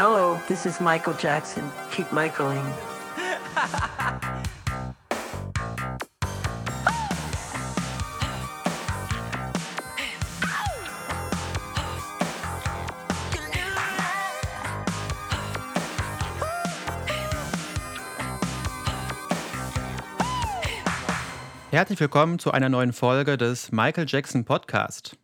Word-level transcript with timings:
Hello, 0.00 0.40
this 0.46 0.64
is 0.64 0.80
Michael 0.80 1.14
Jackson. 1.14 1.72
Keep 1.90 2.12
Michaeling. 2.12 2.62
Herzlich 21.72 21.98
willkommen 21.98 22.38
zu 22.38 22.52
einer 22.52 22.68
neuen 22.68 22.92
Folge 22.92 23.36
des 23.36 23.72
Michael 23.72 24.06
Jackson 24.06 24.44
Podcast. 24.44 25.16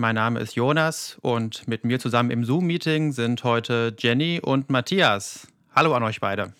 Mein 0.00 0.14
Name 0.14 0.40
ist 0.40 0.54
Jonas 0.54 1.18
und 1.20 1.68
mit 1.68 1.84
mir 1.84 2.00
zusammen 2.00 2.30
im 2.30 2.42
Zoom-Meeting 2.42 3.12
sind 3.12 3.44
heute 3.44 3.94
Jenny 3.98 4.40
und 4.42 4.70
Matthias. 4.70 5.46
Hallo 5.74 5.92
an 5.92 6.02
euch 6.02 6.20
beide. 6.20 6.54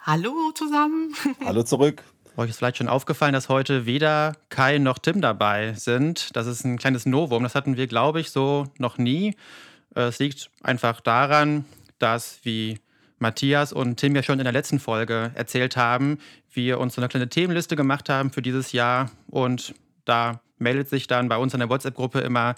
Hallo 0.00 0.50
zusammen. 0.54 1.14
Hallo 1.44 1.62
zurück. 1.62 2.02
Euch 2.38 2.48
ist 2.48 2.56
vielleicht 2.56 2.78
schon 2.78 2.88
aufgefallen, 2.88 3.34
dass 3.34 3.50
heute 3.50 3.84
weder 3.84 4.32
Kai 4.48 4.78
noch 4.78 4.98
Tim 4.98 5.20
dabei 5.20 5.74
sind. 5.74 6.34
Das 6.36 6.46
ist 6.46 6.64
ein 6.64 6.78
kleines 6.78 7.04
Novum. 7.04 7.42
Das 7.42 7.54
hatten 7.54 7.76
wir, 7.76 7.86
glaube 7.86 8.20
ich, 8.20 8.30
so 8.30 8.64
noch 8.78 8.96
nie. 8.96 9.36
Es 9.94 10.18
liegt 10.18 10.50
einfach 10.62 11.02
daran, 11.02 11.66
dass, 11.98 12.38
wie 12.44 12.78
Matthias 13.18 13.74
und 13.74 13.96
Tim 13.96 14.16
ja 14.16 14.22
schon 14.22 14.38
in 14.38 14.44
der 14.44 14.54
letzten 14.54 14.80
Folge 14.80 15.32
erzählt 15.34 15.76
haben, 15.76 16.16
wir 16.50 16.80
uns 16.80 16.94
so 16.94 17.02
eine 17.02 17.10
kleine 17.10 17.28
Themenliste 17.28 17.76
gemacht 17.76 18.08
haben 18.08 18.30
für 18.30 18.40
dieses 18.40 18.72
Jahr. 18.72 19.10
Und 19.26 19.74
da 20.06 20.40
meldet 20.58 20.88
sich 20.88 21.06
dann 21.06 21.28
bei 21.28 21.36
uns 21.36 21.54
in 21.54 21.60
der 21.60 21.68
WhatsApp-Gruppe 21.68 22.20
immer 22.20 22.54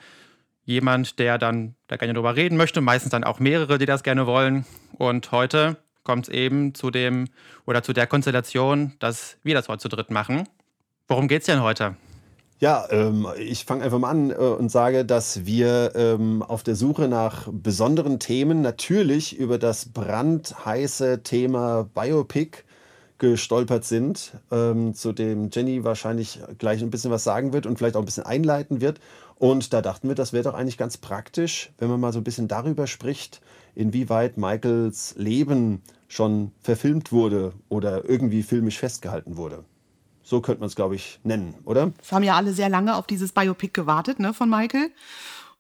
jemand, 0.64 1.18
der 1.18 1.38
dann 1.38 1.74
da 1.86 1.96
gerne 1.96 2.14
drüber 2.14 2.36
reden 2.36 2.56
möchte. 2.56 2.80
Meistens 2.80 3.10
dann 3.10 3.24
auch 3.24 3.38
mehrere, 3.38 3.78
die 3.78 3.86
das 3.86 4.02
gerne 4.02 4.27
wollen. 4.27 4.66
Und 4.98 5.32
heute 5.32 5.77
kommt 6.02 6.28
es 6.28 6.34
eben 6.34 6.75
zu 6.75 6.91
dem 6.91 7.28
oder 7.66 7.83
zu 7.83 7.92
der 7.92 8.06
Konstellation, 8.06 8.92
dass 8.98 9.38
wir 9.42 9.55
das 9.55 9.69
heute 9.69 9.83
zu 9.83 9.88
dritt 9.88 10.11
machen. 10.11 10.48
Worum 11.08 11.28
geht 11.28 11.42
es 11.42 11.47
denn 11.47 11.62
heute? 11.62 11.97
Ja, 12.58 12.86
ähm, 12.91 13.27
ich 13.36 13.66
fange 13.66 13.84
einfach 13.84 13.98
mal 13.98 14.10
an 14.10 14.31
äh, 14.31 14.34
und 14.34 14.70
sage, 14.70 15.05
dass 15.05 15.44
wir 15.44 15.92
ähm, 15.94 16.42
auf 16.42 16.62
der 16.62 16.75
Suche 16.75 17.06
nach 17.06 17.48
besonderen 17.53 18.19
Themen 18.19 18.62
natürlich 18.62 19.36
über 19.36 19.58
das 19.58 19.92
brandheiße 19.92 21.22
Thema 21.22 21.86
Biopic 21.94 22.64
gestolpert 23.19 23.84
sind, 23.84 24.33
ähm, 24.50 24.95
zu 24.95 25.12
dem 25.12 25.50
Jenny 25.50 25.84
wahrscheinlich 25.84 26.41
gleich 26.59 26.83
ein 26.83 26.91
bisschen 26.91 27.11
was 27.11 27.25
sagen 27.25 27.53
wird 27.53 27.67
und 27.67 27.78
vielleicht 27.78 27.97
auch 27.97 28.03
ein 28.03 28.06
bisschen 28.06 28.27
einleiten 28.27 28.81
wird. 28.81 29.00
Und 29.36 29.72
da 29.72 29.83
dachten 29.83 30.09
wir, 30.09 30.14
das 30.14 30.33
wäre 30.33 30.45
doch 30.45 30.55
eigentlich 30.55 30.78
ganz 30.78 30.97
praktisch, 30.97 31.72
wenn 31.78 31.89
man 31.89 32.00
mal 32.00 32.12
so 32.12 32.20
ein 32.20 32.25
bisschen 32.25 32.48
darüber 32.48 32.87
spricht, 32.87 33.41
inwieweit 33.75 34.39
Michaels 34.39 35.14
Leben 35.17 35.83
schon 36.09 36.53
verfilmt 36.61 37.12
wurde 37.12 37.53
oder 37.69 38.09
irgendwie 38.09 38.42
filmisch 38.42 38.78
festgehalten 38.78 39.37
wurde. 39.37 39.64
So 40.22 40.41
könnte 40.41 40.61
man 40.61 40.69
es, 40.69 40.75
glaube 40.75 40.97
ich, 40.97 41.20
nennen, 41.22 41.55
oder? 41.64 41.92
Es 42.03 42.11
haben 42.11 42.25
ja 42.25 42.34
alle 42.34 42.53
sehr 42.53 42.69
lange 42.69 42.97
auf 42.97 43.06
dieses 43.06 43.33
Biopic 43.33 43.72
gewartet, 43.72 44.19
ne, 44.19 44.34
von 44.34 44.50
Michael. 44.50 44.91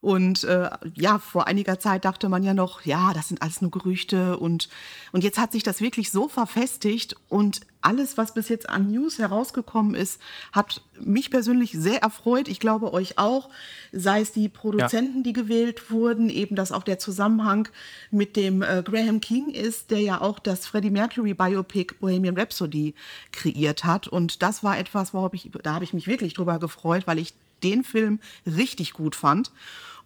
Und 0.02 0.44
äh, 0.44 0.70
ja, 0.94 1.18
vor 1.18 1.46
einiger 1.48 1.80
Zeit 1.80 2.04
dachte 2.04 2.28
man 2.28 2.44
ja 2.44 2.54
noch, 2.54 2.82
ja, 2.82 3.12
das 3.14 3.28
sind 3.28 3.42
alles 3.42 3.62
nur 3.62 3.70
Gerüchte. 3.70 4.38
Und, 4.38 4.68
und 5.12 5.24
jetzt 5.24 5.38
hat 5.38 5.52
sich 5.52 5.62
das 5.62 5.80
wirklich 5.80 6.12
so 6.12 6.28
verfestigt. 6.28 7.16
Und 7.28 7.62
alles, 7.80 8.18
was 8.18 8.34
bis 8.34 8.48
jetzt 8.48 8.68
an 8.68 8.90
News 8.90 9.18
herausgekommen 9.18 9.94
ist, 9.94 10.20
hat 10.52 10.82
mich 11.00 11.30
persönlich 11.30 11.72
sehr 11.72 12.02
erfreut. 12.02 12.46
Ich 12.46 12.60
glaube 12.60 12.92
euch 12.92 13.18
auch. 13.18 13.48
Sei 13.90 14.20
es 14.20 14.32
die 14.32 14.48
Produzenten, 14.50 15.18
ja. 15.18 15.22
die 15.22 15.32
gewählt 15.32 15.90
wurden, 15.90 16.28
eben 16.28 16.56
dass 16.56 16.72
auch 16.72 16.82
der 16.82 16.98
Zusammenhang 16.98 17.68
mit 18.10 18.36
dem 18.36 18.62
äh, 18.62 18.82
Graham 18.84 19.20
King 19.20 19.48
ist, 19.48 19.90
der 19.90 20.00
ja 20.00 20.20
auch 20.20 20.38
das 20.38 20.66
Freddie 20.66 20.90
Mercury 20.90 21.32
Biopic 21.32 21.94
Bohemian 22.00 22.36
Rhapsody 22.36 22.94
kreiert 23.32 23.84
hat. 23.84 24.08
Und 24.08 24.42
das 24.42 24.62
war 24.62 24.78
etwas, 24.78 25.14
worauf 25.14 25.32
ich, 25.32 25.50
da 25.62 25.74
habe 25.74 25.84
ich 25.84 25.94
mich 25.94 26.06
wirklich 26.06 26.34
drüber 26.34 26.58
gefreut, 26.58 27.06
weil 27.06 27.18
ich 27.18 27.34
den 27.62 27.84
Film 27.84 28.20
richtig 28.46 28.92
gut 28.92 29.14
fand. 29.14 29.50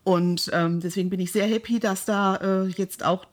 Und 0.02 0.50
ähm, 0.54 0.80
deswegen 0.80 1.10
bin 1.10 1.20
ich 1.20 1.30
sehr 1.30 1.46
happy, 1.46 1.78
dass 1.78 2.06
da 2.06 2.36
äh, 2.36 2.68
jetzt 2.68 3.04
auch 3.04 3.26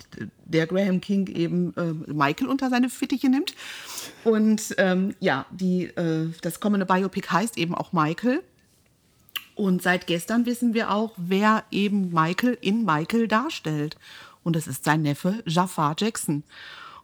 der 0.46 0.68
Graham 0.68 1.00
King 1.00 1.28
eben 1.28 1.74
äh, 1.78 1.94
Michael 2.12 2.48
unter 2.48 2.70
seine 2.70 2.90
Fittiche 2.90 3.30
nimmt. 3.30 3.54
Und 4.26 4.76
ähm, 4.78 5.16
ja, 5.20 5.46
die, 5.52 5.86
äh, 5.86 6.30
das 6.42 6.60
kommende 6.60 6.86
Biopic 6.86 7.30
heißt 7.32 7.58
eben 7.58 7.74
auch 7.74 7.94
Michael. 7.94 8.44
Und 9.56 9.82
seit 9.82 10.08
gestern 10.08 10.46
wissen 10.46 10.74
wir 10.74 10.92
auch, 10.92 11.14
wer 11.18 11.64
eben 11.72 12.12
Michael 12.12 12.58
in 12.62 12.84
Michael 12.84 13.28
darstellt. 13.28 13.98
Und 14.44 14.56
das 14.56 14.68
ist 14.68 14.84
sein 14.84 15.02
Neffe 15.02 15.42
Jafar 15.46 15.96
Jackson. 15.98 16.44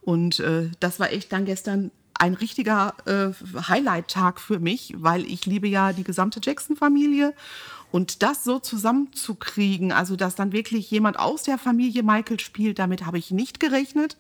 Und 0.01 0.40
äh, 0.40 0.69
das 0.80 1.00
war 1.00 1.12
echt 1.12 1.31
dann 1.31 1.45
gestern 1.45 1.90
ein 2.23 2.35
richtiger 2.35 2.95
äh, 3.06 3.34
Highlight-Tag 3.67 4.39
für 4.39 4.57
mich, 4.59 4.94
weil 4.97 5.25
ich 5.25 5.45
liebe 5.45 5.67
ja 5.67 5.91
die 5.91 6.06
gesamte 6.06 6.39
Jackson-Familie. 6.41 7.34
Und 7.91 8.23
das 8.23 8.45
so 8.45 8.59
zusammenzukriegen, 8.59 9.91
also 9.91 10.16
dass 10.16 10.35
dann 10.35 10.53
wirklich 10.53 10.89
jemand 10.89 11.19
aus 11.19 11.44
der 11.44 11.57
Familie 11.57 12.01
Michael 12.01 12.39
spielt, 12.39 12.79
damit 12.79 13.06
habe 13.06 13.17
ich 13.17 13.31
nicht 13.31 13.59
gerechnet. 13.59 14.17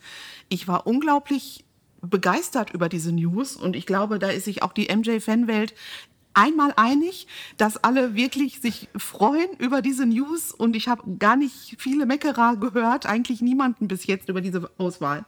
Ich 0.49 0.67
war 0.67 0.85
unglaublich 0.85 1.63
begeistert 2.01 2.71
über 2.71 2.89
diese 2.89 3.13
News 3.13 3.55
und 3.55 3.77
ich 3.77 3.85
glaube, 3.85 4.19
da 4.19 4.27
ist 4.27 4.45
sich 4.45 4.61
auch 4.61 4.73
die 4.73 4.93
MJ-Fanwelt 4.93 5.73
einmal 6.33 6.73
einig, 6.75 7.27
dass 7.57 7.77
alle 7.77 8.15
wirklich 8.15 8.59
sich 8.61 8.89
freuen 8.95 9.49
über 9.59 9.81
diese 9.81 10.05
News. 10.05 10.51
Und 10.51 10.75
ich 10.75 10.87
habe 10.87 11.03
gar 11.17 11.35
nicht 11.35 11.75
viele 11.77 12.05
Meckerer 12.05 12.57
gehört, 12.57 13.05
eigentlich 13.05 13.41
niemanden 13.41 13.87
bis 13.87 14.05
jetzt 14.05 14.29
über 14.29 14.41
diese 14.41 14.69
Auswahl. 14.77 15.25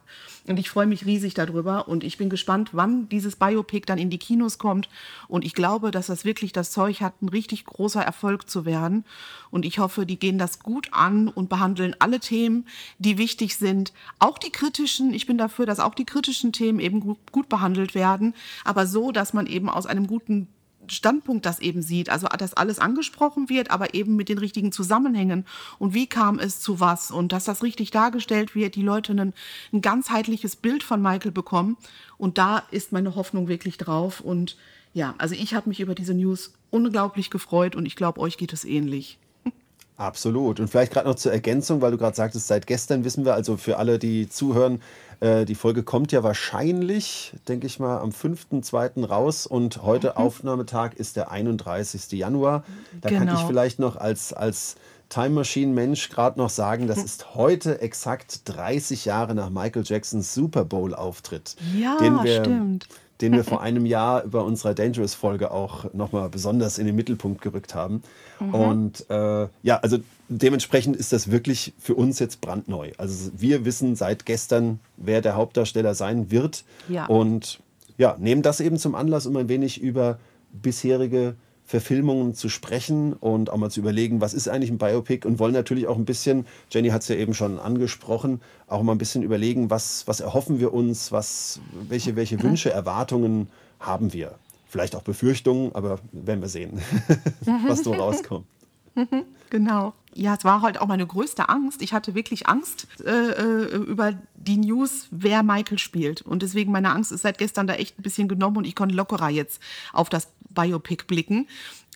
Und 0.48 0.60
ich 0.60 0.70
freue 0.70 0.86
mich 0.86 1.06
riesig 1.06 1.34
darüber. 1.34 1.88
Und 1.88 2.04
ich 2.04 2.18
bin 2.18 2.30
gespannt, 2.30 2.70
wann 2.74 3.10
dieses 3.10 3.36
Biopic 3.36 3.86
dann 3.86 3.98
in 3.98 4.10
die 4.10 4.18
Kinos 4.18 4.58
kommt. 4.58 4.90
Und 5.28 5.46
ich 5.46 5.54
glaube, 5.54 5.92
dass 5.92 6.08
das 6.08 6.26
wirklich 6.26 6.54
das 6.54 6.72
Zeug 6.72 7.02
hat, 7.02 7.22
ein 7.22 7.30
richtig 7.30 7.66
großer 7.66 8.02
Erfolg 8.02 8.50
zu 8.50 8.66
werden. 8.66 9.06
Und 9.52 9.66
ich 9.66 9.80
hoffe, 9.80 10.06
die 10.06 10.20
gehen 10.20 10.38
das 10.38 10.60
gut 10.60 10.90
an 10.92 11.28
und 11.28 11.50
behandeln 11.50 11.96
alle 12.00 12.20
Themen, 12.20 12.68
die 13.00 13.18
wichtig 13.18 13.56
sind, 13.56 13.94
auch 14.20 14.38
die 14.38 14.52
kritischen. 14.52 15.14
Ich 15.14 15.26
bin 15.26 15.38
dafür, 15.38 15.66
dass 15.66 15.80
auch 15.80 15.96
die 15.96 16.06
kritischen 16.06 16.52
Themen 16.52 16.80
eben 16.80 17.00
gut, 17.32 17.50
behandelt 17.50 17.96
werden, 17.96 18.34
aber 18.64 18.88
so, 18.88 19.12
dass 19.12 19.34
man 19.34 19.46
eben 19.46 19.70
aus 19.70 19.86
einem 19.86 20.08
guten 20.08 20.48
Standpunkt 20.90 21.46
das 21.46 21.59
eben 21.59 21.81
sieht. 21.81 22.09
Also, 22.09 22.28
dass 22.28 22.53
alles 22.53 22.79
angesprochen 22.79 23.50
wird, 23.50 23.72
aber 23.72 23.94
eben 23.94 24.16
mit 24.16 24.29
den 24.29 24.38
richtigen 24.38 24.72
Zusammenhängen. 24.72 25.46
Und 25.79 25.94
wie 25.94 26.07
kam 26.07 26.40
es 26.40 26.59
zu 26.59 26.79
was? 26.79 27.12
Und 27.12 27.31
dass 27.31 27.46
das 27.46 27.63
richtig 27.63 27.91
dargestellt 27.91 28.56
wird, 28.56 28.75
die 28.75 28.81
Leute 28.81 29.13
ein, 29.13 29.34
ein 29.73 29.81
ganzheitliches 29.81 30.56
Bild 30.56 30.84
von 30.84 31.01
Michael 31.01 31.31
bekommen. 31.31 31.78
Und 32.18 32.38
da 32.38 32.63
ist 32.72 32.91
meine 32.91 33.16
Hoffnung 33.16 33.47
wirklich 33.47 33.78
drauf. 33.78 34.22
Und 34.22 34.57
ja, 34.94 35.16
also 35.18 35.35
ich 35.35 35.53
habe 35.53 35.69
mich 35.69 35.79
über 35.79 35.96
diese 35.96 36.13
News 36.13 36.53
unglaublich 36.69 37.29
gefreut 37.29 37.75
und 37.75 37.85
ich 37.85 37.96
glaube, 37.96 38.19
euch 38.19 38.38
geht 38.38 38.53
es 38.53 38.66
ähnlich. 38.66 39.17
Absolut. 39.97 40.59
Und 40.59 40.67
vielleicht 40.67 40.91
gerade 40.91 41.07
noch 41.07 41.16
zur 41.16 41.31
Ergänzung, 41.31 41.81
weil 41.81 41.91
du 41.91 41.97
gerade 41.97 42.16
sagtest, 42.16 42.47
seit 42.47 42.67
gestern 42.67 43.06
wissen 43.06 43.23
wir, 43.23 43.34
also 43.34 43.56
für 43.56 43.78
alle, 43.78 43.97
die 43.97 44.28
zuhören, 44.28 44.81
äh, 45.20 45.46
die 45.46 45.56
Folge 45.56 45.84
kommt 45.84 46.12
ja 46.12 46.24
wahrscheinlich, 46.24 47.34
denke 47.48 47.68
ich 47.68 47.80
mal, 47.80 48.00
am 48.00 48.09
5.2. 48.09 49.06
raus 49.06 49.48
und 49.48 49.84
heute 49.84 50.12
mhm. 50.12 50.18
Aufnahmetag 50.18 50.94
ist 50.96 51.16
der 51.16 51.31
31. 51.31 52.12
Januar. 52.12 52.64
Da 53.02 53.09
genau. 53.09 53.20
kann 53.20 53.28
ich 53.30 53.36
genau. 53.36 53.48
vielleicht 53.48 53.80
noch 53.80 53.96
als, 53.96 54.34
als 54.34 54.76
Time 55.09 55.30
Machine 55.30 55.74
Mensch 55.74 56.09
gerade 56.09 56.40
noch 56.40 56.50
sagen, 56.50 56.88
das 56.88 57.03
ist 57.03 57.36
heute 57.36 57.81
exakt 57.81 58.42
30 58.46 59.06
Jahre 59.06 59.36
nach 59.36 59.50
Michael 59.50 59.84
Jacksons 59.86 60.34
Super 60.34 60.66
Bowl 60.66 60.96
Auftritt. 60.96 61.56
Ja, 61.76 61.97
den 61.97 62.24
wir, 62.24 62.42
stimmt. 62.42 62.88
Den 63.25 63.38
wir 63.38 63.44
vor 63.44 63.62
einem 63.62 63.86
Jahr 63.86 64.24
über 64.24 64.44
unserer 64.44 64.74
Dangerous 64.74 65.13
Folge 65.13 65.52
auch 65.52 65.94
nochmal 65.94 66.30
besonders 66.30 66.78
in 66.78 66.86
den 66.86 66.96
Mittelpunkt 66.96 67.41
gerückt 67.41 67.75
haben. 67.75 68.03
Mhm. 68.40 68.53
Und 68.53 69.09
äh, 69.09 69.47
ja, 69.63 69.78
also 69.81 69.97
dementsprechend 70.30 70.96
ist 70.96 71.13
das 71.13 71.31
wirklich 71.31 71.74
für 71.80 71.96
uns 71.96 72.19
jetzt 72.19 72.41
brandneu. 72.41 72.91
Also 72.97 73.32
wir 73.35 73.66
wissen 73.66 73.96
seit 73.96 74.26
gestern, 74.26 74.79
wer 74.97 75.22
der 75.22 75.35
Hauptdarsteller 75.35 75.96
sein 75.96 76.32
wird. 76.32 76.64
Ja. 76.88 77.05
Und 77.08 77.59
ja, 77.97 78.16
nehmen 78.20 78.41
das 78.41 78.59
eben 78.59 78.78
zum 78.78 78.96
Anlass, 78.96 79.26
um 79.26 79.35
ein 79.38 79.50
wenig 79.50 79.82
über 79.82 80.20
bisherige 80.52 81.35
Verfilmungen 81.66 82.35
zu 82.35 82.47
sprechen 82.47 83.14
und 83.14 83.50
auch 83.50 83.58
mal 83.58 83.72
zu 83.72 83.79
überlegen, 83.79 84.22
was 84.22 84.34
ist 84.34 84.47
eigentlich 84.47 84.70
ein 84.70 84.78
Biopic 84.78 85.28
und 85.28 85.40
wollen 85.40 85.53
natürlich 85.53 85.88
auch 85.88 85.97
ein 85.97 86.06
bisschen, 86.06 86.46
Jenny 86.70 86.90
hat 86.90 87.02
es 87.02 87.08
ja 87.08 87.16
eben 87.16 87.34
schon 87.34 87.59
angesprochen, 87.59 88.40
auch 88.67 88.84
mal 88.84 88.91
ein 88.91 89.00
bisschen 89.00 89.23
überlegen, 89.23 89.72
was, 89.72 90.08
was 90.08 90.20
erhoffen 90.20 90.59
wir 90.59 90.73
uns, 90.73 91.12
was, 91.12 91.59
welche, 91.90 92.16
welche 92.16 92.41
Wünsche, 92.44 92.70
Erwartungen 92.70 93.50
haben 93.79 94.14
wir. 94.14 94.35
Vielleicht 94.67 94.96
auch 94.96 95.02
Befürchtungen, 95.02 95.73
aber 95.73 96.00
werden 96.12 96.41
wir 96.41 96.50
sehen, 96.50 96.82
was 97.67 97.84
so 97.84 97.94
rauskommt. 97.94 98.46
Genau. 99.50 99.94
Ja, 100.14 100.35
es 100.38 100.46
war 100.46 100.62
halt 100.62 100.79
auch 100.79 100.88
meine 100.88 101.06
größte 101.06 101.50
Angst. 101.50 101.82
Ich 101.82 101.91
hatte 101.91 102.16
wirklich 102.16 102.47
Angst 102.47 102.88
äh, 103.06 103.09
äh, 103.12 103.76
über 103.76 104.14
die 104.35 104.58
News, 104.58 105.08
wer 105.12 105.44
Michael 105.44 105.78
spielt. 105.78 106.22
Und 106.22 106.41
deswegen 106.41 106.72
meine 106.72 106.91
Angst 106.91 107.12
ist 107.12 107.23
seit 107.23 107.38
gestern 107.38 107.67
da 107.67 107.73
echt 107.73 108.00
ein 108.00 108.03
bisschen 108.03 108.29
genommen 108.29 108.58
und 108.58 108.66
ich 108.66 108.76
konnte 108.76 108.96
lockerer 108.96 109.29
jetzt 109.29 109.62
auf 109.91 110.08
das 110.08 110.29
Biopic 110.55 111.05
blicken. 111.07 111.47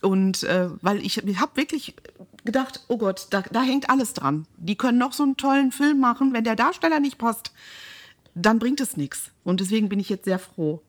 Und 0.01 0.44
äh, 0.44 0.69
weil 0.81 1.03
ich, 1.03 1.17
ich 1.25 1.39
habe 1.39 1.57
wirklich 1.57 1.95
gedacht, 2.45 2.81
oh 2.88 2.97
Gott, 2.97 3.27
da, 3.31 3.41
da 3.51 3.61
hängt 3.61 3.89
alles 3.89 4.13
dran. 4.13 4.45
Die 4.57 4.75
können 4.75 4.97
noch 4.97 5.13
so 5.13 5.23
einen 5.23 5.38
tollen 5.38 5.71
Film 5.71 6.00
machen, 6.00 6.33
wenn 6.33 6.44
der 6.44 6.56
Darsteller 6.56 7.00
nicht 7.00 7.17
passt, 7.17 7.51
dann 8.35 8.59
bringt 8.59 8.79
es 8.79 8.95
nichts. 8.95 9.31
Und 9.44 9.59
deswegen 9.59 9.89
bin 9.89 10.00
ich 10.00 10.09
jetzt 10.09 10.25
sehr 10.25 10.39
froh. 10.39 10.81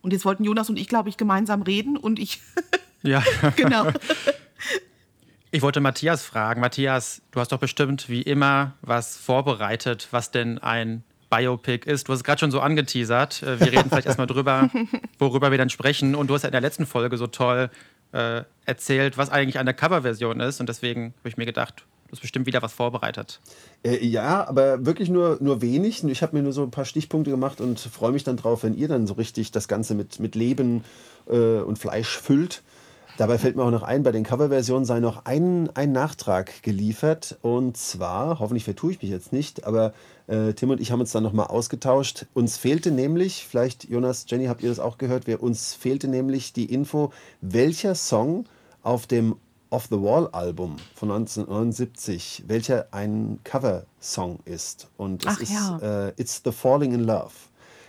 Und 0.00 0.12
jetzt 0.12 0.24
wollten 0.24 0.44
Jonas 0.44 0.68
und 0.68 0.78
ich, 0.78 0.88
glaube 0.88 1.08
ich, 1.08 1.16
gemeinsam 1.16 1.62
reden 1.62 1.96
und 1.96 2.18
ich. 2.18 2.40
ja. 3.02 3.22
genau. 3.56 3.86
Ich 5.52 5.62
wollte 5.62 5.80
Matthias 5.80 6.24
fragen. 6.24 6.60
Matthias, 6.60 7.22
du 7.30 7.38
hast 7.38 7.52
doch 7.52 7.58
bestimmt 7.58 8.08
wie 8.08 8.22
immer 8.22 8.74
was 8.80 9.16
vorbereitet, 9.16 10.08
was 10.10 10.30
denn 10.30 10.58
ein 10.58 11.04
Biopic 11.32 11.90
ist. 11.90 12.08
Du 12.08 12.12
hast 12.12 12.20
es 12.20 12.24
gerade 12.24 12.40
schon 12.40 12.50
so 12.50 12.60
angeteasert. 12.60 13.42
Äh, 13.42 13.58
wir 13.58 13.72
reden 13.72 13.88
vielleicht 13.88 14.06
erstmal 14.06 14.26
drüber, 14.26 14.68
worüber 15.18 15.50
wir 15.50 15.58
dann 15.58 15.70
sprechen. 15.70 16.14
Und 16.14 16.28
du 16.28 16.34
hast 16.34 16.42
ja 16.42 16.48
in 16.48 16.52
der 16.52 16.60
letzten 16.60 16.84
Folge 16.84 17.16
so 17.16 17.26
toll 17.26 17.70
äh, 18.12 18.42
erzählt, 18.66 19.16
was 19.16 19.30
eigentlich 19.30 19.58
eine 19.58 19.72
Coverversion 19.72 20.40
ist. 20.40 20.60
Und 20.60 20.68
deswegen 20.68 21.14
habe 21.18 21.28
ich 21.30 21.38
mir 21.38 21.46
gedacht, 21.46 21.84
du 22.06 22.12
hast 22.12 22.20
bestimmt 22.20 22.44
wieder 22.44 22.60
was 22.60 22.74
vorbereitet. 22.74 23.40
Äh, 23.82 24.04
ja, 24.04 24.46
aber 24.46 24.84
wirklich 24.84 25.08
nur, 25.08 25.38
nur 25.40 25.62
wenig. 25.62 26.04
Ich 26.04 26.22
habe 26.22 26.36
mir 26.36 26.42
nur 26.42 26.52
so 26.52 26.62
ein 26.62 26.70
paar 26.70 26.84
Stichpunkte 26.84 27.30
gemacht 27.30 27.62
und 27.62 27.80
freue 27.80 28.12
mich 28.12 28.24
dann 28.24 28.36
drauf, 28.36 28.62
wenn 28.62 28.76
ihr 28.76 28.88
dann 28.88 29.06
so 29.06 29.14
richtig 29.14 29.52
das 29.52 29.68
Ganze 29.68 29.94
mit, 29.94 30.20
mit 30.20 30.34
Leben 30.34 30.84
äh, 31.28 31.60
und 31.60 31.78
Fleisch 31.78 32.18
füllt. 32.18 32.62
Dabei 33.22 33.38
fällt 33.38 33.54
mir 33.54 33.62
auch 33.62 33.70
noch 33.70 33.84
ein, 33.84 34.02
bei 34.02 34.10
den 34.10 34.24
Coverversionen 34.24 34.84
sei 34.84 34.98
noch 34.98 35.26
ein, 35.26 35.70
ein 35.74 35.92
Nachtrag 35.92 36.64
geliefert. 36.64 37.38
Und 37.40 37.76
zwar, 37.76 38.40
hoffentlich 38.40 38.64
vertue 38.64 38.90
ich 38.90 39.00
mich 39.00 39.12
jetzt 39.12 39.32
nicht, 39.32 39.64
aber 39.64 39.92
äh, 40.26 40.54
Tim 40.54 40.70
und 40.70 40.80
ich 40.80 40.90
haben 40.90 40.98
uns 40.98 41.12
dann 41.12 41.22
nochmal 41.22 41.46
ausgetauscht. 41.46 42.26
Uns 42.34 42.56
fehlte 42.56 42.90
nämlich, 42.90 43.46
vielleicht 43.48 43.88
Jonas, 43.88 44.26
Jenny, 44.26 44.46
habt 44.46 44.64
ihr 44.64 44.70
das 44.70 44.80
auch 44.80 44.98
gehört, 44.98 45.28
wir, 45.28 45.40
uns 45.40 45.72
fehlte 45.72 46.08
nämlich 46.08 46.52
die 46.52 46.64
Info, 46.64 47.12
welcher 47.40 47.94
Song 47.94 48.46
auf 48.82 49.06
dem 49.06 49.36
Off 49.70 49.86
the 49.88 50.02
Wall 50.02 50.28
Album 50.32 50.74
von 50.96 51.12
1979, 51.12 52.42
welcher 52.48 52.88
ein 52.90 53.38
Coversong 53.44 54.40
ist. 54.46 54.88
Und 54.96 55.24
es 55.24 55.32
Ach, 55.36 55.40
ist 55.40 55.52
ja. 55.52 56.08
äh, 56.08 56.12
It's 56.20 56.42
the 56.44 56.50
Falling 56.50 56.92
in 56.92 57.04
Love. 57.04 57.30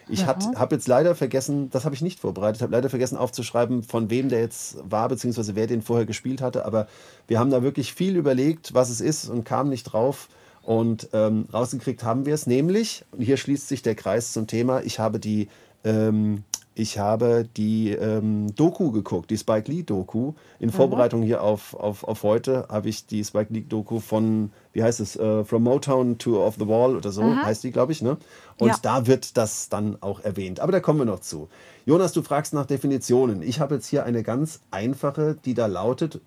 Ich 0.10 0.26
habe 0.26 0.76
jetzt 0.76 0.88
leider 0.88 1.16
vergessen, 1.16 1.70
das 1.70 1.86
habe 1.86 1.96
ich 1.96 2.02
nicht 2.02 2.20
vorbereitet, 2.20 2.62
habe 2.62 2.72
leider 2.72 2.90
vergessen 2.90 3.18
aufzuschreiben, 3.18 3.84
von 3.84 4.10
wem 4.10 4.30
der 4.30 4.40
jetzt 4.42 4.78
war, 4.90 5.08
beziehungsweise 5.10 5.56
wer 5.56 5.68
den 5.68 5.82
vorher 5.82 6.06
gespielt 6.06 6.42
hatte. 6.42 6.66
Aber 6.66 6.88
wir 7.28 7.40
haben 7.40 7.50
da 7.50 7.64
wirklich 7.64 7.94
viel 7.94 8.16
überlegt, 8.16 8.74
was 8.74 8.90
es 8.90 9.02
ist 9.02 9.30
und 9.30 9.44
kamen 9.44 9.70
nicht 9.70 9.84
drauf. 9.84 10.30
Und 10.62 11.10
ähm, 11.12 11.46
rausgekriegt 11.52 12.04
haben 12.04 12.26
wir 12.26 12.34
es, 12.34 12.48
nämlich, 12.48 13.04
und 13.12 13.22
hier 13.22 13.36
schließt 13.36 13.68
sich 13.68 13.82
der 13.82 13.96
Kreis 13.96 14.32
zum 14.32 14.48
Thema, 14.48 14.82
ich 14.82 14.98
habe 14.98 15.20
die, 15.20 15.50
ähm, 15.84 16.44
ich 16.76 16.98
habe 16.98 17.48
die 17.56 17.92
ähm, 17.92 18.56
Doku 18.56 18.92
geguckt, 18.92 19.30
die 19.30 19.38
Spike 19.38 19.72
Lee 19.72 19.84
Doku. 19.84 20.34
In 20.60 20.72
Vorbereitung 20.72 21.22
hier 21.22 21.44
auf, 21.44 21.76
auf, 21.76 22.04
auf 22.04 22.24
heute 22.24 22.68
habe 22.70 22.90
ich 22.90 23.06
die 23.06 23.24
Spike 23.24 23.54
Lee 23.54 23.62
Doku 23.62 24.00
von, 24.00 24.52
wie 24.72 24.82
heißt 24.82 25.00
es, 25.00 25.16
äh, 25.16 25.44
From 25.44 25.64
Motown 25.64 26.18
to 26.18 26.44
Off 26.44 26.56
the 26.58 26.68
Wall 26.68 26.96
oder 26.96 27.12
so 27.12 27.24
heißt 27.24 27.64
die, 27.64 27.72
glaube 27.72 27.92
ich. 27.92 28.02
Ne? 28.02 28.18
Und 28.58 28.70
Ja. 28.70 28.76
da 28.82 29.06
wird 29.06 29.38
das 29.38 29.70
dann 29.70 29.98
auch 30.02 30.22
erwähnt. 30.22 30.60
Aber 30.60 30.72
da 30.72 30.80
kommen 30.80 31.00
wir 31.00 31.06
noch 31.06 31.20
zu. 31.20 31.48
Jonas, 31.86 32.12
du 32.12 32.24
fragst 32.24 32.54
nach 32.54 32.66
Definitionen. 32.66 33.44
Ich 33.44 33.60
habe 33.60 33.76
jetzt 33.76 33.88
hier 33.88 34.04
eine 34.06 34.24
ganz 34.24 34.62
einfache, 34.72 35.38
die 35.46 35.54
da 35.54 35.68
lautet, 35.68 36.22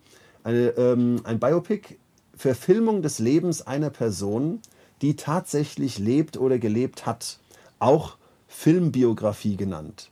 eine, 0.44 0.68
ähm, 0.76 1.22
ein 1.24 1.40
Biopic, 1.40 1.96
Verfilmung 2.36 3.02
des 3.02 3.18
Lebens 3.18 3.66
einer 3.66 3.90
Person, 3.90 4.60
die 5.02 5.16
tatsächlich 5.16 5.98
lebt 5.98 6.36
oder 6.36 6.58
gelebt 6.58 7.04
hat. 7.04 7.40
Auch 7.80 8.16
Filmbiografie 8.46 9.56
genannt. 9.56 10.10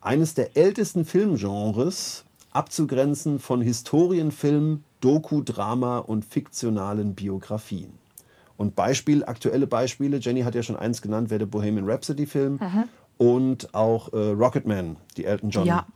Eines 0.00 0.34
der 0.34 0.56
ältesten 0.56 1.04
Filmgenres, 1.04 2.24
abzugrenzen 2.52 3.38
von 3.38 3.60
Historienfilm, 3.60 4.82
Doku-Drama 5.00 5.98
und 5.98 6.24
fiktionalen 6.24 7.14
Biografien. 7.14 7.92
Und 8.56 8.74
Beispiel, 8.74 9.24
aktuelle 9.24 9.66
Beispiele, 9.66 10.18
Jenny 10.18 10.42
hat 10.42 10.54
ja 10.54 10.62
schon 10.62 10.76
eins 10.76 11.00
genannt, 11.00 11.30
wäre 11.30 11.40
der 11.40 11.46
Bohemian 11.46 11.88
Rhapsody-Film 11.88 12.58
und 13.18 13.74
auch 13.74 14.12
äh, 14.12 14.16
Rocketman, 14.16 14.96
die 15.16 15.24
Elton 15.24 15.50
John. 15.50 15.66
Ja. 15.66 15.86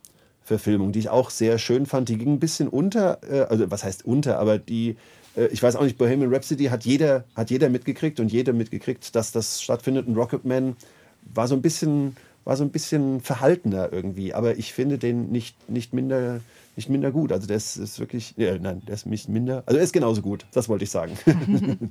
Verfilmung, 0.42 0.92
die 0.92 0.98
ich 0.98 1.08
auch 1.08 1.30
sehr 1.30 1.58
schön 1.58 1.86
fand. 1.86 2.10
Die 2.10 2.18
ging 2.18 2.34
ein 2.34 2.38
bisschen 2.38 2.68
unter, 2.68 3.18
äh, 3.28 3.40
also 3.42 3.70
was 3.70 3.82
heißt 3.82 4.04
unter, 4.04 4.38
aber 4.38 4.58
die, 4.58 4.96
äh, 5.36 5.46
ich 5.46 5.62
weiß 5.62 5.76
auch 5.76 5.82
nicht, 5.82 5.96
Bohemian 5.96 6.32
Rhapsody 6.32 6.66
hat 6.66 6.84
jeder, 6.84 7.24
hat 7.34 7.50
jeder 7.50 7.70
mitgekriegt 7.70 8.20
und 8.20 8.30
jeder 8.30 8.52
mitgekriegt, 8.52 9.14
dass 9.14 9.32
das 9.32 9.62
stattfindet. 9.62 10.06
Und 10.06 10.16
Rocketman 10.16 10.76
war 11.22 11.48
so 11.48 11.54
ein 11.54 11.62
bisschen, 11.62 12.16
war 12.44 12.56
so 12.56 12.64
ein 12.64 12.70
bisschen 12.70 13.20
verhaltener 13.20 13.92
irgendwie, 13.92 14.34
aber 14.34 14.56
ich 14.58 14.72
finde 14.72 14.98
den 14.98 15.30
nicht, 15.30 15.68
nicht 15.70 15.92
minder, 15.94 16.40
nicht 16.76 16.88
minder 16.88 17.10
gut. 17.10 17.32
Also 17.32 17.46
der 17.46 17.56
ist, 17.56 17.76
ist 17.76 17.98
wirklich, 18.00 18.34
ja, 18.36 18.58
nein, 18.58 18.82
der 18.86 18.94
ist 18.94 19.06
nicht 19.06 19.28
minder, 19.28 19.62
also 19.66 19.78
er 19.78 19.84
ist 19.84 19.92
genauso 19.92 20.20
gut, 20.22 20.44
das 20.52 20.68
wollte 20.68 20.84
ich 20.84 20.90
sagen. 20.90 21.16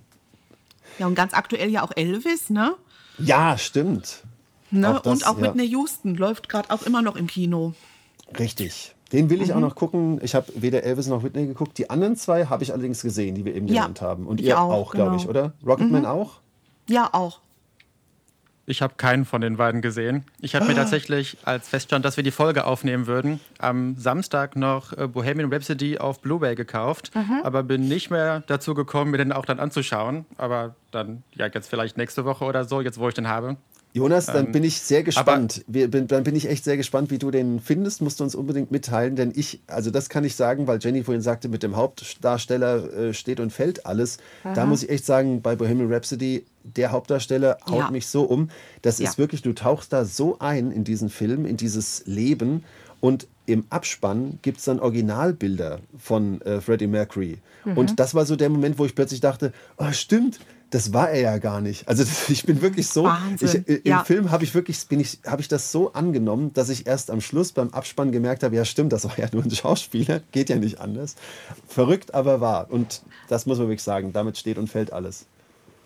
Ja, 0.99 1.07
und 1.07 1.15
ganz 1.15 1.33
aktuell 1.33 1.71
ja 1.71 1.81
auch 1.83 1.91
Elvis, 1.95 2.51
ne? 2.51 2.75
ja, 3.17 3.57
stimmt. 3.57 4.23
ne? 4.69 4.95
Auch 4.95 5.01
das, 5.01 5.13
und 5.13 5.27
auch 5.27 5.39
ja. 5.39 5.45
Whitney 5.45 5.65
Houston 5.69 6.13
läuft 6.15 6.49
gerade 6.49 6.69
auch 6.69 6.83
immer 6.83 7.01
noch 7.01 7.15
im 7.15 7.25
Kino. 7.25 7.73
Richtig. 8.37 8.93
Den 9.11 9.29
will 9.31 9.41
ich 9.41 9.49
Mhm. 9.49 9.55
auch 9.55 9.59
noch 9.59 9.75
gucken. 9.75 10.19
Ich 10.23 10.35
habe 10.35 10.45
weder 10.55 10.83
Elvis 10.83 11.07
noch 11.07 11.23
Whitney 11.23 11.47
geguckt. 11.47 11.77
Die 11.79 11.89
anderen 11.89 12.15
zwei 12.15 12.45
habe 12.45 12.63
ich 12.63 12.73
allerdings 12.73 13.01
gesehen, 13.01 13.33
die 13.33 13.43
wir 13.45 13.55
eben 13.55 13.67
Ja, 13.67 13.81
genannt 13.81 14.01
haben. 14.01 14.27
Und 14.27 14.39
ihr 14.39 14.59
auch, 14.59 14.71
auch, 14.71 14.91
glaube 14.91 15.11
genau. 15.11 15.21
ich, 15.23 15.27
oder? 15.27 15.53
Rocketman 15.65 16.05
auch? 16.05 16.39
Ja, 16.87 17.09
auch. 17.11 17.39
Ich 18.65 18.81
habe 18.81 18.93
keinen 18.95 19.25
von 19.25 19.41
den 19.41 19.57
beiden 19.57 19.81
gesehen. 19.81 20.23
Ich 20.41 20.55
habe 20.55 20.65
mir 20.65 20.75
tatsächlich, 20.75 21.37
als 21.43 21.67
feststand, 21.67 22.05
dass 22.05 22.15
wir 22.15 22.23
die 22.23 22.31
Folge 22.31 22.65
aufnehmen 22.65 23.07
würden, 23.07 23.41
am 23.59 23.97
Samstag 23.97 24.55
noch 24.55 24.93
äh, 24.97 25.07
Bohemian 25.07 25.51
Rhapsody 25.51 25.97
auf 25.97 26.21
Blu-ray 26.21 26.55
gekauft, 26.55 27.11
aber 27.43 27.63
bin 27.63 27.89
nicht 27.89 28.09
mehr 28.09 28.41
dazu 28.47 28.73
gekommen, 28.73 29.11
mir 29.11 29.17
den 29.17 29.33
auch 29.33 29.45
dann 29.45 29.59
anzuschauen. 29.59 30.25
Aber 30.37 30.75
dann, 30.91 31.23
ja, 31.35 31.47
jetzt 31.47 31.67
vielleicht 31.69 31.97
nächste 31.97 32.23
Woche 32.23 32.45
oder 32.45 32.63
so, 32.63 32.79
jetzt 32.79 32.97
wo 32.99 33.09
ich 33.09 33.13
den 33.15 33.27
habe. 33.27 33.57
Jonas, 33.95 34.25
dann 34.25 34.47
Ähm, 34.47 34.51
bin 34.53 34.63
ich 34.63 34.79
sehr 34.81 35.03
gespannt. 35.03 35.63
Wir, 35.67 35.87
bin, 35.91 36.07
dann 36.07 36.23
bin 36.23 36.35
ich 36.35 36.49
echt 36.49 36.63
sehr 36.63 36.77
gespannt, 36.77 37.11
wie 37.11 37.19
du 37.19 37.29
den 37.29 37.59
findest. 37.59 38.01
Musst 38.01 38.19
du 38.19 38.23
uns 38.23 38.33
unbedingt 38.33 38.71
mitteilen, 38.71 39.15
denn 39.15 39.31
ich, 39.35 39.61
also 39.67 39.91
das 39.91 40.09
kann 40.09 40.23
ich 40.23 40.35
sagen, 40.35 40.65
weil 40.65 40.79
Jenny 40.81 41.03
vorhin 41.03 41.21
sagte, 41.21 41.47
mit 41.47 41.61
dem 41.61 41.75
Hauptdarsteller 41.75 42.91
äh, 42.93 43.13
steht 43.13 43.39
und 43.39 43.51
fällt 43.53 43.85
alles. 43.85 44.17
Da 44.55 44.65
muss 44.65 44.81
ich 44.83 44.89
echt 44.89 45.05
sagen, 45.05 45.41
bei 45.43 45.55
Bohemian 45.55 45.93
Rhapsody, 45.93 46.43
der 46.63 46.91
Hauptdarsteller 46.91 47.57
haut 47.69 47.79
Ja. 47.79 47.91
mich 47.91 48.07
so 48.07 48.23
um. 48.23 48.49
Das 48.81 48.99
ist 48.99 49.13
Ja. 49.13 49.17
wirklich, 49.17 49.41
du 49.41 49.53
tauchst 49.53 49.91
da 49.93 50.05
so 50.05 50.39
ein 50.39 50.71
in 50.71 50.83
diesen 50.83 51.09
Film, 51.09 51.45
in 51.45 51.57
dieses 51.57 52.03
Leben 52.05 52.63
und 53.01 53.27
im 53.45 53.65
Abspann 53.69 54.39
gibt 54.41 54.59
es 54.59 54.65
dann 54.65 54.79
Originalbilder 54.79 55.79
von 55.97 56.41
äh, 56.41 56.61
Freddie 56.61 56.87
Mercury. 56.87 57.39
Mhm. 57.65 57.77
Und 57.77 57.99
das 57.99 58.15
war 58.15 58.25
so 58.25 58.35
der 58.37 58.49
Moment, 58.49 58.79
wo 58.79 58.85
ich 58.85 58.95
plötzlich 58.95 59.19
dachte, 59.19 59.51
oh 59.77 59.91
stimmt, 59.91 60.39
das 60.69 60.91
war 60.93 61.09
er 61.11 61.21
ja 61.21 61.37
gar 61.37 61.59
nicht. 61.61 61.87
Also 61.87 62.03
das, 62.03 62.29
ich 62.29 62.45
bin 62.45 62.61
wirklich 62.61 62.87
so, 62.87 63.03
Wahnsinn. 63.03 63.65
ich, 63.67 63.69
äh, 63.69 63.75
im 63.83 63.89
Ja. 63.91 64.03
Film 64.05 64.31
habe 64.31 64.45
ich 64.45 64.55
wirklich, 64.55 64.87
bin 64.87 65.01
ich, 65.01 65.19
habe 65.27 65.41
ich 65.41 65.49
das 65.49 65.71
so 65.73 65.91
angenommen, 65.91 66.53
dass 66.53 66.69
ich 66.69 66.87
erst 66.87 67.11
am 67.11 67.19
Schluss 67.19 67.51
beim 67.51 67.69
Abspann 67.71 68.13
gemerkt 68.13 68.43
habe, 68.43 68.55
ja 68.55 68.63
stimmt, 68.63 68.93
das 68.93 69.03
war 69.03 69.19
ja 69.19 69.27
nur 69.33 69.43
ein 69.43 69.51
Schauspieler, 69.51 70.21
geht 70.31 70.49
ja 70.49 70.55
nicht 70.55 70.79
anders. 70.79 71.15
Verrückt, 71.67 72.13
aber 72.13 72.39
wahr. 72.39 72.67
Und 72.69 73.01
das 73.27 73.45
muss 73.45 73.57
man 73.57 73.67
wirklich 73.67 73.83
sagen, 73.83 74.13
damit 74.13 74.37
steht 74.37 74.57
und 74.57 74.67
fällt 74.69 74.93
alles. 74.93 75.25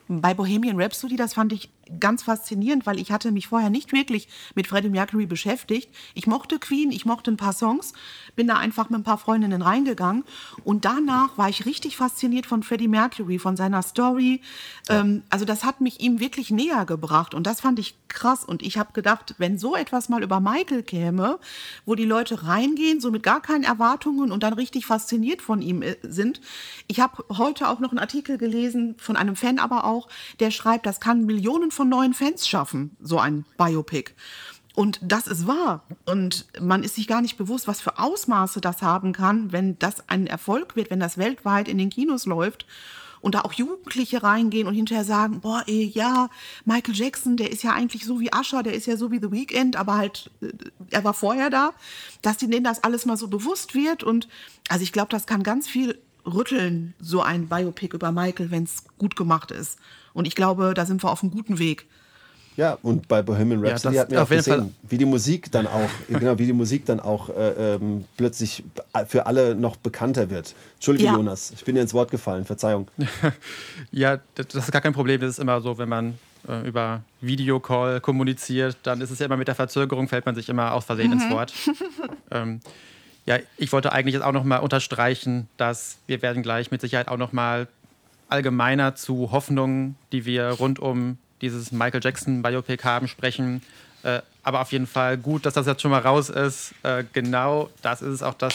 Bei 0.08 0.34
Bohemian 0.34 0.80
Rhapsody, 0.80 1.16
das 1.16 1.34
fand 1.34 1.54
ich 1.54 1.70
ganz 2.00 2.24
faszinierend, 2.24 2.86
weil 2.86 3.00
ich 3.00 3.12
hatte 3.12 3.32
mich 3.32 3.48
vorher 3.48 3.70
nicht 3.70 3.94
wirklich 3.94 4.28
mit 4.56 4.68
Freddie 4.68 4.90
Mercury 4.90 5.26
beschäftigt. 5.26 5.90
Ich 6.14 6.28
mochte 6.28 6.60
Queen, 6.60 6.92
ich 6.92 7.06
mochte 7.06 7.32
ein 7.32 7.38
paar 7.38 7.54
Songs, 7.54 7.94
bin 8.36 8.48
da 8.48 8.58
einfach 8.58 8.90
mit 8.90 9.00
ein 9.00 9.04
paar 9.04 9.18
Freundinnen 9.18 9.62
reingegangen 9.62 10.24
und 10.64 10.86
danach 10.86 11.38
war 11.38 11.50
ich 11.50 11.66
richtig 11.66 11.98
fasziniert 11.98 12.46
von 12.46 12.64
Freddie 12.64 12.88
Mercury, 12.88 13.40
von 13.40 13.58
seiner 13.58 13.82
Story. 13.82 14.42
Ähm, 14.90 15.24
also 15.30 15.46
das 15.46 15.64
hat 15.64 15.82
mich 15.82 16.00
ihm 16.00 16.20
wirklich 16.20 16.52
näher 16.52 16.86
gebracht 16.86 17.34
und 17.34 17.46
das 17.46 17.62
fand 17.62 17.80
ich 17.80 17.96
krass 18.08 18.44
und 18.44 18.62
ich 18.64 18.78
habe 18.78 18.94
gedacht, 18.94 19.36
wenn 19.38 19.58
so 19.58 19.76
etwas 19.76 20.10
mal 20.10 20.24
über 20.24 20.40
Michael 20.40 20.84
käme, 20.84 21.40
wo 21.86 21.96
die 21.96 22.06
Leute 22.06 22.44
reingehen, 22.44 23.02
so 23.02 23.12
mit 23.12 23.24
gar 23.24 23.42
keinen 23.42 23.64
Erwartungen 23.64 24.32
und 24.32 24.44
dann 24.44 24.54
richtig 24.54 24.86
fasziniert 24.86 25.42
von 25.42 25.62
ihm 25.62 25.82
äh, 25.82 25.96
sind. 26.04 26.42
Ich 26.88 27.00
habe 27.00 27.26
heute 27.38 27.70
auch 27.70 27.80
noch 27.80 27.92
einen 27.92 28.00
Artikel 28.00 28.38
gelesen 28.38 28.96
von 28.98 29.16
einem 29.18 29.36
Fan 29.36 29.60
aber 29.60 29.86
auch, 29.86 30.08
der 30.40 30.52
schreibt, 30.52 30.86
das 30.86 31.00
kann 31.00 31.26
Millionen 31.26 31.72
von 31.78 31.90
neuen 31.90 32.14
Fans 32.14 32.48
schaffen, 32.48 32.98
so 33.00 33.20
ein 33.20 33.46
Biopic. 33.58 34.12
Und 34.76 35.00
das 35.02 35.28
ist 35.28 35.48
wahr. 35.48 35.84
Und 36.06 36.46
man 36.60 36.84
ist 36.84 36.96
sich 36.96 37.08
gar 37.08 37.22
nicht 37.22 37.38
bewusst, 37.38 37.68
was 37.68 37.82
für 37.82 37.98
Ausmaße 37.98 38.62
das 38.62 38.82
haben 38.82 39.14
kann, 39.14 39.52
wenn 39.52 39.80
das 39.80 40.08
ein 40.10 40.28
Erfolg 40.28 40.76
wird, 40.76 40.92
wenn 40.92 41.00
das 41.00 41.18
weltweit 41.18 41.68
in 41.68 41.78
den 41.78 41.90
Kinos 41.90 42.26
läuft 42.26 42.66
und 43.22 43.36
da 43.36 43.42
auch 43.42 43.54
Jugendliche 43.54 44.22
reingehen 44.22 44.68
und 44.68 44.76
hinterher 44.76 45.04
sagen, 45.04 45.40
boah, 45.42 45.64
ey, 45.68 45.92
ja, 45.94 46.30
Michael 46.66 46.96
Jackson, 46.96 47.38
der 47.38 47.52
ist 47.52 47.64
ja 47.64 47.74
eigentlich 47.74 48.06
so 48.06 48.20
wie 48.20 48.30
Usher, 48.36 48.64
der 48.64 48.74
ist 48.74 48.86
ja 48.86 48.98
so 48.98 49.12
wie 49.12 49.20
The 49.20 49.32
Weeknd, 49.32 49.76
aber 49.76 49.96
halt, 49.96 50.30
äh, 50.42 50.52
er 50.92 51.04
war 51.04 51.14
vorher 51.14 51.50
da, 51.50 51.74
dass 52.22 52.38
denen 52.38 52.64
das 52.64 52.84
alles 52.84 53.06
mal 53.06 53.18
so 53.18 53.28
bewusst 53.28 53.74
wird. 53.74 54.04
Und 54.04 54.28
also 54.70 54.84
ich 54.84 54.92
glaube, 54.92 55.10
das 55.10 55.26
kann 55.26 55.44
ganz 55.44 55.68
viel 55.68 56.00
rütteln, 56.26 56.94
so 57.00 57.22
ein 57.22 57.48
Biopic 57.48 57.96
über 57.96 58.12
Michael, 58.12 58.52
wenn 58.52 58.64
es 58.64 58.84
gut 58.98 59.16
gemacht 59.16 59.52
ist. 59.52 59.80
Und 60.18 60.26
ich 60.26 60.34
glaube, 60.34 60.74
da 60.74 60.84
sind 60.88 61.04
wir 61.04 61.12
auf 61.12 61.22
einem 61.22 61.32
guten 61.32 61.60
Weg. 61.60 61.86
Ja, 62.56 62.76
und 62.82 63.08
bei 63.08 63.22
Bohemian 63.22 63.64
Ja, 63.64 63.70
Rhapsody 63.70 63.94
das 63.94 64.02
hat 64.02 64.10
man 64.10 64.18
auf 64.20 64.26
auch 64.26 64.32
jeden 64.32 64.40
gesehen, 64.44 64.60
Fall. 64.62 64.70
wie 64.90 64.98
die 64.98 65.06
Musik 65.06 65.52
dann 65.52 65.68
auch, 65.68 65.90
genau, 66.10 66.40
wie 66.40 66.48
die 66.48 66.54
Musik 66.54 66.88
dann 66.88 67.00
auch 67.00 67.30
äh, 67.30 67.76
ähm, 67.76 68.06
plötzlich 68.18 68.64
für 69.08 69.28
alle 69.28 69.54
noch 69.54 69.76
bekannter 69.76 70.32
wird. 70.32 70.56
Entschuldige, 70.74 71.10
Ja. 71.10 71.16
Jonas, 71.16 71.52
ich 71.52 71.64
bin 71.64 71.76
dir 71.76 71.82
ins 71.82 71.94
Wort 71.94 72.10
gefallen, 72.10 72.46
Verzeihung. 72.46 72.88
Ja, 73.92 74.18
das 74.34 74.56
ist 74.56 74.72
gar 74.72 74.82
kein 74.82 74.94
Problem. 74.94 75.22
Das 75.22 75.30
ist 75.30 75.40
immer 75.40 75.62
so, 75.62 75.78
wenn 75.78 75.88
man 75.88 76.18
äh, 76.48 76.68
über 76.68 77.04
Videocall 77.22 78.02
kommuniziert, 78.02 78.76
dann 78.82 79.02
ist 79.02 79.12
es 79.12 79.20
ja 79.20 79.28
immer 79.28 79.38
mit 79.38 79.48
der 79.48 79.54
Verzögerung, 79.56 80.08
fällt 80.08 80.26
man 80.26 80.34
sich 80.34 80.50
immer 80.50 80.74
aus 80.74 80.86
Versehen 80.86 81.12
ins 81.12 81.30
Wort. 81.30 81.54
ähm, 82.32 82.60
ja, 83.28 83.38
ich 83.58 83.72
wollte 83.72 83.92
eigentlich 83.92 84.16
jetzt 84.16 84.24
auch 84.24 84.32
noch 84.32 84.46
mal 84.46 84.58
unterstreichen, 84.58 85.48
dass 85.58 85.98
wir 86.08 86.24
werden 86.24 86.42
gleich 86.42 86.72
mit 86.72 86.82
Sicherheit 86.82 87.08
auch 87.08 87.18
noch 87.18 87.34
mal 87.34 87.68
allgemeiner 88.30 88.96
zu 88.96 89.32
Hoffnungen, 89.32 89.96
die 90.12 90.26
wir 90.26 90.50
rund 90.50 90.80
um 90.80 91.18
dieses 91.42 91.72
Michael 91.72 92.02
Jackson 92.04 92.42
Biopic 92.42 92.84
haben, 92.84 93.08
sprechen. 93.08 93.62
Äh, 94.04 94.22
aber 94.44 94.62
auf 94.62 94.72
jeden 94.72 94.88
Fall 94.88 95.18
gut, 95.18 95.46
dass 95.46 95.54
das 95.54 95.68
jetzt 95.68 95.82
schon 95.82 95.92
mal 95.92 96.02
raus 96.02 96.30
ist. 96.30 96.74
Äh, 96.84 97.04
genau 97.14 97.70
das 97.82 98.02
ist 98.02 98.14
es 98.14 98.24
auch 98.24 98.34
das, 98.34 98.54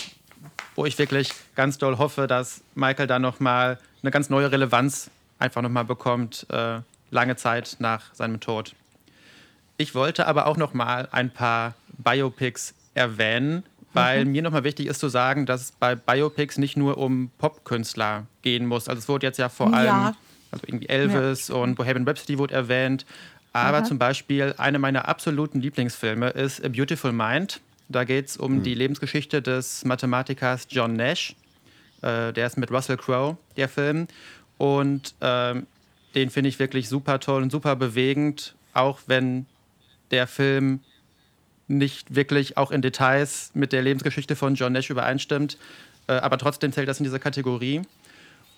wo 0.75 0.87
ich 0.87 0.99
wirklich 0.99 1.31
ganz 1.55 1.79
doll 1.79 1.99
hoffe, 1.99 2.27
dass 2.27 2.63
Michael 2.75 3.07
da 3.07 3.19
noch 3.19 3.41
mal 3.41 3.79
eine 4.03 4.11
ganz 4.11 4.31
neue 4.31 4.51
Relevanz 4.51 5.11
einfach 5.39 5.63
noch 5.63 5.71
mal 5.71 5.85
bekommt, 5.85 6.47
äh, 6.51 6.81
lange 7.11 7.37
Zeit 7.37 7.77
nach 7.79 8.15
seinem 8.15 8.41
Tod. 8.41 8.75
Ich 9.77 9.95
wollte 9.95 10.27
aber 10.27 10.47
auch 10.47 10.57
noch 10.57 10.75
mal 10.75 11.09
ein 11.13 11.31
paar 11.31 11.75
Biopics 11.99 12.75
erwähnen, 12.95 13.65
weil 13.95 14.25
mir 14.25 14.43
noch 14.43 14.53
mal 14.53 14.65
wichtig 14.65 14.87
ist 14.87 15.01
zu 15.01 15.09
sagen, 15.09 15.47
dass 15.47 15.61
es 15.63 15.73
bei 15.73 15.95
Biopics 15.95 16.59
nicht 16.59 16.77
nur 16.77 16.99
um 16.99 17.31
Popkünstler 17.39 18.27
gehen 18.43 18.67
muss. 18.67 18.89
Also 18.89 18.99
es 19.01 19.09
wurde 19.09 19.27
jetzt 19.27 19.39
ja 19.39 19.49
vor 19.49 19.69
Ja. 19.69 19.73
allem, 19.75 20.15
also 20.51 20.65
irgendwie 20.67 20.89
Elvis 20.89 21.51
und 21.51 21.75
Bohemian 21.75 22.07
Rhapsody 22.07 22.39
wurde 22.39 22.55
erwähnt, 22.55 23.05
aber 23.53 23.85
zum 23.85 23.99
Beispiel 23.99 24.55
eine 24.57 24.79
meiner 24.79 25.09
absoluten 25.09 25.61
Lieblingsfilme 25.61 26.31
ist 26.31 26.65
A 26.65 26.69
Beautiful 26.69 27.13
Mind. 27.13 27.61
Da 27.89 28.05
geht 28.05 28.29
es 28.29 28.37
um 28.39 28.63
die 28.63 28.75
Lebensgeschichte 28.75 29.43
des 29.43 29.85
Mathematikers 29.85 30.67
John 30.71 30.95
Nash. 30.95 31.35
Äh, 32.01 32.33
der 32.33 32.47
ist 32.47 32.57
mit 32.57 32.71
Russell 32.71 32.97
Crowe, 32.97 33.37
der 33.57 33.69
Film. 33.69 34.09
Und 34.57 35.15
ähm, 35.21 35.67
den 36.15 36.31
finde 36.31 36.49
ich 36.49 36.59
wirklich 36.59 36.89
super 36.89 37.21
toll 37.21 37.43
und 37.43 37.51
super 37.53 37.77
bewegend, 37.77 38.55
auch 38.73 39.01
wenn 39.07 39.45
der 40.11 40.27
Film 40.27 40.81
nicht 41.79 42.15
wirklich 42.15 42.57
auch 42.57 42.71
in 42.71 42.83
Details 42.83 43.51
mit 43.55 43.73
der 43.73 43.83
Lebensgeschichte 43.83 44.37
von 44.37 44.55
John 44.55 44.73
Nash 44.73 44.91
übereinstimmt. 44.91 45.59
Äh, 46.07 46.15
aber 46.15 46.39
trotzdem 46.39 46.73
zählt 46.73 46.89
das 46.89 46.99
in 46.99 47.05
diese 47.05 47.19
Kategorie. 47.19 47.83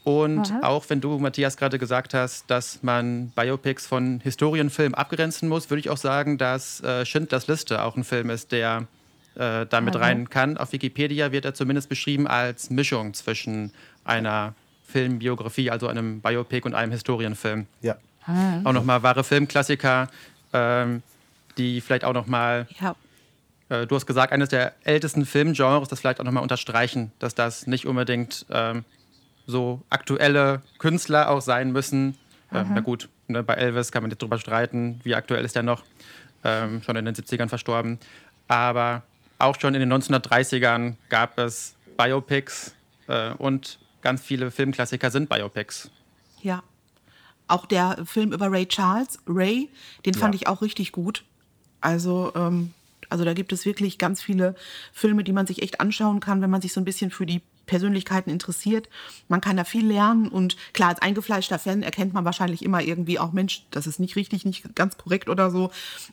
Und 0.04 0.52
auch 0.62 0.84
wenn 0.90 1.00
du, 1.00 1.18
Matthias, 1.18 1.56
gerade 1.56 1.78
gesagt 1.78 2.12
hast, 2.12 2.50
dass 2.50 2.82
man 2.82 3.30
Biopics 3.30 3.86
von 3.86 4.20
Historienfilmen 4.20 4.94
abgrenzen 4.94 5.48
muss, 5.48 5.70
würde 5.70 5.80
ich 5.80 5.88
auch 5.88 5.96
sagen, 5.96 6.36
dass 6.36 6.82
äh, 6.82 7.06
Schindlers 7.06 7.46
Liste 7.46 7.82
auch 7.82 7.96
ein 7.96 8.04
Film 8.04 8.28
ist, 8.28 8.52
der 8.52 8.86
äh, 9.36 9.64
damit 9.64 9.96
rein 9.96 10.28
kann. 10.28 10.58
Auf 10.58 10.72
Wikipedia 10.72 11.32
wird 11.32 11.46
er 11.46 11.54
zumindest 11.54 11.88
beschrieben 11.88 12.26
als 12.26 12.68
Mischung 12.68 13.14
zwischen 13.14 13.72
einer 14.04 14.54
Filmbiografie, 14.86 15.70
also 15.70 15.88
einem 15.88 16.20
Biopic 16.20 16.66
und 16.66 16.74
einem 16.74 16.92
Historienfilm. 16.92 17.66
Ja. 17.80 17.96
Auch 18.64 18.72
nochmal 18.72 19.02
wahre 19.02 19.24
Filmklassiker, 19.24 20.08
ähm, 20.52 21.02
die 21.56 21.80
vielleicht 21.80 22.04
auch 22.04 22.12
nochmal 22.12 22.66
Ja. 22.78 22.94
Äh, 23.68 23.86
du 23.86 23.94
hast 23.96 24.06
gesagt, 24.06 24.32
eines 24.32 24.48
der 24.50 24.74
ältesten 24.84 25.24
Filmgenres, 25.26 25.88
das 25.88 26.00
vielleicht 26.00 26.20
auch 26.20 26.24
nochmal 26.24 26.42
unterstreichen, 26.42 27.12
dass 27.18 27.34
das 27.34 27.66
nicht 27.66 27.86
unbedingt 27.86 28.46
ähm, 28.50 28.84
so 29.46 29.82
aktuelle 29.90 30.62
Künstler 30.78 31.30
auch 31.30 31.40
sein 31.40 31.72
müssen. 31.72 32.16
Ähm, 32.52 32.70
na 32.74 32.80
gut, 32.80 33.08
ne, 33.28 33.42
bei 33.42 33.54
Elvis 33.54 33.92
kann 33.92 34.02
man 34.02 34.10
jetzt 34.10 34.22
drüber 34.22 34.38
streiten, 34.38 35.00
wie 35.04 35.14
aktuell 35.14 35.44
ist 35.44 35.56
der 35.56 35.62
noch, 35.62 35.82
ähm, 36.44 36.82
schon 36.82 36.96
in 36.96 37.04
den 37.04 37.14
70ern 37.14 37.48
verstorben. 37.48 37.98
Aber 38.48 39.02
auch 39.38 39.58
schon 39.60 39.74
in 39.74 39.80
den 39.80 39.92
1930ern 39.92 40.94
gab 41.08 41.38
es 41.38 41.74
Biopics 41.96 42.74
äh, 43.08 43.30
und 43.32 43.78
ganz 44.02 44.22
viele 44.22 44.50
Filmklassiker 44.50 45.10
sind 45.10 45.28
Biopics. 45.28 45.90
Ja. 46.42 46.62
Auch 47.48 47.66
der 47.66 47.98
Film 48.06 48.32
über 48.32 48.50
Ray 48.50 48.66
Charles, 48.66 49.18
Ray, 49.26 49.68
den 50.06 50.14
fand 50.14 50.34
Ja. 50.34 50.40
ich 50.40 50.46
auch 50.46 50.62
richtig 50.62 50.92
gut. 50.92 51.24
Also, 51.80 52.32
ähm, 52.34 52.72
also 53.14 53.24
da 53.24 53.32
gibt 53.32 53.52
es 53.52 53.64
wirklich 53.64 53.98
ganz 53.98 54.20
viele 54.20 54.56
Filme, 54.92 55.22
die 55.22 55.32
man 55.32 55.46
sich 55.46 55.62
echt 55.62 55.80
anschauen 55.80 56.18
kann, 56.18 56.42
wenn 56.42 56.50
man 56.50 56.60
sich 56.60 56.72
so 56.72 56.80
ein 56.80 56.84
bisschen 56.84 57.12
für 57.12 57.26
die 57.26 57.42
Persönlichkeiten 57.64 58.28
interessiert. 58.28 58.88
Man 59.28 59.40
kann 59.40 59.56
da 59.56 59.62
viel 59.62 59.86
lernen 59.86 60.26
und 60.26 60.56
klar, 60.72 60.88
als 60.88 61.00
eingefleischter 61.00 61.60
Fan 61.60 61.84
erkennt 61.84 62.12
man 62.12 62.24
wahrscheinlich 62.24 62.64
immer 62.64 62.82
irgendwie 62.82 63.20
auch, 63.20 63.30
Mensch, 63.30 63.66
das 63.70 63.86
ist 63.86 64.00
nicht 64.00 64.16
richtig, 64.16 64.44
nicht 64.44 64.74
ganz 64.74 64.98
korrekt 64.98 65.28
oder 65.28 65.52
so. 65.52 65.70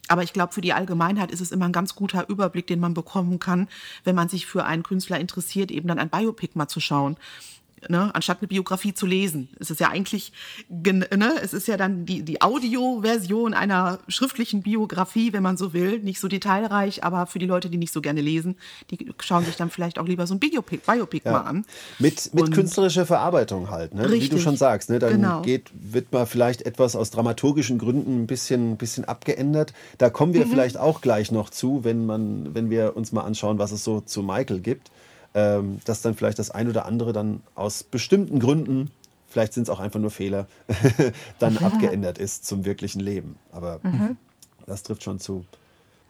Aber 0.10 0.22
ich 0.22 0.32
glaube, 0.32 0.54
für 0.54 0.62
die 0.62 0.74
Allgemeinheit 0.74 1.32
ist 1.32 1.42
es 1.42 1.52
immer 1.52 1.66
ein 1.66 1.72
ganz 1.72 1.96
guter 1.96 2.30
Überblick, 2.30 2.68
den 2.68 2.80
man 2.80 2.94
bekommen 2.94 3.40
kann, 3.40 3.68
wenn 4.04 4.14
man 4.14 4.30
sich 4.30 4.46
für 4.46 4.66
einen 4.66 4.84
Künstler 4.84 5.20
interessiert, 5.20 5.72
eben 5.72 5.88
dann 5.88 5.98
ein 5.98 6.12
Biopic 6.12 6.52
mal 6.54 6.68
zu 6.68 6.80
schauen 6.80 7.18
ne, 7.90 8.14
anstatt 8.14 8.40
eine 8.42 8.48
Biografie 8.48 8.94
zu 8.94 9.06
lesen. 9.06 9.50
Es 9.60 9.72
ist 9.72 9.80
ja 9.80 9.90
eigentlich, 9.90 10.34
gen- 10.70 11.06
ne, 11.16 11.34
es 11.42 11.54
ist 11.54 11.68
ja 11.68 11.78
dann 11.78 12.06
die, 12.06 12.24
die 12.24 12.42
Audioversion 12.42 13.54
einer 13.54 14.00
schriftlichen 14.08 14.62
Biografie, 14.62 15.34
wenn 15.34 15.44
man 15.44 15.58
so 15.58 15.74
will. 15.74 16.00
Nicht 16.00 16.20
so 16.20 16.28
detailreich, 16.28 17.04
aber 17.04 17.28
für 17.28 17.40
die 17.40 17.46
Leute, 17.46 17.70
die 17.70 17.78
nicht 17.78 17.94
so 17.94 18.02
gerne 18.02 18.22
lesen, 18.22 18.56
die 18.90 19.12
schauen 19.22 19.46
sich 19.46 19.56
dann 19.56 19.70
vielleicht 19.70 20.00
auch 20.00 20.06
lieber 20.08 20.28
so 20.28 20.34
ein 20.36 20.40
Biopic, 20.40 20.82
Biopic 20.86 21.30
mal 21.30 21.42
an. 21.42 21.66
Mit, 22.00 22.34
mit 22.34 22.46
Und- 22.46 22.52
künstlerischer 22.54 23.06
Verarbeitung 23.06 23.70
halt, 23.70 23.94
ne? 23.94 24.04
wie 24.04 24.08
du 24.08 24.14
Richtig. 24.14 24.42
schon 24.44 24.58
sagst. 24.58 24.90
Ne? 24.90 25.00
Dann 25.00 25.12
Genau. 25.14 25.42
geht, 25.42 25.70
wird 25.74 26.12
mal 26.12 26.26
vielleicht 26.26 26.64
etwas 26.64 26.96
aus 26.96 27.12
dramaturgischen 27.12 27.78
Gründen 27.78 28.24
ein 28.24 28.28
bisschen, 28.28 28.78
bisschen 28.78 29.06
abgeändert. 29.06 29.74
Da 29.98 30.10
kommen 30.10 30.32
Mhm. 30.32 30.36
wir 30.36 30.48
vielleicht 30.48 30.78
auch 30.78 31.02
gleich 31.02 31.32
noch 31.32 31.50
zu, 31.50 31.84
wenn, 31.84 32.06
man, 32.06 32.54
wenn 32.56 32.70
wir 32.70 32.96
uns 32.96 33.12
mal 33.12 33.22
anschauen, 33.22 33.60
was 33.60 33.72
es 33.72 33.84
so 33.84 34.02
zu 34.02 34.24
Michael 34.24 34.60
gibt. 34.60 34.92
Ähm, 35.34 35.80
dass 35.86 36.02
dann 36.02 36.16
vielleicht 36.16 36.40
das 36.40 36.52
ein 36.52 36.68
oder 36.68 36.86
andere 36.86 37.14
dann 37.14 37.42
aus 37.56 37.84
bestimmten 37.84 38.40
Gründen, 38.40 38.92
vielleicht 39.30 39.54
sind 39.54 39.64
es 39.64 39.70
auch 39.70 39.80
einfach 39.80 40.00
nur 40.00 40.12
Fehler, 40.12 40.48
dann 41.40 41.58
abgeändert 41.58 42.18
ist 42.18 42.46
zum 42.46 42.66
wirklichen 42.66 43.00
Leben. 43.00 43.38
Aber 43.52 43.80
Mhm. 43.84 44.18
das 44.66 44.84
trifft 44.84 45.04
schon 45.04 45.20
zu. 45.20 45.46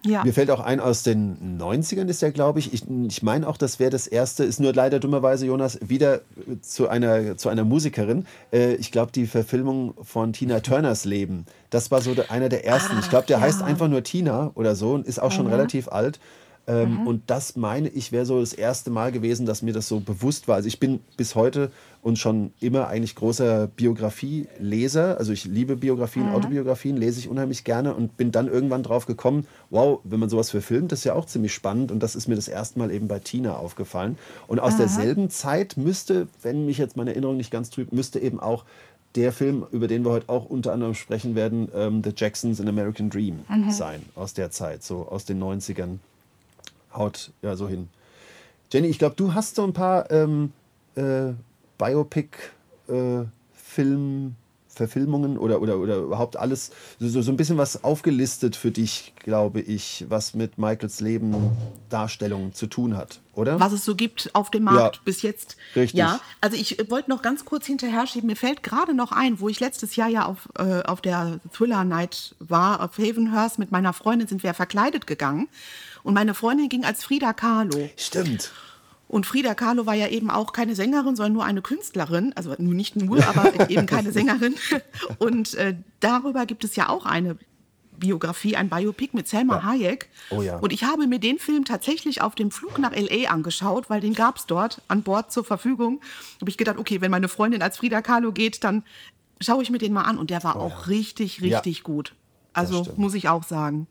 Ja. 0.03 0.23
Mir 0.23 0.33
fällt 0.33 0.49
auch 0.49 0.59
ein, 0.59 0.79
aus 0.79 1.03
den 1.03 1.59
90ern 1.59 2.07
ist 2.07 2.23
der, 2.23 2.31
glaube 2.31 2.57
ich. 2.57 2.73
Ich, 2.73 2.83
ich 2.89 3.21
meine 3.21 3.47
auch, 3.47 3.57
das 3.57 3.79
wäre 3.79 3.91
das 3.91 4.07
erste, 4.07 4.43
ist 4.43 4.59
nur 4.59 4.73
leider 4.73 4.99
dummerweise, 4.99 5.45
Jonas, 5.45 5.77
wieder 5.87 6.15
äh, 6.15 6.59
zu 6.61 6.87
einer, 6.87 7.37
zu 7.37 7.49
einer 7.49 7.63
Musikerin. 7.63 8.25
Äh, 8.51 8.73
ich 8.75 8.91
glaube, 8.91 9.11
die 9.11 9.27
Verfilmung 9.27 9.93
von 10.01 10.33
Tina 10.33 10.61
Turners 10.61 11.05
Leben, 11.05 11.45
das 11.69 11.91
war 11.91 12.01
so 12.01 12.15
der, 12.15 12.31
einer 12.31 12.49
der 12.49 12.65
ersten. 12.65 12.97
ich 12.99 13.09
glaube, 13.11 13.27
der 13.27 13.37
ja. 13.37 13.43
heißt 13.43 13.61
einfach 13.61 13.87
nur 13.87 14.01
Tina 14.03 14.49
oder 14.55 14.75
so 14.75 14.93
und 14.93 15.05
ist 15.05 15.21
auch 15.21 15.31
schon 15.31 15.45
relativ 15.45 15.87
alt. 15.87 16.19
Ähm, 16.67 17.07
Und 17.07 17.23
das 17.27 17.55
meine 17.55 17.89
ich, 17.89 18.11
wäre 18.11 18.25
so 18.25 18.39
das 18.39 18.53
erste 18.53 18.91
Mal 18.91 19.11
gewesen, 19.11 19.45
dass 19.45 19.61
mir 19.61 19.73
das 19.73 19.87
so 19.87 19.99
bewusst 19.99 20.47
war. 20.47 20.55
Also 20.55 20.67
ich 20.67 20.79
bin 20.79 20.99
bis 21.17 21.35
heute 21.35 21.71
und 22.03 22.19
schon 22.19 22.53
immer 22.59 22.87
eigentlich 22.87 23.15
großer 23.15 23.67
Biografieleser. 23.67 25.17
Also 25.17 25.33
ich 25.33 25.45
liebe 25.45 25.75
Biografien, 25.75 26.29
Autobiografien, 26.29 26.97
lese 26.97 27.19
ich 27.19 27.29
unheimlich 27.29 27.63
gerne 27.63 27.93
und 27.93 28.17
bin 28.17 28.31
dann 28.31 28.47
irgendwann 28.47 28.83
drauf 28.83 29.05
gekommen, 29.05 29.47
wow, 29.69 29.99
wenn 30.03 30.19
man 30.19 30.29
sowas 30.29 30.51
verfilmt, 30.51 30.91
das 30.91 30.99
ist 30.99 31.05
ja 31.05 31.13
auch 31.13 31.25
ziemlich 31.25 31.53
spannend. 31.53 31.91
Und 31.91 32.01
das 32.01 32.15
ist 32.15 32.27
mir 32.27 32.35
das 32.35 32.47
erste 32.47 32.79
Mal 32.79 32.91
eben 32.91 33.07
bei 33.07 33.19
Tina 33.19 33.55
aufgefallen. 33.55 34.17
Und 34.47 34.59
aus 34.59 34.77
derselben 34.77 35.29
Zeit 35.29 35.77
müsste, 35.77 36.27
wenn 36.41 36.65
mich 36.65 36.77
jetzt 36.77 36.95
meine 36.95 37.11
Erinnerung 37.11 37.37
nicht 37.37 37.51
ganz 37.51 37.69
trübt, 37.69 37.91
müsste 37.93 38.19
eben 38.19 38.39
auch 38.39 38.65
der 39.15 39.33
Film, 39.33 39.65
über 39.71 39.87
den 39.87 40.05
wir 40.05 40.11
heute 40.11 40.29
auch 40.29 40.45
unter 40.45 40.71
anderem 40.73 40.93
sprechen 40.93 41.35
werden, 41.35 41.67
ähm, 41.75 42.01
The 42.03 42.11
Jacksons 42.15 42.59
in 42.59 42.69
American 42.69 43.09
Dream 43.09 43.39
sein, 43.71 44.01
aus 44.15 44.33
der 44.33 44.51
Zeit, 44.51 44.83
so 44.83 45.07
aus 45.07 45.25
den 45.25 45.39
90ern. 45.43 45.97
Haut 46.93 47.31
ja 47.41 47.55
so 47.55 47.67
hin. 47.67 47.89
Jenny, 48.71 48.87
ich 48.87 48.99
glaube, 48.99 49.15
du 49.15 49.33
hast 49.33 49.55
so 49.55 49.63
ein 49.63 49.73
paar 49.73 50.09
ähm, 50.11 50.51
äh, 50.95 51.33
Biopic-Film, 51.77 54.35
Verfilmungen 54.73 55.37
oder, 55.37 55.61
oder, 55.61 55.77
oder 55.77 55.97
überhaupt 55.97 56.37
alles, 56.37 56.71
so, 56.97 57.21
so 57.21 57.31
ein 57.31 57.37
bisschen 57.37 57.57
was 57.57 57.83
aufgelistet 57.83 58.55
für 58.55 58.71
dich, 58.71 59.13
glaube 59.17 59.59
ich, 59.59 60.05
was 60.07 60.33
mit 60.33 60.57
Michaels 60.57 61.01
Leben, 61.01 61.51
Darstellung 61.89 62.53
zu 62.53 62.67
tun 62.67 62.95
hat, 62.95 63.19
oder? 63.33 63.59
was 63.59 63.73
es 63.73 63.83
so 63.83 63.95
gibt 63.95 64.29
auf 64.33 64.49
dem 64.49 64.63
Markt 64.63 64.95
Ja, 64.95 65.01
bis 65.03 65.21
jetzt. 65.21 65.57
richtig. 65.75 65.99
Ja, 65.99 66.21
also 66.39 66.55
ich 66.55 66.79
äh, 66.79 66.89
wollte 66.89 67.09
noch 67.09 67.21
ganz 67.21 67.43
kurz 67.43 67.65
hinterher 67.65 68.07
schieben. 68.07 68.27
Mir 68.27 68.37
fällt 68.37 68.63
gerade 68.63 68.93
noch 68.93 69.11
ein, 69.11 69.41
wo 69.41 69.49
ich 69.49 69.59
letztes 69.59 69.97
Jahr 69.97 70.07
ja 70.07 70.25
auf, 70.25 70.47
äh, 70.57 70.83
auf 70.83 71.01
der 71.01 71.41
Thriller 71.51 71.83
Night 71.83 72.35
war, 72.39 72.81
auf 72.81 72.97
Havenhurst 72.97 73.59
mit 73.59 73.71
meiner 73.71 73.91
Freundin 73.91 74.27
sind 74.27 74.41
wir 74.43 74.51
ja 74.51 74.53
verkleidet 74.53 75.05
gegangen. 75.05 75.49
Und 76.03 76.13
meine 76.13 76.33
Freundin 76.33 76.69
ging 76.69 76.83
als 76.85 77.03
Frida 77.03 77.33
Kahlo. 77.33 77.89
Stimmt. 77.97 78.51
Und 79.07 79.25
Frida 79.25 79.55
Kahlo 79.55 79.85
war 79.85 79.93
ja 79.93 80.07
eben 80.07 80.29
auch 80.31 80.53
keine 80.53 80.73
Sängerin, 80.73 81.15
sondern 81.17 81.33
nur 81.33 81.43
eine 81.45 81.61
Künstlerin. 81.61 82.31
Also 82.35 82.55
nur 82.57 82.73
nicht 82.73 82.95
nur, 82.95 83.25
aber 83.27 83.69
eben 83.69 83.85
keine 83.85 84.11
Sängerin. 84.11 84.55
Und 85.19 85.53
äh, 85.55 85.75
darüber 85.99 86.45
gibt 86.45 86.63
es 86.63 86.75
ja 86.77 86.87
auch 86.89 87.05
eine 87.05 87.37
Biografie, 87.97 88.55
ein 88.55 88.69
Biopic 88.69 89.09
mit 89.13 89.27
Selma 89.27 89.57
Ja. 89.57 89.63
Hayek. 89.63 90.09
Oh 90.31 90.41
ja. 90.41 90.57
Und 90.57 90.71
ich 90.73 90.85
habe 90.85 91.07
mir 91.07 91.19
den 91.19 91.37
Film 91.39 91.65
tatsächlich 91.65 92.21
auf 92.21 92.35
dem 92.35 92.49
Flug 92.51 92.79
nach 92.79 92.93
L.A. 92.93 93.29
angeschaut, 93.31 93.89
weil 93.89 94.01
den 94.01 94.13
gab 94.13 94.37
es 94.37 94.45
dort 94.47 94.81
an 94.87 95.03
Bord 95.03 95.31
zur 95.31 95.43
Verfügung. 95.43 96.01
habe 96.39 96.49
ich 96.49 96.57
gedacht, 96.57 96.77
okay, 96.77 97.01
wenn 97.01 97.11
meine 97.11 97.27
Freundin 97.27 97.61
als 97.61 97.77
Frida 97.77 98.01
Kahlo 98.01 98.31
geht, 98.31 98.63
dann 98.63 98.83
schaue 99.39 99.61
ich 99.61 99.69
mir 99.69 99.77
den 99.77 99.93
mal 99.93 100.03
an. 100.03 100.17
Und 100.17 100.29
der 100.29 100.43
war 100.43 100.55
auch 100.55 100.87
richtig, 100.87 101.39
Ja. 101.39 101.57
richtig 101.59 101.83
gut. 101.83 102.15
Also 102.53 102.87
muss 102.97 103.13
ich 103.13 103.29
auch 103.29 103.43
sagen. 103.43 103.87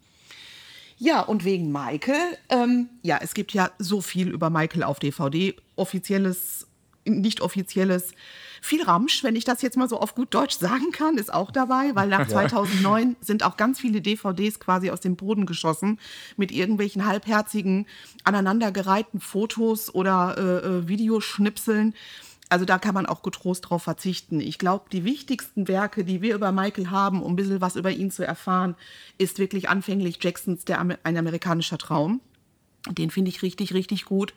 Ja, 1.03 1.23
und 1.23 1.47
wegen 1.47 1.73
Michael, 1.73 2.37
ähm, 2.51 2.91
ja, 3.01 3.19
es 3.23 3.33
gibt 3.33 3.55
ja 3.55 3.71
so 3.79 4.03
viel 4.03 4.29
über 4.29 4.51
Michael 4.51 4.83
auf 4.83 4.99
DVD, 4.99 5.57
offizielles, 5.75 6.67
nicht 7.07 7.41
offizielles. 7.41 8.13
Viel 8.61 8.83
Ramsch, 8.83 9.25
wenn 9.25 9.35
ich 9.35 9.45
das 9.45 9.63
jetzt 9.63 9.79
mal 9.79 9.89
so 9.89 9.99
auf 9.99 10.15
gut 10.15 10.35
Deutsch 10.35 10.59
sagen 10.59 10.93
kann, 10.93 11.17
ist 11.17 11.33
auch 11.33 11.53
dabei, 11.53 11.93
weil 11.95 12.09
nach 12.09 12.29
2009 12.29 13.17
sind 13.23 13.45
auch 13.45 13.57
ganz 13.57 13.81
viele 13.81 14.03
DVDs 14.03 14.61
quasi 14.61 14.91
aus 14.91 15.01
dem 15.01 15.17
Boden 15.17 15.47
geschossen 15.47 15.99
mit 16.37 16.53
irgendwelchen 16.53 17.07
halbherzigen, 17.07 17.87
aneinandergereihten 18.25 19.21
Fotos 19.21 19.95
oder 19.95 20.37
äh, 20.37 20.67
äh, 20.67 20.89
Videoschnipseln. 20.89 21.95
Also 22.51 22.65
da 22.65 22.79
kann 22.79 22.95
man 22.95 23.07
auch 23.07 23.23
getrost 23.23 23.71
drauf 23.71 23.85
verzichten. 23.85 24.41
Ich 24.41 24.59
glaube, 24.59 24.87
die 24.91 25.05
wichtigsten 25.05 25.69
Werke, 25.69 26.05
die 26.05 26.21
wir 26.21 26.35
über 26.35 26.51
Michael 26.51 26.91
haben, 26.91 27.23
um 27.23 27.33
ein 27.33 27.37
bisschen 27.37 27.61
was 27.61 27.77
über 27.77 27.93
ihn 27.93 28.11
zu 28.11 28.27
erfahren, 28.27 28.75
ist 29.19 29.39
wirklich 29.39 29.69
anfänglich 29.69 30.19
Jacksons 30.21 30.65
Der 30.65 30.81
ein 30.81 31.17
amerikanischer 31.17 31.79
Traum. 31.79 32.21
Den 32.89 33.11
finde 33.11 33.29
ich 33.29 33.43
richtig, 33.43 33.73
richtig 33.73 34.05
gut. 34.05 34.35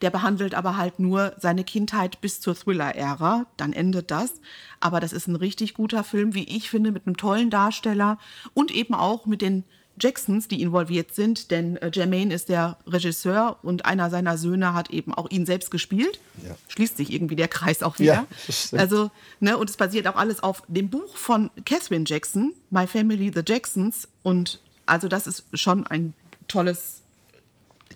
Der 0.00 0.10
behandelt 0.10 0.54
aber 0.54 0.76
halt 0.76 0.98
nur 0.98 1.34
seine 1.38 1.62
Kindheit 1.62 2.20
bis 2.20 2.40
zur 2.40 2.56
Thriller-Ära. 2.56 3.46
Dann 3.56 3.72
endet 3.72 4.10
das. 4.10 4.40
Aber 4.80 4.98
das 4.98 5.12
ist 5.12 5.28
ein 5.28 5.36
richtig 5.36 5.74
guter 5.74 6.02
Film, 6.02 6.34
wie 6.34 6.44
ich 6.44 6.68
finde, 6.68 6.90
mit 6.90 7.06
einem 7.06 7.16
tollen 7.16 7.50
Darsteller 7.50 8.18
und 8.54 8.72
eben 8.72 8.94
auch 8.94 9.26
mit 9.26 9.40
den 9.40 9.64
Jacksons, 10.00 10.48
die 10.48 10.62
involviert 10.62 11.14
sind, 11.14 11.50
denn 11.50 11.76
äh, 11.76 11.90
Jermaine 11.92 12.32
ist 12.32 12.48
der 12.48 12.78
Regisseur 12.86 13.58
und 13.62 13.84
einer 13.84 14.10
seiner 14.10 14.38
Söhne 14.38 14.74
hat 14.74 14.90
eben 14.90 15.12
auch 15.12 15.30
ihn 15.30 15.46
selbst 15.46 15.70
gespielt. 15.70 16.18
Ja. 16.46 16.56
Schließt 16.68 16.96
sich 16.96 17.12
irgendwie 17.12 17.36
der 17.36 17.48
Kreis 17.48 17.82
auch 17.82 17.98
wieder. 17.98 18.26
Ja, 18.48 18.78
also, 18.78 19.10
ne, 19.40 19.56
und 19.56 19.68
es 19.68 19.76
basiert 19.76 20.06
auch 20.08 20.16
alles 20.16 20.42
auf 20.42 20.62
dem 20.68 20.88
Buch 20.88 21.16
von 21.16 21.50
Catherine 21.64 22.04
Jackson, 22.06 22.52
My 22.70 22.86
Family, 22.86 23.30
The 23.34 23.42
Jacksons. 23.46 24.08
Und 24.22 24.60
also 24.86 25.08
das 25.08 25.26
ist 25.26 25.44
schon 25.52 25.86
ein 25.86 26.14
tolles, 26.48 27.02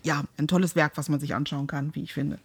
ja, 0.03 0.25
ein 0.37 0.49
tolles 0.49 0.77
Werk, 0.77 0.93
was 0.97 1.09
man 1.09 1.19
sich 1.19 1.35
anschauen 1.35 1.67
kann, 1.67 1.95
wie 1.95 2.03
ich 2.03 2.13
finde. 2.13 2.39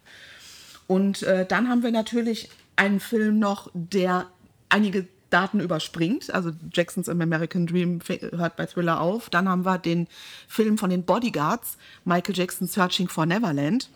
Und 0.88 1.24
äh, 1.24 1.46
dann 1.46 1.70
haben 1.70 1.84
wir 1.84 1.92
natürlich 1.92 2.50
einen 2.76 3.00
Film 3.00 3.40
noch, 3.40 3.70
der 3.74 4.28
einige 4.70 5.08
Daten 5.32 5.60
überspringt. 5.60 6.34
Also 6.34 6.52
Jacksons 6.72 7.10
American 7.10 7.68
Dream 7.68 8.00
hört 8.32 8.56
bei 8.56 8.66
Thriller 8.66 9.02
auf. 9.02 9.30
Dann 9.30 9.50
haben 9.50 9.66
wir 9.66 9.78
den 9.78 10.08
Film 10.48 10.78
von 10.78 10.90
den 10.90 11.04
Bodyguards, 11.04 11.78
Michael 12.06 12.36
Jackson 12.36 12.68
Searching 12.68 13.08
for 13.08 13.26
Neverland. 13.26 13.90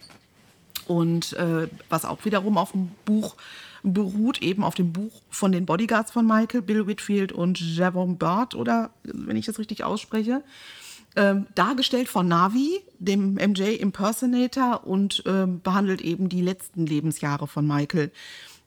Und 0.87 1.33
äh, 1.33 1.67
was 1.89 2.05
auch 2.05 2.25
wiederum 2.25 2.57
auf 2.57 2.71
dem 2.71 2.91
Buch 3.05 3.35
beruht, 3.83 4.41
eben 4.41 4.63
auf 4.63 4.75
dem 4.75 4.93
Buch 4.93 5.21
von 5.29 5.51
den 5.51 5.65
Bodyguards 5.65 6.11
von 6.11 6.25
Michael, 6.25 6.61
Bill 6.61 6.87
Whitfield 6.87 7.31
und 7.31 7.59
Javon 7.59 8.17
Burt, 8.17 8.55
oder 8.55 8.89
wenn 9.03 9.37
ich 9.37 9.45
das 9.45 9.59
richtig 9.59 9.83
ausspreche 9.83 10.41
ähm, 11.15 11.47
dargestellt 11.55 12.09
von 12.09 12.27
Navi, 12.27 12.81
dem 12.99 13.35
MJ 13.35 13.75
Impersonator 13.75 14.85
und 14.85 15.23
ähm, 15.25 15.61
behandelt 15.61 16.01
eben 16.01 16.29
die 16.29 16.41
letzten 16.41 16.85
Lebensjahre 16.85 17.47
von 17.47 17.65
Michael. 17.65 18.11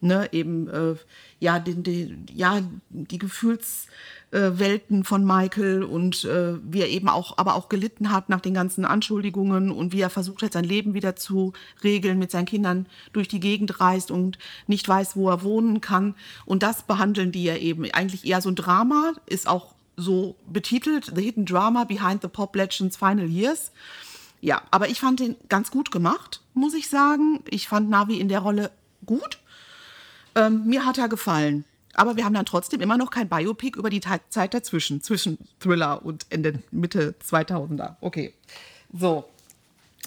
Ne, 0.01 0.29
eben 0.31 0.69
äh, 0.69 0.95
ja, 1.41 1.59
den, 1.59 1.83
den, 1.83 2.27
ja, 2.35 2.61
die 2.91 3.19
Gefühlswelten 3.19 5.01
äh, 5.01 5.05
von 5.05 5.25
Michael 5.25 5.85
und 5.85 6.25
äh, 6.25 6.55
wie 6.63 6.81
er 6.81 6.89
eben 6.89 7.09
auch, 7.09 7.39
aber 7.39 7.55
auch 7.55 7.69
gelitten 7.69 8.11
hat 8.11 8.29
nach 8.29 8.41
den 8.41 8.55
ganzen 8.55 8.85
Anschuldigungen 8.85 9.71
und 9.71 9.93
wie 9.93 10.01
er 10.01 10.11
versucht 10.11 10.43
hat, 10.43 10.53
sein 10.53 10.65
Leben 10.65 10.95
wieder 10.95 11.15
zu 11.15 11.53
regeln, 11.85 12.19
mit 12.19 12.31
seinen 12.31 12.47
Kindern 12.47 12.87
durch 13.13 13.29
die 13.29 13.41
Gegend 13.41 13.81
reist 13.81 14.11
und 14.11 14.39
nicht 14.67 14.89
weiß, 14.89 15.17
wo 15.17 15.29
er 15.31 15.43
wohnen 15.43 15.81
kann. 15.81 16.15
Und 16.45 16.63
das 16.63 16.83
behandeln 16.83 17.31
die 17.31 17.45
ja 17.45 17.57
eben. 17.57 17.89
Eigentlich 17.93 18.27
eher 18.27 18.41
so 18.41 18.49
ein 18.49 18.57
Drama, 18.57 19.13
ist 19.27 19.47
auch 19.47 19.75
so 19.97 20.37
betitelt, 20.47 21.13
The 21.15 21.23
Hidden 21.23 21.47
Drama 21.47 21.85
Behind 21.85 22.23
the 22.23 22.29
Pop 22.29 22.55
Legends 22.57 22.97
Final 22.97 23.27
Years. 23.27 23.73
Ja, 24.41 24.63
aber 24.71 24.89
ich 24.89 25.01
fand 25.01 25.21
den 25.21 25.37
ganz 25.49 25.71
gut 25.71 25.91
gemacht, 25.91 26.43
muss 26.55 26.75
ich 26.75 26.89
sagen. 26.89 27.41
Ich 27.49 27.69
fand 27.69 27.91
Navi 27.91 28.19
in 28.19 28.29
der 28.29 28.41
Rolle 28.41 28.71
gut. 29.05 29.39
Ähm, 30.39 30.65
mir 30.67 30.87
hat 30.87 30.99
er 30.99 31.09
gefallen. 31.09 31.65
Aber 31.95 32.17
wir 32.17 32.25
haben 32.25 32.35
dann 32.35 32.47
trotzdem 32.47 32.81
immer 32.81 32.97
noch 32.97 33.11
kein 33.11 33.29
Biopic 33.29 33.77
über 33.77 33.91
die 33.91 34.01
Zeit 34.01 34.55
dazwischen, 34.55 35.03
zwischen 35.03 35.39
Thriller 35.59 36.05
und 36.05 36.27
Ende, 36.31 36.61
Mitte 36.71 37.17
2000er. 37.29 37.97
Okay. 38.01 38.33
So. 38.93 39.25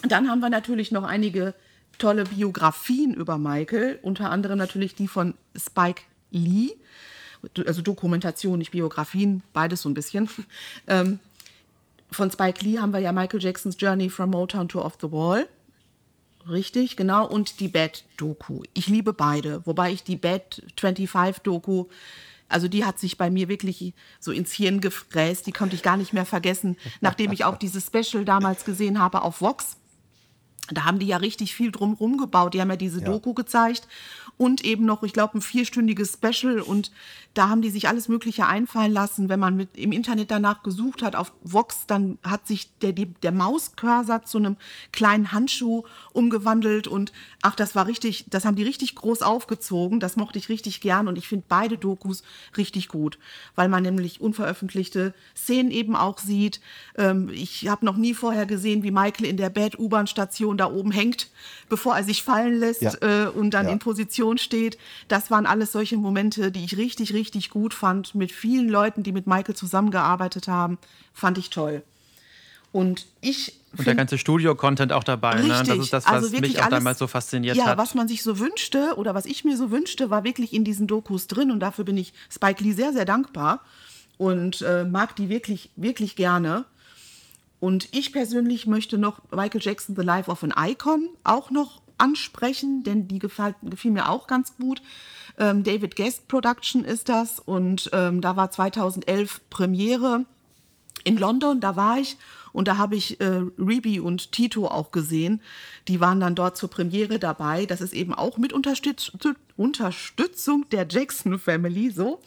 Dann 0.02 0.28
haben 0.28 0.40
wir 0.40 0.48
natürlich 0.48 0.90
noch 0.90 1.04
einige 1.04 1.54
tolle 1.98 2.24
Biografien 2.24 3.12
über 3.12 3.36
Michael, 3.36 3.98
unter 4.02 4.30
anderem 4.30 4.58
natürlich 4.58 4.94
die 4.94 5.06
von 5.06 5.34
Spike 5.54 6.02
Lee, 6.30 6.70
also 7.66 7.82
Dokumentation, 7.82 8.58
nicht 8.58 8.70
Biografien, 8.70 9.42
beides 9.52 9.82
so 9.82 9.88
ein 9.88 9.94
bisschen. 9.94 10.28
Ähm, 10.86 11.18
von 12.10 12.30
Spike 12.30 12.64
Lee 12.64 12.78
haben 12.78 12.92
wir 12.92 13.00
ja 13.00 13.12
Michael 13.12 13.42
Jacksons 13.42 13.76
Journey 13.78 14.10
from 14.10 14.30
Motown 14.30 14.68
to 14.68 14.82
Off 14.82 14.98
the 15.00 15.10
Wall. 15.10 15.46
Richtig, 16.48 16.96
genau. 16.96 17.26
Und 17.26 17.60
die 17.60 17.68
Bad-Doku. 17.68 18.62
Ich 18.74 18.88
liebe 18.88 19.12
beide, 19.12 19.64
wobei 19.64 19.92
ich 19.92 20.02
die 20.02 20.16
Bad-25-Doku, 20.16 21.86
also 22.48 22.68
die 22.68 22.84
hat 22.84 22.98
sich 22.98 23.16
bei 23.16 23.30
mir 23.30 23.48
wirklich 23.48 23.94
so 24.20 24.30
ins 24.30 24.52
Hirn 24.52 24.80
gefräst. 24.80 25.46
Die 25.46 25.52
konnte 25.52 25.74
ich 25.74 25.82
gar 25.82 25.96
nicht 25.96 26.12
mehr 26.12 26.26
vergessen, 26.26 26.76
nachdem 27.00 27.32
ich 27.32 27.44
auch 27.44 27.56
dieses 27.56 27.86
Special 27.86 28.24
damals 28.24 28.64
gesehen 28.64 28.98
habe 28.98 29.22
auf 29.22 29.40
Vox. 29.40 29.76
Da 30.70 30.84
haben 30.84 31.00
die 31.00 31.06
ja 31.06 31.16
richtig 31.16 31.54
viel 31.54 31.72
drumherum 31.72 32.18
gebaut. 32.18 32.54
Die 32.54 32.60
haben 32.60 32.70
ja 32.70 32.76
diese 32.76 33.00
Ja. 33.00 33.06
Doku 33.06 33.34
gezeigt 33.34 33.88
und 34.36 34.64
eben 34.64 34.84
noch, 34.84 35.02
ich 35.02 35.12
glaube, 35.12 35.38
ein 35.38 35.42
vierstündiges 35.42 36.14
Special. 36.14 36.60
Und 36.60 36.90
da 37.34 37.48
haben 37.48 37.62
die 37.62 37.70
sich 37.70 37.88
alles 37.88 38.08
Mögliche 38.08 38.46
einfallen 38.46 38.92
lassen. 38.92 39.28
Wenn 39.28 39.40
man 39.40 39.56
mit, 39.56 39.76
im 39.76 39.92
Internet 39.92 40.30
danach 40.30 40.62
gesucht 40.62 41.02
hat 41.02 41.16
auf 41.16 41.32
Vox, 41.42 41.86
dann 41.86 42.18
hat 42.22 42.46
sich 42.46 42.76
der, 42.78 42.92
der 42.92 43.32
Mauscursor 43.32 44.22
zu 44.24 44.38
einem 44.38 44.56
kleinen 44.92 45.32
Handschuh 45.32 45.84
umgewandelt. 46.12 46.86
Und 46.86 47.12
ach, 47.42 47.54
das 47.54 47.74
war 47.74 47.86
richtig, 47.86 48.26
das 48.30 48.44
haben 48.44 48.56
die 48.56 48.62
richtig 48.62 48.94
groß 48.94 49.22
aufgezogen. 49.22 50.00
Das 50.00 50.16
mochte 50.16 50.38
ich 50.38 50.48
richtig 50.48 50.80
gern. 50.80 51.08
Und 51.08 51.18
ich 51.18 51.28
finde 51.28 51.44
beide 51.48 51.76
Dokus 51.78 52.22
richtig 52.56 52.88
gut, 52.88 53.18
weil 53.54 53.68
man 53.68 53.82
nämlich 53.82 54.20
unveröffentlichte 54.20 55.14
Szenen 55.36 55.70
eben 55.70 55.96
auch 55.96 56.18
sieht. 56.18 56.60
Ähm, 56.96 57.30
ich 57.32 57.68
habe 57.68 57.84
noch 57.84 57.96
nie 57.96 58.14
vorher 58.14 58.46
gesehen, 58.46 58.82
wie 58.82 58.90
Michael 58.90 59.26
in 59.26 59.36
der 59.36 59.50
Bad-U-Bahn-Station 60.52 60.56
da 60.58 60.66
oben 60.70 60.90
hängt, 60.92 61.28
bevor 61.68 61.96
er 61.96 62.04
sich 62.04 62.22
fallen 62.22 62.58
lässt 62.58 62.82
Ja. 62.82 62.92
äh, 63.00 63.28
und 63.28 63.50
dann 63.52 63.66
Ja. 63.66 63.72
in 63.72 63.78
Position 63.78 64.38
steht. 64.38 64.78
Das 65.08 65.30
waren 65.30 65.46
alles 65.46 65.72
solche 65.72 65.96
Momente, 65.96 66.50
die 66.52 66.64
ich 66.64 66.76
richtig, 66.76 67.12
richtig 67.12 67.50
gut 67.50 67.74
fand. 67.74 68.14
Mit 68.14 68.32
vielen 68.32 68.68
Leuten, 68.68 69.02
die 69.02 69.12
mit 69.12 69.26
Michael 69.26 69.54
zusammengearbeitet 69.56 70.48
haben, 70.48 70.78
fand 71.14 71.38
ich 71.38 71.50
toll. 71.50 71.82
Und 72.72 73.06
ich 73.20 73.54
Und 73.76 73.86
der 73.86 73.94
ganze 73.94 74.16
Studio-Content 74.18 74.92
auch 74.92 75.04
dabei. 75.04 75.34
Ne? 75.34 75.48
Das 75.48 75.60
Richtig. 75.62 75.78
ist 75.80 75.92
das, 75.92 76.04
was 76.06 76.12
Also 76.12 76.32
wirklich 76.32 76.52
mich 76.52 76.60
auch 76.60 76.66
alles- 76.66 76.78
damals 76.78 76.98
so 76.98 77.06
fasziniert 77.06 77.56
ja, 77.56 77.66
hat. 77.66 77.78
was 77.78 77.94
man 77.94 78.08
sich 78.08 78.22
so 78.22 78.38
wünschte 78.38 78.94
oder 78.96 79.14
was 79.14 79.26
ich 79.26 79.44
mir 79.44 79.56
so 79.58 79.70
wünschte, 79.70 80.08
war 80.10 80.24
wirklich 80.24 80.52
in 80.54 80.64
diesen 80.64 80.86
Dokus 80.86 81.26
drin 81.26 81.50
und 81.50 81.60
dafür 81.60 81.84
bin 81.84 81.96
ich 81.98 82.12
Spike 82.30 82.62
Lee 82.64 82.72
sehr, 82.72 82.92
sehr 82.92 83.04
dankbar 83.04 83.60
und 84.18 84.62
äh, 84.62 84.84
mag 84.84 85.16
die 85.16 85.28
wirklich, 85.28 85.70
wirklich 85.76 86.16
gerne. 86.16 86.64
Und 87.62 87.90
ich 87.92 88.12
persönlich 88.12 88.66
möchte 88.66 88.98
noch 88.98 89.20
Michael 89.30 89.60
Jackson, 89.62 89.94
The 89.94 90.02
Life 90.02 90.28
of 90.28 90.42
an 90.42 90.52
Icon, 90.58 91.10
auch 91.22 91.52
noch 91.52 91.80
ansprechen, 91.96 92.82
denn 92.82 93.06
die 93.06 93.20
gefällt, 93.20 93.54
gefiel 93.62 93.92
mir 93.92 94.08
auch 94.08 94.26
ganz 94.26 94.56
gut. 94.56 94.82
Ähm, 95.38 95.62
David 95.62 95.94
Guest 95.94 96.26
Production 96.26 96.84
ist 96.84 97.08
das 97.08 97.38
und 97.38 97.88
ähm, 97.92 98.20
da 98.20 98.34
war 98.34 98.50
2011 98.50 99.42
Premiere 99.48 100.26
in 101.04 101.16
London, 101.16 101.60
da 101.60 101.76
war 101.76 101.98
ich 101.98 102.16
und 102.52 102.68
da 102.68 102.76
habe 102.76 102.96
ich 102.96 103.20
äh, 103.20 103.42
Rebi 103.58 104.00
und 104.00 104.32
Tito 104.32 104.66
auch 104.66 104.90
gesehen. 104.90 105.40
Die 105.88 106.00
waren 106.00 106.20
dann 106.20 106.34
dort 106.34 106.56
zur 106.56 106.70
Premiere 106.70 107.18
dabei. 107.18 107.66
Das 107.66 107.80
ist 107.80 107.92
eben 107.92 108.14
auch 108.14 108.38
mit 108.38 108.52
Unterstütz 108.52 109.12
Unterstützung 109.56 110.66
der 110.70 110.86
Jackson 110.88 111.38
Family 111.38 111.90
so 111.90 112.20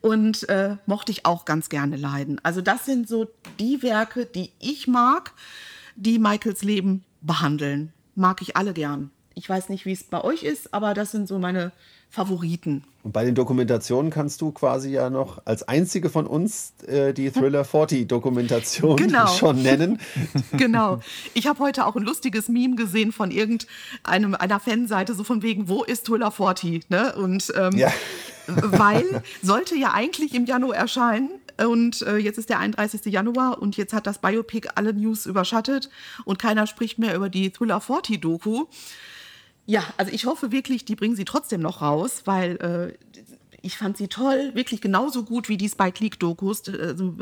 und 0.00 0.48
äh, 0.48 0.76
mochte 0.86 1.12
ich 1.12 1.26
auch 1.26 1.44
ganz 1.44 1.68
gerne 1.68 1.96
leiden. 1.96 2.40
Also 2.42 2.60
das 2.60 2.84
sind 2.84 3.08
so 3.08 3.28
die 3.58 3.82
Werke, 3.82 4.26
die 4.26 4.50
ich 4.60 4.86
mag, 4.86 5.32
die 5.96 6.18
Michaels 6.18 6.62
Leben 6.62 7.04
behandeln. 7.20 7.92
Mag 8.14 8.42
ich 8.42 8.56
alle 8.56 8.72
gern. 8.72 9.10
Ich 9.34 9.48
weiß 9.48 9.68
nicht, 9.68 9.86
wie 9.86 9.92
es 9.92 10.04
bei 10.04 10.22
euch 10.22 10.42
ist, 10.42 10.74
aber 10.74 10.94
das 10.94 11.12
sind 11.12 11.28
so 11.28 11.38
meine 11.38 11.72
Favoriten. 12.10 12.84
Und 13.02 13.12
bei 13.12 13.24
den 13.24 13.34
Dokumentationen 13.34 14.10
kannst 14.10 14.40
du 14.40 14.50
quasi 14.50 14.90
ja 14.90 15.08
noch 15.10 15.40
als 15.44 15.66
einzige 15.68 16.10
von 16.10 16.26
uns 16.26 16.72
äh, 16.86 17.12
die 17.12 17.30
Thriller 17.30 17.64
40 17.64 18.08
Dokumentation 18.08 18.96
Genau. 18.96 19.26
schon 19.28 19.62
nennen. 19.62 19.98
Genau. 20.56 21.00
Ich 21.34 21.46
habe 21.46 21.60
heute 21.60 21.86
auch 21.86 21.96
ein 21.96 22.02
lustiges 22.02 22.48
Meme 22.48 22.76
gesehen 22.76 23.12
von 23.12 23.30
irgendeinem 23.30 24.34
einer 24.34 24.58
Fanseite, 24.60 25.14
so 25.14 25.22
von 25.24 25.42
wegen, 25.42 25.68
wo 25.68 25.84
ist 25.84 26.06
Thriller 26.06 26.30
40? 26.30 26.90
Ne? 26.90 27.14
Und 27.16 27.52
ähm, 27.56 27.76
Ja. 27.76 27.92
weil 28.46 29.22
sollte 29.42 29.76
ja 29.76 29.92
eigentlich 29.92 30.34
im 30.34 30.46
Januar 30.46 30.74
erscheinen. 30.76 31.30
Und 31.66 32.02
äh, 32.02 32.16
jetzt 32.18 32.38
ist 32.38 32.50
der 32.50 32.60
31. 32.60 33.04
Januar 33.06 33.60
und 33.60 33.76
jetzt 33.76 33.92
hat 33.92 34.06
das 34.06 34.18
Biopic 34.18 34.68
alle 34.76 34.94
News 34.94 35.26
überschattet 35.26 35.90
und 36.24 36.38
keiner 36.38 36.68
spricht 36.68 36.98
mehr 37.00 37.16
über 37.16 37.28
die 37.28 37.50
Thriller 37.50 37.80
40 37.80 38.20
Doku. 38.20 38.66
Ja, 39.68 39.84
also 39.98 40.10
ich 40.10 40.24
hoffe 40.24 40.50
wirklich, 40.50 40.86
die 40.86 40.96
bringen 40.96 41.14
sie 41.14 41.26
trotzdem 41.26 41.60
noch 41.60 41.82
raus, 41.82 42.22
weil 42.24 42.56
äh, 42.56 43.18
ich 43.60 43.76
fand 43.76 43.98
sie 43.98 44.08
toll, 44.08 44.52
wirklich 44.54 44.80
genauso 44.80 45.24
gut 45.24 45.50
wie 45.50 45.58
die 45.58 45.68
Spike 45.68 46.02
League 46.02 46.18
Dokus. 46.18 46.62
Also, 46.68 47.14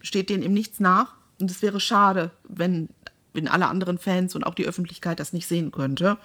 steht 0.00 0.28
denen 0.28 0.42
im 0.42 0.52
Nichts 0.52 0.80
nach. 0.80 1.14
Und 1.38 1.48
es 1.48 1.62
wäre 1.62 1.78
schade, 1.78 2.32
wenn, 2.48 2.88
wenn 3.34 3.46
alle 3.46 3.68
anderen 3.68 3.98
Fans 3.98 4.34
und 4.34 4.44
auch 4.44 4.54
die 4.54 4.66
Öffentlichkeit 4.66 5.20
das 5.20 5.32
nicht 5.32 5.46
sehen 5.46 5.70
könnte. 5.70 6.18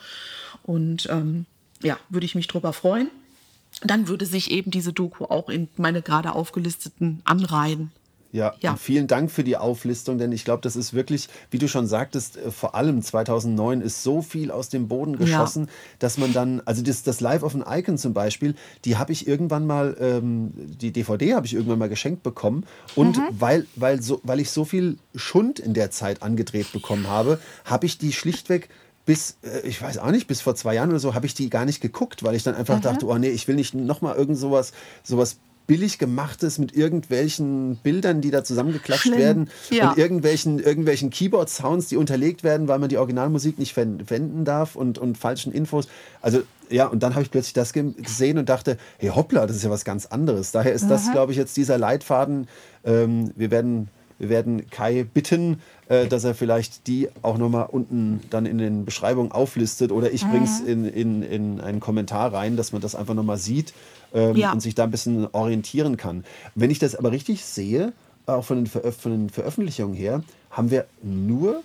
Und 0.63 1.08
ähm, 1.12 1.45
ja, 1.84 2.00
würde 2.10 2.26
ich 2.26 2.34
mich 2.34 2.47
drüber 2.47 2.74
freuen. 2.74 3.12
Dann 3.84 4.08
würde 4.08 4.26
sich 4.26 4.50
eben 4.50 4.71
diese 4.71 4.93
Doku 4.93 5.26
auch 5.26 5.47
in 5.47 5.67
meine 5.78 6.02
gerade 6.02 6.34
aufgelisteten 6.34 7.21
anreihen. 7.24 7.91
Ja, 8.32 8.54
ja. 8.62 8.76
vielen 8.78 9.08
Dank 9.08 9.30
für 9.30 9.44
die 9.44 9.58
Auflistung, 9.58 10.17
denn 10.17 10.32
ich 10.32 10.46
glaube, 10.46 10.62
das 10.62 10.76
ist 10.76 10.94
wirklich, 10.94 11.28
wie 11.50 11.58
du 11.58 11.67
schon 11.67 11.86
sagtest, 11.86 12.38
äh, 12.38 12.52
vor 12.52 12.76
allem 12.76 13.02
2009 13.02 13.82
ist 13.82 14.04
so 14.04 14.22
viel 14.22 14.52
aus 14.52 14.70
dem 14.70 14.88
Boden 14.88 15.17
geschossen, 15.17 15.65
ja. 15.65 15.72
dass 16.00 16.17
man 16.17 16.32
dann, 16.32 16.62
also 16.65 16.82
das, 16.82 17.04
das 17.04 17.20
Live 17.20 17.44
of 17.44 17.56
an 17.56 17.65
Icon 17.67 17.98
zum 17.98 18.13
Beispiel, 18.13 18.56
die 18.86 18.98
habe 18.98 19.12
ich 19.12 19.28
irgendwann 19.28 19.67
mal, 19.67 19.98
ähm, 20.00 20.52
die 20.56 20.91
DVD 20.91 21.34
habe 21.34 21.46
ich 21.46 21.54
irgendwann 21.54 21.80
mal 21.80 21.89
geschenkt 21.89 22.24
bekommen 22.24 22.65
und 22.96 23.17
mhm. 23.17 23.24
weil, 23.32 23.67
weil, 23.76 24.02
so, 24.02 24.22
weil 24.24 24.39
ich 24.39 24.52
so 24.52 24.63
viel 24.63 24.98
Schund 25.13 25.60
in 25.60 25.74
der 25.74 25.91
Zeit 25.91 26.24
angedreht 26.24 26.72
bekommen 26.72 27.08
habe, 27.08 27.39
habe 27.65 27.86
ich 27.86 27.98
die 27.98 28.13
schlichtweg 28.13 28.70
bis, 29.06 29.38
äh, 29.44 29.67
ich 29.67 29.82
weiß 29.82 29.98
auch 29.98 30.12
nicht, 30.12 30.28
bis 30.28 30.39
vor 30.39 30.56
zwei 30.56 30.76
Jahren 30.76 30.89
oder 30.89 31.00
so, 31.00 31.15
habe 31.15 31.26
ich 31.26 31.34
die 31.34 31.50
gar 31.50 31.65
nicht 31.65 31.82
geguckt, 31.82 32.24
weil 32.24 32.36
ich 32.36 32.44
dann 32.44 32.56
einfach 32.56 32.78
mhm. 32.78 32.82
dachte, 32.82 33.06
oh 33.08 33.17
nee, 33.17 33.30
ich 33.30 33.48
will 33.48 33.56
nicht 33.56 33.74
nochmal 33.74 34.15
irgend 34.15 34.38
sowas, 34.38 34.72
sowas 35.04 35.38
billig 35.67 36.00
gemachtes 36.00 36.58
mit 36.58 36.76
irgendwelchen 36.76 37.78
Bildern, 37.78 38.21
die 38.21 38.32
da 38.32 38.43
zusammengeklatscht 38.43 39.04
Schlimm. 39.04 39.17
werden 39.17 39.50
ja. 39.69 39.91
und 39.91 39.97
irgendwelchen, 39.97 40.60
irgendwelchen 40.60 41.10
Keyboard-Sounds, 41.10 41.88
die 41.88 41.97
unterlegt 41.97 42.43
werden, 42.43 42.67
weil 42.67 42.80
man 42.80 42.89
die 42.89 42.97
Originalmusik 42.97 43.58
nicht 43.58 43.74
verwenden 43.74 44.43
darf 44.43 44.76
und, 44.76 44.97
und 44.97 45.17
falschen 45.17 45.54
Infos. 45.54 45.88
Also 46.21 46.41
ja, 46.69 46.88
und 46.88 47.04
dann 47.04 47.13
habe 47.13 47.24
ich 47.24 47.32
plötzlich 47.32 47.54
das 47.54 47.74
gesehen 47.74 48.38
und 48.38 48.50
dachte, 48.50 48.78
hey 48.97 49.10
hoppla, 49.10 49.45
das 49.45 49.58
ist 49.58 49.63
ja 49.63 49.69
was 49.69 49.86
ganz 49.86 50.06
anderes. 50.06 50.52
Daher 50.52 50.74
ist 50.74 50.86
mhm. 50.86 50.89
das, 50.89 51.12
glaube 51.12 51.32
ich, 51.32 51.38
jetzt 51.38 51.58
dieser 51.58 51.78
Leitfaden. 51.78 52.47
Ähm, 52.84 53.32
wir 53.36 53.52
werden 53.52 53.89
wir 54.22 54.30
werden 54.30 54.70
Kai 54.70 55.04
bitten, 55.04 55.62
äh, 55.90 56.06
dass 56.06 56.24
er 56.24 56.36
vielleicht 56.36 56.86
die 56.86 57.10
auch 57.24 57.40
nochmal 57.40 57.68
unten 57.72 58.22
dann 58.30 58.46
in 58.46 58.60
den 58.60 58.86
Beschreibungen 58.86 59.32
auflistet 59.32 59.92
oder 59.92 60.12
ich 60.12 60.24
mhm. 60.24 60.30
bringe 60.30 60.46
es 60.46 60.60
in, 60.60 60.86
in, 60.86 61.24
in 61.24 61.60
einen 61.60 61.80
Kommentar 61.80 62.32
rein, 62.32 62.56
dass 62.56 62.72
man 62.72 62.84
das 62.84 62.94
einfach 62.94 63.16
nochmal 63.16 63.38
sieht 63.38 63.74
ähm, 64.14 64.36
ja. 64.36 64.52
und 64.52 64.60
sich 64.60 64.76
da 64.76 64.84
ein 64.84 64.92
bisschen 64.92 65.28
orientieren 65.32 65.98
kann. 65.98 66.24
Wenn 66.54 66.70
ich 66.70 66.78
das 66.78 66.96
aber 66.96 67.12
richtig 67.12 67.44
sehe, 67.44 67.94
auch 68.28 68.46
von 68.46 68.58
den, 68.58 68.68
Veröf 68.68 68.96
von 68.96 69.12
den 69.12 69.30
Veröffentlichungen 69.32 69.96
her, 69.96 70.24
haben 70.52 70.70
wir 70.70 70.86
nur 71.02 71.64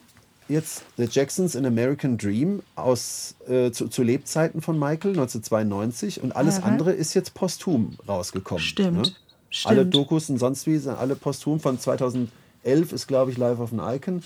jetzt 0.48 0.84
The 0.96 1.06
Jacksons 1.10 1.54
in 1.54 1.66
American 1.66 2.16
Dream 2.16 2.62
aus 2.74 3.34
äh, 3.46 3.70
zu, 3.70 3.88
zu, 3.88 4.02
Lebzeiten 4.02 4.62
von 4.62 4.78
Michael 4.78 5.10
1992 5.10 6.22
und 6.22 6.34
alles 6.34 6.60
mhm. 6.60 6.64
andere 6.64 6.92
ist 6.92 7.12
jetzt 7.12 7.34
posthum 7.34 7.98
rausgekommen. 8.08 8.64
Stimmt. 8.64 8.96
Ne? 8.96 9.12
Stimmt. 9.50 9.70
Alle 9.70 9.84
Dokus 9.84 10.30
und 10.30 10.38
sonst 10.38 10.66
wie 10.66 10.78
sind 10.78 10.96
alle 10.96 11.16
posthum 11.16 11.60
von 11.60 11.78
2000 11.78 12.30
11 12.66 12.92
ist, 12.92 13.06
glaube 13.06 13.30
ich, 13.30 13.38
Live 13.38 13.60
of 13.60 13.72
an 13.72 13.96
Icon. 13.96 14.22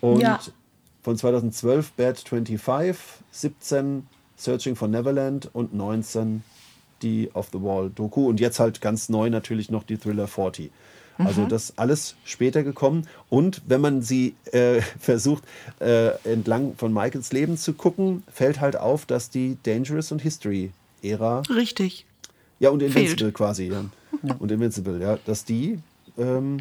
Und 0.00 0.20
ja. 0.20 0.40
von 1.02 1.16
2012 1.16 1.92
Bad 1.92 2.18
25, 2.18 2.96
17 3.30 4.06
Searching 4.36 4.76
for 4.76 4.88
Neverland 4.88 5.50
und 5.52 5.74
19 5.74 6.42
die 7.02 7.30
Off 7.34 7.48
the 7.52 7.60
Wall 7.60 7.90
Doku. 7.90 8.28
Und 8.28 8.40
jetzt 8.40 8.60
halt 8.60 8.80
ganz 8.80 9.08
neu 9.08 9.30
natürlich 9.30 9.70
noch 9.70 9.82
die 9.82 9.98
Thriller 9.98 10.28
40. 10.28 10.70
Also 11.18 11.42
mhm. 11.42 11.48
das 11.48 11.76
alles 11.76 12.16
später 12.24 12.62
gekommen. 12.62 13.06
Und 13.28 13.62
wenn 13.66 13.80
man 13.80 14.00
sie 14.02 14.34
äh, 14.52 14.80
versucht, 14.98 15.44
äh, 15.78 16.12
entlang 16.24 16.74
von 16.76 16.92
Michaels 16.92 17.32
Leben 17.32 17.56
zu 17.58 17.74
gucken, 17.74 18.22
fällt 18.32 18.60
halt 18.60 18.76
auf, 18.76 19.04
dass 19.04 19.28
die 19.28 19.58
Dangerous 19.62 20.12
und 20.12 20.22
History-Ära. 20.22 21.42
Richtig. 21.54 22.06
Ja, 22.58 22.70
und 22.70 22.82
Invincible 22.82 23.16
Fehlt. 23.16 23.34
quasi. 23.34 23.68
Ja. 23.68 23.84
ja. 24.22 24.34
Und 24.38 24.50
Invincible, 24.50 25.00
ja. 25.00 25.18
Dass 25.26 25.44
die 25.44 25.78
ähm, 26.18 26.58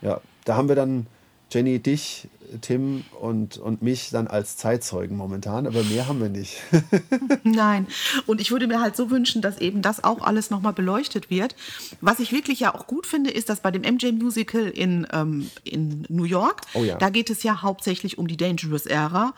ja, 0.00 0.20
da 0.48 0.56
haben 0.56 0.68
wir 0.68 0.76
dann 0.76 1.06
Jenny, 1.50 1.78
dich, 1.78 2.28
Tim 2.60 3.04
und, 3.20 3.56
und 3.58 3.82
mich 3.82 4.10
dann 4.10 4.26
als 4.26 4.56
Zeitzeugen 4.56 5.16
momentan, 5.16 5.66
aber 5.66 5.82
mehr 5.82 6.08
haben 6.08 6.20
wir 6.20 6.28
nicht. 6.28 6.58
Nein. 7.42 7.86
Und 8.26 8.40
ich 8.40 8.50
würde 8.50 8.66
mir 8.66 8.80
halt 8.80 8.96
so 8.96 9.10
wünschen, 9.10 9.42
dass 9.42 9.58
eben 9.58 9.82
das 9.82 10.04
auch 10.04 10.22
alles 10.22 10.50
nochmal 10.50 10.72
beleuchtet 10.72 11.30
wird. 11.30 11.56
Was 12.00 12.20
ich 12.20 12.32
wirklich 12.32 12.60
ja 12.60 12.74
auch 12.74 12.86
gut 12.86 13.06
finde, 13.06 13.30
ist, 13.30 13.48
dass 13.48 13.60
bei 13.60 13.70
dem 13.70 13.82
MJ 13.82 14.12
Musical 14.12 14.68
in, 14.68 15.06
ähm, 15.12 15.50
in 15.64 16.06
New 16.08 16.24
York, 16.24 16.62
oh 16.74 16.84
ja. 16.84 16.96
da 16.96 17.10
geht 17.10 17.30
es 17.30 17.42
ja 17.42 17.62
hauptsächlich 17.62 18.18
um 18.18 18.28
die 18.28 18.36
Dangerous 18.36 18.86
Era. 18.86 19.34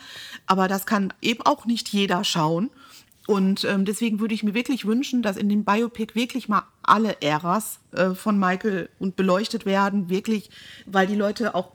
Aber 0.47 0.69
das 0.69 0.87
kann 0.87 1.13
eben 1.23 1.43
auch 1.43 1.67
nicht 1.67 1.89
jeder 1.89 2.25
schauen. 2.25 2.71
Und 3.31 3.63
ähm, 3.63 3.85
deswegen 3.85 4.19
würde 4.19 4.35
ich 4.35 4.43
mir 4.43 4.55
wirklich 4.55 4.87
wünschen, 4.87 5.23
dass 5.23 5.37
in 5.37 5.49
dem 5.49 5.65
Biopic 5.65 6.17
wirklich 6.17 6.49
mal 6.49 6.65
alle 6.83 7.23
Äras 7.23 7.79
äh, 7.93 8.11
von 8.11 8.37
Michael 8.37 8.89
und 8.99 9.15
beleuchtet 9.15 9.67
werden, 9.67 10.11
wirklich, 10.11 10.51
weil 10.85 11.07
die 11.07 11.15
Leute 11.15 11.55
auch 11.55 11.71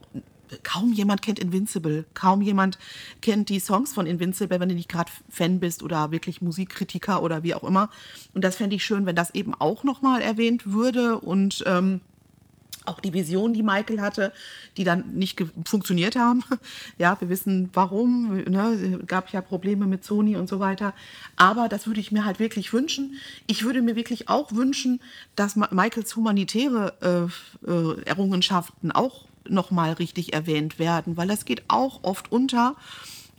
kaum 0.62 0.92
jemand 0.92 1.22
kennt 1.22 1.38
Invincible, 1.38 2.04
kaum 2.12 2.42
jemand 2.42 2.78
kennt 3.22 3.48
die 3.48 3.58
Songs 3.58 3.94
von 3.94 4.04
Invincible, 4.06 4.60
wenn 4.60 4.68
du 4.68 4.74
nicht 4.74 4.90
gerade 4.90 5.10
Fan 5.30 5.58
bist 5.58 5.82
oder 5.82 6.10
wirklich 6.10 6.42
Musikkritiker 6.42 7.22
oder 7.22 7.42
wie 7.42 7.54
auch 7.54 7.64
immer. 7.64 7.88
Und 8.34 8.44
das 8.44 8.56
fände 8.56 8.76
ich 8.76 8.84
schön, 8.84 9.06
wenn 9.06 9.16
das 9.16 9.34
eben 9.34 9.54
auch 9.54 9.82
nochmal 9.82 10.20
erwähnt 10.20 10.70
würde 10.70 11.18
und 11.18 11.64
ähm, 11.66 12.02
auch 12.86 13.00
die 13.00 13.12
Vision, 13.12 13.52
die 13.52 13.62
Michael 13.62 14.00
hatte, 14.00 14.32
die 14.76 14.84
dann 14.84 15.14
nicht 15.14 15.42
funktioniert 15.64 16.16
haben. 16.16 16.42
Ja, 16.98 17.16
wir 17.20 17.28
wissen 17.28 17.70
warum. 17.74 18.36
Ne? 18.44 19.00
Gab 19.06 19.30
ja 19.30 19.40
Probleme 19.40 19.86
mit 19.86 20.04
Sony 20.04 20.36
und 20.36 20.48
so 20.48 20.60
weiter. 20.60 20.94
Aber 21.36 21.68
das 21.68 21.86
würde 21.86 22.00
ich 22.00 22.10
mir 22.10 22.24
halt 22.24 22.38
wirklich 22.38 22.72
wünschen. 22.72 23.16
Ich 23.46 23.64
würde 23.64 23.82
mir 23.82 23.96
wirklich 23.96 24.28
auch 24.28 24.52
wünschen, 24.52 25.00
dass 25.34 25.56
Michaels 25.56 26.16
humanitäre 26.16 27.30
äh, 27.66 27.70
äh, 27.70 28.02
Errungenschaften 28.02 28.92
auch 28.92 29.26
nochmal 29.48 29.92
richtig 29.92 30.32
erwähnt 30.32 30.78
werden, 30.78 31.16
weil 31.16 31.28
das 31.28 31.44
geht 31.44 31.64
auch 31.68 32.02
oft 32.02 32.32
unter. 32.32 32.76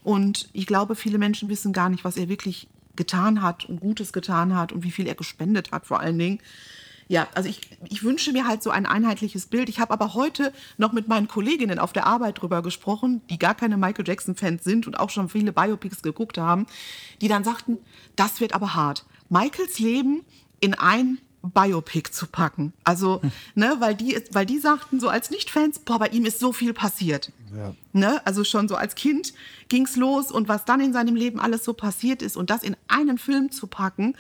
Und 0.04 0.50
ich 0.54 0.66
glaube, 0.66 0.96
viele 0.96 1.18
Menschen 1.18 1.50
wissen 1.50 1.74
gar 1.74 1.90
nicht, 1.90 2.04
was 2.04 2.18
er 2.18 2.30
wirklich 2.30 2.68
getan 2.96 3.42
hat 3.42 3.66
und 3.66 3.80
Gutes 3.80 4.12
getan 4.12 4.56
hat 4.56 4.72
und 4.72 4.84
wie 4.84 4.92
viel 4.92 5.08
er 5.08 5.16
gespendet 5.16 5.72
hat, 5.72 5.86
vor 5.86 6.00
allen 6.00 6.20
Dingen. 6.20 6.40
Ja, 7.08 7.28
also 7.34 7.48
ich, 7.48 7.62
ich 7.90 8.04
wünsche 8.04 8.34
mir 8.34 8.48
halt 8.48 8.62
so 8.62 8.70
ein 8.70 8.86
einheitliches 8.86 9.46
Bild. 9.46 9.70
Ich 9.70 9.80
habe 9.80 9.94
aber 9.94 10.14
heute 10.14 10.54
noch 10.78 10.92
mit 10.92 11.08
meinen 11.08 11.28
Kolleginnen 11.28 11.80
auf 11.80 11.94
der 11.94 12.06
Arbeit 12.06 12.42
drüber 12.42 12.62
gesprochen, 12.62 13.22
die 13.30 13.40
gar 13.40 13.56
keine 13.56 13.78
Michael 13.78 14.08
Jackson-Fans 14.08 14.64
sind 14.64 14.88
und 14.88 15.00
auch 15.00 15.10
schon 15.10 15.30
viele 15.30 15.54
Biopics 15.54 16.02
geguckt 16.02 16.38
haben, 16.38 16.68
die 17.22 17.28
dann 17.28 17.44
sagten, 17.44 17.78
das 18.16 18.42
wird 18.42 18.54
aber 18.54 18.76
hart. 18.76 19.06
Michaels 19.30 19.80
Leben 19.80 20.26
in 20.60 20.74
ein 20.74 21.20
Biopic 21.44 22.12
zu 22.12 22.28
packen. 22.28 22.74
Also, 22.84 23.22
hm. 23.22 23.32
ne, 23.56 23.76
weil 23.80 23.96
die, 23.96 24.20
weil 24.32 24.46
die 24.46 24.60
sagten 24.60 25.00
so 25.00 25.08
als 25.08 25.30
Nicht-Fans, 25.30 25.80
boah, 25.80 26.00
bei 26.00 26.08
ihm 26.08 26.26
ist 26.26 26.40
so 26.40 26.52
viel 26.52 26.74
passiert. 26.74 27.32
Ja. 27.56 27.74
Ne, 27.94 28.26
also 28.26 28.44
schon 28.44 28.68
so 28.68 28.76
als 28.76 28.96
Kind 28.96 29.34
ging 29.70 29.86
es 29.86 29.96
los 29.96 30.32
und 30.32 30.48
was 30.48 30.66
dann 30.66 30.82
in 30.82 30.94
seinem 30.94 31.16
Leben 31.16 31.40
alles 31.40 31.64
so 31.64 31.74
passiert 31.74 32.22
ist 32.22 32.36
und 32.36 32.50
das 32.50 32.64
in 32.64 32.76
einen 32.88 33.18
Film 33.18 33.52
zu 33.52 33.68
packen, 33.68 34.16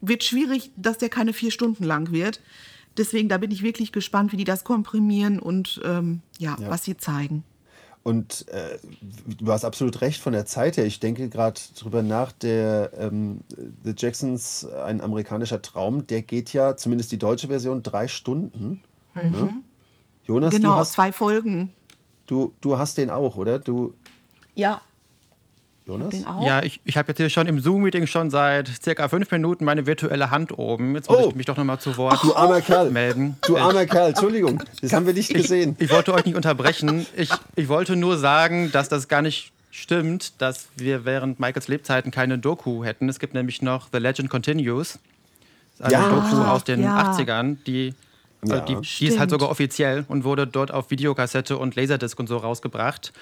wird 0.00 0.24
schwierig, 0.24 0.70
dass 0.76 0.98
der 0.98 1.08
keine 1.08 1.32
vier 1.32 1.50
Stunden 1.50 1.84
lang 1.84 2.12
wird. 2.12 2.40
Deswegen, 2.96 3.28
da 3.28 3.38
bin 3.38 3.50
ich 3.50 3.62
wirklich 3.62 3.92
gespannt, 3.92 4.32
wie 4.32 4.36
die 4.36 4.44
das 4.44 4.64
komprimieren 4.64 5.38
und 5.38 5.80
ähm, 5.84 6.20
ja, 6.38 6.56
ja, 6.60 6.68
was 6.70 6.84
sie 6.84 6.96
zeigen. 6.96 7.44
Und 8.02 8.48
äh, 8.48 8.78
du 9.26 9.52
hast 9.52 9.64
absolut 9.64 10.00
recht 10.00 10.20
von 10.20 10.32
der 10.32 10.46
Zeit 10.46 10.76
her. 10.76 10.86
Ich 10.86 10.98
denke 10.98 11.28
gerade 11.28 11.60
drüber 11.78 12.02
nach, 12.02 12.32
der 12.32 12.90
ähm, 12.96 13.40
The 13.84 13.92
Jacksons, 13.96 14.64
ein 14.64 15.00
amerikanischer 15.00 15.60
Traum, 15.60 16.06
der 16.06 16.22
geht 16.22 16.52
ja, 16.52 16.76
zumindest 16.76 17.12
die 17.12 17.18
deutsche 17.18 17.48
Version, 17.48 17.82
drei 17.82 18.08
Stunden. 18.08 18.82
Mhm. 19.14 19.30
Ne? 19.30 19.62
Jonas, 20.24 20.54
genau, 20.54 20.72
du 20.72 20.76
hast, 20.76 20.92
zwei 20.92 21.12
Folgen. 21.12 21.72
Du, 22.26 22.54
du 22.60 22.78
hast 22.78 22.98
den 22.98 23.10
auch, 23.10 23.36
oder? 23.36 23.58
Du, 23.58 23.94
ja. 24.54 24.80
Jonas? 25.88 26.14
Ja, 26.42 26.62
ich, 26.62 26.80
ich 26.84 26.98
habe 26.98 27.08
jetzt 27.08 27.16
hier 27.16 27.30
schon 27.30 27.46
im 27.46 27.60
Zoom-Meeting 27.60 28.06
schon 28.06 28.30
seit 28.30 28.68
circa 28.82 29.08
fünf 29.08 29.30
Minuten 29.30 29.64
meine 29.64 29.86
virtuelle 29.86 30.30
Hand 30.30 30.56
oben. 30.56 30.94
Jetzt 30.94 31.08
muss 31.08 31.18
oh. 31.18 31.28
ich 31.30 31.34
mich 31.34 31.46
doch 31.46 31.56
nochmal 31.56 31.80
zu 31.80 31.96
Wort 31.96 32.22
du 32.22 32.36
armer 32.36 32.60
Kerl. 32.60 32.90
melden. 32.90 33.38
Du 33.46 33.56
armer 33.56 33.86
Kerl, 33.86 34.10
Entschuldigung, 34.10 34.62
das 34.82 34.92
haben 34.92 35.06
wir 35.06 35.14
nicht 35.14 35.32
gesehen. 35.32 35.76
Ich, 35.78 35.86
ich 35.86 35.90
wollte 35.90 36.12
euch 36.12 36.26
nicht 36.26 36.36
unterbrechen. 36.36 37.06
Ich, 37.16 37.30
ich 37.56 37.68
wollte 37.68 37.96
nur 37.96 38.18
sagen, 38.18 38.70
dass 38.70 38.90
das 38.90 39.08
gar 39.08 39.22
nicht 39.22 39.52
stimmt, 39.70 40.42
dass 40.42 40.68
wir 40.76 41.06
während 41.06 41.40
Michaels 41.40 41.68
Lebzeiten 41.68 42.10
keine 42.10 42.38
Doku 42.38 42.84
hätten. 42.84 43.08
Es 43.08 43.18
gibt 43.18 43.32
nämlich 43.32 43.62
noch 43.62 43.88
The 43.90 43.98
Legend 43.98 44.28
Continues. 44.28 44.98
Eine 45.78 45.92
ja, 45.92 46.08
Doku 46.10 46.36
aus 46.42 46.64
den 46.64 46.82
ja. 46.82 47.12
80ern, 47.12 47.56
die 47.66 47.94
ja, 48.44 48.60
also 48.60 48.80
die, 48.80 48.88
die 49.00 49.06
ist 49.06 49.18
halt 49.18 49.30
sogar 49.30 49.48
offiziell 49.48 50.04
und 50.06 50.24
wurde 50.24 50.46
dort 50.46 50.70
auf 50.70 50.90
Videokassette 50.90 51.58
und 51.58 51.74
Laserdisc 51.74 52.18
und 52.20 52.28
so 52.28 52.36
rausgebracht. 52.36 53.12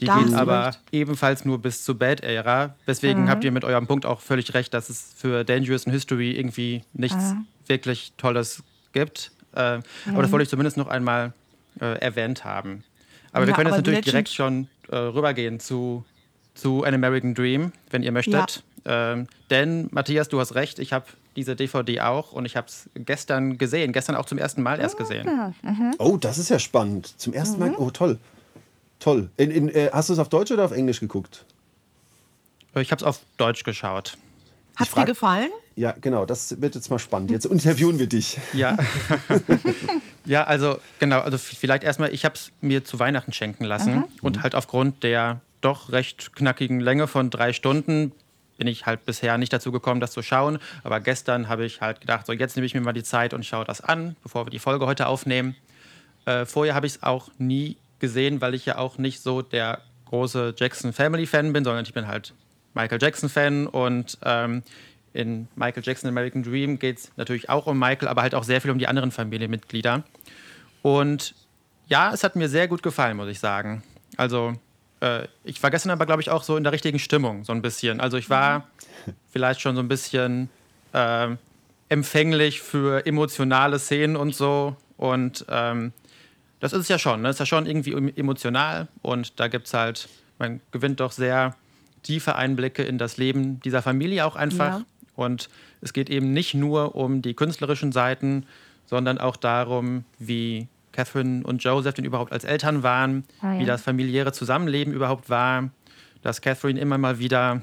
Die 0.00 0.06
da 0.06 0.18
geht 0.18 0.34
aber 0.34 0.66
recht. 0.66 0.80
ebenfalls 0.92 1.44
nur 1.44 1.58
bis 1.58 1.84
zur 1.84 1.98
Bad-Ära. 1.98 2.74
Deswegen 2.86 3.22
mhm. 3.22 3.28
habt 3.28 3.44
ihr 3.44 3.52
mit 3.52 3.64
eurem 3.64 3.86
Punkt 3.86 4.04
auch 4.04 4.20
völlig 4.20 4.52
recht, 4.54 4.74
dass 4.74 4.90
es 4.90 5.14
für 5.16 5.44
Dangerous 5.44 5.86
und 5.86 5.92
History 5.92 6.32
irgendwie 6.32 6.82
nichts 6.92 7.32
mhm. 7.32 7.46
wirklich 7.66 8.12
Tolles 8.18 8.62
gibt. 8.92 9.32
Äh, 9.54 9.78
mhm. 9.78 9.82
Aber 10.08 10.22
das 10.22 10.32
wollte 10.32 10.42
ich 10.44 10.50
zumindest 10.50 10.76
noch 10.76 10.88
einmal 10.88 11.32
äh, 11.80 11.98
erwähnt 12.00 12.44
haben. 12.44 12.84
Aber 13.32 13.42
ja, 13.42 13.48
wir 13.48 13.54
können 13.54 13.68
jetzt 13.68 13.78
natürlich 13.78 14.02
direkt 14.02 14.28
schon 14.28 14.68
äh, 14.88 14.96
rübergehen 14.96 15.60
zu, 15.60 16.04
zu 16.54 16.84
An 16.84 16.94
American 16.94 17.34
Dream, 17.34 17.72
wenn 17.90 18.02
ihr 18.02 18.12
möchtet. 18.12 18.62
Ähm, 18.84 19.26
denn, 19.50 19.88
Matthias, 19.90 20.28
du 20.28 20.38
hast 20.40 20.54
recht, 20.54 20.78
ich 20.78 20.92
habe 20.92 21.06
diese 21.34 21.56
DVD 21.56 22.00
auch 22.02 22.32
und 22.32 22.46
ich 22.46 22.56
habe 22.56 22.66
es 22.68 22.88
gestern 22.94 23.58
gesehen, 23.58 23.92
gestern 23.92 24.14
auch 24.14 24.26
zum 24.26 24.38
ersten 24.38 24.62
Mal 24.62 24.80
erst 24.80 24.96
gesehen. 24.96 25.54
Oh, 25.98 26.16
das 26.16 26.38
ist 26.38 26.48
ja 26.48 26.58
spannend. 26.58 27.12
Zum 27.18 27.32
ersten 27.32 27.58
Mal. 27.58 27.74
Oh, 27.76 27.90
toll. 27.90 28.18
Toll. 29.06 29.30
In, 29.36 29.52
in, 29.52 29.68
äh, 29.68 29.88
hast 29.92 30.08
du 30.08 30.14
es 30.14 30.18
auf 30.18 30.28
Deutsch 30.28 30.50
oder 30.50 30.64
auf 30.64 30.72
Englisch 30.72 30.98
geguckt? 30.98 31.44
Ich 32.74 32.90
habe 32.90 32.98
es 32.98 33.04
auf 33.04 33.20
Deutsch 33.36 33.62
geschaut. 33.62 34.18
Hat 34.74 34.96
dir 34.96 35.04
gefallen? 35.04 35.50
Ja, 35.76 35.92
genau. 35.92 36.26
Das 36.26 36.60
wird 36.60 36.74
jetzt 36.74 36.90
mal 36.90 36.98
spannend. 36.98 37.30
Jetzt 37.30 37.46
interviewen 37.46 38.00
wir 38.00 38.08
dich. 38.08 38.36
Ja. 38.52 38.76
ja, 40.24 40.42
also 40.42 40.78
genau, 40.98 41.20
also 41.20 41.38
vielleicht 41.38 41.84
erstmal, 41.84 42.12
ich 42.12 42.24
habe 42.24 42.34
es 42.34 42.50
mir 42.60 42.84
zu 42.84 42.98
Weihnachten 42.98 43.32
schenken 43.32 43.62
lassen 43.62 44.02
und 44.22 44.42
halt 44.42 44.56
aufgrund 44.56 45.04
der 45.04 45.40
doch 45.60 45.92
recht 45.92 46.34
knackigen 46.34 46.80
Länge 46.80 47.06
von 47.06 47.30
drei 47.30 47.52
Stunden 47.52 48.10
bin 48.58 48.66
ich 48.66 48.86
halt 48.86 49.04
bisher 49.04 49.38
nicht 49.38 49.52
dazu 49.52 49.70
gekommen, 49.70 50.00
das 50.00 50.10
zu 50.10 50.22
schauen. 50.22 50.58
Aber 50.82 50.98
gestern 50.98 51.48
habe 51.48 51.64
ich 51.64 51.80
halt 51.80 52.00
gedacht, 52.00 52.26
so 52.26 52.32
jetzt 52.32 52.56
nehme 52.56 52.66
ich 52.66 52.74
mir 52.74 52.80
mal 52.80 52.92
die 52.92 53.04
Zeit 53.04 53.34
und 53.34 53.46
schaue 53.46 53.64
das 53.64 53.80
an, 53.80 54.16
bevor 54.24 54.46
wir 54.46 54.50
die 54.50 54.58
Folge 54.58 54.84
heute 54.84 55.06
aufnehmen. 55.06 55.54
Äh, 56.24 56.44
vorher 56.44 56.74
habe 56.74 56.88
ich 56.88 56.94
es 56.94 57.02
auch 57.04 57.28
nie 57.38 57.76
gesehen, 57.98 58.40
weil 58.40 58.54
ich 58.54 58.66
ja 58.66 58.78
auch 58.78 58.98
nicht 58.98 59.22
so 59.22 59.42
der 59.42 59.80
große 60.06 60.54
Jackson 60.56 60.92
Family 60.92 61.26
Fan 61.26 61.52
bin, 61.52 61.64
sondern 61.64 61.84
ich 61.84 61.94
bin 61.94 62.06
halt 62.06 62.34
Michael 62.74 62.98
Jackson 63.00 63.28
Fan 63.28 63.66
und 63.66 64.18
ähm, 64.24 64.62
in 65.12 65.48
Michael 65.56 65.82
Jackson 65.84 66.08
American 66.08 66.42
Dream 66.42 66.78
geht 66.78 66.98
es 66.98 67.12
natürlich 67.16 67.48
auch 67.48 67.66
um 67.66 67.78
Michael, 67.78 68.08
aber 68.08 68.22
halt 68.22 68.34
auch 68.34 68.44
sehr 68.44 68.60
viel 68.60 68.70
um 68.70 68.78
die 68.78 68.86
anderen 68.86 69.10
Familienmitglieder. 69.10 70.04
Und 70.82 71.34
ja, 71.88 72.12
es 72.12 72.22
hat 72.22 72.36
mir 72.36 72.48
sehr 72.48 72.68
gut 72.68 72.82
gefallen, 72.82 73.16
muss 73.16 73.28
ich 73.28 73.40
sagen. 73.40 73.82
Also 74.16 74.52
äh, 75.00 75.26
ich 75.44 75.62
war 75.62 75.70
gestern 75.70 75.90
aber, 75.90 76.06
glaube 76.06 76.20
ich, 76.20 76.30
auch 76.30 76.42
so 76.42 76.56
in 76.56 76.64
der 76.64 76.72
richtigen 76.72 76.98
Stimmung, 76.98 77.44
so 77.44 77.52
ein 77.52 77.62
bisschen. 77.62 78.00
Also 78.00 78.18
ich 78.18 78.28
war 78.28 78.68
vielleicht 79.32 79.60
schon 79.60 79.74
so 79.74 79.82
ein 79.82 79.88
bisschen 79.88 80.50
äh, 80.92 81.28
empfänglich 81.88 82.60
für 82.60 83.06
emotionale 83.06 83.78
Szenen 83.78 84.16
und 84.16 84.34
so. 84.34 84.76
Und 84.96 85.44
ähm, 85.48 85.92
das 86.60 86.72
ist 86.72 86.80
es 86.82 86.88
ja 86.88 86.98
schon. 86.98 87.22
Ne? 87.22 87.30
Ist 87.30 87.40
ja 87.40 87.46
schon 87.46 87.66
irgendwie 87.66 87.92
em- 87.92 88.12
emotional. 88.16 88.88
Und 89.02 89.38
da 89.40 89.48
gibt 89.48 89.66
es 89.66 89.74
halt, 89.74 90.08
man 90.38 90.60
gewinnt 90.72 91.00
doch 91.00 91.12
sehr 91.12 91.54
tiefe 92.02 92.36
Einblicke 92.36 92.82
in 92.82 92.98
das 92.98 93.16
Leben 93.16 93.60
dieser 93.60 93.82
Familie 93.82 94.24
auch 94.26 94.36
einfach. 94.36 94.78
Ja. 94.80 94.84
Und 95.16 95.48
es 95.80 95.92
geht 95.92 96.08
eben 96.10 96.32
nicht 96.32 96.54
nur 96.54 96.94
um 96.94 97.22
die 97.22 97.34
künstlerischen 97.34 97.92
Seiten, 97.92 98.46
sondern 98.86 99.18
auch 99.18 99.36
darum, 99.36 100.04
wie 100.18 100.68
Catherine 100.92 101.44
und 101.44 101.62
Joseph 101.64 101.94
denn 101.94 102.04
überhaupt 102.04 102.32
als 102.32 102.44
Eltern 102.44 102.82
waren, 102.82 103.24
Ah, 103.42 103.54
ja. 103.54 103.60
wie 103.60 103.64
das 103.66 103.82
familiäre 103.82 104.32
Zusammenleben 104.32 104.92
überhaupt 104.94 105.28
war, 105.28 105.70
dass 106.22 106.40
Catherine 106.40 106.78
immer 106.80 106.96
mal 106.98 107.18
wieder 107.18 107.62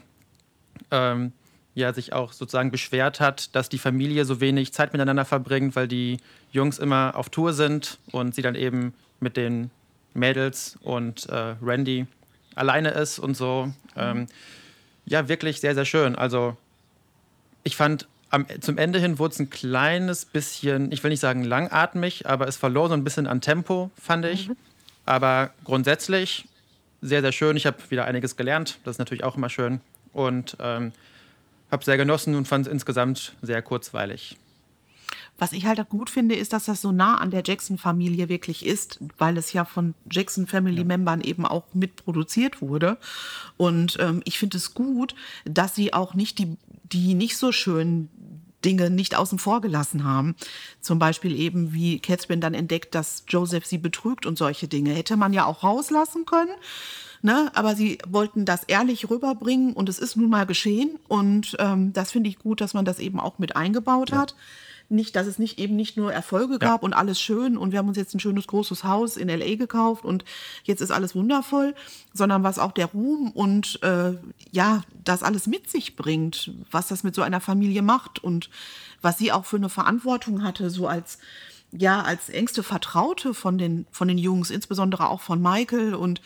ähm, 0.91 1.31
ja, 1.75 1.93
sich 1.93 2.13
auch 2.13 2.33
sozusagen 2.33 2.71
beschwert 2.71 3.19
hat, 3.19 3.55
dass 3.55 3.69
die 3.69 3.79
Familie 3.79 4.25
so 4.25 4.39
wenig 4.39 4.73
Zeit 4.73 4.93
miteinander 4.93 5.25
verbringt, 5.25 5.75
weil 5.75 5.87
die 5.87 6.17
Jungs 6.51 6.79
immer 6.79 7.13
auf 7.15 7.29
Tour 7.29 7.53
sind 7.53 7.97
und 8.11 8.35
sie 8.35 8.41
dann 8.41 8.55
eben 8.55 8.93
mit 9.19 9.37
den 9.37 9.71
Mädels 10.13 10.77
und 10.83 11.27
äh, 11.29 11.55
Randy 11.61 12.05
alleine 12.55 12.91
ist 12.91 13.17
und 13.17 13.35
so. 13.35 13.73
Ähm, 13.95 14.27
ja, 15.05 15.27
wirklich 15.27 15.59
sehr, 15.59 15.73
sehr 15.73 15.85
schön. 15.85 16.15
Also 16.15 16.55
ich 17.63 17.75
fand, 17.75 18.07
am, 18.29 18.45
zum 18.61 18.77
Ende 18.77 18.99
hin 18.99 19.19
wurde 19.19 19.33
es 19.33 19.39
ein 19.39 19.49
kleines 19.49 20.25
bisschen, 20.25 20.91
ich 20.91 21.03
will 21.03 21.09
nicht 21.09 21.19
sagen 21.19 21.43
langatmig, 21.43 22.27
aber 22.27 22.47
es 22.47 22.57
verlor 22.57 22.89
so 22.89 22.93
ein 22.93 23.03
bisschen 23.03 23.27
an 23.27 23.41
Tempo, 23.41 23.89
fand 23.99 24.25
ich. 24.25 24.49
Aber 25.05 25.51
grundsätzlich 25.63 26.47
sehr, 27.01 27.21
sehr 27.21 27.31
schön. 27.31 27.57
Ich 27.57 27.65
habe 27.65 27.77
wieder 27.89 28.05
einiges 28.05 28.37
gelernt. 28.37 28.79
Das 28.83 28.95
ist 28.95 28.99
natürlich 28.99 29.23
auch 29.23 29.35
immer 29.35 29.49
schön. 29.49 29.81
Und 30.13 30.55
ähm, 30.59 30.93
habe 31.73 31.83
sehr 31.83 31.97
genossen 31.97 32.35
und 32.35 32.47
fand 32.47 32.67
es 32.67 32.71
insgesamt 32.71 33.35
sehr 33.41 33.61
kurzweilig. 33.61 34.37
Was 35.39 35.51
ich 35.51 35.65
halt 35.65 35.89
gut 35.89 36.11
finde, 36.11 36.35
ist, 36.35 36.53
dass 36.53 36.65
das 36.65 36.81
so 36.81 36.91
nah 36.91 37.15
an 37.17 37.31
der 37.31 37.41
Jackson-Familie 37.43 38.29
wirklich 38.29 38.65
ist, 38.65 38.99
weil 39.17 39.35
es 39.37 39.51
ja 39.51 39.65
von 39.65 39.95
Jackson-Family-Membern 40.09 41.21
eben 41.21 41.45
auch 41.45 41.65
mitproduziert 41.73 42.61
wurde. 42.61 42.97
Und 43.57 43.97
ähm, 43.99 44.21
ich 44.25 44.37
finde 44.37 44.57
es 44.57 44.75
gut, 44.75 45.15
dass 45.43 45.73
sie 45.73 45.91
auch 45.91 46.13
nicht 46.13 46.37
die, 46.37 46.55
die 46.83 47.15
nicht 47.15 47.35
so 47.35 47.51
schönen 47.51 48.09
Dinge 48.63 48.89
nicht 48.89 49.15
außen 49.15 49.39
vor 49.39 49.61
gelassen 49.61 50.03
haben. 50.03 50.35
Zum 50.81 50.99
Beispiel 50.99 51.39
eben, 51.39 51.73
wie 51.73 51.99
Catherine 51.99 52.39
dann 52.39 52.53
entdeckt, 52.53 52.95
dass 52.95 53.23
Joseph 53.27 53.65
sie 53.65 53.77
betrügt 53.77 54.25
und 54.25 54.37
solche 54.37 54.67
Dinge. 54.67 54.93
Hätte 54.93 55.17
man 55.17 55.33
ja 55.33 55.45
auch 55.45 55.63
rauslassen 55.63 56.25
können. 56.25 56.51
Ne? 57.21 57.51
Aber 57.55 57.75
sie 57.75 57.99
wollten 58.07 58.43
das 58.45 58.63
ehrlich 58.63 59.09
rüberbringen 59.09 59.73
und 59.73 59.87
es 59.87 59.97
ist 59.97 60.17
nun 60.17 60.29
mal 60.29 60.45
geschehen. 60.45 60.99
Und 61.07 61.55
ähm, 61.59 61.93
das 61.93 62.11
finde 62.11 62.29
ich 62.29 62.39
gut, 62.39 62.59
dass 62.59 62.73
man 62.73 62.85
das 62.85 62.99
eben 62.99 63.19
auch 63.19 63.39
mit 63.39 63.55
eingebaut 63.55 64.11
hat. 64.11 64.35
Nicht, 64.89 65.15
dass 65.15 65.27
es 65.27 65.39
nicht 65.39 65.59
eben 65.59 65.75
nicht 65.75 65.97
nur 65.97 66.13
Erfolge 66.13 66.59
gab 66.59 66.83
und 66.83 66.93
alles 66.93 67.19
schön 67.19 67.57
und 67.57 67.71
wir 67.71 67.79
haben 67.79 67.87
uns 67.87 67.97
jetzt 67.97 68.13
ein 68.13 68.19
schönes 68.19 68.47
großes 68.47 68.83
Haus 68.83 69.17
in 69.17 69.29
LA 69.29 69.55
gekauft 69.55 70.05
und 70.05 70.23
jetzt 70.63 70.81
ist 70.81 70.91
alles 70.91 71.15
wundervoll, 71.15 71.73
sondern 72.13 72.43
was 72.43 72.59
auch 72.59 72.71
der 72.71 72.87
Ruhm 72.87 73.31
und 73.31 73.81
äh, 73.81 74.13
ja, 74.51 74.83
das 75.03 75.23
alles 75.23 75.47
mit 75.47 75.69
sich 75.69 75.95
bringt, 75.95 76.51
was 76.69 76.87
das 76.87 77.03
mit 77.03 77.15
so 77.15 77.21
einer 77.21 77.41
Familie 77.41 77.81
macht 77.81 78.23
und 78.23 78.49
was 79.01 79.17
sie 79.17 79.31
auch 79.31 79.45
für 79.45 79.57
eine 79.57 79.69
Verantwortung 79.69 80.43
hatte, 80.43 80.69
so 80.69 80.87
als 80.87 81.17
ja, 81.75 82.01
als 82.01 82.29
engste 82.29 82.61
Vertraute 82.61 83.33
von 83.33 83.57
den, 83.57 83.87
von 83.91 84.07
den 84.07 84.19
Jungs, 84.19 84.51
insbesondere 84.51 85.09
auch 85.09 85.21
von 85.21 85.41
Michael 85.41 85.95
und 85.95 86.21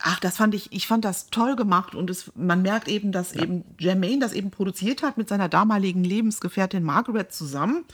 Ach, 0.00 0.20
das 0.20 0.36
fand 0.36 0.54
ich, 0.54 0.72
ich 0.72 0.86
fand 0.86 1.04
das 1.04 1.28
toll 1.30 1.56
gemacht 1.56 1.94
und 1.94 2.08
es, 2.08 2.30
man 2.36 2.62
merkt 2.62 2.88
eben, 2.88 3.10
dass 3.10 3.32
eben 3.32 3.64
Jermaine 3.78 4.20
das 4.20 4.32
eben 4.32 4.50
produziert 4.50 5.02
hat 5.02 5.18
mit 5.18 5.28
seiner 5.28 5.48
damaligen 5.48 6.04
Lebensgefährtin 6.04 6.84
Margaret 6.84 7.32
zusammen. 7.32 7.84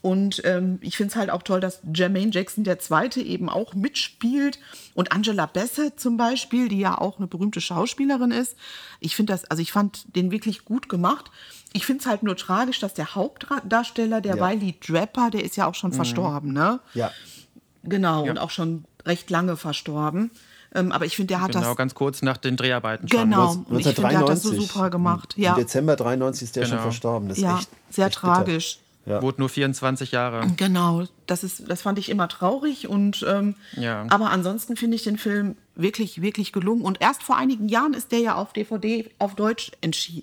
Und 0.00 0.42
ähm, 0.44 0.78
ich 0.82 0.98
finde 0.98 1.12
es 1.12 1.16
halt 1.16 1.30
auch 1.30 1.42
toll, 1.42 1.60
dass 1.60 1.80
Jermaine 1.94 2.30
Jackson 2.30 2.62
der 2.62 2.78
Zweite 2.78 3.22
eben 3.22 3.48
auch 3.48 3.72
mitspielt 3.72 4.58
und 4.94 5.12
Angela 5.12 5.46
Bassett 5.46 5.98
zum 5.98 6.18
Beispiel, 6.18 6.68
die 6.68 6.78
ja 6.78 6.98
auch 6.98 7.16
eine 7.16 7.26
berühmte 7.26 7.62
Schauspielerin 7.62 8.30
ist. 8.30 8.54
Ich 9.00 9.16
finde 9.16 9.32
das, 9.32 9.46
also 9.46 9.62
ich 9.62 9.72
fand 9.72 10.14
den 10.14 10.30
wirklich 10.30 10.66
gut 10.66 10.90
gemacht. 10.90 11.30
Ich 11.72 11.86
finde 11.86 12.02
es 12.02 12.06
halt 12.06 12.22
nur 12.22 12.36
tragisch, 12.36 12.80
dass 12.80 12.92
der 12.92 13.14
Hauptdarsteller, 13.14 14.20
der 14.20 14.36
Ja. 14.36 14.50
Wiley 14.50 14.74
Draper, 14.78 15.30
der 15.30 15.42
ist 15.42 15.56
ja 15.56 15.66
auch 15.66 15.74
schon 15.74 15.92
verstorben, 15.94 16.52
ne? 16.52 16.80
Ja. 16.92 17.10
Genau, 17.82 18.24
und 18.28 18.38
auch 18.38 18.50
schon 18.50 18.84
recht 19.06 19.30
lange 19.30 19.56
verstorben. 19.56 20.30
Ähm, 20.74 20.90
aber 20.92 21.06
ich 21.06 21.16
finde, 21.16 21.28
der 21.28 21.40
hat 21.40 21.52
Genau, 21.52 21.68
das 21.68 21.76
ganz 21.76 21.94
kurz 21.94 22.22
nach 22.22 22.36
den 22.36 22.56
Dreharbeiten 22.56 23.08
schon. 23.08 23.20
Genau, 23.30 23.52
und 23.68 23.78
ich 23.78 23.86
finde, 23.86 24.08
der 24.10 24.18
hat 24.20 24.28
das 24.28 24.42
so 24.42 24.50
1993. 24.50 24.58
super 24.72 24.90
gemacht. 24.90 25.34
Im 25.36 25.42
Ja, 25.44 25.54
Dezember 25.54 25.96
93 25.96 26.42
ist 26.42 26.56
der 26.56 26.62
schon 26.64 26.70
Genau. 26.72 26.82
verstorben. 26.82 27.28
Das 27.28 27.38
ist 27.38 27.44
ja 27.44 27.58
echt, 27.58 27.68
sehr 27.90 28.06
echt 28.06 28.16
tragisch. 28.16 28.78
Wurde 29.06 29.38
nur 29.40 29.50
24 29.50 30.12
Jahre. 30.12 30.46
Genau, 30.56 31.04
das, 31.26 31.44
ist, 31.44 31.68
das 31.68 31.82
fand 31.82 31.98
ich 31.98 32.08
immer 32.08 32.26
traurig. 32.26 32.88
Und, 32.88 33.22
ähm, 33.28 33.54
Ja. 33.76 34.06
Aber 34.08 34.30
ansonsten 34.30 34.76
finde 34.76 34.96
ich 34.96 35.04
den 35.04 35.18
Film 35.18 35.56
wirklich, 35.76 36.22
wirklich 36.22 36.52
gelungen. 36.52 36.80
Und 36.82 37.02
erst 37.02 37.22
vor 37.22 37.36
einigen 37.36 37.68
Jahren 37.68 37.92
ist 37.92 38.12
der 38.12 38.20
ja 38.20 38.34
auf 38.36 38.54
DVD 38.54 39.10
auf 39.18 39.34
Deutsch 39.34 39.72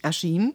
erschienen. 0.01 0.53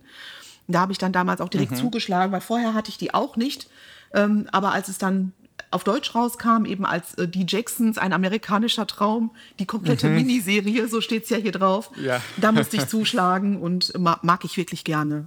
Da 0.66 0.80
habe 0.80 0.90
ich 0.90 0.98
dann 0.98 1.12
damals 1.12 1.40
auch 1.40 1.48
direkt 1.48 1.76
zugeschlagen, 1.76 2.32
weil 2.32 2.40
vorher 2.40 2.74
hatte 2.74 2.90
ich 2.90 2.98
die 2.98 3.14
auch 3.14 3.36
nicht. 3.36 3.68
Ähm, 4.12 4.48
aber 4.50 4.72
als 4.72 4.88
es 4.88 4.98
dann 4.98 5.32
auf 5.76 5.84
Deutsch 5.84 6.14
rauskam, 6.14 6.64
eben 6.64 6.84
als 6.86 7.14
äh, 7.14 7.28
Die 7.28 7.44
Jacksons, 7.46 7.98
ein 7.98 8.12
amerikanischer 8.14 8.86
Traum, 8.86 9.30
die 9.58 9.66
komplette 9.66 10.08
Miniserie, 10.08 10.88
so 10.88 11.00
steht 11.02 11.24
es 11.24 11.30
ja 11.30 11.36
hier 11.36 11.52
drauf, 11.52 11.90
Ja. 12.02 12.20
da 12.38 12.50
musste 12.50 12.76
ich 12.78 12.86
zuschlagen 12.88 13.60
und 13.60 13.92
ma 13.98 14.18
mag 14.22 14.44
ich 14.46 14.56
wirklich 14.56 14.84
gerne. 14.84 15.26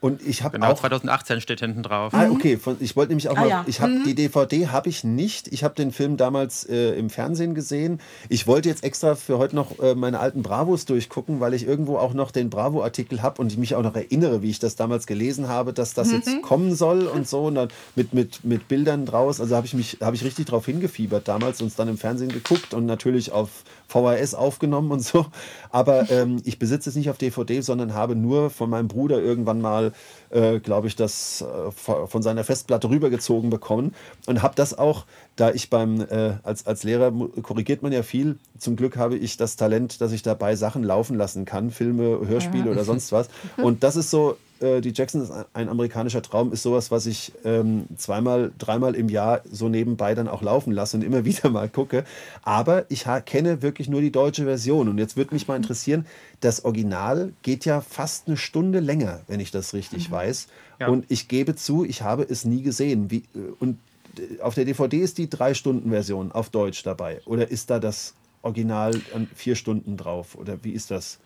Und 0.00 0.22
ich 0.24 0.44
habe 0.44 0.58
Genau, 0.58 0.70
auch 0.72 0.78
2018 0.78 1.40
steht 1.40 1.58
hinten 1.58 1.82
drauf. 1.82 2.14
Ah, 2.14 2.28
okay. 2.30 2.56
Von, 2.56 2.76
ich 2.78 2.94
wollte 2.94 3.10
nämlich 3.10 3.28
auch 3.28 3.36
Ah, 3.36 3.40
mal. 3.40 3.48
ja. 3.48 3.64
Ich 3.66 3.80
habe 3.80 4.02
die 4.06 4.14
DVD 4.14 4.68
habe 4.68 4.88
ich 4.88 5.02
nicht. 5.02 5.48
Ich 5.48 5.64
habe 5.64 5.74
den 5.74 5.90
Film 5.90 6.16
damals 6.16 6.64
äh, 6.68 6.90
im 6.92 7.10
Fernsehen 7.10 7.54
gesehen. 7.56 8.00
Ich 8.28 8.46
wollte 8.46 8.68
jetzt 8.68 8.84
extra 8.84 9.16
für 9.16 9.38
heute 9.38 9.56
noch 9.56 9.78
äh, 9.80 9.96
meine 9.96 10.20
alten 10.20 10.42
Bravos 10.44 10.84
durchgucken, 10.84 11.40
weil 11.40 11.52
ich 11.52 11.66
irgendwo 11.66 11.96
auch 11.98 12.14
noch 12.14 12.30
den 12.30 12.48
Bravo-Artikel 12.48 13.22
habe 13.22 13.42
und 13.42 13.50
ich 13.50 13.58
mich 13.58 13.74
auch 13.74 13.82
noch 13.82 13.96
erinnere, 13.96 14.40
wie 14.40 14.50
ich 14.50 14.60
das 14.60 14.76
damals 14.76 15.06
gelesen 15.08 15.48
habe, 15.48 15.72
dass 15.72 15.94
das 15.94 16.12
jetzt 16.12 16.42
kommen 16.42 16.76
soll 16.76 17.06
und 17.08 17.26
so 17.26 17.46
und 17.46 17.56
dann 17.56 17.68
mit 17.96 18.14
mit 18.14 18.44
mit 18.44 18.68
Bildern 18.68 19.04
draus. 19.04 19.40
Also 19.40 19.56
habe 19.56 19.66
ich 19.66 19.74
mich 19.74 19.98
habe 20.00 20.14
ich 20.14 20.22
richtig 20.22 20.46
drauf 20.46 20.64
hingefiebert 20.66 21.26
damals 21.26 21.60
und 21.60 21.76
dann 21.76 21.88
im 21.88 21.98
Fernsehen 21.98 22.30
geguckt 22.30 22.72
und 22.72 22.86
natürlich 22.86 23.32
auf 23.32 23.64
VHS 23.88 24.34
aufgenommen 24.34 24.92
und 24.92 25.00
so. 25.00 25.26
Aber 25.70 26.10
ähm, 26.10 26.40
ich 26.44 26.58
besitze 26.58 26.90
es 26.90 26.96
nicht 26.96 27.10
auf 27.10 27.18
DVD, 27.18 27.60
sondern 27.62 27.94
habe 27.94 28.14
nur 28.14 28.50
von 28.50 28.70
meinem 28.70 28.86
Bruder 28.86 29.20
irgendwann 29.20 29.60
mal, 29.60 29.92
äh, 30.30 30.60
glaube 30.60 30.86
ich, 30.88 30.96
das 30.96 31.42
äh, 31.42 31.70
von 31.72 32.22
seiner 32.22 32.44
Festplatte 32.44 32.90
rübergezogen 32.90 33.50
bekommen 33.50 33.94
und 34.26 34.42
habe 34.42 34.54
das 34.54 34.78
auch, 34.78 35.06
da 35.36 35.50
ich 35.50 35.70
beim, 35.70 36.02
äh, 36.02 36.34
als, 36.42 36.66
als 36.66 36.84
Lehrer 36.84 37.12
korrigiert 37.42 37.82
man 37.82 37.92
ja 37.92 38.02
viel. 38.02 38.38
Zum 38.58 38.76
Glück 38.76 38.96
habe 38.96 39.16
ich 39.16 39.36
das 39.38 39.56
Talent, 39.56 40.00
dass 40.00 40.12
ich 40.12 40.22
dabei 40.22 40.54
Sachen 40.54 40.82
laufen 40.82 41.16
lassen 41.16 41.46
kann, 41.46 41.70
Filme, 41.70 42.20
Hörspiele 42.26 42.70
oder 42.70 42.84
sonst 42.84 43.10
was. 43.12 43.28
Und 43.56 43.82
das 43.82 43.96
ist 43.96 44.10
so, 44.10 44.36
äh, 44.60 44.80
die 44.80 44.92
Jackson 44.94 45.28
ein 45.52 45.68
amerikanischer 45.68 46.22
Traum 46.22 46.52
ist 46.52 46.62
sowas, 46.62 46.90
was 46.90 47.06
ich 47.06 47.32
ähm, 47.44 47.86
zweimal, 47.96 48.52
dreimal 48.58 48.94
im 48.94 49.08
Jahr 49.08 49.42
so 49.50 49.68
nebenbei 49.68 50.14
dann 50.14 50.28
auch 50.28 50.42
laufen 50.42 50.72
lasse 50.72 50.96
und 50.96 51.02
immer 51.02 51.24
wieder 51.26 51.50
mal 51.50 51.68
gucke. 51.68 52.04
Aber 52.42 52.90
ich 52.90 53.06
kenne 53.26 53.62
wirklich 53.62 53.88
nur 53.88 54.00
die 54.00 54.12
deutsche 54.12 54.44
Version. 54.44 54.88
Und 54.88 54.98
jetzt 54.98 55.16
würde 55.16 55.34
mich 55.34 55.48
mal 55.48 55.56
interessieren, 55.56 56.06
das 56.40 56.64
Original 56.64 57.32
geht 57.42 57.64
ja 57.64 57.80
fast 57.80 58.28
eine 58.28 58.36
Stunde 58.36 58.80
länger, 58.80 59.20
wenn 59.26 59.40
ich 59.40 59.50
das 59.50 59.74
richtig 59.74 60.08
mhm. 60.08 60.14
weiß. 60.14 60.48
Ja. 60.80 60.88
Und 60.88 61.06
ich 61.08 61.28
gebe 61.28 61.56
zu, 61.56 61.84
ich 61.84 62.02
habe 62.02 62.22
es 62.22 62.44
nie 62.44 62.62
gesehen. 62.62 63.10
Wie, 63.10 63.24
äh, 63.34 63.52
und 63.58 63.78
äh, 64.18 64.40
auf 64.40 64.54
der 64.54 64.64
DVD 64.64 64.98
ist 64.98 65.18
die 65.18 65.28
Drei-Stunden-Version 65.28 66.32
auf 66.32 66.50
Deutsch 66.50 66.82
dabei. 66.82 67.20
Oder 67.24 67.50
ist 67.50 67.70
da 67.70 67.78
das 67.78 68.14
Original 68.42 69.00
an 69.14 69.28
vier 69.34 69.56
Stunden 69.56 69.96
drauf? 69.96 70.36
Oder 70.36 70.62
wie 70.62 70.72
ist 70.72 70.90
das? 70.90 71.18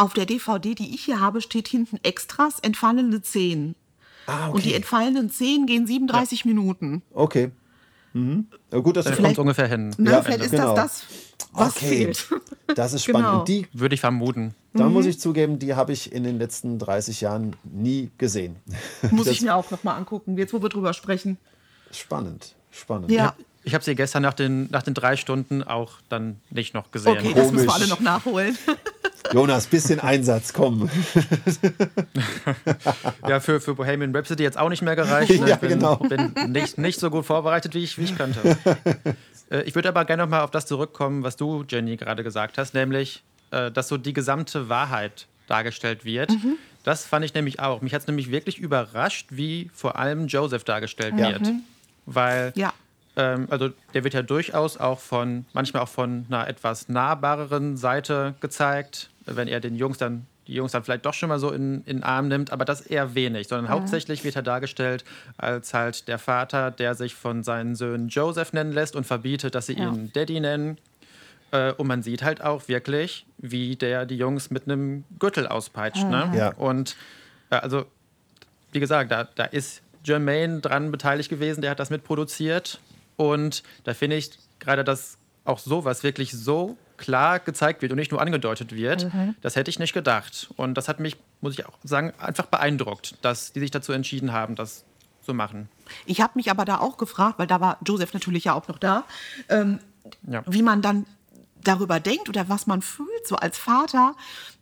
Auf 0.00 0.14
der 0.14 0.24
DVD, 0.24 0.74
die 0.74 0.94
ich 0.94 1.04
hier 1.04 1.20
habe, 1.20 1.42
steht 1.42 1.68
hinten 1.68 1.98
Extras, 2.02 2.58
entfallene 2.60 3.20
Szenen. 3.22 3.74
Ah, 4.26 4.48
okay. 4.48 4.54
Und 4.54 4.64
die 4.64 4.72
entfallenen 4.72 5.28
Szenen 5.28 5.66
gehen 5.66 5.86
37 5.86 6.44
ja. 6.44 6.48
Minuten. 6.48 7.02
Okay. 7.12 7.50
Mhm. 8.14 8.46
Ja, 8.72 8.78
gut, 8.78 8.96
das 8.96 9.14
kommt 9.14 9.38
ungefähr 9.38 9.66
hin. 9.68 9.94
Na, 9.98 10.12
ja, 10.12 10.22
vielleicht 10.22 10.44
ist 10.44 10.52
genau. 10.52 10.74
das 10.74 11.04
das, 11.04 11.50
was 11.52 11.76
okay. 11.76 11.88
fehlt. 11.88 12.28
Das 12.76 12.92
ist 12.92 13.04
spannend. 13.04 13.28
Genau. 13.28 13.44
Die 13.44 13.66
würde 13.72 13.96
ich 13.96 14.00
vermuten. 14.00 14.54
Da 14.72 14.86
mhm. 14.86 14.92
muss 14.92 15.04
ich 15.04 15.18
zugeben, 15.18 15.58
die 15.58 15.74
habe 15.74 15.92
ich 15.92 16.12
in 16.12 16.22
den 16.22 16.38
letzten 16.38 16.78
30 16.78 17.20
Jahren 17.20 17.56
nie 17.64 18.10
gesehen. 18.16 18.56
Muss 19.10 19.24
das 19.26 19.34
ich 19.34 19.42
mir 19.42 19.56
auch 19.56 19.70
nochmal 19.72 19.98
angucken, 19.98 20.38
jetzt 20.38 20.54
wo 20.54 20.62
wir 20.62 20.68
drüber 20.68 20.94
sprechen. 20.94 21.36
Spannend, 21.90 22.54
spannend. 22.70 23.10
Ja. 23.10 23.34
Ich 23.62 23.74
habe 23.74 23.84
sie 23.84 23.94
gestern 23.94 24.22
nach 24.22 24.32
den, 24.32 24.70
nach 24.70 24.82
den 24.82 24.94
drei 24.94 25.16
Stunden 25.16 25.62
auch 25.62 25.94
dann 26.08 26.40
nicht 26.50 26.72
noch 26.72 26.90
gesehen. 26.90 27.18
Okay, 27.18 27.34
das 27.34 27.52
müssen 27.52 27.66
wir 27.66 27.74
alle 27.74 27.88
noch 27.88 28.00
nachholen. 28.00 28.56
Jonas, 29.32 29.66
bisschen 29.66 30.00
Einsatz, 30.00 30.52
komm. 30.52 30.88
ja, 33.28 33.38
für, 33.38 33.60
für 33.60 33.74
Bohemian 33.74 34.16
Rhapsody 34.16 34.42
jetzt 34.42 34.58
auch 34.58 34.70
nicht 34.70 34.82
mehr 34.82 34.96
gereicht. 34.96 35.30
Ne? 35.40 35.48
Ja, 35.48 35.56
bin, 35.56 35.70
genau. 35.70 35.96
bin 35.96 36.32
nicht, 36.48 36.76
nicht 36.76 36.98
so 36.98 37.08
gut 37.08 37.24
vorbereitet, 37.24 37.74
wie 37.74 37.84
ich, 37.84 37.96
wie 37.98 38.04
ich 38.04 38.16
könnte. 38.16 38.58
Äh, 39.50 39.62
ich 39.62 39.74
würde 39.74 39.88
aber 39.88 40.04
gerne 40.04 40.24
noch 40.24 40.30
mal 40.30 40.42
auf 40.42 40.50
das 40.50 40.66
zurückkommen, 40.66 41.22
was 41.22 41.36
du, 41.36 41.64
Jenny, 41.68 41.96
gerade 41.96 42.22
gesagt 42.24 42.58
hast, 42.58 42.74
nämlich, 42.74 43.22
äh, 43.52 43.70
dass 43.70 43.88
so 43.88 43.96
die 43.96 44.12
gesamte 44.12 44.68
Wahrheit 44.68 45.26
dargestellt 45.46 46.04
wird. 46.04 46.30
Mhm. 46.30 46.56
Das 46.82 47.06
fand 47.06 47.24
ich 47.24 47.34
nämlich 47.34 47.60
auch. 47.60 47.80
Mich 47.80 47.94
hat 47.94 48.02
es 48.02 48.06
nämlich 48.06 48.30
wirklich 48.30 48.58
überrascht, 48.58 49.28
wie 49.30 49.70
vor 49.72 49.96
allem 49.96 50.26
Joseph 50.26 50.64
dargestellt 50.64 51.14
mhm. 51.14 51.18
wird. 51.18 51.42
Weil 52.06 52.52
ja 52.56 52.72
ähm, 53.16 53.46
also 53.50 53.70
der 53.94 54.04
wird 54.04 54.14
ja 54.14 54.22
durchaus 54.22 54.76
auch 54.76 54.98
von, 54.98 55.44
manchmal 55.52 55.82
auch 55.82 55.88
von 55.88 56.26
einer 56.28 56.48
etwas 56.48 56.88
nahbareren 56.88 57.76
Seite 57.76 58.34
gezeigt, 58.40 59.10
wenn 59.26 59.48
er 59.48 59.60
den 59.60 59.76
Jungs 59.76 59.98
dann, 59.98 60.26
die 60.46 60.54
Jungs 60.54 60.72
dann 60.72 60.84
vielleicht 60.84 61.06
doch 61.06 61.14
schon 61.14 61.28
mal 61.28 61.38
so 61.38 61.50
in, 61.50 61.78
in 61.84 61.98
den 61.98 62.02
Arm 62.02 62.28
nimmt, 62.28 62.52
aber 62.52 62.64
das 62.64 62.80
eher 62.80 63.14
wenig, 63.14 63.48
sondern 63.48 63.66
mhm. 63.66 63.70
hauptsächlich 63.70 64.24
wird 64.24 64.36
er 64.36 64.42
dargestellt 64.42 65.04
als 65.36 65.74
halt 65.74 66.08
der 66.08 66.18
Vater, 66.18 66.70
der 66.70 66.94
sich 66.94 67.14
von 67.14 67.42
seinen 67.42 67.74
Söhnen 67.74 68.08
Joseph 68.08 68.52
nennen 68.52 68.72
lässt 68.72 68.96
und 68.96 69.04
verbietet, 69.06 69.54
dass 69.54 69.66
sie 69.66 69.76
ja. 69.76 69.88
ihn 69.88 70.12
Daddy 70.12 70.40
nennen. 70.40 70.78
Äh, 71.52 71.72
und 71.72 71.88
man 71.88 72.02
sieht 72.02 72.22
halt 72.22 72.42
auch 72.42 72.68
wirklich, 72.68 73.26
wie 73.38 73.76
der 73.76 74.06
die 74.06 74.16
Jungs 74.16 74.50
mit 74.50 74.64
einem 74.64 75.04
Gürtel 75.18 75.46
auspeitscht. 75.48 76.04
Ne? 76.04 76.32
Ja. 76.36 76.54
Und 76.54 76.96
äh, 77.50 77.56
also, 77.56 77.86
wie 78.72 78.80
gesagt, 78.80 79.10
da, 79.10 79.24
da 79.24 79.44
ist 79.44 79.82
Jermaine 80.04 80.60
dran 80.60 80.90
beteiligt 80.90 81.28
gewesen, 81.28 81.60
der 81.60 81.72
hat 81.72 81.80
das 81.80 81.90
mitproduziert. 81.90 82.80
Und 83.20 83.62
da 83.84 83.92
finde 83.92 84.16
ich 84.16 84.30
gerade, 84.60 84.82
dass 84.82 85.18
auch 85.44 85.58
sowas 85.58 86.02
wirklich 86.02 86.32
so 86.32 86.78
klar 86.96 87.38
gezeigt 87.38 87.82
wird 87.82 87.92
und 87.92 87.98
nicht 87.98 88.10
nur 88.10 88.20
angedeutet 88.22 88.74
wird, 88.74 89.12
mhm. 89.12 89.34
das 89.42 89.56
hätte 89.56 89.68
ich 89.68 89.78
nicht 89.78 89.92
gedacht. 89.92 90.48
Und 90.56 90.72
das 90.72 90.88
hat 90.88 91.00
mich, 91.00 91.18
muss 91.42 91.52
ich 91.52 91.66
auch 91.66 91.76
sagen, 91.84 92.14
einfach 92.18 92.46
beeindruckt, 92.46 93.16
dass 93.20 93.52
die 93.52 93.60
sich 93.60 93.70
dazu 93.70 93.92
entschieden 93.92 94.32
haben, 94.32 94.56
das 94.56 94.84
zu 95.20 95.34
machen. 95.34 95.68
Ich 96.06 96.22
habe 96.22 96.32
mich 96.36 96.50
aber 96.50 96.64
da 96.64 96.78
auch 96.78 96.96
gefragt, 96.96 97.38
weil 97.38 97.46
da 97.46 97.60
war 97.60 97.76
Joseph 97.86 98.14
natürlich 98.14 98.44
ja 98.44 98.54
auch 98.54 98.68
noch 98.68 98.78
da, 98.78 99.04
ähm, 99.50 99.80
ja. 100.26 100.42
wie 100.46 100.62
man 100.62 100.80
dann 100.80 101.04
darüber 101.62 102.00
denkt 102.00 102.30
oder 102.30 102.48
was 102.48 102.66
man 102.66 102.80
fühlt, 102.80 103.26
so 103.26 103.36
als 103.36 103.58
Vater. 103.58 104.14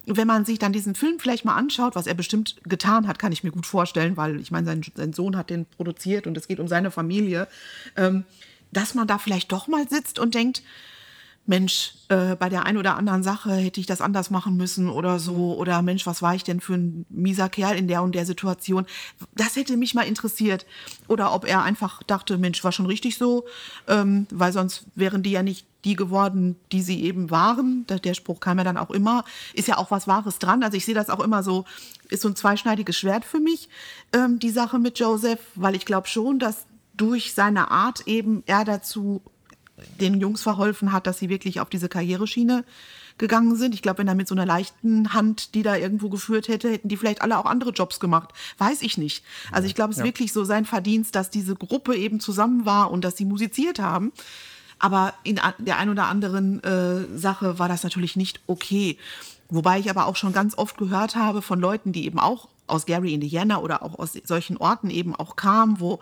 Wenn 0.04 0.26
man 0.26 0.44
sich 0.44 0.58
dann 0.58 0.72
diesen 0.72 0.96
Film 0.96 1.20
vielleicht 1.20 1.44
mal 1.44 1.54
anschaut, 1.54 1.94
was 1.94 2.08
er 2.08 2.14
bestimmt 2.14 2.56
getan 2.64 3.06
hat, 3.06 3.20
kann 3.20 3.30
ich 3.30 3.44
mir 3.44 3.52
gut 3.52 3.66
vorstellen, 3.66 4.16
weil 4.16 4.40
ich 4.40 4.50
meine, 4.50 4.66
sein, 4.66 4.82
sein 4.96 5.12
Sohn 5.12 5.36
hat 5.36 5.50
den 5.50 5.64
produziert 5.64 6.26
und 6.26 6.36
es 6.36 6.48
geht 6.48 6.58
um 6.58 6.66
seine 6.66 6.90
Familie. 6.90 7.46
Ähm, 7.96 8.24
dass 8.72 8.94
man 8.94 9.06
da 9.06 9.18
vielleicht 9.18 9.52
doch 9.52 9.68
mal 9.68 9.88
sitzt 9.88 10.18
und 10.18 10.34
denkt, 10.34 10.62
Mensch, 11.48 11.94
äh, 12.08 12.36
bei 12.36 12.50
der 12.50 12.66
einen 12.66 12.76
oder 12.76 12.96
anderen 12.96 13.22
Sache 13.22 13.52
hätte 13.52 13.80
ich 13.80 13.86
das 13.86 14.02
anders 14.02 14.28
machen 14.28 14.58
müssen 14.58 14.90
oder 14.90 15.18
so. 15.18 15.56
Oder 15.56 15.80
Mensch, 15.80 16.04
was 16.06 16.20
war 16.20 16.34
ich 16.34 16.44
denn 16.44 16.60
für 16.60 16.74
ein 16.74 17.06
mieser 17.08 17.48
Kerl 17.48 17.74
in 17.74 17.88
der 17.88 18.02
und 18.02 18.14
der 18.14 18.26
Situation? 18.26 18.84
Das 19.34 19.56
hätte 19.56 19.78
mich 19.78 19.94
mal 19.94 20.02
interessiert. 20.02 20.66
Oder 21.06 21.32
ob 21.32 21.46
er 21.46 21.62
einfach 21.62 22.02
dachte, 22.02 22.36
Mensch, 22.36 22.62
war 22.64 22.72
schon 22.72 22.84
richtig 22.84 23.16
so, 23.16 23.46
ähm, 23.86 24.26
weil 24.30 24.52
sonst 24.52 24.84
wären 24.94 25.22
die 25.22 25.30
ja 25.30 25.42
nicht 25.42 25.66
die 25.84 25.96
geworden, 25.96 26.56
die 26.70 26.82
sie 26.82 27.02
eben 27.02 27.30
waren. 27.30 27.86
Der 27.88 28.12
Spruch 28.12 28.40
kam 28.40 28.58
ja 28.58 28.64
dann 28.64 28.76
auch 28.76 28.90
immer. 28.90 29.24
Ist 29.54 29.68
ja 29.68 29.78
auch 29.78 29.90
was 29.90 30.06
Wahres 30.06 30.38
dran. 30.38 30.62
Also 30.62 30.76
ich 30.76 30.84
sehe 30.84 30.94
das 30.94 31.08
auch 31.08 31.20
immer 31.20 31.42
so, 31.42 31.64
ist 32.10 32.20
so 32.20 32.28
ein 32.28 32.36
zweischneidiges 32.36 32.98
Schwert 32.98 33.24
für 33.24 33.40
mich, 33.40 33.70
ähm, 34.12 34.38
die 34.38 34.50
Sache 34.50 34.78
mit 34.78 34.98
Joseph, 34.98 35.40
weil 35.54 35.74
ich 35.74 35.86
glaube 35.86 36.08
schon, 36.08 36.38
dass 36.38 36.66
durch 36.98 37.32
seine 37.32 37.70
Art 37.70 38.06
eben 38.06 38.42
er 38.46 38.64
dazu 38.64 39.22
den 40.00 40.20
Jungs 40.20 40.42
verholfen 40.42 40.92
hat, 40.92 41.06
dass 41.06 41.18
sie 41.18 41.28
wirklich 41.28 41.60
auf 41.60 41.70
diese 41.70 41.88
Karriereschiene 41.88 42.64
gegangen 43.16 43.56
sind. 43.56 43.74
Ich 43.74 43.82
glaube, 43.82 43.98
wenn 43.98 44.08
er 44.08 44.14
mit 44.14 44.28
so 44.28 44.34
einer 44.34 44.46
leichten 44.46 45.12
Hand 45.12 45.54
die 45.54 45.62
da 45.62 45.76
irgendwo 45.76 46.08
geführt 46.08 46.48
hätte, 46.48 46.70
hätten 46.70 46.88
die 46.88 46.96
vielleicht 46.96 47.22
alle 47.22 47.38
auch 47.38 47.46
andere 47.46 47.70
Jobs 47.70 48.00
gemacht. 48.00 48.30
Weiß 48.58 48.82
ich 48.82 48.98
nicht. 48.98 49.24
Also 49.50 49.66
ich 49.66 49.74
glaube, 49.74 49.90
es 49.90 49.98
ist 49.98 50.02
ja. 50.02 50.06
wirklich 50.06 50.32
so 50.32 50.44
sein 50.44 50.64
Verdienst, 50.64 51.14
dass 51.14 51.30
diese 51.30 51.54
Gruppe 51.54 51.96
eben 51.96 52.20
zusammen 52.20 52.64
war 52.64 52.90
und 52.90 53.04
dass 53.04 53.16
sie 53.16 53.24
musiziert 53.24 53.80
haben. 53.80 54.12
Aber 54.78 55.14
in 55.24 55.40
der 55.58 55.78
ein 55.78 55.90
oder 55.90 56.06
anderen 56.06 56.62
äh, 56.62 57.18
Sache 57.18 57.58
war 57.58 57.68
das 57.68 57.82
natürlich 57.82 58.14
nicht 58.14 58.40
okay. 58.46 58.96
Wobei 59.48 59.80
ich 59.80 59.90
aber 59.90 60.06
auch 60.06 60.14
schon 60.14 60.32
ganz 60.32 60.56
oft 60.56 60.78
gehört 60.78 61.16
habe 61.16 61.42
von 61.42 61.58
Leuten, 61.58 61.92
die 61.92 62.04
eben 62.04 62.20
auch 62.20 62.48
aus 62.68 62.86
Gary, 62.86 63.14
Indiana 63.14 63.58
oder 63.58 63.82
auch 63.82 63.98
aus 63.98 64.12
solchen 64.24 64.56
Orten 64.58 64.90
eben 64.90 65.16
auch 65.16 65.36
kamen, 65.36 65.80
wo 65.80 65.98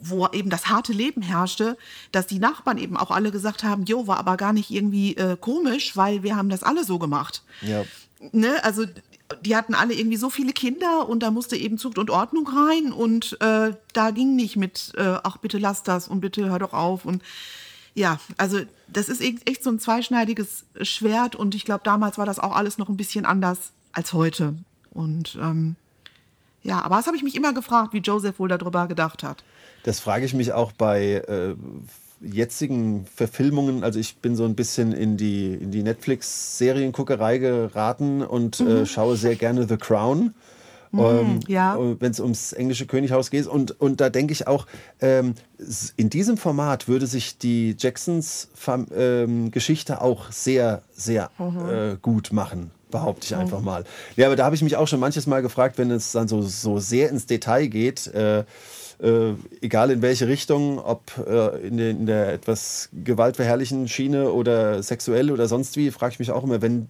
wo 0.00 0.26
eben 0.28 0.50
das 0.50 0.68
harte 0.68 0.92
Leben 0.92 1.22
herrschte, 1.22 1.76
dass 2.12 2.26
die 2.26 2.38
Nachbarn 2.38 2.78
eben 2.78 2.96
auch 2.96 3.10
alle 3.10 3.30
gesagt 3.30 3.64
haben, 3.64 3.84
jo, 3.84 4.06
war 4.06 4.18
aber 4.18 4.36
gar 4.36 4.52
nicht 4.52 4.70
irgendwie 4.70 5.16
äh, 5.16 5.36
komisch, 5.38 5.96
weil 5.96 6.22
wir 6.22 6.36
haben 6.36 6.48
das 6.48 6.62
alle 6.62 6.84
so 6.84 6.98
gemacht. 6.98 7.42
Ja. 7.62 7.84
Ne? 8.32 8.62
Also 8.64 8.84
die 9.42 9.56
hatten 9.56 9.74
alle 9.74 9.94
irgendwie 9.94 10.16
so 10.16 10.30
viele 10.30 10.52
Kinder 10.52 11.08
und 11.08 11.22
da 11.22 11.30
musste 11.30 11.56
eben 11.56 11.78
Zucht 11.78 11.98
und 11.98 12.10
Ordnung 12.10 12.48
rein 12.48 12.92
und 12.92 13.40
äh, 13.40 13.74
da 13.92 14.10
ging 14.10 14.34
nicht 14.34 14.56
mit, 14.56 14.92
äh, 14.96 15.18
ach 15.22 15.36
bitte 15.36 15.58
lass 15.58 15.82
das 15.82 16.08
und 16.08 16.20
bitte 16.20 16.48
hör 16.50 16.58
doch 16.58 16.72
auf 16.72 17.04
und 17.04 17.22
ja, 17.94 18.18
also 18.36 18.60
das 18.88 19.08
ist 19.08 19.20
echt 19.20 19.62
so 19.62 19.70
ein 19.70 19.78
zweischneidiges 19.78 20.64
Schwert 20.82 21.36
und 21.36 21.54
ich 21.54 21.64
glaube, 21.64 21.82
damals 21.84 22.18
war 22.18 22.26
das 22.26 22.38
auch 22.38 22.54
alles 22.54 22.78
noch 22.78 22.88
ein 22.88 22.96
bisschen 22.96 23.24
anders 23.24 23.72
als 23.92 24.12
heute. 24.12 24.54
Und 24.92 25.36
ähm, 25.40 25.76
ja, 26.62 26.82
aber 26.82 26.96
das 26.96 27.06
habe 27.06 27.16
ich 27.16 27.22
mich 27.22 27.34
immer 27.34 27.52
gefragt, 27.52 27.92
wie 27.92 27.98
Joseph 27.98 28.38
wohl 28.38 28.48
darüber 28.48 28.86
gedacht 28.86 29.22
hat. 29.22 29.44
Das 29.82 30.00
frage 30.00 30.24
ich 30.24 30.34
mich 30.34 30.52
auch 30.52 30.72
bei 30.72 31.22
äh, 31.26 31.54
jetzigen 32.20 33.06
Verfilmungen. 33.06 33.82
Also 33.84 33.98
ich 33.98 34.16
bin 34.16 34.36
so 34.36 34.44
ein 34.44 34.54
bisschen 34.54 34.92
in 34.92 35.16
die, 35.16 35.54
in 35.54 35.70
die 35.70 35.82
Netflix-Serienguckerei 35.82 37.38
geraten 37.38 38.22
und 38.22 38.60
äh, 38.60 38.64
mhm. 38.64 38.70
äh, 38.70 38.86
schaue 38.86 39.16
sehr 39.16 39.36
gerne 39.36 39.66
The 39.66 39.76
Crown. 39.76 40.34
Mhm, 40.92 41.00
ähm, 41.00 41.40
ja. 41.46 41.78
Wenn 41.78 42.10
es 42.10 42.18
ums 42.18 42.52
englische 42.52 42.86
Könighaus 42.86 43.30
geht. 43.30 43.46
Und, 43.46 43.80
und 43.80 44.00
da 44.00 44.10
denke 44.10 44.32
ich 44.32 44.48
auch, 44.48 44.66
ähm, 45.00 45.34
in 45.96 46.10
diesem 46.10 46.36
Format 46.36 46.88
würde 46.88 47.06
sich 47.06 47.38
die 47.38 47.76
Jacksons 47.78 48.48
ähm, 48.94 49.50
Geschichte 49.52 50.02
auch 50.02 50.32
sehr, 50.32 50.82
sehr 50.92 51.30
mhm. 51.38 51.68
äh, 51.68 51.96
gut 52.00 52.32
machen 52.32 52.72
behaupte 52.90 53.24
ich 53.24 53.36
einfach 53.36 53.60
mal. 53.60 53.84
Ja, 54.16 54.26
aber 54.26 54.34
da 54.34 54.44
habe 54.44 54.56
ich 54.56 54.62
mich 54.62 54.74
auch 54.74 54.88
schon 54.88 54.98
manches 54.98 55.28
Mal 55.28 55.42
gefragt, 55.42 55.78
wenn 55.78 55.92
es 55.92 56.10
dann 56.10 56.26
so, 56.26 56.42
so 56.42 56.80
sehr 56.80 57.08
ins 57.08 57.26
Detail 57.26 57.68
geht, 57.68 58.08
äh, 58.08 58.42
äh, 59.02 59.34
egal 59.60 59.90
in 59.90 60.02
welche 60.02 60.28
Richtung, 60.28 60.78
ob 60.78 61.02
äh, 61.26 61.66
in, 61.66 61.76
den, 61.76 62.00
in, 62.00 62.06
der 62.06 62.32
etwas 62.32 62.88
gewaltverherrlichen 62.92 63.88
Schiene 63.88 64.30
oder 64.30 64.82
sexuell 64.82 65.30
oder 65.30 65.48
sonst 65.48 65.76
wie, 65.76 65.90
frage 65.90 66.12
ich 66.12 66.18
mich 66.18 66.30
auch 66.30 66.44
immer, 66.44 66.62
wenn 66.62 66.88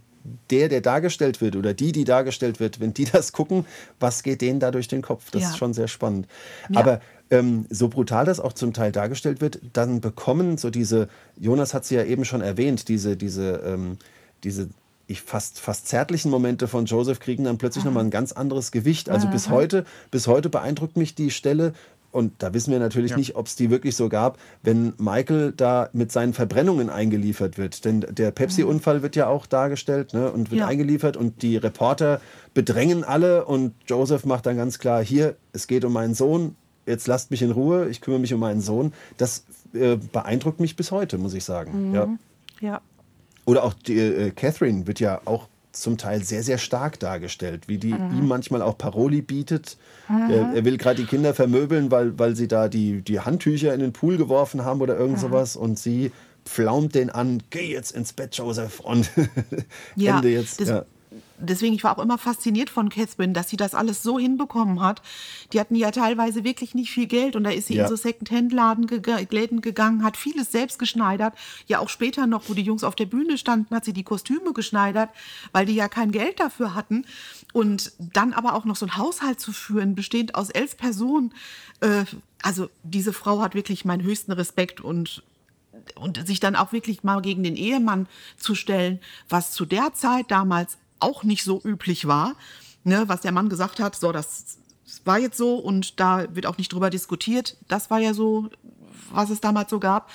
der, 0.50 0.68
der 0.68 0.80
dargestellt 0.80 1.40
wird 1.40 1.56
oder 1.56 1.72
die, 1.72 1.92
die 1.92 2.04
dargestellt 2.04 2.60
wird, 2.60 2.80
wenn 2.80 2.94
die 2.94 3.04
das 3.12 3.32
gucken, 3.32 3.64
was 3.98 4.22
geht 4.22 4.40
denen 4.40 4.60
da 4.60 4.70
durch 4.70 4.88
den 4.88 5.02
Kopf? 5.02 5.30
Das 5.30 5.42
ja. 5.42 5.50
ist 5.50 5.58
schon 5.58 5.72
sehr 5.72 5.88
spannend. 5.88 6.26
Ja. 6.68 6.80
Aber 6.80 7.00
ähm, 7.30 7.66
so 7.70 7.88
brutal 7.88 8.24
das 8.24 8.40
auch 8.40 8.52
zum 8.52 8.72
Teil 8.72 8.92
dargestellt 8.92 9.40
wird, 9.40 9.60
dann 9.72 10.00
bekommen 10.00 10.58
so 10.58 10.70
diese, 10.70 11.08
Jonas 11.38 11.74
hat 11.74 11.84
sie 11.84 11.94
ja 11.94 12.04
eben 12.04 12.24
schon 12.24 12.40
erwähnt, 12.40 12.88
diese, 12.88 13.16
diese, 13.16 13.62
ähm, 13.64 13.98
diese 14.42 14.68
ich 15.10 15.22
fast, 15.22 15.58
fast 15.58 15.88
zärtlichen 15.88 16.30
Momente 16.30 16.68
von 16.68 16.86
Joseph 16.86 17.18
kriegen 17.18 17.44
dann 17.44 17.58
plötzlich 17.58 17.84
nochmal 17.84 18.04
ein 18.04 18.10
ganz 18.10 18.30
anderes 18.30 18.70
Gewicht. 18.70 19.10
Also 19.10 19.26
bis 19.26 19.48
heute, 19.48 19.84
bis 20.12 20.28
heute 20.28 20.48
beeindruckt 20.48 20.96
mich 20.96 21.16
die 21.16 21.32
Stelle, 21.32 21.72
und 22.12 22.42
da 22.42 22.52
wissen 22.54 22.72
wir 22.72 22.80
natürlich 22.80 23.12
ja. 23.12 23.16
nicht, 23.16 23.36
ob 23.36 23.46
es 23.46 23.56
die 23.56 23.70
wirklich 23.70 23.94
so 23.94 24.08
gab, 24.08 24.38
wenn 24.62 24.94
Michael 24.98 25.52
da 25.56 25.88
mit 25.92 26.10
seinen 26.10 26.34
Verbrennungen 26.34 26.90
eingeliefert 26.90 27.56
wird. 27.56 27.84
Denn 27.84 28.00
der 28.00 28.32
Pepsi-Unfall 28.32 29.02
wird 29.02 29.14
ja 29.16 29.28
auch 29.28 29.46
dargestellt 29.46 30.12
ne, 30.12 30.30
und 30.30 30.50
wird 30.50 30.60
ja. 30.60 30.66
eingeliefert 30.66 31.16
und 31.16 31.42
die 31.42 31.56
Reporter 31.56 32.20
bedrängen 32.52 33.04
alle 33.04 33.44
und 33.44 33.74
Joseph 33.86 34.24
macht 34.24 34.46
dann 34.46 34.56
ganz 34.56 34.78
klar, 34.78 35.04
hier, 35.04 35.36
es 35.52 35.68
geht 35.68 35.84
um 35.84 35.92
meinen 35.92 36.14
Sohn, 36.14 36.56
jetzt 36.86 37.06
lasst 37.06 37.30
mich 37.30 37.42
in 37.42 37.52
Ruhe, 37.52 37.88
ich 37.88 38.00
kümmere 38.00 38.20
mich 38.20 38.34
um 38.34 38.40
meinen 38.40 38.60
Sohn. 38.60 38.92
Das 39.16 39.44
äh, 39.72 39.96
beeindruckt 39.96 40.58
mich 40.58 40.74
bis 40.74 40.90
heute, 40.90 41.16
muss 41.18 41.34
ich 41.34 41.44
sagen. 41.44 41.90
Mhm. 41.90 41.94
Ja. 41.94 42.08
ja. 42.60 42.80
Oder 43.44 43.64
auch 43.64 43.74
die, 43.74 43.98
äh, 43.98 44.30
Catherine 44.30 44.86
wird 44.86 45.00
ja 45.00 45.20
auch 45.24 45.48
zum 45.72 45.98
Teil 45.98 46.22
sehr, 46.22 46.42
sehr 46.42 46.58
stark 46.58 46.98
dargestellt, 46.98 47.68
wie 47.68 47.78
die 47.78 47.94
mhm. 47.94 48.18
ihm 48.18 48.28
manchmal 48.28 48.62
auch 48.62 48.76
Paroli 48.76 49.22
bietet. 49.22 49.76
Mhm. 50.08 50.30
Er, 50.30 50.54
er, 50.54 50.64
will 50.64 50.78
gerade 50.78 51.02
die 51.02 51.08
Kinder 51.08 51.34
vermöbeln, 51.34 51.90
weil, 51.90 52.18
weil 52.18 52.36
sie 52.36 52.48
da 52.48 52.68
die, 52.68 53.02
die 53.02 53.20
Handtücher 53.20 53.72
in 53.72 53.80
den 53.80 53.92
Pool 53.92 54.16
geworfen 54.16 54.64
haben 54.64 54.80
oder 54.80 54.98
irgend 54.98 55.18
mhm. 55.18 55.22
sowas 55.22 55.56
und 55.56 55.78
sie 55.78 56.12
pflaumt 56.44 56.94
den 56.94 57.10
an, 57.10 57.42
geh 57.50 57.70
jetzt 57.72 57.92
ins 57.92 58.12
Bett, 58.12 58.34
Joseph, 58.34 58.80
und 58.80 59.10
ja, 59.96 60.16
Ende 60.16 60.30
jetzt. 60.30 60.60
Das, 60.60 60.68
ja 60.68 60.84
deswegen, 61.40 61.74
ich 61.74 61.84
war 61.84 61.96
auch 61.96 62.02
immer 62.02 62.18
fasziniert 62.18 62.70
von 62.70 62.88
Catherine, 62.88 63.32
dass 63.32 63.48
sie 63.48 63.56
das 63.56 63.74
alles 63.74 64.02
so 64.02 64.18
hinbekommen 64.18 64.80
hat. 64.80 65.02
Die 65.52 65.60
hatten 65.60 65.74
ja 65.74 65.90
teilweise 65.90 66.44
wirklich 66.44 66.74
nicht 66.74 66.90
viel 66.90 67.06
Geld 67.06 67.36
und 67.36 67.44
da 67.44 67.50
ist 67.50 67.68
sie 67.68 67.74
ja. 67.74 67.84
in 67.84 67.88
so 67.88 67.96
Second-Hand-Läden 67.96 68.86
Läden 69.30 69.60
gegangen, 69.60 70.04
hat 70.04 70.16
vieles 70.16 70.52
selbst 70.52 70.78
geschneidert. 70.78 71.34
Ja, 71.66 71.78
auch 71.78 71.88
später 71.88 72.26
noch, 72.26 72.48
wo 72.48 72.54
die 72.54 72.62
Jungs 72.62 72.84
auf 72.84 72.94
der 72.94 73.06
Bühne 73.06 73.38
standen, 73.38 73.74
hat 73.74 73.84
sie 73.84 73.92
die 73.92 74.04
Kostüme 74.04 74.52
geschneidert, 74.52 75.10
weil 75.52 75.66
die 75.66 75.74
ja 75.74 75.88
kein 75.88 76.12
Geld 76.12 76.40
dafür 76.40 76.74
hatten. 76.74 77.04
Und 77.52 77.92
dann 77.98 78.32
aber 78.32 78.54
auch 78.54 78.64
noch 78.64 78.76
so 78.76 78.86
einen 78.86 78.96
Haushalt 78.96 79.40
zu 79.40 79.52
führen, 79.52 79.94
bestehend 79.94 80.34
aus 80.34 80.50
elf 80.50 80.76
Personen. 80.76 81.34
Äh, 81.80 82.04
also 82.42 82.70
diese 82.82 83.12
Frau 83.12 83.40
hat 83.40 83.54
wirklich 83.54 83.84
meinen 83.84 84.02
höchsten 84.02 84.32
Respekt 84.32 84.80
und 84.80 85.22
und 85.94 86.26
sich 86.26 86.40
dann 86.40 86.56
auch 86.56 86.72
wirklich 86.72 87.04
mal 87.04 87.20
gegen 87.20 87.42
den 87.42 87.56
Ehemann 87.56 88.06
zu 88.36 88.54
stellen, 88.54 89.00
was 89.28 89.52
zu 89.52 89.64
der 89.64 89.94
Zeit 89.94 90.30
damals 90.30 90.78
auch 91.00 91.24
nicht 91.24 91.44
so 91.44 91.60
üblich 91.64 92.06
war, 92.06 92.34
ne, 92.84 93.04
was 93.06 93.22
der 93.22 93.32
Mann 93.32 93.48
gesagt 93.48 93.80
hat, 93.80 93.96
so, 93.96 94.12
das 94.12 94.58
war 95.04 95.18
jetzt 95.18 95.36
so 95.36 95.56
und 95.56 96.00
da 96.00 96.34
wird 96.34 96.46
auch 96.46 96.58
nicht 96.58 96.72
drüber 96.72 96.90
diskutiert. 96.90 97.56
Das 97.68 97.90
war 97.90 97.98
ja 97.98 98.14
so, 98.14 98.50
was 99.10 99.30
es 99.30 99.40
damals 99.40 99.70
so 99.70 99.80
gab. 99.80 100.10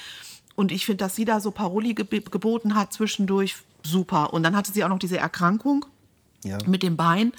Und 0.56 0.72
ich 0.72 0.86
finde, 0.86 1.04
dass 1.04 1.16
sie 1.16 1.26
da 1.26 1.40
so 1.40 1.52
Paroli 1.52 1.94
geboten 1.94 2.76
hat 2.76 2.94
zwischendurch, 2.94 3.56
super. 3.84 4.34
Und 4.34 4.44
dann 4.44 4.56
hatte 4.56 4.72
sie 4.72 4.84
auch 4.84 4.90
noch 4.90 5.00
diese 5.00 5.18
Erkrankung 5.18 5.86
ja. 6.44 6.58
mit 6.66 6.82
dem 6.82 6.96
Bein. 6.96 7.34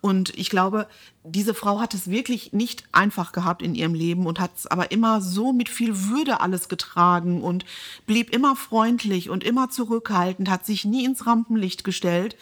Und 0.00 0.36
ich 0.38 0.50
glaube, 0.50 0.86
diese 1.22 1.54
Frau 1.54 1.80
hat 1.80 1.94
es 1.94 2.10
wirklich 2.10 2.52
nicht 2.52 2.84
einfach 2.92 3.32
gehabt 3.32 3.62
in 3.62 3.74
ihrem 3.74 3.94
Leben 3.94 4.26
und 4.26 4.38
hat 4.38 4.50
es 4.54 4.66
aber 4.66 4.90
immer 4.90 5.22
so 5.22 5.52
mit 5.52 5.70
viel 5.70 6.08
Würde 6.10 6.40
alles 6.40 6.68
getragen 6.68 7.42
und 7.42 7.64
blieb 8.06 8.30
immer 8.34 8.54
freundlich 8.54 9.30
und 9.30 9.44
immer 9.44 9.70
zurückhaltend, 9.70 10.50
hat 10.50 10.66
sich 10.66 10.84
nie 10.84 11.06
ins 11.06 11.26
Rampenlicht 11.26 11.84
gestellt. 11.84 12.36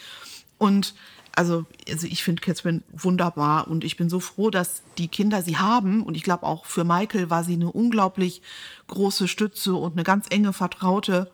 Und 0.63 0.95
also, 1.35 1.67
also 1.89 2.07
ich 2.07 2.23
finde 2.23 2.41
Catherine 2.41 2.83
wunderbar 2.93 3.67
und 3.67 3.83
ich 3.83 3.97
bin 3.97 4.09
so 4.09 4.21
froh, 4.21 4.49
dass 4.49 4.85
die 4.97 5.09
Kinder 5.09 5.43
sie 5.43 5.57
haben. 5.57 6.05
Und 6.05 6.15
ich 6.15 6.23
glaube 6.23 6.45
auch 6.45 6.67
für 6.67 6.85
Michael 6.85 7.31
war 7.31 7.43
sie 7.43 7.55
eine 7.55 7.73
unglaublich 7.73 8.43
große 8.87 9.27
Stütze 9.27 9.75
und 9.75 9.95
eine 9.95 10.05
ganz 10.05 10.27
enge 10.31 10.53
Vertraute. 10.53 11.33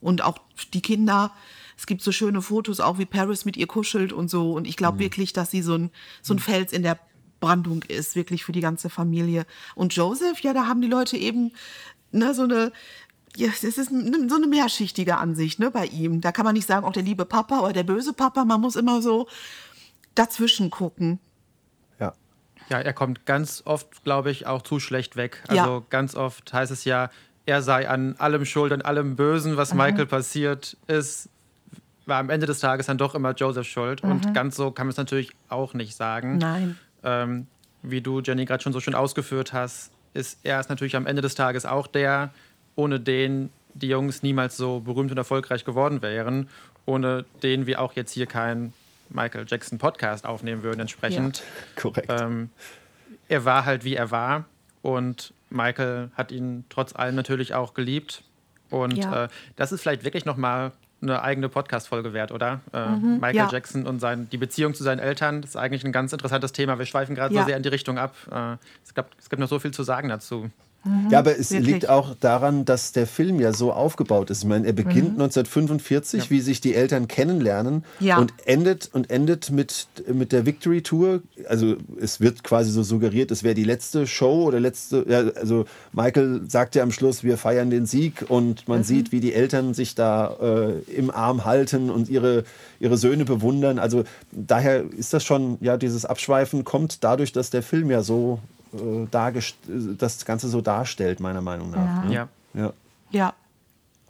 Und 0.00 0.22
auch 0.22 0.38
die 0.72 0.80
Kinder, 0.80 1.32
es 1.76 1.84
gibt 1.84 2.00
so 2.00 2.12
schöne 2.12 2.40
Fotos, 2.40 2.80
auch 2.80 2.98
wie 2.98 3.04
Paris 3.04 3.44
mit 3.44 3.58
ihr 3.58 3.66
kuschelt 3.66 4.10
und 4.14 4.30
so. 4.30 4.54
Und 4.54 4.66
ich 4.66 4.78
glaube 4.78 4.96
mhm. 4.96 5.00
wirklich, 5.00 5.34
dass 5.34 5.50
sie 5.50 5.60
so 5.60 5.74
ein, 5.74 5.90
so 6.22 6.32
ein 6.32 6.38
Fels 6.38 6.72
in 6.72 6.82
der 6.82 6.98
Brandung 7.40 7.82
ist, 7.82 8.16
wirklich 8.16 8.42
für 8.42 8.52
die 8.52 8.62
ganze 8.62 8.88
Familie. 8.88 9.44
Und 9.74 9.94
Joseph, 9.94 10.40
ja, 10.40 10.54
da 10.54 10.66
haben 10.66 10.80
die 10.80 10.88
Leute 10.88 11.18
eben 11.18 11.52
ne, 12.10 12.32
so 12.32 12.44
eine 12.44 12.72
ja, 13.36 13.48
es 13.48 13.64
ist 13.64 13.90
so 13.90 14.34
eine 14.34 14.46
mehrschichtige 14.46 15.16
Ansicht 15.16 15.58
ne, 15.58 15.70
bei 15.70 15.86
ihm. 15.86 16.20
Da 16.20 16.32
kann 16.32 16.44
man 16.44 16.54
nicht 16.54 16.66
sagen, 16.66 16.84
auch 16.84 16.92
der 16.92 17.02
liebe 17.02 17.24
Papa 17.24 17.60
oder 17.60 17.72
der 17.72 17.82
böse 17.82 18.12
Papa. 18.12 18.44
Man 18.44 18.60
muss 18.60 18.76
immer 18.76 19.00
so 19.00 19.26
dazwischen 20.14 20.70
gucken. 20.70 21.18
Ja. 21.98 22.12
Ja, 22.68 22.80
er 22.80 22.92
kommt 22.92 23.24
ganz 23.24 23.62
oft, 23.64 24.04
glaube 24.04 24.30
ich, 24.30 24.46
auch 24.46 24.62
zu 24.62 24.80
schlecht 24.80 25.16
weg. 25.16 25.42
Also 25.48 25.78
ja. 25.78 25.82
ganz 25.88 26.14
oft 26.14 26.52
heißt 26.52 26.70
es 26.70 26.84
ja, 26.84 27.10
er 27.46 27.62
sei 27.62 27.88
an 27.88 28.16
allem 28.18 28.44
schuld, 28.44 28.72
an 28.72 28.82
allem 28.82 29.16
Bösen, 29.16 29.56
was 29.56 29.72
mhm. 29.72 29.80
Michael 29.80 30.06
passiert 30.06 30.76
ist, 30.86 31.28
war 32.06 32.18
am 32.18 32.30
Ende 32.30 32.46
des 32.46 32.60
Tages 32.60 32.86
dann 32.86 32.98
doch 32.98 33.14
immer 33.14 33.32
Joseph 33.32 33.66
schuld. 33.66 34.04
Mhm. 34.04 34.10
Und 34.10 34.34
ganz 34.34 34.56
so 34.56 34.70
kann 34.70 34.86
man 34.86 34.92
es 34.92 34.96
natürlich 34.96 35.30
auch 35.48 35.74
nicht 35.74 35.96
sagen. 35.96 36.38
Nein. 36.38 36.78
Ähm, 37.02 37.46
wie 37.82 38.00
du, 38.00 38.20
Jenny, 38.20 38.44
gerade 38.44 38.62
schon 38.62 38.72
so 38.72 38.80
schön 38.80 38.94
ausgeführt 38.94 39.52
hast, 39.52 39.90
ist 40.14 40.38
er 40.42 40.60
ist 40.60 40.68
natürlich 40.68 40.94
am 40.94 41.06
Ende 41.06 41.22
des 41.22 41.34
Tages 41.34 41.64
auch 41.64 41.86
der, 41.86 42.32
ohne 42.76 43.00
den 43.00 43.50
die 43.74 43.88
Jungs 43.88 44.22
niemals 44.22 44.56
so 44.56 44.80
berühmt 44.80 45.10
und 45.10 45.16
erfolgreich 45.16 45.64
geworden 45.64 46.02
wären, 46.02 46.48
ohne 46.84 47.24
den 47.42 47.66
wir 47.66 47.80
auch 47.80 47.94
jetzt 47.94 48.12
hier 48.12 48.26
keinen 48.26 48.72
Michael 49.08 49.46
Jackson 49.48 49.78
Podcast 49.78 50.26
aufnehmen 50.26 50.62
würden 50.62 50.80
entsprechend. 50.80 51.38
Ja, 51.38 51.82
korrekt. 51.82 52.10
Ähm, 52.10 52.50
er 53.28 53.44
war 53.44 53.64
halt 53.64 53.84
wie 53.84 53.94
er 53.94 54.10
war 54.10 54.44
und 54.82 55.32
Michael 55.50 56.10
hat 56.14 56.32
ihn 56.32 56.64
trotz 56.68 56.94
allem 56.94 57.14
natürlich 57.14 57.54
auch 57.54 57.74
geliebt 57.74 58.24
und 58.70 58.96
ja. 58.96 59.24
äh, 59.24 59.28
das 59.56 59.72
ist 59.72 59.82
vielleicht 59.82 60.04
wirklich 60.04 60.24
noch 60.24 60.36
mal 60.36 60.72
eine 61.02 61.20
eigene 61.22 61.48
Podcast-Folge 61.48 62.12
wert, 62.12 62.30
oder? 62.30 62.60
Äh, 62.72 62.88
mhm, 62.88 63.14
Michael 63.14 63.36
ja. 63.36 63.48
Jackson 63.50 63.86
und 63.86 63.98
sein, 63.98 64.28
die 64.30 64.36
Beziehung 64.36 64.72
zu 64.72 64.84
seinen 64.84 65.00
Eltern, 65.00 65.42
das 65.42 65.50
ist 65.50 65.56
eigentlich 65.56 65.84
ein 65.84 65.92
ganz 65.92 66.12
interessantes 66.12 66.52
Thema. 66.52 66.78
Wir 66.78 66.86
schweifen 66.86 67.14
gerade 67.14 67.34
so 67.34 67.44
sehr 67.44 67.56
in 67.56 67.62
die 67.62 67.68
Richtung 67.68 67.98
ab. 67.98 68.14
Äh, 68.30 68.56
es, 68.84 68.94
gab, 68.94 69.10
es 69.18 69.28
gibt 69.28 69.40
noch 69.40 69.48
so 69.48 69.58
viel 69.58 69.72
zu 69.72 69.82
sagen 69.82 70.08
dazu. 70.08 70.50
Mhm, 70.84 71.10
ja, 71.10 71.20
aber 71.20 71.38
es 71.38 71.50
wirklich. 71.52 71.74
liegt 71.74 71.88
auch 71.88 72.14
daran, 72.18 72.64
dass 72.64 72.92
der 72.92 73.06
Film 73.06 73.38
ja 73.38 73.52
so 73.52 73.72
aufgebaut 73.72 74.30
ist. 74.30 74.42
Ich 74.42 74.48
meine, 74.48 74.66
er 74.66 74.72
beginnt 74.72 75.14
mhm. 75.16 75.22
1945, 75.22 76.24
ja. 76.24 76.30
wie 76.30 76.40
sich 76.40 76.60
die 76.60 76.74
Eltern 76.74 77.06
kennenlernen 77.06 77.84
ja. 78.00 78.18
und 78.18 78.32
endet 78.46 78.90
und 78.92 79.10
endet 79.10 79.50
mit, 79.50 79.86
mit 80.12 80.32
der 80.32 80.44
Victory 80.44 80.82
Tour. 80.82 81.22
Also 81.48 81.76
es 82.00 82.20
wird 82.20 82.42
quasi 82.42 82.70
so 82.70 82.82
suggeriert, 82.82 83.30
es 83.30 83.44
wäre 83.44 83.54
die 83.54 83.64
letzte 83.64 84.06
Show 84.08 84.44
oder 84.44 84.58
letzte. 84.58 85.06
Ja, 85.08 85.20
also 85.40 85.66
Michael 85.92 86.42
sagt 86.48 86.74
ja 86.74 86.82
am 86.82 86.90
Schluss, 86.90 87.22
wir 87.22 87.38
feiern 87.38 87.70
den 87.70 87.86
Sieg 87.86 88.24
und 88.28 88.66
man 88.66 88.78
mhm. 88.78 88.84
sieht, 88.84 89.12
wie 89.12 89.20
die 89.20 89.34
Eltern 89.34 89.74
sich 89.74 89.94
da 89.94 90.36
äh, 90.40 90.78
im 90.92 91.10
Arm 91.10 91.44
halten 91.44 91.90
und 91.90 92.08
ihre, 92.08 92.42
ihre 92.80 92.96
Söhne 92.96 93.24
bewundern. 93.24 93.78
Also 93.78 94.02
daher 94.32 94.84
ist 94.96 95.14
das 95.14 95.22
schon, 95.24 95.58
ja, 95.60 95.76
dieses 95.76 96.04
Abschweifen 96.04 96.64
kommt 96.64 97.04
dadurch, 97.04 97.30
dass 97.30 97.50
der 97.50 97.62
Film 97.62 97.88
ja 97.88 98.02
so 98.02 98.40
das 98.72 100.24
Ganze 100.24 100.48
so 100.48 100.60
darstellt, 100.60 101.20
meiner 101.20 101.40
Meinung 101.42 101.70
nach. 101.70 102.04
Ja. 102.04 102.04
Ne? 102.04 102.14
ja. 102.14 102.28
ja. 102.54 102.72
Ja. 103.10 103.34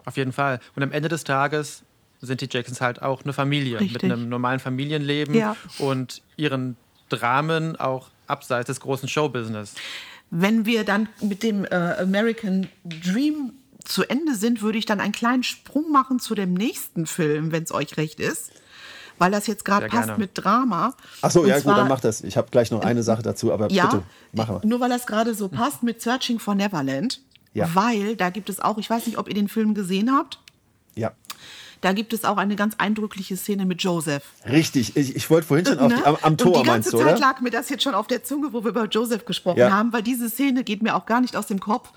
Auf 0.05 0.17
jeden 0.17 0.33
Fall. 0.33 0.61
Und 0.75 0.83
am 0.83 0.93
Ende 0.93 1.09
des 1.09 1.25
Tages 1.25 1.83
sind 2.21 2.41
die 2.41 2.49
Jacksons 2.51 2.81
halt 2.81 3.03
auch 3.03 3.23
eine 3.25 3.33
Familie 3.33 3.81
Richtig. 3.81 4.03
mit 4.03 4.13
einem 4.13 4.29
normalen 4.29 4.61
Familienleben 4.61 5.35
ja. 5.35 5.57
und 5.79 6.23
ihren 6.37 6.77
Dramen 7.09 7.77
auch 7.77 8.09
abseits 8.27 8.69
des 8.69 8.81
großen 8.81 9.09
Showbusiness. 9.09 9.75
Wenn 10.31 10.65
wir 10.65 10.85
dann 10.85 11.09
mit 11.21 11.43
dem 11.43 11.65
äh, 11.65 11.97
American 12.01 12.69
Dream 12.85 13.53
zu 13.85 14.09
Ende 14.09 14.35
sind, 14.35 14.63
würde 14.63 14.79
ich 14.79 14.87
dann 14.87 15.01
einen 15.01 15.13
kleinen 15.13 15.43
Sprung 15.43 15.91
machen 15.91 16.21
zu 16.21 16.35
dem 16.35 16.55
nächsten 16.55 17.07
Film, 17.07 17.53
wenn 17.53 17.65
es 17.65 17.73
euch 17.73 17.97
recht 17.97 18.21
ist 18.21 18.53
weil 19.23 19.31
das 19.31 19.47
jetzt 19.47 19.65
gerade 19.65 19.87
passt 19.87 20.09
gerne. 20.09 20.19
mit 20.19 20.31
Drama. 20.35 20.95
Ach 21.21 21.31
so, 21.31 21.47
ja 21.47 21.61
zwar, 21.61 21.75
gut, 21.75 21.81
dann 21.83 21.89
mach 21.89 22.01
das. 22.01 22.23
Ich 22.23 22.37
habe 22.37 22.49
gleich 22.51 22.73
noch 22.73 22.81
eine 22.81 23.05
Sache 23.05 23.23
dazu, 23.23 23.53
aber 23.53 23.71
ja, 23.71 23.87
bitte, 23.87 24.03
mach 24.33 24.49
mal. 24.49 24.61
Nur 24.65 24.81
weil 24.81 24.89
das 24.89 25.07
gerade 25.07 25.33
so 25.37 25.47
passt 25.47 25.85
mit 25.85 26.03
Searching 26.03 26.41
for 26.41 26.57
Neverland, 26.57 27.21
ja. 27.55 27.73
weil 27.73 28.17
da 28.17 28.31
gibt 28.31 28.51
es 28.51 28.59
auch, 28.59 28.79
ich 28.79 28.91
weiß 28.91 29.07
nicht, 29.07 29.19
ob 29.19 29.29
ihr 29.29 29.35
den 29.35 29.47
Film 29.47 29.75
gesehen 29.75 30.13
habt. 30.13 30.41
Ja. 30.97 31.13
Da 31.83 31.93
gibt 31.93 32.13
es 32.13 32.25
auch 32.25 32.37
eine 32.37 32.57
ganz 32.57 32.75
eindrückliche 32.79 33.37
Szene 33.37 33.65
mit 33.65 33.81
Joseph. 33.85 34.25
Richtig, 34.45 34.97
ich, 34.97 35.15
ich 35.15 35.31
wollte 35.31 35.47
vorhin 35.47 35.67
schon 35.67 35.79
auf 35.79 35.93
ne? 35.93 35.99
die, 35.99 36.05
am, 36.05 36.17
am 36.21 36.37
Tor, 36.37 36.57
Und 36.57 36.63
die 36.65 36.67
ganze 36.69 36.91
Zeit 36.91 37.01
oder? 37.01 37.19
lag 37.19 37.41
mir 37.41 37.51
das 37.51 37.69
jetzt 37.69 37.85
schon 37.85 37.95
auf 37.95 38.09
der 38.09 38.25
Zunge, 38.25 38.53
wo 38.53 38.65
wir 38.65 38.71
über 38.71 38.87
Joseph 38.87 39.25
gesprochen 39.25 39.59
ja. 39.61 39.71
haben, 39.71 39.93
weil 39.93 40.03
diese 40.03 40.29
Szene 40.31 40.65
geht 40.65 40.83
mir 40.83 40.97
auch 40.97 41.07
gar 41.07 41.21
nicht 41.21 41.37
aus 41.37 41.47
dem 41.47 41.61
Kopf. 41.61 41.91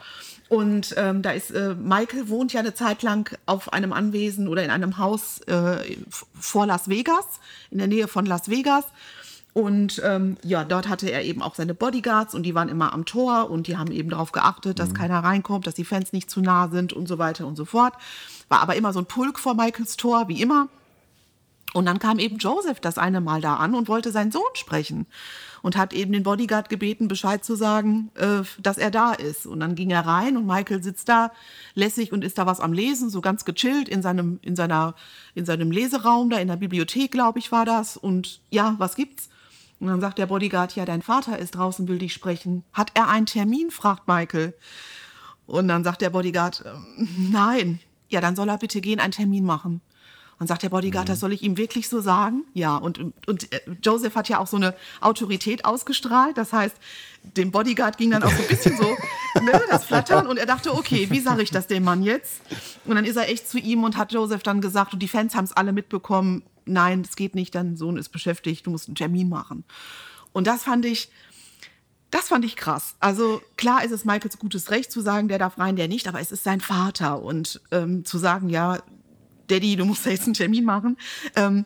Und 0.48 0.94
ähm, 0.98 1.22
da 1.22 1.32
ist 1.32 1.52
äh, 1.52 1.74
Michael 1.74 2.30
wohnt 2.30 2.54
ja 2.54 2.60
eine 2.60 2.76
Zeit 2.76 3.02
lang 3.02 3.36
auf 3.46 3.74
einem 3.74 3.92
Anwesen 3.94 4.48
oder 4.48 4.64
in 4.64 4.70
einem 4.70 4.98
Haus 5.00 5.42
äh, 5.42 5.98
vor 6.40 6.68
Las 6.68 6.88
Vegas, 6.88 7.26
in 7.72 7.80
der 7.80 7.88
Nähe 7.88 8.08
von 8.08 8.26
Las 8.26 8.50
Vegas. 8.50 8.86
Und 9.54 10.02
ähm, 10.04 10.38
ja, 10.44 10.66
dort 10.66 10.90
hatte 10.90 11.10
er 11.10 11.24
eben 11.24 11.42
auch 11.42 11.56
seine 11.56 11.74
Bodyguards 11.74 12.36
und 12.36 12.44
die 12.44 12.54
waren 12.54 12.70
immer 12.70 12.94
am 12.94 13.06
Tor 13.06 13.50
und 13.50 13.68
die 13.68 13.78
haben 13.78 13.92
eben 13.92 14.10
darauf 14.10 14.34
geachtet, 14.34 14.80
dass 14.80 14.90
mhm. 14.90 14.96
keiner 14.96 15.20
reinkommt, 15.24 15.66
dass 15.66 15.76
die 15.76 15.86
Fans 15.86 16.12
nicht 16.14 16.30
zu 16.30 16.42
nah 16.42 16.68
sind 16.68 16.94
und 16.94 17.08
so 17.08 17.18
weiter 17.18 17.48
und 17.48 17.56
so 17.56 17.66
fort. 17.66 17.94
War 18.50 18.60
aber 18.60 18.76
immer 18.76 18.92
so 18.92 19.00
ein 19.00 19.06
Pulk 19.06 19.40
vor 19.40 19.56
Michaels 19.56 19.96
Tor, 19.96 20.28
wie 20.28 20.42
immer. 20.42 20.68
Und 21.74 21.86
dann 21.86 22.00
kam 22.00 22.20
eben 22.20 22.38
Joseph 22.38 22.82
das 22.82 22.98
eine 22.98 23.22
Mal 23.22 23.42
da 23.42 23.56
an 23.56 23.76
und 23.76 23.88
wollte 23.88 24.12
seinen 24.12 24.32
Sohn 24.32 24.44
sprechen 24.54 25.08
und 25.66 25.76
hat 25.76 25.94
eben 25.94 26.12
den 26.14 26.22
Bodyguard 26.22 26.70
gebeten, 26.70 27.08
Bescheid 27.08 27.44
zu 27.44 27.56
sagen, 27.56 28.12
äh, 28.14 28.44
dass 28.60 28.78
er 28.78 28.92
da 28.92 29.14
ist. 29.14 29.48
Und 29.48 29.62
dann 29.62 29.74
ging 29.74 29.90
er 29.90 30.06
rein 30.06 30.38
und 30.38 30.46
Michael 30.46 30.84
sitzt 30.84 31.10
da 31.10 31.32
lässig 31.74 32.14
und 32.14 32.24
ist 32.24 32.38
da 32.38 32.46
was 32.46 32.60
am 32.60 32.72
Lesen, 32.72 33.10
so 33.10 33.20
ganz 33.20 33.46
gechillt 33.46 33.90
in 33.90 34.04
seinem, 34.04 34.38
in 34.44 34.56
seiner, 34.56 34.94
in 35.34 35.44
seinem 35.44 35.72
Leseraum, 35.72 36.30
da 36.30 36.38
in 36.38 36.50
der 36.50 36.58
Bibliothek, 36.58 37.10
glaube 37.10 37.40
ich, 37.40 37.52
war 37.52 37.66
das. 37.66 37.98
Und 37.98 38.42
ja, 38.52 38.76
was 38.78 38.96
gibt's? 38.96 39.30
Und 39.80 39.88
dann 39.88 40.02
sagt 40.02 40.20
der 40.20 40.28
Bodyguard, 40.28 40.76
ja, 40.76 40.86
dein 40.86 41.02
Vater 41.02 41.40
ist 41.40 41.56
draußen, 41.56 41.88
will 41.88 41.98
dich 41.98 42.14
sprechen. 42.14 42.64
Hat 42.72 42.92
er 42.94 43.10
einen 43.10 43.26
Termin? 43.26 43.72
fragt 43.72 44.08
Michael. 44.08 44.54
Und 45.48 45.68
dann 45.68 45.84
sagt 45.84 46.02
der 46.02 46.12
Bodyguard, 46.12 46.64
ähm, 46.64 47.32
nein. 47.32 47.80
Ja, 48.10 48.22
dann 48.22 48.36
soll 48.36 48.50
er 48.50 48.60
bitte 48.60 48.82
gehen, 48.82 49.00
einen 49.00 49.14
Termin 49.14 49.46
machen. 49.46 49.82
Und 50.38 50.48
sagt 50.48 50.64
der 50.64 50.70
Bodyguard, 50.70 51.08
das 51.08 51.22
soll 51.22 51.32
ich 51.32 51.44
ihm 51.44 51.56
wirklich 51.56 51.88
so 51.88 52.02
sagen? 52.02 52.44
Ja, 52.54 52.76
und, 52.76 53.00
und 53.26 53.54
äh, 53.54 53.62
Joseph 53.82 54.16
hat 54.16 54.28
ja 54.28 54.40
auch 54.40 54.48
so 54.48 54.58
eine 54.58 54.76
Autorität 55.00 55.64
ausgestrahlt. 55.64 56.38
Das 56.38 56.52
heißt, 56.52 56.76
dem 57.38 57.52
Bodyguard 57.52 57.98
ging 57.98 58.12
dann 58.12 58.22
auch 58.22 58.32
so 58.32 58.42
ein 58.42 58.48
bisschen 58.50 58.76
so 58.76 58.84
ne, 59.42 59.62
das 59.70 59.86
Flattern 59.86 60.28
und 60.28 60.38
er 60.38 60.46
dachte, 60.46 60.74
okay, 60.74 61.08
wie 61.10 61.22
sage 61.22 61.42
ich 61.42 61.52
das 61.52 61.68
dem 61.68 61.84
Mann 61.84 62.04
jetzt? 62.04 62.42
Und 62.84 62.96
dann 62.96 63.06
ist 63.06 63.16
er 63.16 63.30
echt 63.30 63.50
zu 63.50 63.58
ihm 63.58 63.86
und 63.86 63.96
hat 63.96 64.12
Joseph 64.12 64.44
dann 64.44 64.60
gesagt, 64.60 64.94
und 64.94 65.00
die 65.00 65.08
Fans 65.08 65.36
haben 65.36 65.46
es 65.46 65.54
alle 65.54 65.72
mitbekommen, 65.72 66.44
nein, 66.66 67.04
das 67.04 67.16
geht 67.16 67.34
nicht, 67.34 67.56
dein 67.56 67.78
Sohn 67.78 67.98
ist 67.98 68.10
beschäftigt, 68.10 68.66
du 68.66 68.72
musst 68.72 68.90
einen 68.90 68.96
Termin 68.96 69.30
machen. 69.30 69.64
Und 70.34 70.48
das 70.48 70.64
fand 70.64 70.86
ich, 70.86 71.10
das 72.12 72.28
fand 72.28 72.44
ich 72.44 72.56
krass. 72.56 72.96
Also 73.00 73.42
klar 73.56 73.84
ist 73.84 73.92
es 73.92 74.06
Michaels 74.06 74.38
gutes 74.38 74.70
Recht 74.70 74.92
zu 74.92 75.02
sagen, 75.02 75.28
der 75.28 75.40
darf 75.40 75.58
rein, 75.58 75.76
der 75.76 75.88
nicht, 75.88 76.08
aber 76.08 76.20
es 76.20 76.32
ist 76.32 76.44
sein 76.44 76.62
Vater. 76.62 77.22
Und 77.22 77.62
ähm, 77.72 78.04
zu 78.06 78.18
sagen, 78.18 78.50
ja, 78.50 78.80
Daddy, 79.48 79.76
du 79.76 79.86
musst 79.86 80.06
da 80.06 80.10
jetzt 80.10 80.26
einen 80.26 80.34
Termin 80.34 80.66
machen. 80.66 80.98
Ähm, 81.36 81.66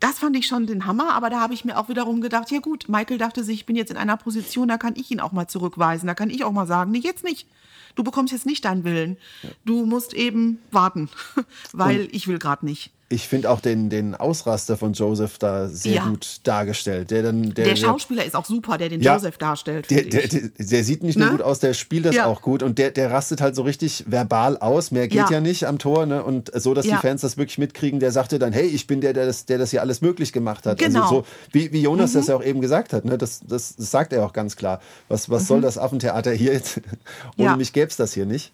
das 0.00 0.18
fand 0.18 0.36
ich 0.36 0.46
schon 0.46 0.66
den 0.66 0.86
Hammer, 0.86 1.14
aber 1.14 1.30
da 1.30 1.40
habe 1.40 1.54
ich 1.54 1.64
mir 1.64 1.78
auch 1.78 1.88
wiederum 1.88 2.20
gedacht, 2.20 2.50
ja 2.50 2.60
gut, 2.60 2.88
Michael 2.88 3.18
dachte 3.18 3.42
sich, 3.42 3.60
ich 3.60 3.66
bin 3.66 3.76
jetzt 3.76 3.90
in 3.90 3.96
einer 3.96 4.16
Position, 4.16 4.68
da 4.68 4.76
kann 4.76 4.96
ich 4.96 5.10
ihn 5.10 5.20
auch 5.20 5.32
mal 5.32 5.46
zurückweisen, 5.46 6.06
da 6.06 6.14
kann 6.14 6.30
ich 6.30 6.44
auch 6.44 6.52
mal 6.52 6.66
sagen, 6.66 6.90
nee, 6.90 6.98
jetzt 6.98 7.24
nicht. 7.24 7.46
Du 7.94 8.02
bekommst 8.02 8.32
jetzt 8.32 8.44
nicht 8.44 8.64
deinen 8.64 8.84
Willen. 8.84 9.16
Du 9.64 9.86
musst 9.86 10.14
eben 10.14 10.58
warten, 10.70 11.08
weil 11.72 12.02
Und 12.02 12.14
ich 12.14 12.26
will 12.26 12.38
gerade 12.38 12.66
nicht 12.66 12.90
ich 13.10 13.28
finde 13.28 13.50
auch 13.50 13.60
den, 13.60 13.90
den 13.90 14.14
Ausraster 14.14 14.78
von 14.78 14.94
Joseph 14.94 15.38
da 15.38 15.68
sehr 15.68 15.96
ja. 15.96 16.08
gut 16.08 16.40
dargestellt. 16.44 17.10
Der, 17.10 17.22
dann, 17.22 17.52
der, 17.52 17.66
der 17.66 17.76
Schauspieler 17.76 18.20
der, 18.20 18.28
ist 18.28 18.34
auch 18.34 18.46
super, 18.46 18.78
der 18.78 18.88
den 18.88 19.02
ja, 19.02 19.14
Joseph 19.14 19.36
darstellt. 19.36 19.90
Der, 19.90 20.02
der, 20.04 20.26
der, 20.26 20.84
sieht 20.84 21.02
nicht 21.02 21.18
nur 21.18 21.26
ne? 21.26 21.32
gut 21.32 21.42
aus, 21.42 21.60
der 21.60 21.74
spielt 21.74 22.06
das 22.06 22.16
ja. 22.16 22.24
auch 22.24 22.40
gut 22.40 22.62
und 22.62 22.78
der, 22.78 22.90
der 22.90 23.10
rastet 23.10 23.42
halt 23.42 23.56
so 23.56 23.62
richtig 23.62 24.04
verbal 24.06 24.56
aus. 24.56 24.90
Mehr 24.90 25.06
geht 25.08 25.28
ja, 25.28 25.40
nicht 25.40 25.66
am 25.66 25.78
Tor. 25.78 26.06
Ne? 26.06 26.24
Und 26.24 26.50
so, 26.54 26.72
dass 26.72 26.86
die 26.86 26.94
Fans 26.94 27.20
das 27.20 27.36
wirklich 27.36 27.58
mitkriegen, 27.58 28.00
der 28.00 28.10
sagte 28.10 28.38
dann, 28.38 28.52
hey, 28.52 28.66
ich 28.66 28.86
bin 28.86 29.02
der, 29.02 29.12
der 29.12 29.26
das, 29.26 29.44
der 29.44 29.58
das 29.58 29.70
hier 29.70 29.82
alles 29.82 30.00
möglich 30.00 30.32
gemacht 30.32 30.64
hat. 30.64 30.80
Also 30.80 30.86
genau. 30.86 31.02
Also 31.02 31.14
so, 31.14 31.26
wie, 31.52 31.72
wie 31.72 31.82
Jonas 31.82 32.12
mhm. 32.14 32.18
das 32.18 32.26
ja 32.28 32.36
auch 32.36 32.44
eben 32.44 32.62
gesagt 32.62 32.94
hat. 32.94 33.04
Ne? 33.04 33.18
Das, 33.18 33.40
das, 33.46 33.76
das 33.76 33.90
sagt 33.90 34.14
er 34.14 34.24
auch 34.24 34.32
ganz 34.32 34.56
klar. 34.56 34.80
Was, 35.08 35.28
was 35.28 35.42
mhm. 35.42 35.46
soll 35.46 35.60
das 35.60 35.76
Affentheater 35.76 36.32
hier? 36.32 36.60
Ohne 37.36 37.56
mich 37.58 37.72
gäbe 37.72 37.88
es 37.88 37.96
das 37.96 38.14
hier 38.14 38.26
nicht. 38.26 38.52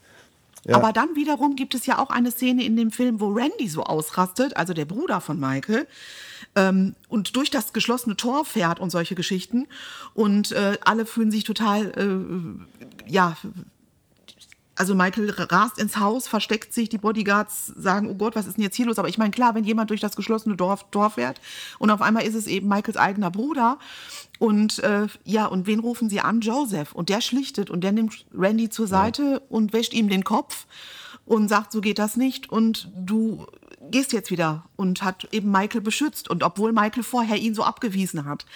Ja. 0.65 0.77
Aber 0.77 0.93
dann 0.93 1.17
wiederum 1.17 1.57
gibt 1.57 1.75
es 1.75 1.87
ja 1.87 1.99
auch 1.99 2.11
eine 2.11 2.31
Szene 2.31 2.65
in 2.65 2.77
dem 2.77 2.91
Film, 2.91 3.21
wo 3.21 3.29
Randy 3.29 3.69
so 3.69 3.85
ausrastet, 3.85 4.57
also 4.57 4.75
der 4.75 4.85
Bruder 4.85 5.21
von 5.21 5.41
Michael, 5.41 5.87
ähm, 6.57 6.95
und 7.09 7.37
durch 7.37 7.51
das 7.51 7.73
geschlossene 7.73 8.17
Tor 8.17 8.45
fährt 8.45 8.81
und 8.81 8.91
solche 8.91 9.15
Geschichten. 9.15 9.67
Und 10.15 10.53
äh, 10.53 10.79
alle 10.85 11.07
fühlen 11.07 11.31
sich 11.31 11.45
total, 11.45 11.93
äh, 11.97 13.11
ja, 13.11 13.37
also 14.81 14.95
Michael 14.95 15.29
rast 15.31 15.79
ins 15.79 15.99
Haus, 15.99 16.27
versteckt 16.27 16.73
sich, 16.73 16.89
die 16.89 16.97
Bodyguards 16.97 17.67
sagen, 17.67 18.09
oh 18.09 18.15
Gott, 18.15 18.35
was 18.35 18.47
ist 18.47 18.57
denn 18.57 18.65
jetzt 18.65 18.77
hier 18.77 18.87
los? 18.87 18.99
Aber 18.99 19.11
ich 19.11 19.19
meine, 19.19 19.31
klar, 19.31 19.55
wenn 19.55 19.65
jemand 19.65 19.91
durch 19.91 20.01
das 20.01 20.17
geschlossene 20.17 20.57
Dorf, 20.57 20.87
Dorf 20.91 21.15
fährt 21.15 21.39
und 21.79 21.91
auf 21.91 22.01
einmal 22.01 22.23
ist 22.23 22.35
es 22.35 22.47
eben 22.47 22.67
Michaels 22.67 22.97
eigener 22.97 23.31
Bruder 23.31 23.79
und 24.39 24.79
äh, 24.79 25.07
ja, 25.23 25.45
und 25.45 25.67
wen 25.67 25.81
rufen 25.81 26.09
sie 26.09 26.21
an? 26.21 26.41
Joseph. 26.41 26.95
Und 26.95 27.11
der 27.11 27.21
schlichtet 27.21 27.69
und 27.69 27.83
der 27.83 27.93
nimmt 27.93 28.25
Randy 28.33 28.71
zur 28.71 28.87
Seite 28.87 29.23
ja. 29.23 29.41
und 29.51 29.75
wäscht 29.75 29.93
ihm 29.93 30.09
den 30.09 30.25
Kopf 30.25 30.67
und 31.27 31.49
sagt, 31.49 31.73
so 31.73 31.83
geht 31.83 31.99
das 31.99 32.17
nicht 32.17 32.49
und 32.49 32.91
du 32.97 33.47
gehst 33.91 34.15
jetzt 34.15 34.31
wieder 34.31 34.65
und 34.77 35.03
hat 35.03 35.29
eben 35.31 35.51
Michael 35.51 35.83
beschützt 35.83 36.31
und 36.31 36.43
obwohl 36.43 36.73
Michael 36.73 37.03
vorher 37.03 37.37
ihn 37.37 37.55
so 37.55 37.65
abgewiesen 37.65 38.25
hat. 38.25 38.47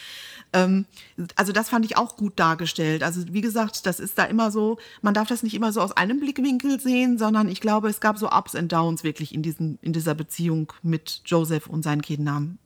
Ähm, 0.55 0.87
also 1.35 1.53
das 1.53 1.69
fand 1.69 1.85
ich 1.85 1.99
auch 1.99 2.17
gut 2.17 2.35
dargestellt. 2.37 3.03
Also 3.03 3.21
wie 3.31 3.41
gesagt, 3.41 3.85
das 3.87 4.01
ist 4.01 4.17
da 4.17 4.25
immer 4.25 4.51
so, 4.51 4.79
man 5.03 5.13
darf 5.13 5.29
das 5.29 5.43
nicht 5.43 5.55
immer 5.55 5.73
so 5.73 5.81
aus 5.81 5.93
einem 5.93 6.21
Blickwinkel 6.21 6.81
sehen, 6.81 7.19
sondern 7.19 7.49
ich 7.49 7.61
glaube, 7.61 7.89
es 7.89 8.01
gab 8.01 8.17
so 8.17 8.31
Ups 8.31 8.55
und 8.55 8.73
Downs 8.73 9.05
wirklich 9.05 9.35
in, 9.35 9.43
diesen, 9.43 9.79
in 9.83 9.93
dieser 9.93 10.15
Beziehung 10.15 10.73
mit 10.83 11.21
Joseph 11.27 11.67
und 11.67 11.83
seinen 11.83 12.03
Kindern. 12.03 12.59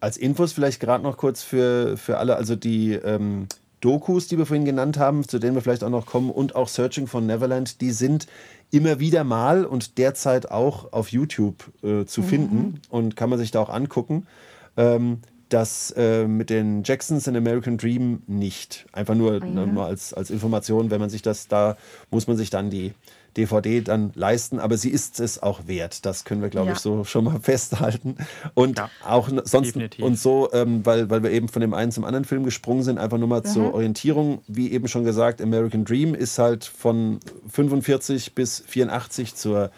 Als 0.00 0.18
Infos 0.18 0.52
vielleicht 0.52 0.80
gerade 0.80 1.02
noch 1.02 1.16
kurz 1.16 1.42
für, 1.42 1.96
für 1.96 2.18
alle, 2.18 2.36
also 2.36 2.56
die 2.56 2.92
ähm, 2.92 3.48
Dokus, 3.80 4.28
die 4.28 4.36
wir 4.36 4.44
vorhin 4.44 4.66
genannt 4.66 4.98
haben, 4.98 5.26
zu 5.26 5.38
denen 5.38 5.54
wir 5.54 5.62
vielleicht 5.62 5.82
auch 5.82 5.90
noch 5.90 6.04
kommen, 6.04 6.30
und 6.30 6.54
auch 6.54 6.68
Searching 6.68 7.06
for 7.06 7.22
Neverland, 7.22 7.80
die 7.80 7.90
sind 7.90 8.26
immer 8.70 8.98
wieder 8.98 9.24
mal 9.24 9.64
und 9.64 9.96
derzeit 9.96 10.50
auch 10.50 10.92
auf 10.92 11.08
YouTube 11.08 11.72
äh, 11.82 12.04
zu 12.04 12.20
mhm. 12.20 12.26
finden 12.26 12.80
und 12.90 13.16
kann 13.16 13.30
man 13.30 13.38
sich 13.38 13.50
da 13.50 13.60
auch 13.60 13.70
angucken. 13.70 14.26
Ähm, 14.76 15.20
das 15.48 15.92
äh, 15.96 16.26
mit 16.26 16.50
den 16.50 16.82
Jacksons 16.84 17.26
in 17.26 17.36
American 17.36 17.76
Dream 17.76 18.22
nicht. 18.26 18.86
Einfach 18.92 19.14
nur, 19.14 19.40
oh, 19.42 19.44
ja. 19.44 19.66
nur 19.66 19.84
als, 19.84 20.14
als 20.14 20.30
Information, 20.30 20.90
wenn 20.90 21.00
man 21.00 21.10
sich 21.10 21.22
das, 21.22 21.48
da 21.48 21.76
muss 22.10 22.26
man 22.26 22.36
sich 22.36 22.50
dann 22.50 22.70
die 22.70 22.92
DVD 23.36 23.80
dann 23.80 24.12
leisten, 24.14 24.58
aber 24.58 24.76
sie 24.76 24.90
ist 24.90 25.20
es 25.20 25.42
auch 25.42 25.66
wert. 25.66 26.06
Das 26.06 26.24
können 26.24 26.40
wir, 26.40 26.48
glaube 26.48 26.68
ja. 26.68 26.72
ich, 26.74 26.78
so 26.78 27.04
schon 27.04 27.24
mal 27.24 27.38
festhalten. 27.42 28.16
Und 28.54 28.78
ja, 28.78 28.90
auch 29.04 29.28
sonst 29.44 29.68
definitiv. 29.68 30.04
und 30.04 30.18
so, 30.18 30.50
ähm, 30.52 30.84
weil, 30.86 31.10
weil 31.10 31.22
wir 31.22 31.30
eben 31.30 31.48
von 31.48 31.60
dem 31.60 31.74
einen 31.74 31.92
zum 31.92 32.04
anderen 32.04 32.24
Film 32.24 32.44
gesprungen 32.44 32.82
sind, 32.82 32.98
einfach 32.98 33.18
nur 33.18 33.28
mal 33.28 33.40
mhm. 33.40 33.46
zur 33.46 33.74
Orientierung. 33.74 34.42
Wie 34.46 34.72
eben 34.72 34.88
schon 34.88 35.04
gesagt, 35.04 35.40
American 35.40 35.84
Dream 35.84 36.14
ist 36.14 36.38
halt 36.38 36.64
von 36.64 37.20
45 37.48 38.34
bis 38.34 38.62
84 38.66 39.34
zur 39.34 39.70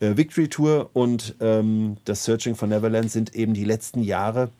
äh, 0.00 0.16
Victory 0.16 0.48
Tour 0.48 0.90
und 0.92 1.34
ähm, 1.40 1.96
das 2.04 2.24
Searching 2.24 2.54
for 2.54 2.68
Neverland 2.68 3.10
sind 3.10 3.34
eben 3.34 3.54
die 3.54 3.64
letzten 3.64 4.02
Jahre. 4.02 4.50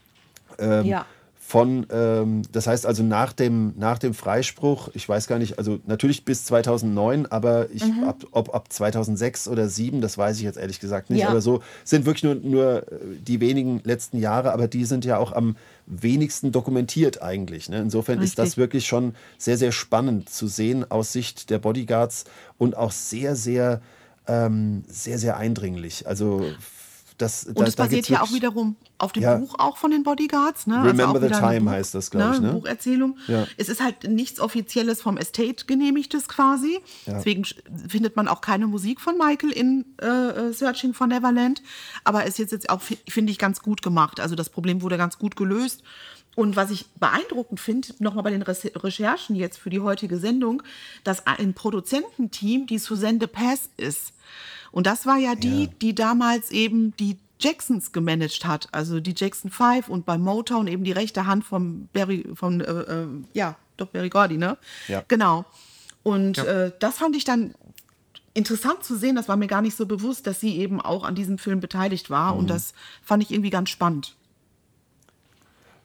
Ähm, 0.58 0.86
ja 0.86 1.06
von, 1.52 1.86
ähm, 1.90 2.40
das 2.50 2.66
heißt 2.66 2.86
also 2.86 3.02
nach 3.02 3.34
dem, 3.34 3.74
nach 3.76 3.98
dem 3.98 4.14
Freispruch, 4.14 4.88
ich 4.94 5.06
weiß 5.06 5.26
gar 5.26 5.38
nicht, 5.38 5.58
also 5.58 5.80
natürlich 5.86 6.24
bis 6.24 6.46
2009, 6.46 7.26
aber 7.26 7.68
ich, 7.70 7.84
mhm. 7.84 8.04
ab, 8.04 8.24
ob 8.30 8.54
ab 8.54 8.72
2006 8.72 9.48
oder 9.48 9.64
2007, 9.64 10.00
das 10.00 10.16
weiß 10.16 10.38
ich 10.38 10.44
jetzt 10.44 10.56
ehrlich 10.56 10.80
gesagt 10.80 11.10
nicht, 11.10 11.20
ja. 11.20 11.28
aber 11.28 11.42
so 11.42 11.60
sind 11.84 12.06
wirklich 12.06 12.22
nur, 12.22 12.36
nur 12.36 12.90
äh, 12.90 12.96
die 13.20 13.40
wenigen 13.40 13.82
letzten 13.84 14.18
Jahre, 14.18 14.54
aber 14.54 14.66
die 14.66 14.86
sind 14.86 15.04
ja 15.04 15.18
auch 15.18 15.32
am 15.32 15.56
wenigsten 15.84 16.52
dokumentiert 16.52 17.20
eigentlich. 17.20 17.68
Ne? 17.68 17.80
Insofern 17.80 18.20
Richtig. 18.20 18.30
ist 18.30 18.38
das 18.38 18.56
wirklich 18.56 18.86
schon 18.86 19.14
sehr, 19.36 19.58
sehr 19.58 19.72
spannend 19.72 20.30
zu 20.30 20.46
sehen 20.46 20.90
aus 20.90 21.12
Sicht 21.12 21.50
der 21.50 21.58
Bodyguards 21.58 22.24
und 22.56 22.78
auch 22.78 22.92
sehr, 22.92 23.36
sehr, 23.36 23.82
ähm, 24.26 24.84
sehr, 24.88 25.18
sehr 25.18 25.36
eindringlich. 25.36 26.06
Also 26.06 26.46
das, 27.22 27.44
und 27.44 27.66
es 27.66 27.76
basiert 27.76 28.08
ja 28.08 28.20
auch 28.22 28.32
wiederum 28.32 28.76
auf 28.98 29.12
dem 29.12 29.22
ja. 29.22 29.36
Buch 29.36 29.54
auch 29.58 29.76
von 29.76 29.90
den 29.90 30.02
Bodyguards. 30.02 30.66
Ne? 30.66 30.78
Also 30.78 30.88
Remember 30.88 31.20
also 31.20 31.28
the 31.28 31.40
Time 31.40 31.60
Buch, 31.62 31.70
heißt 31.70 31.94
das, 31.94 32.10
glaube 32.10 32.30
ne? 32.30 32.34
ich. 32.34 32.40
Ne? 32.40 32.52
Bucherzählung. 32.52 33.16
Ja. 33.28 33.46
Es 33.56 33.68
ist 33.68 33.80
halt 33.80 34.08
nichts 34.08 34.40
Offizielles 34.40 35.00
vom 35.00 35.16
Estate 35.16 35.64
genehmigtes 35.66 36.28
quasi. 36.28 36.80
Ja. 37.06 37.14
Deswegen 37.14 37.44
findet 37.88 38.16
man 38.16 38.26
auch 38.26 38.40
keine 38.40 38.66
Musik 38.66 39.00
von 39.00 39.16
Michael 39.16 39.52
in 39.52 39.84
äh, 40.00 40.06
äh 40.06 40.52
Searching 40.52 40.94
for 40.94 41.06
Neverland. 41.06 41.62
Aber 42.02 42.26
es 42.26 42.38
ist 42.38 42.50
jetzt 42.50 42.68
auch, 42.68 42.80
finde 42.80 43.30
ich, 43.30 43.38
ganz 43.38 43.62
gut 43.62 43.82
gemacht. 43.82 44.18
Also 44.18 44.34
das 44.34 44.50
Problem 44.50 44.82
wurde 44.82 44.98
ganz 44.98 45.18
gut 45.18 45.36
gelöst. 45.36 45.82
Und 46.34 46.56
was 46.56 46.70
ich 46.70 46.86
beeindruckend 46.98 47.60
finde, 47.60 47.88
nochmal 47.98 48.24
bei 48.24 48.30
den 48.30 48.42
Recherchen 48.42 49.36
jetzt 49.36 49.58
für 49.58 49.70
die 49.70 49.80
heutige 49.80 50.16
Sendung, 50.18 50.62
dass 51.04 51.26
ein 51.26 51.52
Produzententeam 51.54 52.66
die 52.66 52.78
Suzanne 52.78 53.28
Pass 53.28 53.68
ist. 53.76 54.12
Und 54.72 54.86
das 54.86 55.06
war 55.06 55.18
ja 55.18 55.34
die, 55.34 55.64
ja. 55.64 55.70
die 55.80 55.94
damals 55.94 56.50
eben 56.50 56.96
die 56.96 57.18
Jacksons 57.38 57.92
gemanagt 57.92 58.44
hat, 58.44 58.68
also 58.72 59.00
die 59.00 59.14
Jackson 59.16 59.50
Five 59.50 59.88
und 59.88 60.06
bei 60.06 60.16
Motown 60.16 60.66
eben 60.66 60.84
die 60.84 60.92
rechte 60.92 61.26
Hand 61.26 61.44
von 61.44 61.88
Barry, 61.92 62.24
von, 62.34 62.60
äh, 62.60 62.70
äh, 62.70 63.06
ja, 63.32 63.56
doch 63.76 63.88
Barry 63.88 64.08
Gordy, 64.08 64.38
ne? 64.38 64.56
Ja. 64.88 65.04
Genau. 65.08 65.44
Und 66.02 66.38
ja. 66.38 66.44
äh, 66.44 66.72
das 66.78 66.98
fand 66.98 67.16
ich 67.16 67.24
dann 67.24 67.54
interessant 68.34 68.82
zu 68.84 68.96
sehen, 68.96 69.16
das 69.16 69.28
war 69.28 69.36
mir 69.36 69.46
gar 69.46 69.62
nicht 69.62 69.76
so 69.76 69.86
bewusst, 69.86 70.26
dass 70.26 70.40
sie 70.40 70.56
eben 70.56 70.80
auch 70.80 71.04
an 71.04 71.14
diesem 71.14 71.38
Film 71.38 71.60
beteiligt 71.60 72.10
war. 72.10 72.32
Mhm. 72.32 72.40
Und 72.40 72.50
das 72.50 72.72
fand 73.02 73.22
ich 73.22 73.30
irgendwie 73.30 73.50
ganz 73.50 73.70
spannend. 73.70 74.16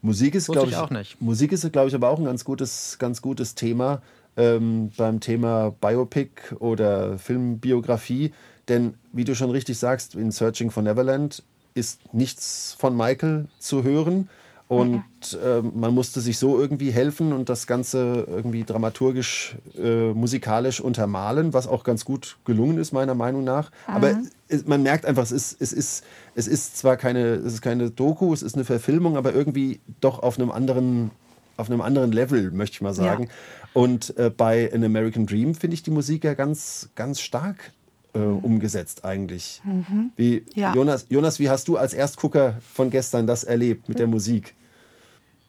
Musik 0.01 0.35
ist, 0.35 0.47
glaube 0.47 0.67
ich, 0.67 0.73
ich, 0.73 0.79
auch 0.79 0.89
nicht. 0.89 1.19
Musik 1.21 1.51
ist, 1.51 1.69
glaube 1.71 1.89
ich, 1.89 1.95
aber 1.95 2.09
auch 2.09 2.19
ein 2.19 2.25
ganz 2.25 2.45
gutes, 2.45 2.97
ganz 2.99 3.21
gutes 3.21 3.55
Thema 3.55 4.01
ähm, 4.37 4.91
beim 4.95 5.19
Thema 5.19 5.71
Biopic 5.81 6.55
oder 6.59 7.17
Filmbiografie. 7.17 8.31
Denn 8.67 8.95
wie 9.13 9.23
du 9.23 9.35
schon 9.35 9.49
richtig 9.49 9.77
sagst, 9.77 10.15
in 10.15 10.31
Searching 10.31 10.71
for 10.71 10.83
Neverland 10.83 11.43
ist 11.73 12.13
nichts 12.13 12.75
von 12.77 12.95
Michael 12.95 13.45
zu 13.59 13.83
hören. 13.83 14.29
Und 14.69 15.03
äh, 15.31 15.61
man 15.61 15.93
musste 15.93 16.19
sich 16.19 16.37
so 16.37 16.59
irgendwie 16.59 16.91
helfen 16.91 17.31
und 17.31 17.47
das 17.47 17.67
Ganze 17.67 18.27
irgendwie 18.27 18.65
dramaturgisch, 18.65 19.55
äh, 19.81 20.11
musikalisch 20.11 20.81
untermalen, 20.81 21.53
was 21.53 21.67
auch 21.67 21.85
ganz 21.85 22.03
gut 22.03 22.37
gelungen 22.43 22.77
ist, 22.77 22.91
meiner 22.91 23.15
Meinung 23.15 23.45
nach. 23.45 23.71
Mhm. 23.87 23.93
Aber 23.93 24.19
es, 24.49 24.67
man 24.67 24.83
merkt 24.83 25.05
einfach, 25.05 25.23
es 25.23 25.31
ist, 25.31 25.61
es, 25.61 25.71
ist, 25.71 26.03
es 26.35 26.47
ist 26.47 26.77
zwar 26.77 26.97
keine, 26.97 27.35
es 27.35 27.53
ist 27.53 27.61
keine 27.61 27.91
Doku, 27.91 28.33
es 28.33 28.41
ist 28.41 28.55
eine 28.55 28.65
Verfilmung, 28.65 29.15
aber 29.15 29.33
irgendwie 29.33 29.79
doch 30.01 30.19
auf 30.19 30.37
einem 30.37 30.51
anderen, 30.51 31.11
auf 31.55 31.69
einem 31.69 31.79
anderen 31.79 32.11
Level, 32.11 32.51
möchte 32.51 32.75
ich 32.75 32.81
mal 32.81 32.93
sagen. 32.93 33.23
Ja. 33.23 33.29
Und 33.73 34.17
äh, 34.17 34.29
bei 34.29 34.73
An 34.73 34.83
American 34.83 35.27
Dream 35.27 35.55
finde 35.55 35.75
ich 35.75 35.83
die 35.83 35.91
Musik 35.91 36.25
ja 36.25 36.33
ganz, 36.33 36.89
ganz 36.95 37.21
stark 37.21 37.71
äh, 38.17 38.45
umgesetzt 38.45 39.05
eigentlich. 39.05 39.61
Mhm. 39.63 40.11
Wie, 40.15 40.43
ja. 40.55 40.73
Jonas, 40.73 41.05
Jonas, 41.09 41.39
wie 41.39 41.49
hast 41.49 41.67
du 41.67 41.77
als 41.77 41.93
Erstgucker 41.93 42.57
von 42.73 42.89
gestern 42.89 43.27
das 43.27 43.43
erlebt 43.43 43.89
mit 43.89 43.99
der 43.99 44.07
Musik? 44.07 44.55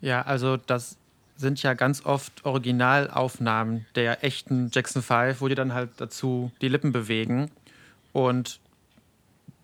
Ja, 0.00 0.22
also 0.22 0.56
das 0.56 0.96
sind 1.36 1.62
ja 1.62 1.74
ganz 1.74 2.04
oft 2.04 2.44
Originalaufnahmen 2.44 3.86
der 3.94 4.24
echten 4.24 4.70
Jackson 4.72 5.02
5, 5.02 5.40
wo 5.40 5.48
die 5.48 5.54
dann 5.54 5.72
halt 5.72 5.90
dazu 5.98 6.50
die 6.60 6.68
Lippen 6.68 6.92
bewegen. 6.92 7.50
Und 8.12 8.60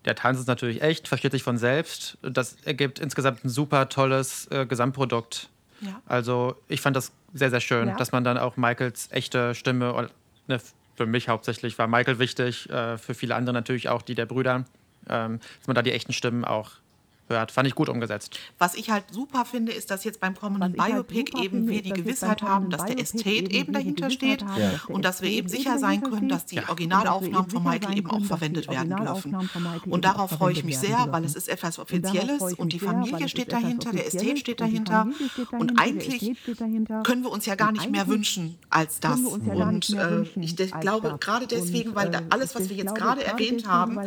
der 0.05 0.15
Tanz 0.15 0.39
ist 0.39 0.47
natürlich 0.47 0.81
echt, 0.81 1.07
versteht 1.07 1.31
sich 1.31 1.43
von 1.43 1.57
selbst. 1.57 2.17
Das 2.21 2.57
ergibt 2.63 2.99
insgesamt 2.99 3.43
ein 3.43 3.49
super 3.49 3.89
tolles 3.89 4.47
äh, 4.51 4.65
Gesamtprodukt. 4.65 5.49
Ja. 5.81 6.01
Also 6.05 6.55
ich 6.67 6.79
fand 6.79 6.95
das 6.95 7.11
sehr, 7.33 7.49
sehr 7.49 7.59
schön, 7.59 7.89
ja. 7.89 7.95
dass 7.95 8.11
man 8.11 8.23
dann 8.23 8.37
auch 8.37 8.55
Michaels 8.55 9.09
echte 9.11 9.53
Stimme, 9.55 10.09
ne, 10.47 10.59
für 10.95 11.05
mich 11.05 11.29
hauptsächlich 11.29 11.77
war 11.77 11.87
Michael 11.87 12.19
wichtig, 12.19 12.69
äh, 12.69 12.97
für 12.97 13.13
viele 13.13 13.35
andere 13.35 13.53
natürlich 13.53 13.89
auch 13.89 14.01
die 14.01 14.15
der 14.15 14.25
Brüder, 14.25 14.65
ähm, 15.09 15.39
dass 15.59 15.67
man 15.67 15.75
da 15.75 15.81
die 15.81 15.91
echten 15.91 16.13
Stimmen 16.13 16.45
auch 16.45 16.71
hört. 17.27 17.51
Fand 17.51 17.67
ich 17.67 17.75
gut 17.75 17.89
umgesetzt. 17.89 18.39
Was 18.59 18.75
ich 18.75 18.89
halt 18.89 19.05
super 19.11 19.45
finde, 19.45 19.71
ist, 19.71 19.91
dass 19.91 20.03
jetzt 20.03 20.19
beim 20.19 20.35
kommenden 20.35 20.75
halt 20.79 20.91
Biopic 20.91 21.33
halt 21.33 21.45
eben 21.45 21.67
wir 21.67 21.81
die 21.81 21.91
Gewissheit 21.91 22.41
haben, 22.41 22.69
dass 22.69 22.85
der 22.85 22.99
Ästhet 22.99 23.51
eben 23.51 23.73
dahinter 23.73 24.09
steht 24.09 24.41
ja. 24.41 24.79
und 24.87 25.03
dass 25.03 25.21
wir 25.21 25.29
eben 25.29 25.47
sicher 25.47 25.79
sein 25.79 26.01
können, 26.01 26.29
dass 26.29 26.45
die 26.45 26.59
Originalaufnahmen 26.59 27.49
von 27.49 27.63
Michael 27.63 27.97
eben 27.97 28.09
auch 28.09 28.23
verwendet 28.23 28.67
werden 28.67 28.95
dürfen. 28.95 29.35
Und 29.85 30.05
darauf 30.05 30.31
freue 30.31 30.53
ich 30.53 30.63
mich 30.63 30.77
sehr, 30.77 31.07
weil 31.11 31.23
es 31.25 31.35
ist 31.35 31.49
etwas 31.49 31.79
Offizielles 31.79 32.53
und 32.53 32.73
die 32.73 32.79
Familie 32.79 33.27
steht 33.29 33.51
dahinter, 33.51 33.91
der 33.91 34.07
Ästhet 34.07 34.39
steht 34.39 34.61
dahinter 34.61 35.07
und 35.51 35.79
eigentlich 35.79 36.35
können 37.03 37.23
wir 37.23 37.31
uns 37.31 37.45
ja 37.45 37.55
gar 37.55 37.71
nicht 37.71 37.89
mehr 37.89 38.07
wünschen 38.07 38.57
als 38.69 38.99
das. 38.99 39.19
Und 39.19 39.47
äh, 39.47 40.21
ich 40.35 40.79
glaube, 40.79 41.17
gerade 41.19 41.47
deswegen, 41.47 41.95
weil 41.95 42.11
alles, 42.29 42.55
was 42.55 42.69
wir 42.69 42.75
jetzt 42.75 42.95
gerade 42.95 43.23
erwähnt 43.23 43.67
haben, 43.67 43.99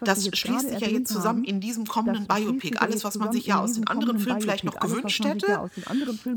das 0.00 0.28
schließt 0.32 0.70
sich 0.70 0.80
ja 0.80 0.88
jetzt 0.88 1.12
zusammen 1.12 1.44
in 1.44 1.60
diesem 1.60 1.86
kommenden 1.86 2.26
Biopic 2.26 2.61
Biopic. 2.62 2.80
Alles, 2.80 3.04
was 3.04 3.18
man 3.18 3.32
sich 3.32 3.46
ja 3.46 3.60
aus 3.60 3.74
den 3.74 3.86
anderen 3.86 4.18
Filmen 4.18 4.40
vielleicht 4.40 4.64
noch 4.64 4.78
gewünscht 4.78 5.24
hätte, 5.24 5.70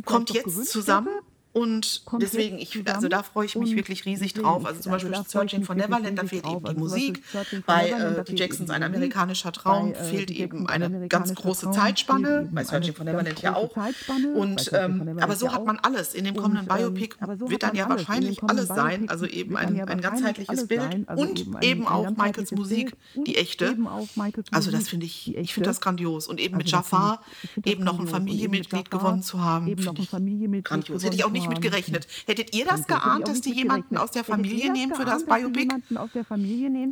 kommt 0.06 0.32
jetzt 0.32 0.66
zusammen. 0.66 1.10
Und 1.56 2.04
deswegen, 2.22 2.58
ich, 2.58 2.84
also 2.86 3.08
da 3.08 3.24
freue 3.24 3.46
ich 3.46 3.56
mich 3.56 3.78
wirklich 3.78 4.04
riesig 4.04 4.34
drauf. 4.34 4.66
Also 4.66 4.82
zum 4.82 4.92
Beispiel 4.92 5.16
Searching 5.26 5.64
for 5.64 5.74
Neverland, 5.74 6.20
da 6.20 6.26
fehlt 6.26 6.46
eben 6.46 6.66
die 6.66 6.76
Musik. 6.76 7.24
Bei 7.66 7.92
äh, 7.92 8.26
die 8.26 8.36
Jacksons 8.36 8.70
Ein 8.70 8.84
amerikanischer 8.84 9.54
Traum 9.54 9.94
äh, 9.94 10.04
fehlt 10.04 10.32
eben 10.32 10.68
eine 10.68 11.08
ganz 11.08 11.34
große 11.34 11.72
Zeitspanne. 11.72 12.50
Bei 12.52 12.66
Searching 12.66 12.94
for 12.94 13.06
Neverland 13.06 13.42
ja 13.42 13.56
auch. 13.56 13.74
Und, 14.36 14.70
ähm, 14.74 15.18
aber 15.22 15.38
so 15.38 15.54
hat 15.54 15.66
man 15.66 15.80
alles. 15.80 16.14
In 16.14 16.26
dem 16.26 16.36
kommenden 16.36 16.68
ähm, 16.70 16.94
Biopic 16.94 17.16
wird 17.50 17.64
dann 17.64 17.74
ja 17.74 17.88
wahrscheinlich 17.88 18.44
alles 18.44 18.68
sein. 18.68 19.08
Also 19.08 19.26
eben 19.26 19.56
ein, 19.56 19.80
ein 19.80 20.02
ganzheitliches 20.02 20.68
Bild 20.68 21.08
also 21.08 21.24
und 21.24 21.64
eben 21.64 21.88
auch 21.88 22.10
Michaels 22.18 22.52
Musik, 22.52 22.98
die 23.16 23.38
echte. 23.38 23.78
Also 24.52 24.72
das 24.72 24.90
finde 24.90 25.06
ich, 25.06 25.34
ich 25.38 25.54
finde 25.54 25.70
das 25.70 25.80
grandios. 25.80 26.28
Und 26.28 26.42
eben 26.42 26.58
mit 26.58 26.66
also 26.66 26.76
Jafar 26.76 27.22
eben 27.64 27.86
noch 27.86 27.98
ein 27.98 28.08
Familienmitglied 28.08 28.92
gewonnen 28.92 29.22
zu 29.22 29.42
haben, 29.42 29.68
finde 29.78 30.02
ich 30.02 30.64
grandios. 30.66 31.02
Hätte 31.02 31.16
ich 31.16 31.24
auch 31.24 31.32
nicht 31.32 31.45
nicht 31.50 31.62
mit 31.62 31.72
gerechnet. 31.72 32.08
Hättet 32.28 32.56
ihr 32.56 32.66
das 32.66 32.88
geahnt, 32.88 33.28
dass 33.28 33.42
die 33.42 33.54
jemanden 33.54 33.98
aus 33.98 34.12
der 34.12 34.24
Familie 34.24 34.72
nehmen 34.72 34.96
für 34.96 35.06
das 35.06 35.26
Biopic? 35.26 35.68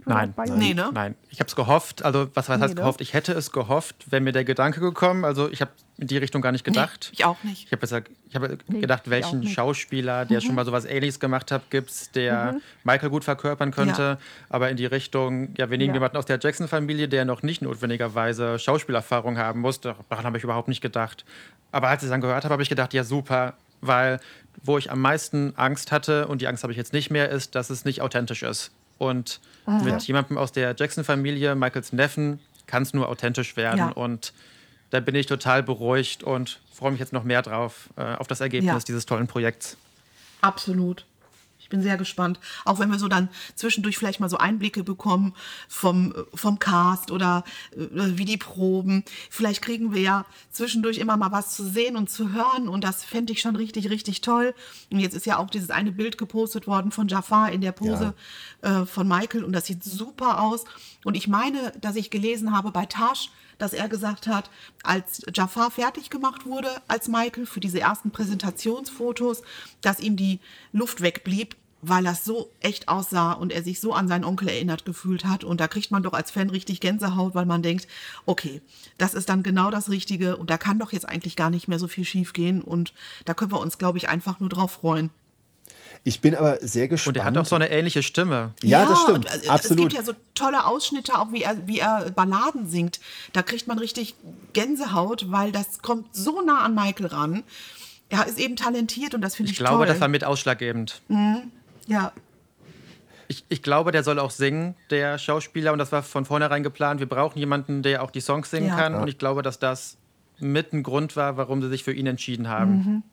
Nein, 0.05 0.33
nee, 0.55 0.73
ne? 0.73 0.89
nein. 0.93 1.15
Ich 1.29 1.39
habe 1.39 1.47
es 1.47 1.55
gehofft. 1.55 2.03
Also 2.03 2.27
was 2.33 2.49
heißt 2.49 2.61
nee, 2.61 2.73
gehofft? 2.73 3.01
Ich 3.01 3.13
hätte 3.13 3.33
es 3.33 3.51
gehofft, 3.51 4.11
wäre 4.11 4.21
mir 4.21 4.31
der 4.31 4.45
Gedanke 4.45 4.79
gekommen. 4.79 5.25
Also 5.25 5.49
ich 5.49 5.61
habe 5.61 5.71
in 5.97 6.07
die 6.07 6.17
Richtung 6.17 6.41
gar 6.41 6.51
nicht 6.51 6.63
gedacht. 6.63 7.09
Nee, 7.11 7.17
ich 7.19 7.25
auch 7.25 7.43
nicht. 7.43 7.67
Ich 7.71 7.71
habe 7.71 7.87
hab 8.33 8.69
nee, 8.69 8.81
gedacht, 8.81 9.09
welchen 9.09 9.47
Schauspieler, 9.47 10.25
der 10.25 10.39
mhm. 10.39 10.45
schon 10.45 10.55
mal 10.55 10.65
sowas 10.65 10.85
Ähnliches 10.85 11.19
gemacht 11.19 11.51
hat, 11.51 11.69
gibt 11.69 11.91
es, 11.91 12.11
der 12.11 12.53
mhm. 12.53 12.61
Michael 12.83 13.09
gut 13.09 13.23
verkörpern 13.23 13.71
könnte. 13.71 14.01
Ja. 14.01 14.17
Aber 14.49 14.69
in 14.69 14.77
die 14.77 14.85
Richtung, 14.85 15.53
ja, 15.57 15.69
wir 15.69 15.77
nehmen 15.77 15.89
ja. 15.89 15.95
jemanden 15.95 16.17
aus 16.17 16.25
der 16.25 16.39
Jackson-Familie, 16.39 17.07
der 17.07 17.25
noch 17.25 17.43
nicht 17.43 17.61
notwendigerweise 17.61 18.57
Schauspielerfahrung 18.57 19.37
haben 19.37 19.61
muss. 19.61 19.81
Daran 19.81 20.25
habe 20.25 20.37
ich 20.37 20.43
überhaupt 20.43 20.67
nicht 20.67 20.81
gedacht. 20.81 21.25
Aber 21.71 21.89
als 21.89 22.01
ich 22.01 22.07
es 22.07 22.11
dann 22.11 22.21
gehört 22.21 22.43
habe, 22.43 22.53
habe 22.53 22.63
ich 22.63 22.69
gedacht, 22.69 22.93
ja 22.93 23.03
super, 23.03 23.53
weil 23.81 24.19
wo 24.61 24.77
ich 24.77 24.91
am 24.91 25.01
meisten 25.01 25.53
Angst 25.55 25.91
hatte, 25.91 26.27
und 26.27 26.41
die 26.41 26.47
Angst 26.47 26.63
habe 26.63 26.71
ich 26.71 26.77
jetzt 26.77 26.93
nicht 26.93 27.09
mehr, 27.09 27.29
ist, 27.29 27.55
dass 27.55 27.69
es 27.69 27.85
nicht 27.85 28.01
authentisch 28.01 28.43
ist. 28.43 28.71
Und 28.97 29.39
ah. 29.65 29.79
mit 29.79 30.03
jemandem 30.03 30.37
aus 30.37 30.51
der 30.51 30.75
Jackson-Familie, 30.77 31.55
Michaels 31.55 31.93
Neffen, 31.93 32.39
kann 32.67 32.83
es 32.83 32.93
nur 32.93 33.09
authentisch 33.09 33.57
werden. 33.57 33.79
Ja. 33.79 33.89
Und 33.89 34.33
da 34.91 34.99
bin 34.99 35.15
ich 35.15 35.25
total 35.25 35.63
beruhigt 35.63 36.23
und 36.23 36.61
freue 36.71 36.91
mich 36.91 36.99
jetzt 36.99 37.13
noch 37.13 37.23
mehr 37.23 37.41
drauf, 37.41 37.89
äh, 37.97 38.15
auf 38.15 38.27
das 38.27 38.41
Ergebnis 38.41 38.71
ja. 38.71 38.79
dieses 38.79 39.05
tollen 39.05 39.27
Projekts. 39.27 39.77
Absolut 40.41 41.05
bin 41.73 41.81
sehr 41.81 41.97
gespannt. 41.97 42.39
Auch 42.65 42.77
wenn 42.77 42.91
wir 42.91 42.99
so 42.99 43.07
dann 43.07 43.29
zwischendurch 43.55 43.97
vielleicht 43.97 44.19
mal 44.19 44.29
so 44.29 44.37
Einblicke 44.37 44.83
bekommen 44.83 45.33
vom, 45.67 46.13
vom 46.35 46.59
Cast 46.59 47.09
oder 47.09 47.43
äh, 47.71 47.87
wie 47.89 48.25
die 48.25 48.37
Proben. 48.37 49.03
Vielleicht 49.31 49.63
kriegen 49.63 49.91
wir 49.91 50.01
ja 50.01 50.25
zwischendurch 50.51 50.99
immer 50.99 51.17
mal 51.17 51.31
was 51.31 51.55
zu 51.55 51.65
sehen 51.65 51.95
und 51.95 52.11
zu 52.11 52.31
hören 52.31 52.69
und 52.69 52.83
das 52.83 53.03
fände 53.03 53.33
ich 53.33 53.41
schon 53.41 53.55
richtig, 53.55 53.89
richtig 53.89 54.21
toll. 54.21 54.53
Und 54.91 54.99
jetzt 54.99 55.15
ist 55.15 55.25
ja 55.25 55.39
auch 55.39 55.49
dieses 55.49 55.71
eine 55.71 55.91
Bild 55.91 56.19
gepostet 56.19 56.67
worden 56.67 56.91
von 56.91 57.07
Jafar 57.07 57.51
in 57.51 57.61
der 57.61 57.71
Pose 57.71 58.13
ja. 58.61 58.81
äh, 58.81 58.85
von 58.85 59.07
Michael 59.07 59.43
und 59.43 59.53
das 59.53 59.65
sieht 59.65 59.83
super 59.83 60.43
aus. 60.43 60.65
Und 61.03 61.15
ich 61.15 61.27
meine, 61.27 61.73
dass 61.81 61.95
ich 61.95 62.11
gelesen 62.11 62.55
habe 62.55 62.71
bei 62.71 62.85
Tash, 62.85 63.31
dass 63.57 63.73
er 63.73 63.89
gesagt 63.89 64.27
hat, 64.27 64.49
als 64.83 65.23
Jafar 65.33 65.71
fertig 65.71 66.09
gemacht 66.09 66.45
wurde 66.45 66.69
als 66.87 67.07
Michael 67.07 67.45
für 67.45 67.59
diese 67.59 67.79
ersten 67.79 68.11
Präsentationsfotos, 68.11 69.41
dass 69.81 69.99
ihm 69.99 70.15
die 70.15 70.39
Luft 70.71 71.01
wegblieb, 71.01 71.55
weil 71.85 72.03
das 72.03 72.23
so 72.23 72.49
echt 72.61 72.87
aussah 72.87 73.33
und 73.33 73.51
er 73.51 73.61
sich 73.61 73.79
so 73.79 73.93
an 73.93 74.07
seinen 74.07 74.23
Onkel 74.23 74.47
erinnert 74.47 74.85
gefühlt 74.85 75.25
hat. 75.25 75.43
Und 75.43 75.59
da 75.59 75.67
kriegt 75.67 75.91
man 75.91 76.01
doch 76.01 76.13
als 76.13 76.31
Fan 76.31 76.49
richtig 76.49 76.79
Gänsehaut, 76.79 77.35
weil 77.35 77.45
man 77.45 77.61
denkt, 77.61 77.87
okay, 78.25 78.61
das 78.97 79.13
ist 79.13 79.29
dann 79.29 79.43
genau 79.43 79.69
das 79.69 79.89
Richtige 79.89 80.37
und 80.37 80.49
da 80.49 80.57
kann 80.57 80.79
doch 80.79 80.93
jetzt 80.93 81.07
eigentlich 81.07 81.35
gar 81.35 81.49
nicht 81.49 81.67
mehr 81.67 81.79
so 81.79 81.87
viel 81.87 82.05
schief 82.05 82.33
gehen. 82.33 82.61
Und 82.61 82.93
da 83.25 83.33
können 83.33 83.51
wir 83.51 83.59
uns, 83.59 83.77
glaube 83.77 83.97
ich, 83.97 84.07
einfach 84.07 84.39
nur 84.39 84.49
drauf 84.49 84.71
freuen. 84.71 85.09
Ich 86.05 86.21
bin 86.21 86.35
aber 86.35 86.57
sehr 86.61 86.87
gespannt. 86.87 87.17
Und 87.17 87.21
er 87.21 87.25
hat 87.25 87.37
auch 87.37 87.45
so 87.45 87.55
eine 87.55 87.69
ähnliche 87.69 88.03
Stimme. 88.03 88.53
Ja, 88.61 88.81
ja 88.81 88.89
das 88.89 89.01
stimmt. 89.01 89.49
Absolut. 89.49 89.85
Es 89.87 89.93
gibt 89.93 89.93
ja 89.93 90.03
so 90.03 90.13
tolle 90.35 90.65
Ausschnitte, 90.65 91.17
auch 91.17 91.31
wie 91.31 91.43
er, 91.43 91.67
wie 91.67 91.79
er 91.79 92.11
Balladen 92.11 92.67
singt. 92.67 92.99
Da 93.31 93.41
kriegt 93.41 93.67
man 93.67 93.79
richtig 93.79 94.15
Gänsehaut, 94.53 95.31
weil 95.31 95.51
das 95.51 95.81
kommt 95.81 96.15
so 96.15 96.41
nah 96.41 96.61
an 96.61 96.75
Michael 96.75 97.07
ran. 97.07 97.43
Er 98.09 98.27
ist 98.27 98.37
eben 98.37 98.55
talentiert 98.55 99.13
und 99.13 99.21
das 99.21 99.35
finde 99.35 99.51
ich, 99.51 99.53
ich 99.53 99.59
toll. 99.59 99.65
Ich 99.65 99.71
glaube, 99.71 99.85
das 99.85 99.99
war 100.01 100.07
mit 100.07 100.23
ausschlaggebend. 100.23 101.01
Mhm. 101.07 101.51
Ja. 101.87 102.11
Ich, 103.27 103.45
ich, 103.49 103.63
glaube, 103.63 103.91
der 103.91 104.03
soll 104.03 104.19
auch 104.19 104.31
singen, 104.31 104.75
der 104.89 105.17
Schauspieler, 105.17 105.71
und 105.71 105.79
das 105.79 105.91
war 105.91 106.03
von 106.03 106.25
vornherein 106.25 106.61
geplant. 106.61 106.99
Wir 106.99 107.07
brauchen 107.07 107.39
jemanden, 107.39 107.81
der 107.81 108.03
auch 108.03 108.11
die 108.11 108.19
Songs 108.19 108.49
singen 108.49 108.67
ja. 108.67 108.75
kann. 108.75 108.95
Und 108.95 109.07
ich 109.07 109.17
glaube, 109.17 109.41
dass 109.41 109.59
das 109.59 109.97
mit 110.39 110.73
ein 110.73 110.83
Grund 110.83 111.15
war, 111.15 111.37
warum 111.37 111.61
sie 111.61 111.69
sich 111.69 111.83
für 111.83 111.93
ihn 111.93 112.07
entschieden 112.07 112.49
haben. 112.49 113.03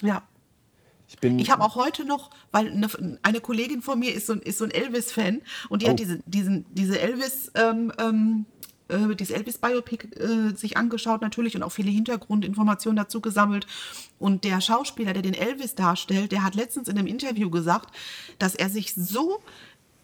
Mhm. 0.00 0.06
Ja. 0.06 0.22
Ich, 1.08 1.22
ich 1.22 1.50
habe 1.50 1.62
auch 1.62 1.76
heute 1.76 2.04
noch, 2.04 2.30
weil 2.50 2.68
eine, 2.68 2.88
eine, 3.22 3.40
Kollegin 3.40 3.80
von 3.80 3.98
mir 3.98 4.12
ist 4.12 4.26
so, 4.26 4.34
ist 4.34 4.58
so 4.58 4.64
ein 4.64 4.72
Elvis-Fan 4.72 5.40
und 5.68 5.82
die 5.82 5.86
oh. 5.86 5.90
hat 5.90 6.00
diese, 6.00 6.18
diesen, 6.26 6.66
diese 6.74 6.96
Elvis- 6.96 7.52
ähm, 7.54 7.92
ähm, 7.98 8.46
äh, 8.88 9.14
dieses 9.14 9.34
Elvis-Biopic 9.34 10.08
äh, 10.16 10.54
sich 10.56 10.76
angeschaut 10.76 11.22
natürlich 11.22 11.56
und 11.56 11.62
auch 11.62 11.72
viele 11.72 11.90
Hintergrundinformationen 11.90 12.96
dazu 12.96 13.20
gesammelt. 13.20 13.66
Und 14.18 14.44
der 14.44 14.60
Schauspieler, 14.60 15.12
der 15.12 15.22
den 15.22 15.34
Elvis 15.34 15.74
darstellt, 15.74 16.32
der 16.32 16.42
hat 16.42 16.54
letztens 16.54 16.88
in 16.88 16.98
einem 16.98 17.06
Interview 17.06 17.50
gesagt, 17.50 17.94
dass 18.38 18.54
er 18.54 18.70
sich 18.70 18.94
so 18.94 19.42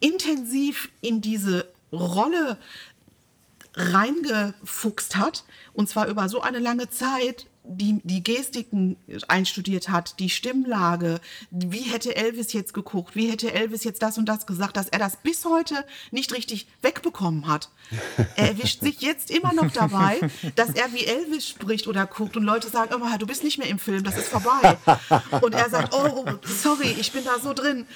intensiv 0.01 0.91
in 1.01 1.21
diese 1.21 1.69
Rolle 1.93 2.59
reingefuchst 3.75 5.17
hat, 5.17 5.45
und 5.73 5.89
zwar 5.89 6.09
über 6.09 6.29
so 6.29 6.43
eine 6.43 6.59
lange 6.59 6.91
Zeit, 6.91 7.47
die, 7.65 8.01
die 8.03 8.25
Gestiken 8.25 8.97
einstudiert 9.29 9.89
hat, 9.89 10.19
die 10.19 10.31
Stimmlage, 10.31 11.21
wie 11.51 11.83
hätte 11.83 12.17
Elvis 12.17 12.53
jetzt 12.53 12.75
geguckt, 12.75 13.15
wie 13.15 13.31
hätte 13.31 13.53
Elvis 13.53 13.85
jetzt 13.85 14.03
das 14.03 14.19
und 14.19 14.27
das 14.27 14.47
gesagt, 14.47 14.77
dass 14.77 14.89
er 14.89 14.99
das 14.99 15.17
bis 15.17 15.45
heute 15.45 15.85
nicht 16.11 16.33
richtig 16.33 16.67
wegbekommen 16.83 17.47
hat. 17.47 17.71
Er 18.37 18.49
erwischt 18.49 18.81
sich 18.81 19.01
jetzt 19.01 19.31
immer 19.31 19.53
noch 19.53 19.71
dabei, 19.71 20.19
dass 20.57 20.71
er 20.71 20.93
wie 20.93 21.05
Elvis 21.05 21.49
spricht 21.49 21.87
oder 21.87 22.07
guckt 22.07 22.37
und 22.37 22.45
Leute 22.45 22.69
sagen 22.69 22.95
immer, 22.95 23.17
du 23.19 23.27
bist 23.27 23.45
nicht 23.45 23.59
mehr 23.59 23.69
im 23.69 23.79
Film, 23.79 24.05
das 24.05 24.17
ist 24.17 24.29
vorbei. 24.29 24.77
Und 25.41 25.55
er 25.55 25.69
sagt, 25.69 25.95
oh, 25.95 26.25
sorry, 26.45 26.95
ich 26.99 27.13
bin 27.13 27.25
da 27.25 27.39
so 27.39 27.53
drin. 27.53 27.87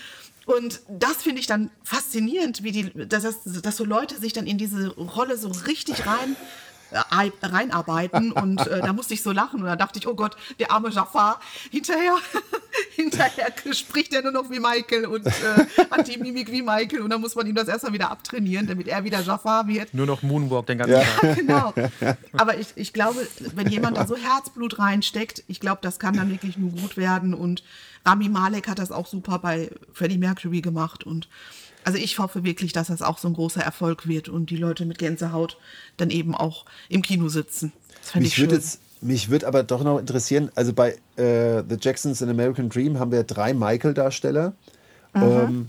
Und 0.46 0.80
das 0.88 1.16
finde 1.16 1.40
ich 1.40 1.46
dann 1.46 1.70
faszinierend, 1.82 2.62
wie 2.62 2.70
die, 2.70 3.08
dass, 3.08 3.24
dass 3.44 3.76
so 3.76 3.84
Leute 3.84 4.18
sich 4.20 4.32
dann 4.32 4.46
in 4.46 4.58
diese 4.58 4.94
Rolle 4.96 5.36
so 5.36 5.48
richtig 5.48 6.06
rein 6.06 6.36
reinarbeiten 6.93 8.32
und 8.32 8.66
äh, 8.66 8.80
da 8.80 8.93
musste 8.93 9.14
ich 9.14 9.22
so 9.22 9.32
lachen 9.32 9.61
und 9.61 9.66
da 9.66 9.76
dachte 9.76 9.99
ich, 9.99 10.07
oh 10.07 10.14
Gott, 10.14 10.37
der 10.59 10.70
arme 10.70 10.91
Jafar, 10.91 11.41
hinterher, 11.70 12.16
hinterher 12.95 13.53
spricht 13.72 14.12
er 14.12 14.22
nur 14.22 14.32
noch 14.32 14.51
wie 14.51 14.61
Michael 14.61 15.07
und 15.07 15.26
äh, 15.26 15.66
hat 15.91 16.09
die 16.09 16.18
Mimik 16.18 16.51
wie 16.51 16.62
Michael 16.62 17.01
und 17.03 17.11
dann 17.11 17.20
muss 17.20 17.34
man 17.34 17.47
ihm 17.47 17.55
das 17.55 17.68
erstmal 17.68 17.93
wieder 17.93 18.11
abtrainieren, 18.11 18.66
damit 18.66 18.89
er 18.89 19.05
wieder 19.05 19.20
Jafar 19.20 19.66
wird. 19.66 19.93
Nur 19.95 20.07
noch 20.07 20.22
Moonwalk 20.22 20.66
den 20.66 20.78
ganzen 20.78 20.95
ja. 20.95 21.03
Tag. 21.03 21.37
genau. 21.37 21.74
Aber 22.37 22.59
ich, 22.59 22.68
ich 22.76 22.93
glaube, 22.93 23.26
wenn 23.55 23.68
jemand 23.68 23.97
da 23.97 24.07
so 24.07 24.16
Herzblut 24.16 24.78
reinsteckt, 24.78 25.45
ich 25.49 25.61
glaube, 25.61 25.78
das 25.82 25.99
kann 25.99 26.16
dann 26.16 26.30
wirklich 26.30 26.57
nur 26.57 26.70
gut 26.70 26.97
werden 26.97 27.34
und 27.34 27.62
Rami 28.05 28.28
Malek 28.28 28.68
hat 28.68 28.78
das 28.78 28.93
auch 28.93 29.07
super 29.07 29.41
bei 29.41 29.70
Freddie 29.93 30.18
Mercury 30.18 30.61
gemacht 30.61 31.05
und 31.05 31.28
also 31.87 31.99
ich 31.99 32.18
hoffe 32.18 32.43
wirklich, 32.43 32.72
dass 32.72 32.89
das 32.89 33.01
auch 33.01 33.16
so 33.16 33.28
ein 33.28 33.34
großer 33.34 33.62
Erfolg 33.62 34.09
wird 34.09 34.28
und 34.28 34.51
die 34.51 34.57
Leute 34.57 34.84
mit 34.84 34.99
Gänsehaut 34.99 35.57
dann 35.97 36.11
eben 36.11 36.34
auch 36.34 36.64
im 36.89 37.01
Kino 37.01 37.28
sitzen. 37.28 37.72
Das 38.03 38.16
mich 38.16 38.39
würde 38.41 38.57
jetzt 38.57 38.80
Mich 39.01 39.30
würde 39.30 39.47
aber 39.47 39.62
doch 39.62 39.84
noch 39.84 40.01
interessieren, 40.01 40.51
also 40.57 40.72
bei 40.72 40.97
äh, 41.14 41.62
The 41.68 41.76
Jacksons 41.80 42.22
in 42.22 42.28
American 42.28 42.70
Dream 42.70 42.99
haben 42.99 43.12
wir 43.12 43.22
drei 43.22 43.55
Michael-Darsteller. 43.55 44.55
Ähm, 45.14 45.68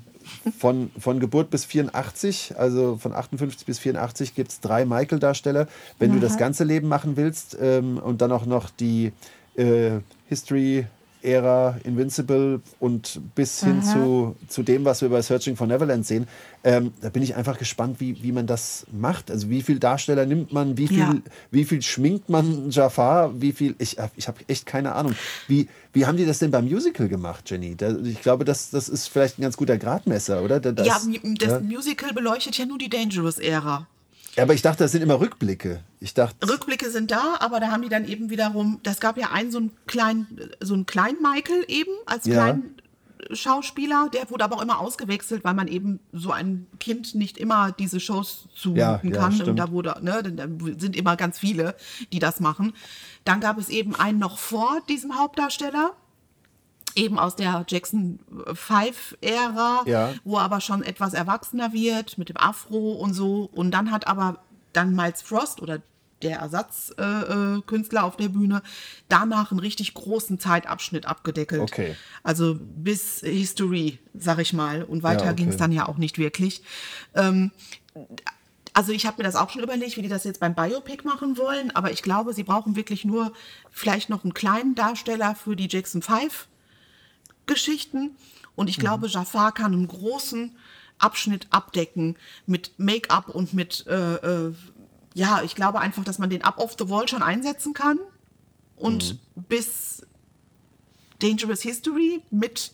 von, 0.57 0.89
von 0.99 1.19
Geburt 1.19 1.51
bis 1.51 1.65
84, 1.65 2.55
also 2.57 2.97
von 2.97 3.13
58 3.13 3.65
bis 3.67 3.77
84 3.79 4.33
gibt 4.33 4.51
es 4.51 4.59
drei 4.59 4.85
Michael-Darsteller. 4.85 5.67
Wenn 5.99 6.13
du 6.13 6.19
das 6.19 6.37
ganze 6.37 6.63
Leben 6.63 6.87
machen 6.87 7.15
willst 7.15 7.55
ähm, 7.61 7.99
und 7.99 8.21
dann 8.21 8.31
auch 8.31 8.47
noch 8.47 8.71
die 8.71 9.13
äh, 9.55 9.99
History 10.25 10.87
Ära 11.27 11.77
Invincible 11.83 12.61
und 12.79 13.19
bis 13.35 13.63
hin 13.63 13.83
zu, 13.83 14.35
zu 14.47 14.63
dem, 14.63 14.85
was 14.85 15.01
wir 15.01 15.09
bei 15.09 15.21
Searching 15.21 15.55
for 15.55 15.67
Neverland 15.67 16.05
sehen, 16.05 16.27
ähm, 16.63 16.93
da 17.01 17.09
bin 17.09 17.21
ich 17.21 17.35
einfach 17.35 17.57
gespannt, 17.57 17.99
wie, 17.99 18.23
wie 18.23 18.31
man 18.31 18.47
das 18.47 18.85
macht. 18.91 19.29
Also 19.29 19.49
wie 19.49 19.61
viel 19.61 19.79
Darsteller 19.79 20.25
nimmt 20.25 20.53
man, 20.53 20.77
wie 20.77 20.87
viel, 20.87 20.97
Ja. 20.99 21.15
wie 21.51 21.65
viel 21.65 21.81
schminkt 21.81 22.29
man 22.29 22.71
Jafar, 22.71 23.39
wie 23.41 23.51
viel, 23.51 23.75
ich, 23.77 23.97
ich 24.15 24.27
habe 24.27 24.39
echt 24.47 24.65
keine 24.65 24.95
Ahnung. 24.95 25.13
Wie, 25.47 25.67
wie 25.93 26.05
haben 26.05 26.17
die 26.17 26.25
das 26.25 26.39
denn 26.39 26.51
beim 26.51 26.65
Musical 26.65 27.07
gemacht, 27.07 27.49
Jenny? 27.49 27.75
Da, 27.75 27.95
ich 27.97 28.21
glaube, 28.21 28.45
das, 28.45 28.69
das 28.69 28.89
ist 28.89 29.07
vielleicht 29.07 29.37
ein 29.37 29.41
ganz 29.41 29.57
guter 29.57 29.77
Gradmesser, 29.77 30.41
oder? 30.41 30.59
Da, 30.59 30.71
das, 30.71 30.87
ja, 30.87 30.99
das 31.39 31.49
ja. 31.51 31.59
Musical 31.59 32.13
beleuchtet 32.13 32.57
ja 32.57 32.65
nur 32.65 32.77
die 32.77 32.89
Dangerous-Ära. 32.89 33.87
Ja, 34.37 34.43
aber 34.43 34.53
ich 34.53 34.61
dachte, 34.61 34.83
das 34.83 34.91
sind 34.91 35.01
immer 35.01 35.19
Rückblicke. 35.19 35.83
Ich 35.99 36.13
dachte, 36.13 36.47
Rückblicke 36.47 36.89
sind 36.91 37.09
da, 37.11 37.37
aber 37.39 37.59
da 37.59 37.71
haben 37.71 37.81
die 37.81 37.89
dann 37.89 38.05
eben 38.07 38.29
wiederum, 38.29 38.79
das 38.83 38.99
gab 38.99 39.17
ja 39.17 39.31
einen 39.31 39.51
so 39.51 39.57
einen 39.57 39.71
kleinen, 39.87 40.27
so 40.61 40.75
einen 40.75 40.85
kleinen 40.85 41.21
Michael 41.21 41.65
eben 41.67 41.91
als 42.05 42.25
Ja. 42.27 42.33
kleinen 42.35 42.75
Schauspieler, 43.31 44.09
der 44.13 44.29
wurde 44.29 44.43
aber 44.45 44.57
auch 44.57 44.61
immer 44.61 44.79
ausgewechselt, 44.79 45.43
weil 45.43 45.55
man 45.55 45.67
eben 45.67 45.99
so 46.13 46.31
ein 46.31 46.67
Kind 46.79 47.15
nicht 47.15 47.37
immer 47.39 47.71
diese 47.71 47.99
Shows 47.99 48.47
zumuten 48.55 48.79
Ja, 48.79 49.01
ja, 49.03 49.11
kann. 49.17 49.31
stimmt. 49.33 49.49
Und 49.49 49.55
da 49.57 49.71
wurde, 49.71 49.95
ne, 50.01 50.21
da 50.23 50.45
sind 50.79 50.95
immer 50.95 51.15
ganz 51.17 51.39
viele, 51.39 51.75
die 52.13 52.19
das 52.19 52.39
machen. 52.39 52.73
Dann 53.25 53.39
gab 53.41 53.57
es 53.57 53.69
eben 53.69 53.95
einen 53.95 54.19
noch 54.19 54.37
vor 54.37 54.77
diesem 54.87 55.17
Hauptdarsteller, 55.17 55.93
eben 56.97 57.19
aus 57.19 57.35
der 57.35 57.65
Jackson 57.67 58.19
5-Ära, 58.45 59.83
Ja. 59.85 60.13
wo 60.23 60.37
er 60.37 60.43
aber 60.43 60.61
schon 60.61 60.83
etwas 60.83 61.13
erwachsener 61.13 61.73
wird 61.73 62.17
mit 62.17 62.29
dem 62.29 62.37
Afro 62.37 62.93
und 62.93 63.13
so. 63.13 63.49
Und 63.53 63.71
dann 63.71 63.91
hat 63.91 64.07
aber 64.07 64.39
dann 64.73 64.95
Miles 64.95 65.21
Frost 65.21 65.61
oder 65.61 65.81
der 66.23 66.39
Ersatzkünstler 66.39 67.57
äh, 67.57 67.61
Künstler 67.67 68.03
auf 68.03 68.17
der 68.17 68.29
Bühne 68.29 68.63
danach 69.07 69.51
einen 69.51 69.59
richtig 69.59 69.93
großen 69.93 70.39
Zeitabschnitt 70.39 71.05
abgedeckelt. 71.05 71.61
Okay. 71.61 71.95
Also 72.23 72.57
bis 72.59 73.19
History, 73.19 73.99
sag 74.15 74.39
ich 74.39 74.51
mal. 74.51 74.83
Und 74.83 75.03
weiter 75.03 75.25
Ja, 75.25 75.31
okay. 75.31 75.43
ging 75.43 75.49
es 75.49 75.57
dann 75.57 75.71
ja 75.71 75.87
auch 75.87 75.97
nicht 75.97 76.17
wirklich. 76.17 76.63
Ähm, 77.13 77.51
also 78.73 78.91
ich 78.91 79.05
habe 79.05 79.17
mir 79.17 79.23
das 79.23 79.35
auch 79.35 79.51
schon 79.51 79.61
überlegt, 79.63 79.95
wie 79.97 80.01
die 80.01 80.07
das 80.07 80.23
jetzt 80.23 80.39
beim 80.39 80.55
Biopic 80.55 81.03
machen 81.03 81.37
wollen, 81.37 81.75
aber 81.75 81.91
ich 81.91 82.01
glaube, 82.03 82.33
sie 82.33 82.43
brauchen 82.43 82.75
wirklich 82.75 83.05
nur 83.05 83.31
vielleicht 83.71 84.09
noch 84.09 84.23
einen 84.23 84.33
kleinen 84.33 84.73
Darsteller 84.75 85.35
für 85.35 85.55
die 85.55 85.67
Jackson 85.69 86.01
5 86.01 86.47
Geschichten. 87.47 88.15
Und 88.55 88.69
ich 88.69 88.79
glaube, 88.79 89.07
Jafar 89.07 89.51
kann 89.51 89.73
einen 89.73 89.87
großen 89.87 90.55
Abschnitt 90.99 91.47
abdecken 91.51 92.15
mit 92.45 92.71
Make-up 92.77 93.29
und 93.29 93.53
mit 93.53 93.85
äh, 93.87 94.15
äh, 94.15 94.53
ja, 95.13 95.41
ich 95.43 95.55
glaube 95.55 95.79
einfach, 95.79 96.03
dass 96.03 96.19
man 96.19 96.29
den 96.29 96.43
Up 96.43 96.59
of 96.59 96.75
the 96.77 96.89
Wall 96.89 97.07
schon 97.07 97.23
einsetzen 97.23 97.73
kann. 97.73 97.99
Und 98.75 99.17
bis 99.35 100.05
Dangerous 101.19 101.61
History 101.61 102.21
mit 102.29 102.71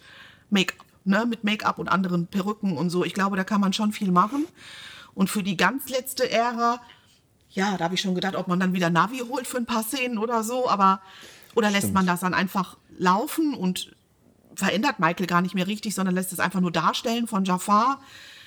Make-up, 0.50 0.86
ne, 1.06 1.26
mit 1.26 1.46
Make-up 1.46 1.80
und 1.80 1.88
anderen 1.88 2.28
Perücken 2.28 2.78
und 2.78 2.90
so. 2.90 3.06
Ich 3.06 3.14
glaube, 3.14 3.38
da 3.38 3.46
kann 3.46 3.62
man 3.62 3.72
schon 3.72 3.94
viel 3.94 4.12
machen. 4.12 4.46
Und 5.14 5.30
für 5.30 5.44
die 5.44 5.56
ganz 5.56 5.90
letzte 5.90 6.30
Ära, 6.30 6.82
ja, 7.52 7.78
da 7.78 7.86
habe 7.86 7.96
ich 7.96 8.02
schon 8.02 8.16
gedacht, 8.16 8.36
ob 8.36 8.50
man 8.50 8.60
dann 8.60 8.74
wieder 8.74 8.90
Navi 8.90 9.20
holt 9.20 9.48
für 9.48 9.58
ein 9.58 9.66
paar 9.66 9.84
Szenen 9.84 10.18
oder 10.18 10.44
so, 10.44 10.70
aber 10.70 11.02
oder 11.56 11.72
lässt 11.72 11.94
man 11.94 12.06
das 12.06 12.22
dann 12.22 12.34
einfach 12.34 12.78
laufen 12.98 13.54
und 13.54 13.96
verändert 14.56 15.00
Michael 15.00 15.28
gar 15.28 15.42
nicht 15.42 15.56
mehr 15.56 15.68
richtig, 15.68 15.96
sondern 15.96 16.16
lässt 16.16 16.34
es 16.34 16.40
einfach 16.40 16.60
nur 16.62 16.72
darstellen 16.72 17.28
von 17.28 17.46
Jafar, 17.46 18.00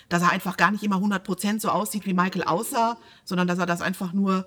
dass 0.09 0.23
er 0.23 0.31
einfach 0.31 0.57
gar 0.57 0.71
nicht 0.71 0.83
immer 0.85 0.97
100% 0.97 1.61
so 1.61 1.69
aussieht, 1.69 2.07
wie 2.07 2.15
Michael 2.15 2.45
aussah, 2.45 2.97
sondern 3.25 3.49
dass 3.49 3.59
er 3.59 3.67
das 3.67 3.81
einfach 3.81 4.13
nur 4.13 4.47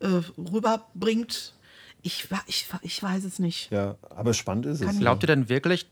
äh, 0.00 0.20
rüberbringt. 0.38 1.54
Ich, 2.02 2.28
ich, 2.46 2.66
ich 2.82 3.02
weiß 3.02 3.24
es 3.24 3.38
nicht. 3.38 3.70
ja, 3.70 3.96
aber 4.10 4.34
spannend 4.34 4.66
ist 4.66 4.80
es. 4.82 4.98
Glaubt 4.98 5.22
ihr 5.24 5.28
denn 5.28 5.48
wirklich, 5.48 5.86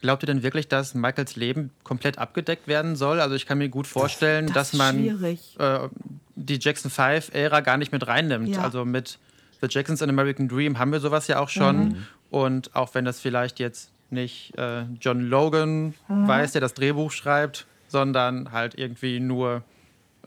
glaubt 0.00 0.22
ihr 0.22 0.26
denn 0.26 0.42
wirklich, 0.42 0.68
dass 0.68 0.94
Michaels 0.94 1.36
Leben 1.36 1.70
komplett 1.84 2.18
abgedeckt 2.18 2.66
werden 2.68 2.96
soll? 2.96 3.20
Also 3.20 3.34
ich 3.34 3.46
kann 3.46 3.58
mir 3.58 3.68
gut 3.68 3.86
vorstellen, 3.86 4.46
das 4.46 4.54
dass 4.54 4.72
ist 4.72 4.78
man 4.78 4.96
schwierig. 4.98 5.56
äh, 5.58 5.88
die 6.34 6.58
Jackson 6.60 6.90
5-Ära 6.90 7.60
gar 7.60 7.76
nicht 7.76 7.92
mit 7.92 8.06
reinnimmt. 8.06 8.48
Ja. 8.48 8.62
Also 8.62 8.84
mit 8.84 9.18
The 9.62 9.68
Jacksons 9.70 10.02
in 10.02 10.10
American 10.10 10.48
Dream 10.48 10.78
haben 10.78 10.92
wir 10.92 11.00
sowas 11.00 11.28
ja 11.28 11.38
auch 11.38 11.48
schon. 11.48 11.76
Mhm. 11.90 12.06
Und 12.30 12.74
auch 12.76 12.94
wenn 12.94 13.04
das 13.04 13.20
vielleicht 13.20 13.58
jetzt 13.60 13.90
nicht 14.10 14.56
äh, 14.58 14.82
John 15.00 15.22
Logan 15.22 15.94
Mhm. 16.08 16.28
weiß, 16.28 16.52
der 16.52 16.60
das 16.60 16.74
Drehbuch 16.74 17.10
schreibt, 17.12 17.66
sondern 17.88 18.52
halt 18.52 18.76
irgendwie 18.78 19.20
nur 19.20 19.62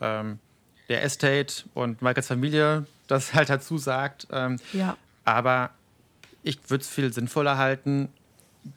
ähm, 0.01 0.39
der 0.89 1.03
Estate 1.03 1.63
und 1.73 2.01
Michaels 2.01 2.27
Familie 2.27 2.85
das 3.07 3.33
halt 3.33 3.49
dazu 3.49 3.77
sagt. 3.77 4.27
Ähm, 4.31 4.57
Ja. 4.73 4.97
aber 5.25 5.69
ich 6.43 6.57
würde 6.69 6.81
es 6.83 6.89
viel 6.89 7.11
sinnvoller 7.13 7.57
halten, 7.57 8.09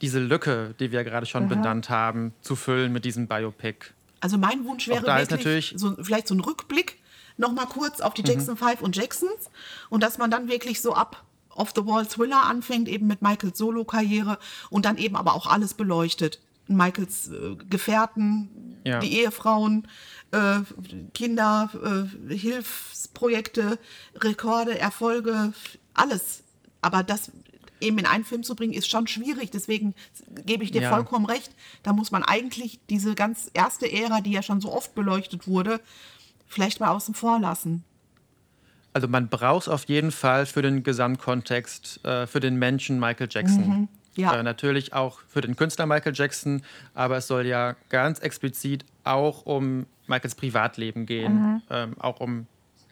diese 0.02 0.18
Lücke, 0.20 0.74
die 0.80 0.92
wir 0.92 1.02
gerade 1.04 1.24
schon 1.26 1.48
benannt 1.48 1.88
haben, 1.88 2.34
zu 2.42 2.56
füllen 2.56 2.92
mit 2.92 3.04
diesem 3.06 3.26
Biopic. 3.26 3.86
Also 4.20 4.36
mein 4.36 4.64
Wunsch 4.66 4.88
wäre 4.88 5.02
da 5.04 5.18
ist 5.18 5.30
wirklich 5.30 5.72
natürlich- 5.72 5.74
so, 5.76 5.96
vielleicht 6.02 6.28
so 6.28 6.34
ein 6.34 6.40
Rückblick 6.40 6.97
noch 7.38 7.52
mal 7.52 7.66
kurz 7.66 8.00
auf 8.00 8.14
die 8.14 8.22
Jackson 8.26 8.56
5 8.56 8.82
und 8.82 8.96
Jacksons 8.96 9.50
und 9.90 10.02
dass 10.02 10.18
man 10.18 10.30
dann 10.30 10.48
wirklich 10.48 10.80
so 10.82 10.92
ab 10.94 11.24
Off 11.54 11.72
the 11.74 11.84
Wall 11.86 12.06
Thriller 12.06 12.44
anfängt, 12.44 12.88
eben 12.88 13.06
mit 13.06 13.22
Michaels 13.22 13.58
Solo-Karriere 13.58 14.38
und 14.70 14.84
dann 14.84 14.96
eben 14.98 15.16
aber 15.16 15.34
auch 15.34 15.46
alles 15.46 15.74
beleuchtet. 15.74 16.40
Michaels 16.68 17.28
äh, 17.28 17.56
Gefährten, 17.70 18.76
Ja. 18.84 19.00
die 19.00 19.12
Ehefrauen, 19.20 19.88
äh, 20.32 20.60
Kinder, 21.14 21.70
äh, 22.30 22.34
Hilfsprojekte, 22.36 23.78
Rekorde, 24.16 24.78
Erfolge, 24.78 25.52
alles. 25.94 26.42
Aber 26.80 27.02
das 27.02 27.32
eben 27.80 27.98
in 27.98 28.06
einen 28.06 28.24
Film 28.24 28.42
zu 28.42 28.54
bringen, 28.56 28.72
ist 28.72 28.88
schon 28.90 29.06
schwierig. 29.06 29.50
Deswegen 29.50 29.94
gebe 30.44 30.64
ich 30.64 30.70
dir 30.72 30.82
Ja. 30.82 30.90
vollkommen 30.90 31.26
recht. 31.26 31.52
Da 31.82 31.92
muss 31.92 32.10
man 32.10 32.22
eigentlich 32.24 32.80
diese 32.90 33.14
ganz 33.14 33.50
erste 33.54 33.90
Ära, 33.90 34.20
die 34.20 34.32
ja 34.32 34.42
schon 34.42 34.60
so 34.60 34.72
oft 34.72 34.94
beleuchtet 34.94 35.46
wurde, 35.46 35.80
vielleicht 36.48 36.80
mal 36.80 36.88
außen 36.88 37.14
vor 37.14 37.38
lassen. 37.38 37.84
Also 38.92 39.06
man 39.06 39.28
braucht 39.28 39.62
es 39.62 39.68
auf 39.68 39.84
jeden 39.84 40.10
Fall 40.10 40.46
für 40.46 40.62
den 40.62 40.82
Gesamtkontext, 40.82 42.04
äh, 42.04 42.26
für 42.26 42.40
den 42.40 42.56
Menschen 42.56 42.98
Michael 42.98 43.28
Jackson. 43.30 43.88
ja. 44.16 44.34
Äh, 44.34 44.42
natürlich 44.42 44.92
auch 44.92 45.20
für 45.28 45.40
den 45.40 45.54
Künstler 45.54 45.86
Michael 45.86 46.12
Jackson, 46.14 46.62
aber 46.94 47.18
es 47.18 47.28
soll 47.28 47.46
ja 47.46 47.76
ganz 47.90 48.18
explizit 48.18 48.84
auch 49.04 49.46
um 49.46 49.86
Michaels 50.08 50.34
Privatleben 50.34 51.06
gehen, 51.06 51.62
ähm, 51.70 51.94
auch 52.00 52.18
um 52.20 52.46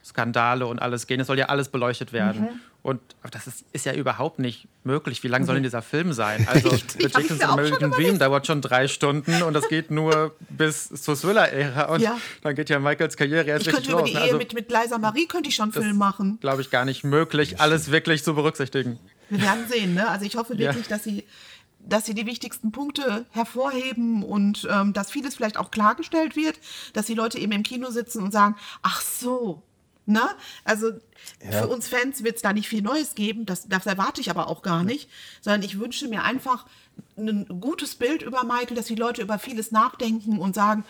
Skandale 0.04 0.66
und 0.66 0.80
alles 0.80 1.07
gehen. 1.07 1.18
Es 1.18 1.26
soll 1.26 1.38
ja 1.38 1.46
alles 1.46 1.68
beleuchtet 1.68 2.12
werden. 2.12 2.61
Und 2.87 3.01
das 3.32 3.49
ist, 3.49 3.64
ist 3.72 3.84
ja 3.84 3.95
überhaupt 3.95 4.39
nicht 4.39 4.68
möglich. 4.84 5.24
Wie 5.24 5.28
lang 5.28 5.45
soll 5.45 5.57
denn 5.57 5.64
dieser 5.64 5.82
Film 5.82 6.12
sein? 6.12 6.47
Also 6.49 6.70
The 6.70 7.07
auch 7.14 7.20
schon 7.20 7.43
American 7.43 7.91
Dream 7.91 8.18
dauert 8.20 8.47
schon 8.47 8.61
drei 8.62 8.87
Stunden 8.87 9.43
und 9.43 9.55
das 9.55 9.68
geht 9.68 9.91
nur 9.91 10.37
bis 10.51 10.89
zur 10.91 11.16
Thriller-Ära. 11.16 11.87
Und 11.93 12.01
Ja. 12.01 12.16
dann 12.43 12.55
geht 12.55 12.70
ja 12.70 12.78
Michaels 12.78 13.16
Karriere 13.16 13.45
erst 13.49 13.66
Ich 13.66 13.72
könnte 13.72 13.89
richtig 13.89 13.93
über 13.93 14.01
los. 14.03 14.09
die 14.11 14.14
ne? 14.14 14.20
Ehe 14.20 14.24
Also- 14.26 14.39
mit, 14.39 14.55
mit 14.55 14.70
Liza 14.70 14.99
Marie 14.99 15.26
könnte 15.26 15.49
ich 15.49 15.57
schon 15.57 15.72
einen 15.72 15.82
Film 15.82 15.97
machen. 15.99 16.39
glaube 16.41 16.62
ich, 16.62 16.70
gar 16.70 16.84
nicht 16.84 17.03
möglich, 17.03 17.61
alles 17.61 17.91
wirklich 17.91 18.22
zu 18.22 18.34
berücksichtigen. 18.37 19.01
Wir 19.30 19.43
werden 19.43 19.66
sehen. 19.68 19.95
Ne? 19.95 20.09
Also 20.09 20.24
ich 20.24 20.37
hoffe 20.37 20.53
Ja. 20.55 20.61
wirklich, 20.70 20.87
dass 20.87 21.03
sie 21.03 21.24
dass 21.89 22.05
sie 22.05 22.14
die 22.14 22.26
wichtigsten 22.26 22.72
Punkte 22.72 23.26
hervorheben 23.30 24.24
und 24.24 24.66
ähm, 24.70 24.93
dass 24.93 25.11
vieles 25.12 25.37
vielleicht 25.37 25.57
auch 25.57 25.70
klargestellt 25.70 26.34
wird, 26.34 26.59
dass 26.95 27.07
die 27.07 27.14
Leute 27.14 27.39
eben 27.39 27.53
im 27.53 27.62
Kino 27.62 27.91
sitzen 27.91 28.22
und 28.24 28.32
sagen, 28.32 28.57
ach 28.82 29.01
so, 29.01 29.62
ne? 30.07 30.22
Also 30.64 30.92
für 31.50 31.68
uns 31.68 31.88
Fans 31.88 32.24
wird 32.24 32.36
es 32.36 32.42
da 32.42 32.52
nicht 32.52 32.68
viel 32.68 32.82
Neues 32.82 33.14
geben, 33.14 33.46
das, 33.46 33.68
das 33.68 33.86
erwarte 33.86 34.20
ich 34.20 34.30
aber 34.30 34.48
auch 34.48 34.62
gar 34.62 34.84
nicht, 34.84 35.09
sondern 35.40 35.62
ich 35.62 35.78
wünsche 35.78 36.09
mir 36.09 36.22
einfach 36.22 36.66
ein 37.16 37.46
gutes 37.61 37.94
Bild 37.96 38.22
über 38.22 38.44
Michael, 38.44 38.76
dass 38.76 38.86
die 38.86 38.94
Leute 38.94 39.22
über 39.22 39.38
vieles 39.38 39.70
nachdenken 39.70 40.38
und 40.38 40.54
sagen, 40.54 40.84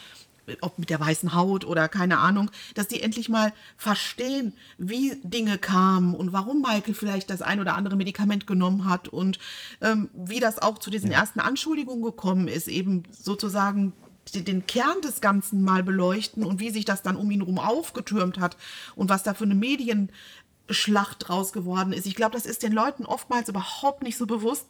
ob 0.60 0.78
mit 0.78 0.90
der 0.90 1.00
weißen 1.00 1.34
Haut 1.34 1.64
oder 1.64 1.88
keine 1.88 2.18
Ahnung, 2.18 2.50
dass 2.74 2.88
die 2.88 3.02
endlich 3.02 3.28
mal 3.28 3.52
verstehen, 3.76 4.52
wie 4.78 5.16
Dinge 5.22 5.58
kamen 5.58 6.14
und 6.14 6.32
warum 6.32 6.60
Michael 6.60 6.94
vielleicht 6.94 7.30
das 7.30 7.42
ein 7.42 7.60
oder 7.60 7.74
andere 7.74 7.96
Medikament 7.96 8.46
genommen 8.46 8.88
hat 8.88 9.08
und 9.08 9.38
ähm, 9.80 10.08
wie 10.14 10.40
das 10.40 10.60
auch 10.60 10.78
zu 10.78 10.90
diesen 10.90 11.10
ersten 11.10 11.40
Anschuldigungen 11.40 12.02
gekommen 12.02 12.48
ist, 12.48 12.68
eben 12.68 13.02
sozusagen 13.10 13.92
den 14.34 14.66
Kern 14.66 15.00
des 15.02 15.20
Ganzen 15.20 15.62
mal 15.62 15.82
beleuchten 15.82 16.44
und 16.44 16.60
wie 16.60 16.70
sich 16.70 16.84
das 16.84 17.02
dann 17.02 17.16
um 17.16 17.30
ihn 17.30 17.40
herum 17.40 17.58
aufgetürmt 17.58 18.38
hat 18.38 18.56
und 18.94 19.08
was 19.08 19.22
da 19.22 19.34
für 19.34 19.44
eine 19.44 19.54
Medienschlacht 19.54 21.28
draus 21.28 21.52
geworden 21.52 21.92
ist. 21.92 22.06
Ich 22.06 22.16
glaube, 22.16 22.32
das 22.32 22.46
ist 22.46 22.62
den 22.62 22.72
Leuten 22.72 23.06
oftmals 23.06 23.48
überhaupt 23.48 24.02
nicht 24.02 24.16
so 24.18 24.26
bewusst 24.26 24.66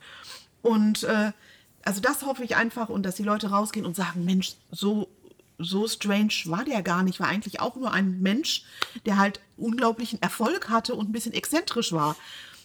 und 0.63 1.05
äh, 1.05 1.33
also 1.83 2.01
das 2.01 2.23
hoffe 2.23 2.43
ich 2.43 2.57
einfach 2.57 2.89
und 2.89 3.05
dass 3.05 3.15
die 3.15 3.23
Leute 3.23 3.51
rausgehen 3.51 3.87
und 3.87 3.97
sagen, 3.97 4.25
Mensch, 4.25 4.55
so 4.71 5.09
so 5.59 5.89
strange 5.89 6.33
war 6.45 6.65
der 6.65 6.83
gar 6.83 7.03
nicht, 7.03 7.21
war 7.21 7.29
eigentlich 7.29 7.61
auch 7.61 7.77
nur 7.77 7.93
ein 7.93 8.21
Mensch, 8.21 8.65
der 9.07 9.17
halt 9.17 9.41
unglaublichen 9.57 10.21
Erfolg 10.21 10.69
hatte 10.69 10.95
und 10.95 11.09
ein 11.09 11.13
bisschen 11.13 11.33
exzentrisch 11.33 11.93
war. 11.93 12.17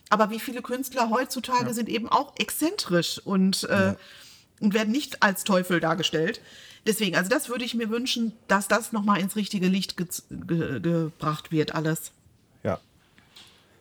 Aber 0.10 0.30
wie 0.30 0.40
viele 0.40 0.62
Künstler 0.62 1.10
heutzutage 1.10 1.68
ja. 1.68 1.74
sind 1.74 1.88
eben 1.88 2.10
auch 2.10 2.34
exzentrisch 2.38 3.20
und, 3.20 3.64
äh, 3.64 3.88
ja. 3.88 3.96
und 4.60 4.74
werden 4.74 4.92
nicht 4.92 5.24
als 5.24 5.46
Teufel 5.46 5.80
dargestellt. 5.80 6.42
Deswegen, 6.88 7.16
also 7.16 7.30
das 7.30 7.50
würde 7.50 7.64
ich 7.64 7.76
mir 7.76 7.90
wünschen, 7.90 8.34
dass 8.48 8.68
das 8.68 8.92
nochmal 8.92 9.20
ins 9.20 9.36
richtige 9.36 9.68
Licht 9.68 9.98
ge 9.98 10.08
ge 10.30 10.80
gebracht 10.80 11.52
wird, 11.52 11.76
alles. 11.76 12.12
Ja. 12.64 12.80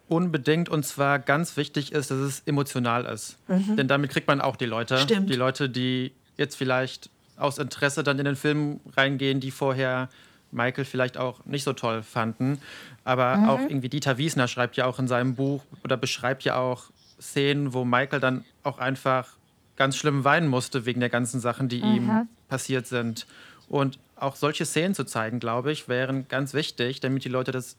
Unbedingt 0.08 0.68
und 0.68 0.84
zwar 0.84 1.18
ganz 1.18 1.56
wichtig 1.56 1.92
ist, 1.92 2.10
dass 2.10 2.18
es 2.18 2.42
emotional 2.44 3.06
ist. 3.06 3.38
Mhm. 3.48 3.76
Denn 3.76 3.88
damit 3.88 4.10
kriegt 4.10 4.28
man 4.28 4.40
auch 4.40 4.56
die 4.56 4.66
Leute. 4.66 4.98
Stimmt. 4.98 5.30
Die 5.30 5.36
Leute, 5.36 5.70
die 5.70 6.12
jetzt 6.36 6.56
vielleicht 6.56 7.10
aus 7.36 7.56
Interesse 7.58 8.02
dann 8.02 8.18
in 8.18 8.26
den 8.26 8.36
Film 8.36 8.80
reingehen, 8.96 9.40
die 9.40 9.50
vorher 9.50 10.10
Michael 10.52 10.84
vielleicht 10.84 11.16
auch 11.16 11.44
nicht 11.46 11.64
so 11.64 11.72
toll 11.72 12.02
fanden. 12.02 12.58
Aber 13.04 13.36
mhm. 13.36 13.48
auch 13.48 13.60
irgendwie 13.60 13.88
Dieter 13.88 14.18
Wiesner 14.18 14.46
schreibt 14.46 14.76
ja 14.76 14.84
auch 14.84 14.98
in 14.98 15.08
seinem 15.08 15.36
Buch 15.36 15.64
oder 15.84 15.96
beschreibt 15.96 16.44
ja 16.44 16.56
auch 16.56 16.90
Szenen, 17.20 17.72
wo 17.72 17.84
Michael 17.84 18.20
dann 18.20 18.44
auch 18.62 18.78
einfach 18.78 19.28
ganz 19.76 19.96
schlimm 19.96 20.24
weinen 20.24 20.48
musste 20.48 20.84
wegen 20.84 21.00
der 21.00 21.08
ganzen 21.08 21.40
Sachen, 21.40 21.68
die 21.68 21.82
mhm. 21.82 21.94
ihm 21.94 22.28
passiert 22.50 22.86
sind. 22.86 23.26
Und 23.68 23.98
auch 24.16 24.36
solche 24.36 24.66
Szenen 24.66 24.94
zu 24.94 25.04
zeigen, 25.04 25.40
glaube 25.40 25.72
ich, 25.72 25.88
wären 25.88 26.28
ganz 26.28 26.52
wichtig, 26.52 27.00
damit 27.00 27.24
die 27.24 27.30
Leute 27.30 27.52
das 27.52 27.76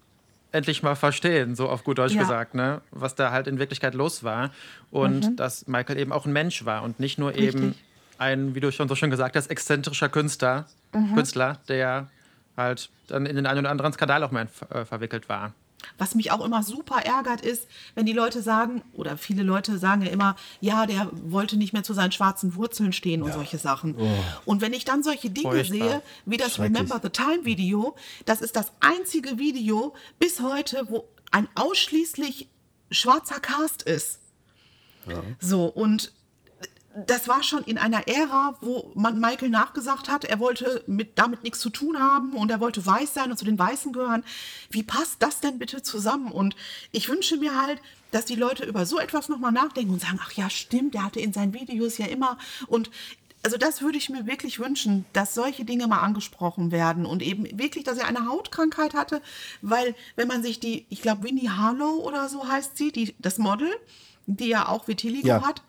endlich 0.51 0.83
mal 0.83 0.95
verstehen, 0.95 1.55
so 1.55 1.69
auf 1.69 1.83
gut 1.83 1.97
Deutsch 1.97 2.13
ja. 2.13 2.21
gesagt, 2.21 2.55
ne? 2.55 2.81
was 2.91 3.15
da 3.15 3.31
halt 3.31 3.47
in 3.47 3.59
Wirklichkeit 3.59 3.93
los 3.93 4.23
war. 4.23 4.51
Und 4.89 5.31
mhm. 5.31 5.35
dass 5.35 5.67
Michael 5.67 5.99
eben 5.99 6.11
auch 6.11 6.25
ein 6.25 6.33
Mensch 6.33 6.65
war 6.65 6.83
und 6.83 6.99
nicht 6.99 7.19
nur 7.19 7.29
Richtig. 7.29 7.55
eben 7.55 7.75
ein, 8.17 8.55
wie 8.55 8.59
du 8.59 8.71
schon 8.71 8.87
so 8.87 8.95
schön 8.95 9.09
gesagt 9.09 9.35
hast, 9.35 9.47
exzentrischer 9.47 10.09
Künstler, 10.09 10.65
mhm. 10.93 11.15
Künstler, 11.15 11.59
der 11.67 12.09
halt 12.57 12.89
dann 13.07 13.25
in 13.25 13.35
den 13.35 13.45
einen 13.45 13.59
oder 13.59 13.69
anderen 13.69 13.93
Skandal 13.93 14.23
auch 14.23 14.31
mal 14.31 14.47
äh, 14.69 14.85
verwickelt 14.85 15.29
war. 15.29 15.53
Was 15.97 16.15
mich 16.15 16.31
auch 16.31 16.43
immer 16.43 16.63
super 16.63 17.05
ärgert, 17.05 17.41
ist, 17.41 17.67
wenn 17.95 18.05
die 18.05 18.13
Leute 18.13 18.41
sagen, 18.41 18.81
oder 18.93 19.17
viele 19.17 19.43
Leute 19.43 19.77
sagen 19.77 20.01
ja 20.01 20.09
immer, 20.09 20.35
ja, 20.59 20.85
der 20.85 21.09
wollte 21.11 21.57
nicht 21.57 21.73
mehr 21.73 21.83
zu 21.83 21.93
seinen 21.93 22.11
schwarzen 22.11 22.55
Wurzeln 22.55 22.93
stehen 22.93 23.21
und 23.21 23.29
ja. 23.29 23.35
solche 23.35 23.57
Sachen. 23.57 23.95
Oh. 23.97 24.07
Und 24.45 24.61
wenn 24.61 24.73
ich 24.73 24.85
dann 24.85 25.03
solche 25.03 25.29
Dinge 25.29 25.49
Furchtbar. 25.49 25.89
sehe, 25.89 26.01
wie 26.25 26.37
das 26.37 26.59
Remember 26.59 26.99
the 27.01 27.09
Time 27.09 27.45
Video, 27.45 27.95
das 28.25 28.41
ist 28.41 28.55
das 28.55 28.71
einzige 28.79 29.37
Video 29.37 29.93
bis 30.19 30.41
heute, 30.41 30.85
wo 30.89 31.05
ein 31.31 31.47
ausschließlich 31.55 32.47
schwarzer 32.91 33.39
Cast 33.39 33.83
ist. 33.83 34.19
Ja. 35.07 35.23
So, 35.39 35.65
und 35.65 36.11
das 36.95 37.27
war 37.27 37.43
schon 37.43 37.63
in 37.63 37.77
einer 37.77 38.07
Ära, 38.07 38.57
wo 38.61 38.91
man 38.95 39.19
Michael 39.19 39.49
nachgesagt 39.49 40.09
hat, 40.09 40.25
er 40.25 40.39
wollte 40.39 40.83
mit, 40.87 41.17
damit 41.17 41.43
nichts 41.43 41.59
zu 41.59 41.69
tun 41.69 41.99
haben 41.99 42.33
und 42.33 42.51
er 42.51 42.59
wollte 42.59 42.85
weiß 42.85 43.13
sein 43.13 43.31
und 43.31 43.37
zu 43.37 43.45
den 43.45 43.59
Weißen 43.59 43.93
gehören. 43.93 44.23
Wie 44.69 44.83
passt 44.83 45.17
das 45.19 45.39
denn 45.39 45.59
bitte 45.59 45.83
zusammen? 45.83 46.31
Und 46.31 46.55
ich 46.91 47.07
wünsche 47.09 47.37
mir 47.37 47.59
halt, 47.61 47.81
dass 48.11 48.25
die 48.25 48.35
Leute 48.35 48.65
über 48.65 48.85
so 48.85 48.99
etwas 48.99 49.29
nochmal 49.29 49.53
nachdenken 49.53 49.93
und 49.93 50.01
sagen, 50.01 50.19
ach 50.21 50.33
ja, 50.33 50.49
stimmt, 50.49 50.93
der 50.93 51.05
hatte 51.05 51.21
in 51.21 51.33
seinen 51.33 51.53
Videos 51.53 51.97
ja 51.97 52.07
immer 52.07 52.37
und 52.67 52.91
also 53.43 53.57
das 53.57 53.81
würde 53.81 53.97
ich 53.97 54.09
mir 54.09 54.27
wirklich 54.27 54.59
wünschen, 54.59 55.05
dass 55.13 55.33
solche 55.33 55.65
Dinge 55.65 55.87
mal 55.87 56.01
angesprochen 56.01 56.71
werden 56.71 57.07
und 57.07 57.23
eben 57.23 57.45
wirklich, 57.57 57.83
dass 57.83 57.97
er 57.97 58.05
eine 58.05 58.27
Hautkrankheit 58.27 58.93
hatte, 58.93 59.21
weil 59.63 59.95
wenn 60.15 60.27
man 60.27 60.43
sich 60.43 60.59
die, 60.59 60.85
ich 60.89 61.01
glaube 61.01 61.23
Winnie 61.23 61.49
Harlow 61.49 62.05
oder 62.05 62.29
so 62.29 62.47
heißt 62.47 62.77
sie, 62.77 62.91
die, 62.91 63.15
das 63.17 63.39
Model, 63.39 63.69
die 64.27 64.47
ja 64.47 64.67
auch 64.67 64.87
Vitiligo 64.87 65.27
ja. 65.27 65.41
hat, 65.43 65.63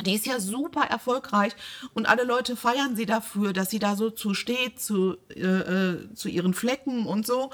die 0.00 0.14
ist 0.14 0.26
ja 0.26 0.40
super 0.40 0.84
erfolgreich 0.84 1.52
und 1.94 2.06
alle 2.06 2.24
Leute 2.24 2.56
feiern 2.56 2.96
sie 2.96 3.06
dafür, 3.06 3.52
dass 3.52 3.70
sie 3.70 3.78
da 3.78 3.94
so 3.94 4.10
zu 4.10 4.34
steht, 4.34 4.80
zu, 4.80 5.16
äh, 5.34 5.40
äh, 5.40 6.14
zu 6.14 6.28
ihren 6.28 6.54
Flecken 6.54 7.06
und 7.06 7.26
so. 7.26 7.50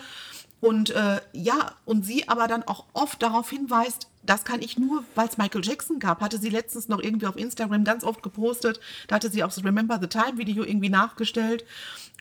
Und 0.60 0.90
äh, 0.90 1.20
ja, 1.32 1.72
und 1.84 2.04
sie 2.04 2.28
aber 2.28 2.48
dann 2.48 2.64
auch 2.64 2.86
oft 2.92 3.22
darauf 3.22 3.50
hinweist, 3.50 4.08
das 4.24 4.44
kann 4.44 4.60
ich 4.60 4.76
nur, 4.76 5.04
weil 5.14 5.28
es 5.28 5.38
Michael 5.38 5.64
Jackson 5.64 6.00
gab, 6.00 6.20
hatte 6.20 6.38
sie 6.38 6.50
letztens 6.50 6.88
noch 6.88 7.00
irgendwie 7.00 7.26
auf 7.26 7.36
Instagram 7.36 7.84
ganz 7.84 8.02
oft 8.02 8.22
gepostet. 8.22 8.80
Da 9.06 9.16
hatte 9.16 9.30
sie 9.30 9.42
auch 9.44 9.48
das 9.48 9.64
Remember 9.64 9.98
the 10.00 10.08
Time 10.08 10.36
Video 10.36 10.64
irgendwie 10.64 10.90
nachgestellt 10.90 11.64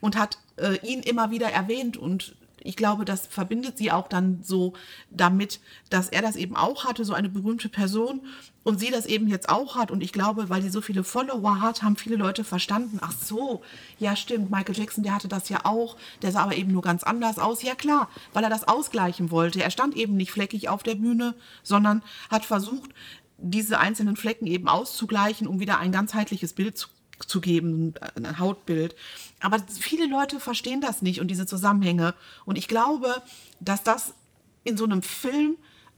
und 0.02 0.18
hat 0.18 0.38
äh, 0.58 0.78
ihn 0.86 1.02
immer 1.02 1.32
wieder 1.32 1.50
erwähnt 1.50 1.98
und 1.98 2.36
ich 2.64 2.76
glaube, 2.76 3.06
das 3.06 3.28
verbindet 3.28 3.78
sie 3.78 3.92
auch 3.92 4.08
dann 4.08 4.40
so 4.44 4.74
damit, 5.10 5.60
dass 5.90 6.10
er 6.10 6.22
das 6.22 6.36
eben 6.36 6.56
auch 6.56 6.86
hatte, 6.86 7.06
so 7.06 7.14
eine 7.14 7.30
berühmte 7.30 7.70
Person 7.70 8.22
und 8.64 8.80
sie 8.80 8.90
das 8.90 9.06
eben 9.06 9.28
jetzt 9.28 9.50
auch 9.50 9.76
hat. 9.76 9.92
Und 9.92 10.02
ich 10.02 10.12
glaube, 10.12 10.50
weil 10.50 10.62
sie 10.62 10.70
so 10.70 10.82
viele 10.82 11.04
Follower 11.04 11.62
hat, 11.62 11.84
haben 11.84 11.96
viele 11.96 12.16
Leute 12.16 12.44
verstanden, 12.44 13.00
ach 13.02 13.14
so, 13.14 13.62
ja 14.00 14.16
stimmt, 14.16 14.52
Michael 14.52 14.76
Jackson, 14.76 15.04
der 15.04 15.16
hatte 15.16 15.28
das 15.28 15.50
ja 15.50 15.62
auch, 15.64 15.96
der 16.22 16.32
sah 16.32 16.44
aber 16.44 16.56
eben 16.56 16.72
nur 16.72 16.82
ganz 16.82 17.04
anders 17.04 17.40
aus. 17.40 17.64
Ja 17.64 17.76
klar, 17.76 18.10
weil 18.34 18.44
er 18.44 18.50
das 18.50 18.68
ausgleichen 18.68 19.32
wollte. 19.32 19.64
Er 19.64 19.72
stand 19.72 19.96
eben 19.96 20.18
nicht 20.18 20.32
fleckig 20.32 20.70
auf 20.70 20.84
der 20.84 20.96
Bühne, 20.96 21.36
sondern 21.64 22.04
hat 22.30 22.46
versucht, 22.46 22.92
diese 23.38 23.80
einzelnen 23.80 24.16
Flecken 24.16 24.48
eben 24.48 24.68
auszugleichen, 24.68 25.48
um 25.48 25.60
wieder 25.60 25.78
ein 25.78 25.92
ganzheitliches 25.92 26.54
Bild 26.54 26.78
zu 26.78 26.90
zu 27.26 27.42
geben, 27.42 27.94
ein 28.16 28.40
Hautbild. 28.40 28.96
Aber 29.40 29.60
viele 29.68 30.06
Leute 30.08 30.40
verstehen 30.40 30.82
das 30.82 31.02
nicht 31.02 31.22
und 31.22 31.30
diese 31.30 31.46
Zusammenhänge. 31.46 32.14
Und 32.46 32.58
ich 32.58 32.68
glaube, 32.68 33.22
dass 33.60 33.84
das 33.84 34.14
in 34.64 34.78
so 34.78 34.86
einem 34.86 35.02
Film 35.02 35.58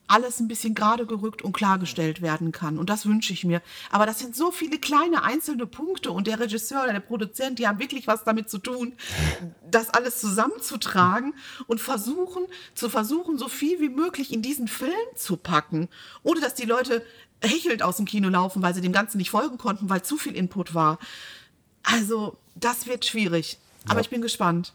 alles 0.09 0.39
ein 0.39 0.47
bisschen 0.47 0.73
gerade 0.73 1.05
gerückt 1.05 1.43
und 1.43 1.53
klargestellt 1.53 2.21
werden 2.21 2.51
kann. 2.51 2.79
Und 2.79 2.89
das 2.89 3.05
wünsche 3.05 3.31
ich 3.31 3.45
mir. 3.45 3.61
Aber 3.91 4.07
das 4.07 4.17
sind 4.19 4.35
so 4.35 4.51
viele 4.51 4.79
kleine 4.79 5.23
einzelne 5.23 5.67
Punkte 5.67 6.11
und 6.11 6.25
der 6.25 6.39
Regisseur 6.39 6.83
oder 6.83 6.93
der 6.93 6.99
Produzent, 6.99 7.59
die 7.59 7.67
haben 7.67 7.79
wirklich 7.79 8.07
was 8.07 8.23
damit 8.23 8.49
zu 8.49 8.57
tun, 8.57 8.93
das 9.69 9.91
alles 9.91 10.19
zusammenzutragen 10.19 11.35
und 11.67 11.79
versuchen, 11.79 12.45
zu 12.73 12.89
versuchen, 12.89 13.37
so 13.37 13.47
viel 13.47 13.79
wie 13.79 13.89
möglich 13.89 14.33
in 14.33 14.41
diesen 14.41 14.67
Film 14.67 14.93
zu 15.15 15.37
packen, 15.37 15.89
ohne 16.23 16.41
dass 16.41 16.55
die 16.55 16.65
Leute 16.65 17.03
hechelnd 17.41 17.83
aus 17.83 17.97
dem 17.97 18.05
Kino 18.05 18.29
laufen, 18.29 18.61
weil 18.61 18.73
sie 18.73 18.81
dem 18.81 18.91
Ganzen 18.91 19.17
nicht 19.17 19.31
folgen 19.31 19.57
konnten, 19.57 19.89
weil 19.89 20.01
zu 20.01 20.17
viel 20.17 20.35
Input 20.35 20.73
war. 20.73 20.99
Also, 21.83 22.37
das 22.55 22.87
wird 22.87 23.05
schwierig. 23.05 23.57
Aber 23.85 23.95
ja. 23.95 24.01
ich 24.01 24.09
bin 24.09 24.21
gespannt. 24.21 24.73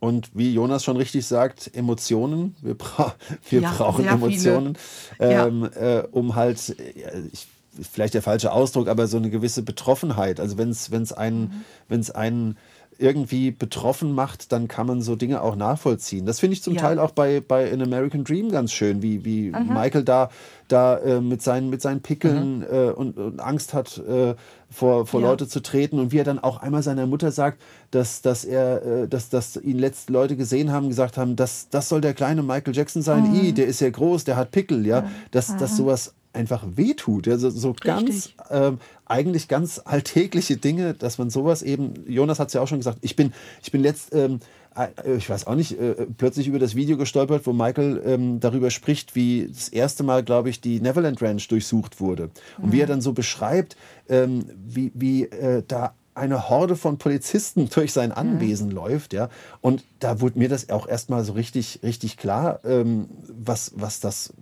Und 0.00 0.30
wie 0.34 0.52
Jonas 0.52 0.82
schon 0.82 0.96
richtig 0.96 1.26
sagt, 1.26 1.70
Emotionen. 1.74 2.56
Wir, 2.60 2.74
bra 2.74 3.14
wir 3.50 3.60
ja, 3.60 3.72
brauchen 3.72 4.04
Emotionen, 4.04 4.76
ähm, 5.20 5.70
ja. 5.74 6.00
äh, 6.00 6.08
um 6.10 6.34
halt, 6.34 6.76
äh, 6.78 7.22
ich, 7.32 7.46
vielleicht 7.90 8.14
der 8.14 8.22
falsche 8.22 8.52
Ausdruck, 8.52 8.88
aber 8.88 9.06
so 9.06 9.16
eine 9.16 9.30
gewisse 9.30 9.62
Betroffenheit. 9.62 10.40
Also 10.40 10.58
wenn 10.58 10.70
es 10.70 11.12
einen, 11.12 11.40
mhm. 11.40 11.64
wenn's 11.88 12.10
einen 12.10 12.58
irgendwie 13.02 13.50
betroffen 13.50 14.14
macht, 14.14 14.52
dann 14.52 14.68
kann 14.68 14.86
man 14.86 15.02
so 15.02 15.16
Dinge 15.16 15.42
auch 15.42 15.56
nachvollziehen. 15.56 16.24
Das 16.24 16.40
finde 16.40 16.54
ich 16.54 16.62
zum 16.62 16.74
ja. 16.74 16.80
Teil 16.80 16.98
auch 16.98 17.10
bei, 17.10 17.40
bei 17.40 17.70
An 17.72 17.82
American 17.82 18.24
Dream 18.24 18.50
ganz 18.50 18.72
schön, 18.72 19.02
wie, 19.02 19.24
wie 19.24 19.50
Michael 19.50 20.04
da, 20.04 20.30
da 20.68 20.98
äh, 20.98 21.20
mit, 21.20 21.42
seinen, 21.42 21.68
mit 21.68 21.82
seinen 21.82 22.00
Pickeln 22.00 22.58
mhm. 22.58 22.66
äh, 22.70 22.90
und, 22.90 23.18
und, 23.18 23.40
Angst 23.40 23.74
hat, 23.74 23.98
äh, 23.98 24.34
vor, 24.70 25.06
vor 25.06 25.20
ja. 25.20 25.28
Leute 25.28 25.48
zu 25.48 25.60
treten 25.60 25.98
und 25.98 26.12
wie 26.12 26.18
er 26.18 26.24
dann 26.24 26.38
auch 26.38 26.58
einmal 26.58 26.82
seiner 26.82 27.06
Mutter 27.06 27.32
sagt, 27.32 27.60
dass, 27.90 28.22
dass 28.22 28.44
er, 28.44 28.84
äh, 28.84 29.08
dass, 29.08 29.28
dass 29.28 29.56
ihn 29.56 29.78
letzte 29.78 30.12
Leute 30.12 30.36
gesehen 30.36 30.72
haben, 30.72 30.88
gesagt 30.88 31.18
haben, 31.18 31.36
das, 31.36 31.68
das 31.70 31.88
soll 31.88 32.00
der 32.00 32.14
kleine 32.14 32.42
Michael 32.42 32.74
Jackson 32.74 33.02
sein, 33.02 33.30
mhm. 33.30 33.34
I, 33.34 33.52
der 33.52 33.66
ist 33.66 33.80
ja 33.80 33.90
groß, 33.90 34.24
der 34.24 34.36
hat 34.36 34.50
Pickel, 34.52 34.86
ja, 34.86 35.10
dass, 35.30 35.50
mhm. 35.50 35.58
dass 35.58 35.76
sowas 35.76 36.14
einfach 36.32 36.64
wehtut. 36.74 37.28
Also 37.28 37.50
so 37.50 37.74
ganz, 37.78 38.30
ähm, 38.50 38.78
eigentlich 39.12 39.46
ganz 39.46 39.80
alltägliche 39.84 40.56
Dinge, 40.56 40.94
dass 40.94 41.18
man 41.18 41.28
sowas 41.28 41.62
eben, 41.62 41.92
Jonas 42.08 42.38
hat 42.38 42.48
es 42.48 42.54
ja 42.54 42.62
auch 42.62 42.66
schon 42.68 42.78
gesagt, 42.78 42.98
ich 43.02 43.14
bin, 43.14 43.34
ich 43.62 43.70
bin 43.70 43.82
letzt, 43.82 44.14
ähm, 44.14 44.40
äh, 44.74 45.16
ich 45.16 45.28
weiß 45.28 45.46
auch 45.46 45.54
nicht, 45.54 45.78
äh, 45.78 46.06
plötzlich 46.16 46.48
über 46.48 46.58
das 46.58 46.74
Video 46.74 46.96
gestolpert, 46.96 47.46
wo 47.46 47.52
Michael 47.52 48.02
ähm, 48.06 48.40
darüber 48.40 48.70
spricht, 48.70 49.14
wie 49.14 49.48
das 49.48 49.68
erste 49.68 50.02
Mal, 50.02 50.22
glaube 50.22 50.48
ich, 50.48 50.62
die 50.62 50.80
Neverland 50.80 51.20
Ranch 51.20 51.46
durchsucht 51.48 52.00
wurde. 52.00 52.30
Und 52.56 52.68
mhm. 52.68 52.72
wie 52.72 52.80
er 52.80 52.86
dann 52.86 53.02
so 53.02 53.12
beschreibt, 53.12 53.76
ähm, 54.08 54.46
wie, 54.66 54.92
wie 54.94 55.24
äh, 55.24 55.62
da 55.68 55.94
eine 56.14 56.50
Horde 56.50 56.76
von 56.76 56.98
Polizisten 56.98 57.68
durch 57.74 57.92
sein 57.92 58.12
Anwesen 58.12 58.68
mhm. 58.68 58.74
läuft, 58.74 59.12
ja. 59.12 59.28
Und 59.60 59.84
da 60.00 60.20
wurde 60.20 60.38
mir 60.38 60.48
das 60.48 60.68
auch 60.70 60.86
erstmal 60.86 61.24
so 61.24 61.32
richtig, 61.32 61.80
richtig 61.82 62.16
klar, 62.16 62.60
ähm, 62.64 63.08
was, 63.28 63.72
was 63.76 64.00
das, 64.00 64.32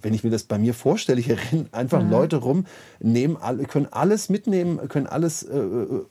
wenn 0.00 0.14
ich 0.14 0.24
mir 0.24 0.30
das 0.30 0.44
bei 0.44 0.58
mir 0.58 0.74
vorstelle, 0.74 1.20
hier 1.20 1.36
rennen 1.52 1.68
einfach 1.72 2.02
mhm. 2.02 2.10
Leute 2.10 2.36
rum, 2.36 2.66
nehmen 3.00 3.36
alle, 3.36 3.64
können 3.64 3.88
alles 3.90 4.28
mitnehmen, 4.28 4.88
können 4.88 5.06
alles 5.06 5.42
äh, 5.42 5.58
äh, 5.58 6.04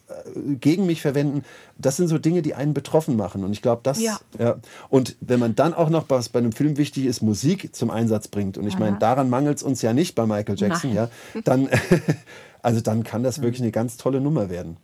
gegen 0.59 0.85
mich 0.85 1.01
verwenden. 1.01 1.43
Das 1.77 1.97
sind 1.97 2.09
so 2.09 2.17
Dinge, 2.17 2.41
die 2.41 2.53
einen 2.53 2.73
betroffen 2.73 3.15
machen. 3.15 3.43
Und 3.43 3.53
ich 3.53 3.61
glaube, 3.61 3.81
das. 3.83 3.99
Ja. 3.99 4.19
ja. 4.37 4.57
Und 4.89 5.15
wenn 5.21 5.39
man 5.39 5.55
dann 5.55 5.73
auch 5.73 5.89
noch, 5.89 6.05
was 6.09 6.29
bei 6.29 6.39
einem 6.39 6.51
Film 6.51 6.77
wichtig 6.77 7.05
ist, 7.05 7.21
Musik 7.21 7.75
zum 7.75 7.89
Einsatz 7.89 8.27
bringt, 8.27 8.57
und 8.57 8.67
ich 8.67 8.77
meine, 8.77 8.97
daran 8.99 9.29
mangelt 9.29 9.57
es 9.57 9.63
uns 9.63 9.81
ja 9.81 9.93
nicht 9.93 10.15
bei 10.15 10.25
Michael 10.25 10.57
Jackson, 10.57 10.93
Nein. 10.93 11.09
ja, 11.33 11.41
dann, 11.43 11.69
also 12.61 12.81
dann 12.81 13.03
kann 13.03 13.23
das 13.23 13.41
wirklich 13.41 13.59
mhm. 13.59 13.65
eine 13.65 13.71
ganz 13.71 13.97
tolle 13.97 14.21
Nummer 14.21 14.49
werden. 14.49 14.77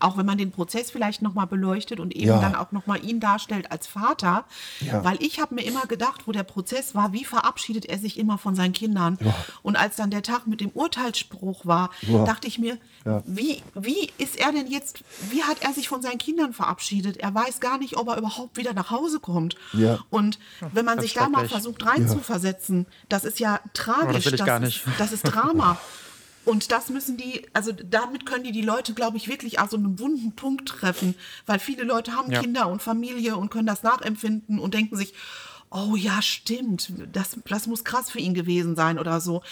Auch 0.00 0.16
wenn 0.16 0.26
man 0.26 0.38
den 0.38 0.50
Prozess 0.52 0.90
vielleicht 0.90 1.22
nochmal 1.22 1.46
beleuchtet 1.46 2.00
und 2.00 2.14
eben 2.14 2.26
Ja. 2.28 2.40
dann 2.40 2.54
auch 2.54 2.72
nochmal 2.72 3.04
ihn 3.04 3.20
darstellt 3.20 3.70
als 3.72 3.86
Vater. 3.86 4.44
Ja. 4.80 5.04
Weil 5.04 5.22
ich 5.22 5.40
habe 5.40 5.54
mir 5.54 5.62
immer 5.64 5.86
gedacht, 5.86 6.26
wo 6.26 6.32
der 6.32 6.42
Prozess 6.44 6.94
war, 6.94 7.12
wie 7.12 7.24
verabschiedet 7.24 7.86
er 7.86 7.98
sich 7.98 8.18
immer 8.18 8.38
von 8.38 8.54
seinen 8.54 8.72
Kindern. 8.72 9.18
Und 9.62 9.76
als 9.76 9.96
dann 9.96 10.10
der 10.10 10.22
Tag 10.22 10.46
mit 10.46 10.60
dem 10.60 10.70
Urteilsspruch 10.70 11.64
war, 11.66 11.90
Ja. 12.02 12.24
dachte 12.24 12.46
ich 12.46 12.58
mir, 12.58 12.78
Ja. 13.04 13.22
wie, 13.26 13.62
wie 13.74 14.10
ist 14.18 14.36
er 14.38 14.52
denn 14.52 14.66
jetzt, 14.66 15.02
wie 15.30 15.42
hat 15.42 15.62
er 15.62 15.72
sich 15.72 15.88
von 15.88 16.02
seinen 16.02 16.18
Kindern 16.18 16.52
verabschiedet? 16.52 17.16
Er 17.18 17.34
weiß 17.34 17.60
gar 17.60 17.78
nicht, 17.78 17.96
ob 17.96 18.08
er 18.08 18.18
überhaupt 18.18 18.56
wieder 18.56 18.72
nach 18.74 18.90
Hause 18.90 19.20
kommt. 19.20 19.56
Ja. 19.72 19.98
Und 20.10 20.38
wenn 20.72 20.84
man 20.84 21.00
sich 21.00 21.14
da 21.14 21.28
mal 21.28 21.48
versucht 21.48 21.84
reinzuversetzen, 21.86 22.86
das 23.08 23.24
ist 23.24 23.38
ja 23.40 23.60
tragisch. 23.74 24.26
will 24.26 24.34
ich 24.34 24.44
gar 24.44 24.58
ist, 24.62 24.64
nicht. 24.64 24.84
das 24.98 25.12
ist 25.12 25.22
Drama. 25.22 25.78
Und 26.46 26.70
das 26.70 26.88
müssen 26.90 27.16
die, 27.16 27.42
also 27.52 27.72
damit 27.72 28.24
können 28.24 28.44
die 28.44 28.52
die 28.52 28.62
Leute, 28.62 28.94
glaube 28.94 29.16
ich, 29.16 29.28
wirklich 29.28 29.58
an 29.58 29.68
so 29.68 29.76
einem 29.76 29.98
wunden 29.98 30.32
Punkt 30.32 30.68
treffen, 30.68 31.16
weil 31.44 31.58
viele 31.58 31.82
Leute 31.82 32.12
haben 32.12 32.30
Ja. 32.30 32.40
Kinder 32.40 32.68
und 32.68 32.80
Familie 32.80 33.36
und 33.36 33.50
können 33.50 33.66
das 33.66 33.82
nachempfinden 33.82 34.58
und 34.58 34.72
denken 34.72 34.96
sich, 34.96 35.12
oh 35.70 35.96
ja, 35.96 36.22
stimmt, 36.22 36.92
das, 37.12 37.36
das 37.48 37.66
muss 37.66 37.82
krass 37.84 38.10
für 38.10 38.20
ihn 38.20 38.32
gewesen 38.32 38.76
sein 38.76 38.98
oder 38.98 39.20
so. 39.20 39.42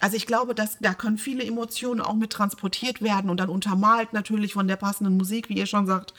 Also 0.00 0.16
ich 0.16 0.26
glaube, 0.26 0.54
dass 0.54 0.78
da 0.78 0.94
können 0.94 1.18
viele 1.18 1.44
Emotionen 1.44 2.00
auch 2.00 2.14
mit 2.14 2.30
transportiert 2.30 3.02
werden 3.02 3.30
und 3.30 3.38
dann 3.38 3.48
untermalt 3.48 4.12
natürlich 4.12 4.52
von 4.52 4.68
der 4.68 4.76
passenden 4.76 5.16
Musik, 5.16 5.48
wie 5.48 5.54
ihr 5.58 5.66
schon 5.66 5.86
sagt. 5.86 6.14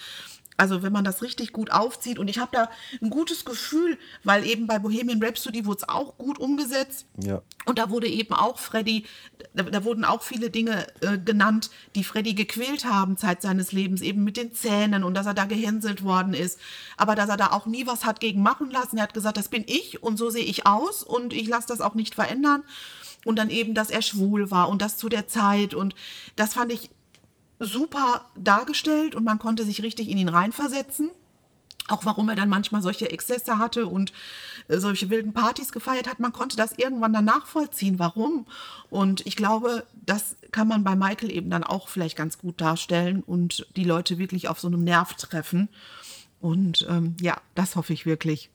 Also 0.57 0.83
wenn 0.83 0.93
man 0.93 1.03
das 1.03 1.21
richtig 1.21 1.51
gut 1.51 1.71
aufzieht 1.71 2.17
und 2.17 2.29
ich 2.29 2.39
habe 2.39 2.51
da 2.53 2.69
ein 3.01 3.09
gutes 3.09 3.43
Gefühl, 3.43 3.97
weil 4.23 4.45
eben 4.45 4.67
bei 4.67 4.79
Bohemian 4.79 5.21
Rhapsody 5.21 5.65
wurde 5.65 5.79
es 5.81 5.89
auch 5.89 6.17
gut 6.17 6.39
umgesetzt. 6.39 7.05
Ja. 7.21 7.41
Und 7.65 7.77
da 7.77 7.89
wurde 7.89 8.07
eben 8.07 8.33
auch 8.33 8.57
Freddy, 8.57 9.05
da, 9.53 9.63
da 9.63 9.83
wurden 9.83 10.05
auch 10.05 10.23
viele 10.23 10.49
Dinge 10.49 10.87
äh, 11.01 11.17
genannt, 11.17 11.71
die 11.95 12.05
Freddy 12.05 12.35
gequält 12.35 12.85
haben 12.85 13.17
Zeit 13.17 13.41
seines 13.41 13.73
Lebens, 13.73 14.01
eben 14.01 14.23
mit 14.23 14.37
den 14.37 14.53
Zähnen 14.53 15.03
und 15.03 15.13
dass 15.13 15.25
er 15.25 15.33
da 15.33 15.45
gehänselt 15.45 16.03
worden 16.03 16.33
ist. 16.33 16.59
Aber 16.95 17.15
dass 17.15 17.29
er 17.29 17.37
da 17.37 17.51
auch 17.51 17.65
nie 17.65 17.85
was 17.85 18.05
hat 18.05 18.21
gegen 18.21 18.41
machen 18.41 18.71
lassen. 18.71 18.97
Er 18.97 19.03
hat 19.03 19.13
gesagt, 19.13 19.37
das 19.37 19.49
bin 19.49 19.65
ich 19.67 20.01
und 20.03 20.17
so 20.17 20.29
sehe 20.29 20.45
ich 20.45 20.65
aus 20.65 21.03
und 21.03 21.33
ich 21.33 21.47
lasse 21.47 21.67
das 21.67 21.81
auch 21.81 21.95
nicht 21.95 22.15
verändern. 22.15 22.63
Und 23.25 23.39
dann 23.39 23.49
eben, 23.49 23.73
dass 23.73 23.89
er 23.89 24.03
schwul 24.03 24.51
war 24.51 24.69
und 24.69 24.83
das 24.83 24.97
zu 24.97 25.09
der 25.09 25.27
Zeit. 25.27 25.73
Und 25.73 25.95
das 26.35 26.53
fand 26.53 26.71
ich 26.71 26.91
super 27.59 28.25
dargestellt 28.35 29.15
und 29.15 29.23
man 29.23 29.39
konnte 29.39 29.63
sich 29.63 29.83
richtig 29.83 30.09
in 30.09 30.17
ihn 30.17 30.29
reinversetzen. 30.29 31.11
Auch 31.87 32.03
warum 32.03 32.29
er 32.29 32.35
dann 32.35 32.49
manchmal 32.49 32.81
solche 32.81 33.11
Exzesse 33.11 33.59
hatte 33.59 33.85
und 33.85 34.11
äh, 34.69 34.79
solche 34.79 35.11
wilden 35.11 35.33
Partys 35.33 35.71
gefeiert 35.71 36.09
hat. 36.09 36.19
Man 36.19 36.33
konnte 36.33 36.57
das 36.57 36.73
irgendwann 36.77 37.13
dann 37.13 37.25
nachvollziehen, 37.25 37.99
warum. 37.99 38.47
Und 38.89 39.25
ich 39.27 39.35
glaube, 39.35 39.85
das 39.93 40.35
kann 40.51 40.67
man 40.67 40.83
bei 40.83 40.95
Michael 40.95 41.31
eben 41.31 41.51
dann 41.51 41.63
auch 41.63 41.87
vielleicht 41.87 42.17
ganz 42.17 42.39
gut 42.39 42.59
darstellen 42.59 43.21
und 43.21 43.67
die 43.75 43.83
Leute 43.83 44.17
wirklich 44.17 44.47
auf 44.47 44.59
so 44.59 44.67
einem 44.67 44.83
Nerv 44.83 45.13
treffen. 45.13 45.69
Und 46.41 46.87
ähm, 46.89 47.15
ja, 47.21 47.37
das 47.53 47.75
hoffe 47.75 47.93
ich 47.93 48.07
wirklich. 48.07 48.49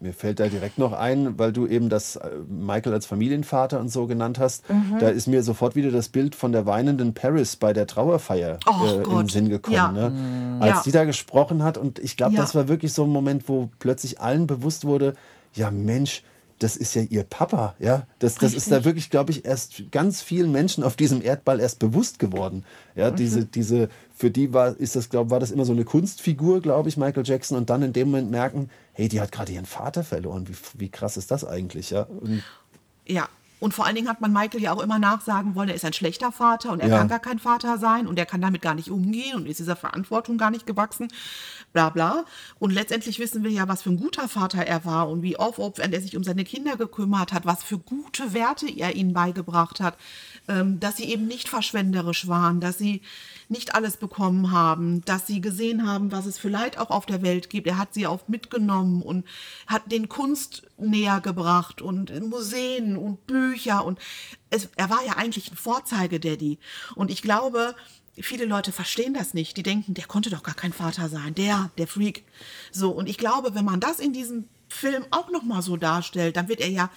Mir 0.00 0.12
fällt 0.12 0.38
da 0.38 0.46
direkt 0.46 0.78
noch 0.78 0.92
ein, 0.92 1.40
weil 1.40 1.52
du 1.52 1.66
eben 1.66 1.88
das 1.88 2.14
äh, 2.14 2.30
Michael 2.48 2.92
als 2.92 3.06
Familienvater 3.06 3.80
und 3.80 3.88
so 3.88 4.06
genannt 4.06 4.38
hast. 4.38 4.68
Mhm. 4.70 4.96
Da 5.00 5.08
ist 5.08 5.26
mir 5.26 5.42
sofort 5.42 5.74
wieder 5.74 5.90
das 5.90 6.08
Bild 6.08 6.36
von 6.36 6.52
der 6.52 6.66
weinenden 6.66 7.14
Paris 7.14 7.56
bei 7.56 7.72
der 7.72 7.88
Trauerfeier 7.88 8.58
äh, 8.64 8.90
in 8.90 8.94
den 8.94 9.02
Gott, 9.02 9.30
Sinn 9.32 9.48
gekommen. 9.48 9.74
ja. 9.76 9.90
Ne? 9.90 10.58
Als 10.60 10.70
Ja. 10.76 10.82
die 10.84 10.92
da 10.92 11.04
gesprochen 11.04 11.64
hat 11.64 11.78
und 11.78 11.98
ich 11.98 12.16
glaube, 12.16 12.34
Ja. 12.36 12.40
das 12.42 12.54
war 12.54 12.68
wirklich 12.68 12.92
so 12.92 13.02
ein 13.04 13.10
Moment, 13.10 13.48
wo 13.48 13.70
plötzlich 13.80 14.20
allen 14.20 14.46
bewusst 14.46 14.84
wurde, 14.84 15.14
ja 15.54 15.70
Mensch, 15.72 16.22
das 16.58 16.76
ist 16.76 16.94
ja 16.94 17.02
ihr 17.02 17.24
Papa, 17.24 17.74
ja. 17.78 18.06
Das, 18.18 18.34
das 18.36 18.54
ist 18.54 18.70
da 18.70 18.84
wirklich, 18.84 19.10
glaube 19.10 19.30
ich, 19.30 19.44
erst 19.44 19.90
ganz 19.92 20.22
vielen 20.22 20.50
Menschen 20.50 20.82
auf 20.82 20.96
diesem 20.96 21.22
Erdball 21.22 21.60
erst 21.60 21.78
bewusst 21.78 22.18
geworden. 22.18 22.64
Ja, 22.94 23.10
diese, 23.10 23.44
diese, 23.44 23.88
für 24.14 24.30
die 24.30 24.52
war, 24.52 24.76
ist 24.76 24.96
das, 24.96 25.08
glaub, 25.08 25.30
war 25.30 25.40
das 25.40 25.50
immer 25.50 25.64
so 25.64 25.72
eine 25.72 25.84
Kunstfigur, 25.84 26.60
glaube 26.60 26.88
ich, 26.88 26.96
Michael 26.96 27.24
Jackson, 27.24 27.56
und 27.56 27.70
dann 27.70 27.82
in 27.82 27.92
dem 27.92 28.08
Moment 28.10 28.30
merken, 28.30 28.70
hey, 28.92 29.08
die 29.08 29.20
hat 29.20 29.30
gerade 29.30 29.52
ihren 29.52 29.66
Vater 29.66 30.02
verloren. 30.02 30.48
Wie, 30.48 30.56
wie 30.74 30.88
krass 30.88 31.16
ist 31.16 31.30
das 31.30 31.44
eigentlich, 31.44 31.90
ja? 31.90 32.02
Und, 32.02 32.42
Ja. 33.06 33.28
Und 33.60 33.74
vor 33.74 33.86
allen 33.86 33.96
Dingen 33.96 34.08
hat 34.08 34.20
man 34.20 34.32
Michael 34.32 34.62
ja 34.62 34.72
auch 34.72 34.80
immer 34.82 34.98
nachsagen 34.98 35.54
wollen, 35.54 35.68
er 35.68 35.74
ist 35.74 35.84
ein 35.84 35.92
schlechter 35.92 36.30
Vater 36.32 36.70
und 36.72 36.80
er 36.80 36.88
Ja. 36.88 36.98
kann 36.98 37.08
gar 37.08 37.18
kein 37.18 37.38
Vater 37.38 37.78
sein 37.78 38.06
und 38.06 38.18
er 38.18 38.26
kann 38.26 38.40
damit 38.40 38.62
gar 38.62 38.74
nicht 38.74 38.90
umgehen 38.90 39.34
und 39.36 39.46
ist 39.46 39.58
dieser 39.58 39.76
Verantwortung 39.76 40.38
gar 40.38 40.50
nicht 40.50 40.66
gewachsen, 40.66 41.08
bla 41.72 41.88
bla. 41.90 42.24
Und 42.58 42.70
letztendlich 42.72 43.18
wissen 43.18 43.42
wir 43.44 43.50
ja, 43.50 43.66
was 43.68 43.82
für 43.82 43.90
ein 43.90 43.96
guter 43.98 44.28
Vater 44.28 44.64
er 44.66 44.84
war 44.84 45.08
und 45.08 45.22
wie 45.22 45.36
aufopfernd 45.36 45.92
er 45.92 46.00
sich 46.00 46.16
um 46.16 46.24
seine 46.24 46.44
Kinder 46.44 46.76
gekümmert 46.76 47.32
hat, 47.32 47.46
was 47.46 47.62
für 47.62 47.78
gute 47.78 48.32
Werte 48.32 48.68
er 48.70 48.94
ihnen 48.94 49.12
beigebracht 49.12 49.80
hat, 49.80 49.96
ähm, 50.46 50.78
dass 50.80 50.96
sie 50.96 51.04
eben 51.04 51.26
nicht 51.26 51.48
verschwenderisch 51.48 52.28
waren, 52.28 52.60
dass 52.60 52.78
sie 52.78 53.02
nicht 53.48 53.74
alles 53.74 53.96
bekommen 53.96 54.50
haben, 54.50 55.02
dass 55.04 55.26
sie 55.26 55.40
gesehen 55.40 55.86
haben, 55.86 56.12
was 56.12 56.26
es 56.26 56.38
für 56.38 56.48
Leid 56.48 56.78
auch 56.78 56.90
auf 56.90 57.06
der 57.06 57.22
Welt 57.22 57.48
gibt. 57.48 57.66
Er 57.66 57.78
hat 57.78 57.94
sie 57.94 58.06
auch 58.06 58.28
mitgenommen 58.28 59.02
und 59.02 59.26
hat 59.66 59.90
den 59.90 60.08
Kunst 60.08 60.62
näher 60.76 61.20
gebracht 61.20 61.80
und 61.80 62.12
Museen 62.28 62.96
und 62.96 63.26
Bücher 63.26 63.84
und 63.84 63.98
es, 64.50 64.68
er 64.76 64.90
war 64.90 65.04
ja 65.04 65.14
eigentlich 65.14 65.50
ein 65.50 65.56
Vorzeigedaddy. 65.56 66.58
Und 66.94 67.10
ich 67.10 67.22
glaube, 67.22 67.74
viele 68.20 68.44
Leute 68.44 68.72
verstehen 68.72 69.14
das 69.14 69.34
nicht. 69.34 69.56
Die 69.56 69.62
denken, 69.62 69.94
der 69.94 70.06
konnte 70.06 70.30
doch 70.30 70.42
gar 70.42 70.54
kein 70.54 70.72
Vater 70.72 71.08
sein, 71.08 71.34
der, 71.34 71.70
der 71.78 71.86
Freak. 71.86 72.24
So 72.70 72.90
und 72.90 73.08
ich 73.08 73.18
glaube, 73.18 73.54
wenn 73.54 73.64
man 73.64 73.80
das 73.80 73.98
in 73.98 74.12
diesem 74.12 74.48
Film 74.68 75.04
auch 75.10 75.30
noch 75.30 75.42
mal 75.42 75.62
so 75.62 75.76
darstellt, 75.76 76.36
dann 76.36 76.48
wird 76.48 76.60
er 76.60 76.68
ja 76.68 76.90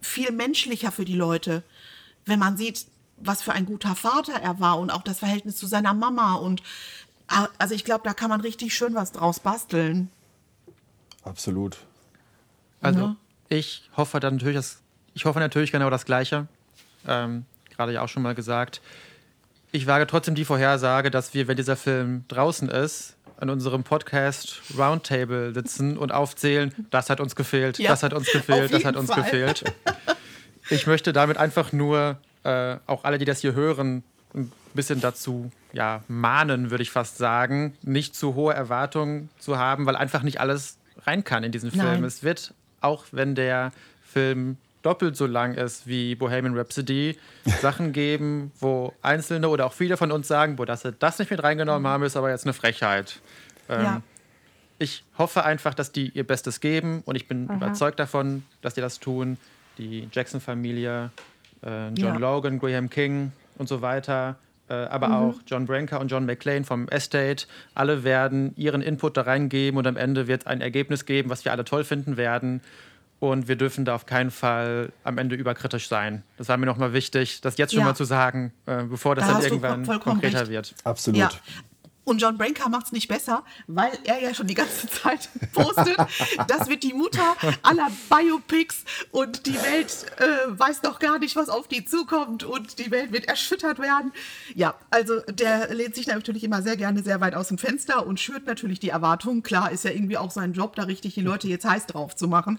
viel 0.00 0.32
menschlicher 0.32 0.92
für 0.92 1.04
die 1.04 1.14
Leute, 1.14 1.62
wenn 2.26 2.38
man 2.38 2.56
sieht, 2.56 2.86
was 3.20 3.42
für 3.42 3.52
ein 3.52 3.66
guter 3.66 3.94
Vater 3.94 4.32
er 4.42 4.60
war 4.60 4.78
und 4.78 4.90
auch 4.90 5.02
das 5.02 5.18
Verhältnis 5.20 5.56
zu 5.56 5.66
seiner 5.66 5.94
Mama 5.94 6.34
und 6.34 6.62
also 7.58 7.74
ich 7.74 7.84
glaube, 7.84 8.02
da 8.04 8.12
kann 8.12 8.28
man 8.28 8.40
richtig 8.40 8.74
schön 8.74 8.94
was 8.94 9.12
draus 9.12 9.38
basteln. 9.40 10.10
absolut. 11.22 11.78
Also 12.80 13.00
Ja. 13.00 13.16
ich 13.48 13.88
hoffe 13.96 14.20
dann 14.20 14.34
natürlich, 14.36 14.56
das, 14.56 14.80
ich 15.14 15.24
hoffe 15.26 15.38
natürlich 15.38 15.70
genau 15.70 15.90
das 15.90 16.04
Gleiche. 16.06 16.48
Ähm, 17.06 17.44
Gerade 17.76 17.92
ja 17.92 18.02
auch 18.02 18.08
schon 18.08 18.22
mal 18.22 18.34
gesagt. 18.34 18.80
Ich 19.72 19.86
wage 19.86 20.06
trotzdem 20.06 20.34
die 20.34 20.44
Vorhersage, 20.44 21.10
dass 21.10 21.32
wir, 21.34 21.46
wenn 21.46 21.56
dieser 21.56 21.76
Film 21.76 22.24
draußen 22.28 22.68
ist, 22.68 23.16
an 23.36 23.48
unserem 23.48 23.84
Podcast 23.84 24.60
Roundtable 24.76 25.54
sitzen 25.54 25.96
und 25.96 26.10
aufzählen, 26.12 26.74
das 26.90 27.08
hat 27.10 27.20
uns 27.20 27.36
gefehlt, 27.36 27.78
Ja, 27.78 27.90
das 27.90 28.02
hat 28.02 28.12
uns 28.12 28.30
gefehlt, 28.32 28.72
das 28.72 28.84
hat 28.84 28.96
uns 28.96 29.10
Fall. 29.10 29.22
gefehlt. 29.22 29.64
Ich 30.68 30.86
möchte 30.86 31.12
damit 31.12 31.36
einfach 31.36 31.72
nur 31.72 32.18
äh, 32.44 32.76
auch 32.86 33.04
alle, 33.04 33.18
die 33.18 33.24
das 33.24 33.40
hier 33.40 33.54
hören, 33.54 34.02
ein 34.34 34.50
bisschen 34.74 35.00
dazu 35.00 35.50
ja, 35.72 36.02
mahnen, 36.08 36.70
würde 36.70 36.82
ich 36.82 36.90
fast 36.90 37.18
sagen, 37.18 37.76
nicht 37.82 38.14
zu 38.14 38.34
hohe 38.34 38.54
Erwartungen 38.54 39.28
zu 39.38 39.58
haben, 39.58 39.86
weil 39.86 39.96
einfach 39.96 40.22
nicht 40.22 40.40
alles 40.40 40.78
rein 41.06 41.24
kann 41.24 41.44
in 41.44 41.52
diesen 41.52 41.70
Film. 41.70 41.84
Nein. 41.84 42.04
Es 42.04 42.22
wird, 42.22 42.54
auch 42.80 43.06
wenn 43.12 43.34
der 43.34 43.72
Film 44.04 44.56
doppelt 44.82 45.16
so 45.16 45.26
lang 45.26 45.54
ist 45.54 45.86
wie 45.86 46.14
Bohemian 46.14 46.56
Rhapsody, 46.56 47.18
Sachen 47.60 47.92
geben, 47.92 48.52
wo 48.58 48.94
Einzelne 49.02 49.48
oder 49.48 49.66
auch 49.66 49.72
viele 49.72 49.96
von 49.96 50.10
uns 50.10 50.28
sagen, 50.28 50.56
boah, 50.56 50.66
dass 50.66 50.82
sie 50.82 50.92
das 50.92 51.18
nicht 51.18 51.30
mit 51.30 51.42
reingenommen 51.42 51.86
haben, 51.90 52.02
ist 52.02 52.16
aber 52.16 52.30
jetzt 52.30 52.44
eine 52.44 52.54
Frechheit. 52.54 53.20
Ähm, 53.68 53.82
ja. 53.82 54.02
ich 54.78 55.04
hoffe 55.18 55.44
einfach, 55.44 55.74
dass 55.74 55.92
die 55.92 56.08
ihr 56.10 56.26
Bestes 56.26 56.60
geben 56.60 57.02
und 57.04 57.14
ich 57.14 57.28
bin 57.28 57.48
überzeugt 57.48 58.00
davon, 58.00 58.44
dass 58.62 58.74
die 58.74 58.80
das 58.80 58.98
tun. 58.98 59.36
Die 59.78 60.08
Jackson-Familie, 60.12 61.10
John 61.62 61.94
Ja. 61.96 62.16
Logan, 62.16 62.58
Graham 62.58 62.88
King 62.90 63.32
und 63.58 63.68
so 63.68 63.82
weiter, 63.82 64.36
äh, 64.68 64.74
aber 64.74 65.16
auch 65.16 65.34
John 65.46 65.66
Branca 65.66 65.98
und 65.98 66.08
John 66.10 66.24
McClane 66.26 66.64
vom 66.64 66.88
Estate, 66.88 67.46
alle 67.74 68.04
werden 68.04 68.52
ihren 68.56 68.82
Input 68.82 69.16
da 69.16 69.22
reingeben 69.22 69.76
und 69.78 69.86
am 69.86 69.96
Ende 69.96 70.26
wird 70.28 70.42
es 70.42 70.46
ein 70.46 70.60
Ergebnis 70.60 71.04
geben, 71.06 71.28
was 71.30 71.44
wir 71.44 71.52
alle 71.52 71.64
toll 71.64 71.84
finden 71.84 72.16
werden. 72.16 72.60
Und 73.18 73.48
wir 73.48 73.56
dürfen 73.56 73.84
da 73.84 73.94
auf 73.96 74.06
keinen 74.06 74.30
Fall 74.30 74.92
am 75.04 75.18
Ende 75.18 75.36
überkritisch 75.36 75.88
sein. 75.88 76.22
Das 76.38 76.48
war 76.48 76.56
mir 76.56 76.64
nochmal 76.64 76.94
wichtig, 76.94 77.42
das 77.42 77.58
jetzt 77.58 77.72
schon 77.72 77.80
Ja. 77.80 77.86
mal 77.88 77.94
zu 77.94 78.04
sagen, 78.04 78.50
äh, 78.64 78.84
bevor 78.84 79.14
das 79.14 79.26
Da 79.26 79.34
dann 79.34 79.42
irgendwann 79.42 79.84
konkreter 80.00 80.40
recht. 80.40 80.50
wird. 80.50 80.74
Absolut. 80.84 81.18
Ja. 81.20 81.30
Und 82.10 82.20
John 82.20 82.36
Branca 82.36 82.68
macht 82.68 82.86
es 82.86 82.92
nicht 82.92 83.06
besser, 83.06 83.44
weil 83.68 83.92
er 84.02 84.20
ja 84.20 84.34
schon 84.34 84.48
die 84.48 84.54
ganze 84.54 84.88
Zeit 84.88 85.28
postet, 85.52 85.96
das 86.48 86.68
wird 86.68 86.82
die 86.82 86.92
Mutter 86.92 87.36
aller 87.62 87.86
Biopics 88.08 88.84
und 89.12 89.46
die 89.46 89.54
Welt 89.54 90.06
äh, 90.18 90.24
weiß 90.48 90.82
noch 90.82 90.98
gar 90.98 91.20
nicht, 91.20 91.36
was 91.36 91.48
auf 91.48 91.68
die 91.68 91.84
zukommt 91.84 92.42
und 92.42 92.80
die 92.80 92.90
Welt 92.90 93.12
wird 93.12 93.26
erschüttert 93.26 93.78
werden. 93.78 94.10
Ja, 94.56 94.74
also 94.90 95.20
der 95.20 95.72
lehnt 95.72 95.94
sich 95.94 96.08
natürlich 96.08 96.42
immer 96.42 96.62
sehr 96.62 96.76
gerne 96.76 97.04
sehr 97.04 97.20
weit 97.20 97.36
aus 97.36 97.46
dem 97.46 97.58
Fenster 97.58 98.04
und 98.04 98.18
schürt 98.18 98.44
natürlich 98.44 98.80
die 98.80 98.88
Erwartungen. 98.88 99.44
Klar, 99.44 99.70
ist 99.70 99.84
ja 99.84 99.92
irgendwie 99.92 100.18
auch 100.18 100.32
sein 100.32 100.52
Job, 100.52 100.74
da 100.74 100.82
richtig 100.82 101.14
die 101.14 101.20
Leute 101.20 101.46
jetzt 101.46 101.64
heiß 101.64 101.86
drauf 101.86 102.16
zu 102.16 102.26
machen. 102.26 102.58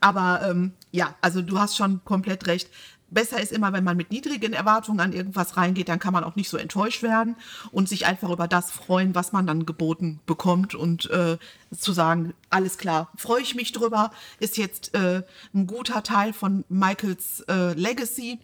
Aber 0.00 0.42
ähm, 0.48 0.74
ja, 0.92 1.16
also 1.22 1.42
du 1.42 1.58
hast 1.58 1.76
schon 1.76 2.04
komplett 2.04 2.46
recht. 2.46 2.70
Besser 3.08 3.40
ist 3.40 3.52
immer, 3.52 3.72
wenn 3.72 3.84
man 3.84 3.96
mit 3.96 4.10
niedrigen 4.10 4.52
Erwartungen 4.52 5.00
an 5.00 5.12
irgendwas 5.12 5.56
reingeht, 5.56 5.88
dann 5.88 5.98
kann 5.98 6.12
man 6.12 6.24
auch 6.24 6.34
nicht 6.36 6.48
so 6.48 6.56
enttäuscht 6.56 7.02
werden 7.02 7.36
und 7.70 7.88
sich 7.88 8.06
einfach 8.06 8.30
über 8.30 8.48
das 8.48 8.70
freuen, 8.70 9.14
was 9.14 9.32
man 9.32 9.46
dann 9.46 9.64
geboten 9.64 10.20
bekommt 10.26 10.74
und 10.74 11.08
äh, 11.10 11.38
zu 11.76 11.92
sagen, 11.92 12.34
alles 12.50 12.78
klar, 12.78 13.10
freue 13.16 13.42
ich 13.42 13.54
mich 13.54 13.72
drüber, 13.72 14.10
ist 14.40 14.56
jetzt 14.56 14.94
äh, 14.94 15.22
ein 15.54 15.66
guter 15.66 16.02
Teil 16.02 16.32
von 16.32 16.64
Michaels 16.68 17.44
äh, 17.48 17.74
Legacy 17.74 18.40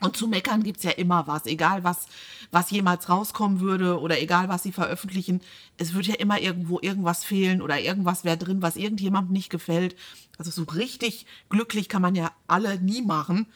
Und 0.00 0.16
zu 0.16 0.28
meckern 0.28 0.62
gibt's 0.62 0.82
ja 0.82 0.90
immer 0.90 1.26
was, 1.26 1.46
egal 1.46 1.82
was, 1.82 2.06
was 2.50 2.70
jemals 2.70 3.08
rauskommen 3.08 3.60
würde 3.60 3.98
oder 3.98 4.20
egal 4.20 4.48
was 4.48 4.62
sie 4.62 4.72
veröffentlichen. 4.72 5.40
Es 5.78 5.94
wird 5.94 6.06
ja 6.06 6.16
immer 6.16 6.38
irgendwo 6.38 6.78
irgendwas 6.80 7.24
fehlen 7.24 7.62
oder 7.62 7.80
irgendwas 7.80 8.22
wäre 8.22 8.36
drin, 8.36 8.60
was 8.60 8.76
irgendjemandem 8.76 9.32
nicht 9.32 9.48
gefällt. 9.48 9.96
Also 10.36 10.50
so 10.50 10.64
richtig 10.64 11.24
glücklich 11.48 11.88
kann 11.88 12.02
man 12.02 12.14
ja 12.14 12.30
alle 12.46 12.78
nie 12.78 13.00
machen. 13.00 13.46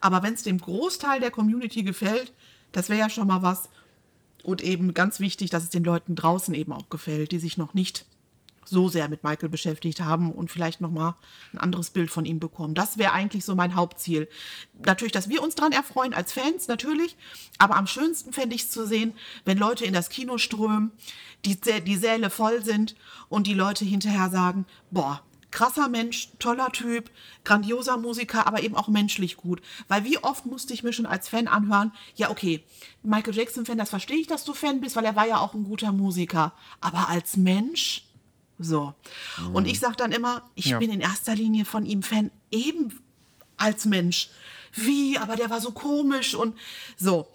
Aber 0.00 0.22
wenn 0.22 0.34
es 0.34 0.42
dem 0.42 0.58
Großteil 0.58 1.20
der 1.20 1.30
Community 1.30 1.84
gefällt, 1.84 2.32
das 2.72 2.88
wäre 2.88 3.00
ja 3.00 3.10
schon 3.10 3.28
mal 3.28 3.42
was. 3.42 3.68
Und 4.42 4.62
eben 4.62 4.94
ganz 4.94 5.20
wichtig, 5.20 5.50
dass 5.50 5.62
es 5.62 5.70
den 5.70 5.84
Leuten 5.84 6.16
draußen 6.16 6.54
eben 6.54 6.72
auch 6.72 6.90
gefällt, 6.90 7.32
die 7.32 7.38
sich 7.38 7.56
noch 7.56 7.72
nicht 7.72 8.04
so 8.64 8.88
sehr 8.88 9.08
mit 9.08 9.24
Michael 9.24 9.48
beschäftigt 9.48 10.00
haben 10.00 10.32
und 10.32 10.50
vielleicht 10.50 10.80
noch 10.80 10.90
mal 10.90 11.16
ein 11.52 11.58
anderes 11.58 11.90
Bild 11.90 12.10
von 12.10 12.24
ihm 12.24 12.40
bekommen. 12.40 12.74
Das 12.74 12.98
wäre 12.98 13.12
eigentlich 13.12 13.44
so 13.44 13.54
mein 13.54 13.74
Hauptziel. 13.74 14.28
Natürlich, 14.84 15.12
dass 15.12 15.28
wir 15.28 15.42
uns 15.42 15.54
dran 15.54 15.72
erfreuen 15.72 16.14
als 16.14 16.32
Fans 16.32 16.68
natürlich, 16.68 17.16
aber 17.58 17.76
am 17.76 17.86
schönsten 17.86 18.32
fände 18.32 18.54
ich 18.54 18.62
es 18.62 18.70
zu 18.70 18.86
sehen, 18.86 19.14
wenn 19.44 19.58
Leute 19.58 19.84
in 19.84 19.94
das 19.94 20.08
Kino 20.08 20.38
strömen, 20.38 20.92
die, 21.44 21.56
die 21.56 21.96
Säle 21.96 22.30
voll 22.30 22.64
sind 22.64 22.94
und 23.28 23.46
die 23.46 23.54
Leute 23.54 23.84
hinterher 23.84 24.30
sagen, 24.30 24.66
boah, 24.90 25.22
krasser 25.54 25.88
Mensch, 25.88 26.30
toller 26.40 26.70
Typ, 26.72 27.10
grandioser 27.44 27.96
Musiker, 27.96 28.46
aber 28.46 28.62
eben 28.62 28.74
auch 28.74 28.88
menschlich 28.88 29.36
gut. 29.36 29.62
Weil 29.86 30.04
wie 30.04 30.18
oft 30.18 30.46
musste 30.46 30.74
ich 30.74 30.82
mir 30.82 30.92
schon 30.92 31.06
als 31.06 31.28
Fan 31.28 31.46
anhören, 31.46 31.92
ja 32.16 32.30
okay, 32.30 32.64
Michael 33.02 33.34
Jackson-Fan, 33.34 33.78
das 33.78 33.90
verstehe 33.90 34.18
ich, 34.18 34.26
dass 34.26 34.44
du 34.44 34.52
Fan 34.52 34.80
bist, 34.80 34.96
weil 34.96 35.04
er 35.04 35.16
war 35.16 35.28
ja 35.28 35.38
auch 35.38 35.54
ein 35.54 35.64
guter 35.64 35.92
Musiker. 35.92 36.52
Aber 36.80 37.08
als 37.08 37.36
Mensch, 37.36 38.04
so. 38.64 38.94
Mhm. 39.38 39.54
Und 39.54 39.66
ich 39.66 39.80
sage 39.80 39.96
dann 39.96 40.12
immer, 40.12 40.42
ich 40.54 40.66
ja. 40.66 40.78
bin 40.78 40.90
in 40.90 41.00
erster 41.00 41.34
Linie 41.34 41.64
von 41.64 41.86
ihm 41.86 42.02
Fan, 42.02 42.30
eben 42.50 42.98
als 43.56 43.84
Mensch. 43.84 44.30
Wie, 44.74 45.18
aber 45.18 45.36
der 45.36 45.50
war 45.50 45.60
so 45.60 45.70
komisch 45.70 46.34
und 46.34 46.56
so. 46.96 47.28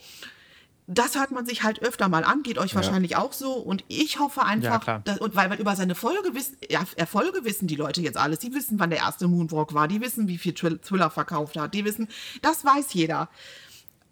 Das 0.87 1.15
hört 1.15 1.29
man 1.29 1.45
sich 1.45 1.61
halt 1.61 1.83
öfter 1.83 2.09
mal 2.09 2.23
an, 2.23 2.41
geht 2.41 2.57
euch 2.57 2.71
ja. 2.71 2.77
wahrscheinlich 2.77 3.15
auch 3.15 3.31
so. 3.31 3.53
Und 3.53 3.85
ich 3.87 4.19
hoffe 4.19 4.43
einfach, 4.43 4.87
ja, 4.87 4.99
dass, 4.99 5.19
und 5.19 5.35
weil, 5.35 5.49
weil 5.51 5.59
über 5.59 5.75
seine 5.75 5.93
Folge 5.93 6.33
wiss, 6.33 6.53
ja, 6.67 6.83
Erfolge 6.95 7.45
wissen 7.45 7.67
die 7.67 7.75
Leute 7.75 8.01
jetzt 8.01 8.17
alles. 8.17 8.39
Die 8.39 8.53
wissen, 8.53 8.79
wann 8.79 8.89
der 8.89 8.99
erste 8.99 9.27
Moonwalk 9.27 9.73
war. 9.73 9.87
Die 9.87 10.01
wissen, 10.01 10.27
wie 10.27 10.39
viel 10.39 10.53
Thriller 10.53 11.11
verkauft 11.11 11.57
hat. 11.57 11.73
Die 11.75 11.85
wissen, 11.85 12.07
das 12.41 12.65
weiß 12.65 12.93
jeder. 12.93 13.29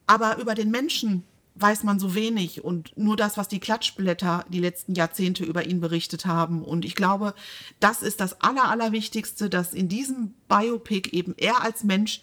Aber 0.05 0.37
über 0.37 0.53
den 0.53 0.69
Menschen 0.69 1.23
weiß 1.59 1.83
man 1.83 1.99
so 1.99 2.15
wenig 2.15 2.63
und 2.63 2.95
nur 2.97 3.15
das, 3.15 3.37
was 3.37 3.47
die 3.47 3.59
Klatschblätter 3.59 4.45
die 4.49 4.59
letzten 4.59 4.93
Jahrzehnte 4.93 5.43
über 5.43 5.65
ihn 5.65 5.79
berichtet 5.79 6.25
haben. 6.25 6.63
Und 6.63 6.85
ich 6.85 6.95
glaube, 6.95 7.33
das 7.79 8.01
ist 8.01 8.21
das 8.21 8.41
Aller, 8.41 8.69
Allerwichtigste, 8.69 9.49
dass 9.49 9.73
in 9.73 9.89
diesem 9.89 10.33
Biopic 10.47 11.09
eben 11.11 11.33
er 11.37 11.63
als 11.63 11.83
Mensch 11.83 12.21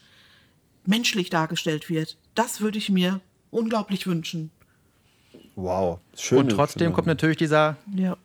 menschlich 0.86 1.30
dargestellt 1.30 1.88
wird. 1.88 2.16
Das 2.34 2.60
würde 2.60 2.78
ich 2.78 2.90
mir 2.90 3.20
unglaublich 3.50 4.06
wünschen. 4.06 4.50
Wow, 5.56 6.00
schön. 6.16 6.38
Und 6.38 6.48
trotzdem 6.50 6.92
kommt 6.92 7.06
natürlich 7.06 7.36
dieser. 7.36 7.76
Ja. 7.94 8.16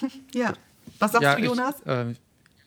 ja. 0.34 0.54
Was 0.98 1.12
sagst 1.12 1.22
ja, 1.22 1.36
du, 1.36 1.42
Jonas? 1.42 1.76
Ich, 1.80 1.86
äh, 1.86 2.14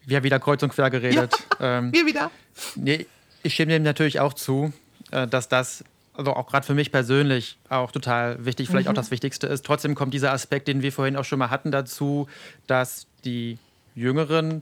wir 0.06 0.18
haben 0.18 0.24
wieder 0.24 0.40
kreuz 0.40 0.62
und 0.64 0.70
quer 0.70 0.90
geredet. 0.90 1.34
Ja, 1.60 1.78
ähm, 1.80 1.92
wir 1.92 2.06
wieder. 2.06 2.32
Nee, 2.76 3.08
ich 3.44 3.54
stimme 3.54 3.74
dem 3.74 3.84
natürlich 3.84 4.20
auch 4.20 4.34
zu, 4.34 4.74
äh, 5.12 5.28
dass 5.28 5.50
das 5.50 5.84
also 6.18 6.34
auch 6.34 6.48
gerade 6.48 6.66
für 6.66 6.74
mich 6.74 6.92
persönlich 6.92 7.58
auch 7.70 7.92
total 7.92 8.44
wichtig, 8.46 8.68
vielleicht 8.70 8.88
mhm. 8.88 8.92
auch 8.92 8.96
das 8.96 9.12
Wichtigste 9.12 9.48
ist. 9.48 9.66
Trotzdem 9.66 9.96
kommt 9.96 10.14
dieser 10.14 10.32
Aspekt, 10.32 10.68
den 10.68 10.82
wir 10.82 10.92
vorhin 10.92 11.16
auch 11.16 11.26
schon 11.26 11.40
mal 11.40 11.50
hatten, 11.50 11.72
dazu, 11.72 12.28
dass 12.68 13.08
die 13.24 13.58
Jüngeren, 13.96 14.62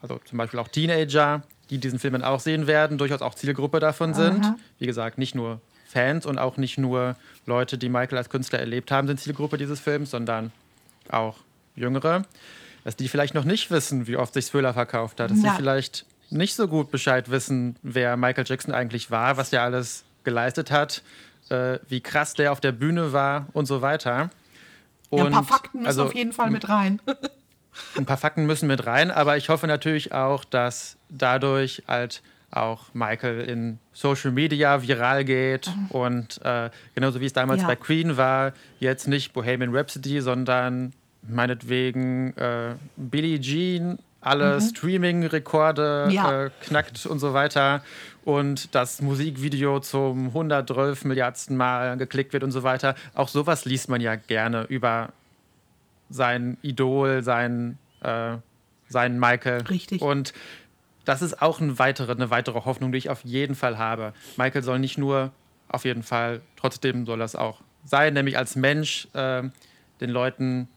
also 0.00 0.20
zum 0.24 0.38
Beispiel 0.38 0.60
auch 0.60 0.68
Teenager, 0.68 1.42
die 1.70 1.78
diesen 1.78 1.98
Film 1.98 2.14
dann 2.14 2.24
auch 2.24 2.40
sehen 2.40 2.66
werden, 2.66 2.98
durchaus 2.98 3.22
auch 3.22 3.34
Zielgruppe 3.34 3.80
davon 3.80 4.14
sind. 4.14 4.44
Aha. 4.44 4.56
Wie 4.78 4.86
gesagt, 4.86 5.18
nicht 5.18 5.34
nur 5.34 5.60
Fans 5.88 6.26
und 6.26 6.38
auch 6.38 6.56
nicht 6.56 6.78
nur 6.78 7.16
Leute, 7.46 7.78
die 7.78 7.88
Michael 7.88 8.18
als 8.18 8.28
Künstler 8.28 8.58
erlebt 8.58 8.90
haben, 8.90 9.06
sind 9.06 9.20
Zielgruppe 9.20 9.58
dieses 9.58 9.80
Films, 9.80 10.10
sondern 10.10 10.52
auch 11.08 11.36
Jüngere. 11.76 12.22
Dass 12.84 12.96
die 12.96 13.08
vielleicht 13.08 13.34
noch 13.34 13.44
nicht 13.44 13.70
wissen, 13.70 14.06
wie 14.06 14.16
oft 14.16 14.32
sich 14.34 14.46
Thriller 14.46 14.72
verkauft 14.72 15.20
hat, 15.20 15.30
dass 15.30 15.42
ja. 15.42 15.50
sie 15.50 15.56
vielleicht 15.56 16.06
nicht 16.30 16.54
so 16.54 16.68
gut 16.68 16.90
Bescheid 16.90 17.30
wissen, 17.30 17.76
wer 17.82 18.16
Michael 18.16 18.44
Jackson 18.46 18.72
eigentlich 18.72 19.10
war, 19.10 19.36
was 19.36 19.50
ja 19.50 19.64
alles 19.64 20.04
geleistet 20.24 20.70
hat, 20.70 21.02
äh, 21.48 21.78
wie 21.88 22.00
krass 22.00 22.34
der 22.34 22.52
auf 22.52 22.60
der 22.60 22.72
Bühne 22.72 23.12
war 23.12 23.46
und 23.52 23.66
so 23.66 23.82
weiter. 23.82 24.30
Und 25.08 25.18
ja, 25.18 25.24
ein 25.26 25.32
paar 25.32 25.44
Fakten 25.44 25.78
müssen 25.78 25.88
also, 25.88 26.04
auf 26.04 26.14
jeden 26.14 26.32
Fall 26.32 26.50
mit 26.50 26.68
rein. 26.68 27.00
ein 27.96 28.06
paar 28.06 28.16
Fakten 28.16 28.46
müssen 28.46 28.66
mit 28.66 28.86
rein, 28.86 29.10
aber 29.10 29.36
ich 29.36 29.48
hoffe 29.48 29.66
natürlich 29.66 30.12
auch, 30.12 30.44
dass 30.44 30.96
dadurch 31.08 31.82
halt 31.86 32.22
auch 32.50 32.86
Michael 32.94 33.42
in 33.42 33.78
Social 33.92 34.32
Media 34.32 34.82
viral 34.82 35.24
geht 35.24 35.68
mhm. 35.68 35.86
und 35.90 36.44
äh, 36.44 36.70
genauso 36.94 37.20
wie 37.20 37.26
es 37.26 37.32
damals 37.32 37.62
ja. 37.62 37.68
bei 37.68 37.76
Queen 37.76 38.16
war, 38.16 38.52
jetzt 38.80 39.06
nicht 39.06 39.32
Bohemian 39.32 39.74
Rhapsody, 39.74 40.20
sondern 40.20 40.92
meinetwegen 41.22 42.36
äh, 42.36 42.74
Billie 42.96 43.40
Jean 43.40 43.98
alle 44.20 44.56
mhm. 44.56 44.60
Streaming-Rekorde 44.60 46.08
ja. 46.10 46.44
äh, 46.44 46.50
knackt 46.62 47.06
und 47.06 47.20
so 47.20 47.32
weiter 47.32 47.82
und 48.24 48.74
das 48.74 49.00
Musikvideo 49.00 49.80
zum 49.80 50.28
112 50.28 51.04
Milliardsten 51.04 51.56
Mal 51.56 51.96
geklickt 51.96 52.32
wird 52.32 52.44
und 52.44 52.52
so 52.52 52.62
weiter. 52.62 52.94
Auch 53.14 53.28
sowas 53.28 53.64
liest 53.64 53.88
man 53.88 54.00
ja 54.00 54.16
gerne 54.16 54.64
über 54.64 55.12
sein 56.10 56.56
Idol, 56.62 57.22
sein, 57.22 57.78
äh, 58.00 58.36
seinen 58.88 59.18
Michael. 59.18 59.62
Richtig. 59.62 60.02
Und 60.02 60.32
das 61.04 61.22
ist 61.22 61.40
auch 61.40 61.60
eine 61.60 61.78
weitere, 61.78 62.12
eine 62.12 62.30
weitere 62.30 62.64
Hoffnung, 62.64 62.92
die 62.92 62.98
ich 62.98 63.10
auf 63.10 63.24
jeden 63.24 63.54
Fall 63.54 63.78
habe. 63.78 64.12
Michael 64.36 64.62
soll 64.62 64.78
nicht 64.78 64.98
nur, 64.98 65.32
auf 65.68 65.84
jeden 65.84 66.02
Fall, 66.02 66.40
trotzdem 66.56 67.06
soll 67.06 67.18
das 67.18 67.36
auch 67.36 67.60
sein, 67.84 68.14
nämlich 68.14 68.36
als 68.36 68.56
Mensch 68.56 69.08
äh, 69.14 69.42
den 70.00 70.10
Leuten 70.10 70.68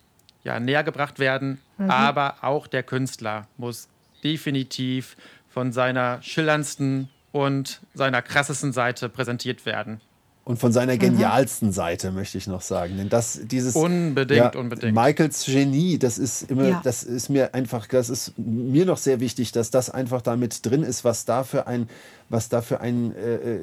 ja, 0.44 0.60
näher 0.60 0.84
gebracht 0.84 1.20
werden, 1.20 1.60
mhm. 1.78 1.90
aber 1.90 2.38
auch 2.42 2.68
der 2.68 2.84
Künstler 2.84 3.48
muss 3.58 3.90
definitiv 4.24 5.18
von 5.50 5.72
seiner 5.72 6.22
schillerndsten 6.22 7.10
und 7.34 7.82
seiner 7.94 8.22
krassesten 8.22 8.72
Seite 8.72 9.10
präsentiert 9.10 9.66
werden. 9.66 10.00
Und 10.46 10.60
von 10.60 10.74
seiner 10.74 10.96
mhm. 10.96 11.00
genialsten 11.00 11.70
mhm. 11.70 11.74
Seite 11.74 12.12
möchte 12.12 12.38
ich 12.38 12.48
noch 12.48 12.62
sagen, 12.62 12.98
denn 12.98 13.10
das 13.10 13.40
dieses 13.44 13.76
unbedingt, 13.76 14.54
ja, 14.54 14.60
unbedingt. 14.60 14.94
Michaels 14.94 15.46
Genie, 15.46 15.98
das 15.98 16.18
ist 16.18 16.52
immer, 16.52 16.68
ja. 16.68 16.82
das 16.84 17.04
ist 17.04 17.30
mir 17.30 17.54
einfach, 17.54 17.88
das 17.88 18.10
ist 18.10 18.34
mir 18.38 18.86
noch 18.86 18.98
sehr 18.98 19.20
wichtig, 19.20 19.54
dass 19.54 19.72
das 19.72 19.90
einfach 19.90 20.22
damit 20.22 20.66
drin 20.66 20.84
ist, 20.84 21.06
was 21.06 21.24
da 21.26 21.44
für 21.44 21.66
ein, 21.66 21.90
was 22.30 22.50
da 22.50 22.62
für 22.62 22.82
ein 22.82 23.16
äh, 23.16 23.36
äh 23.36 23.60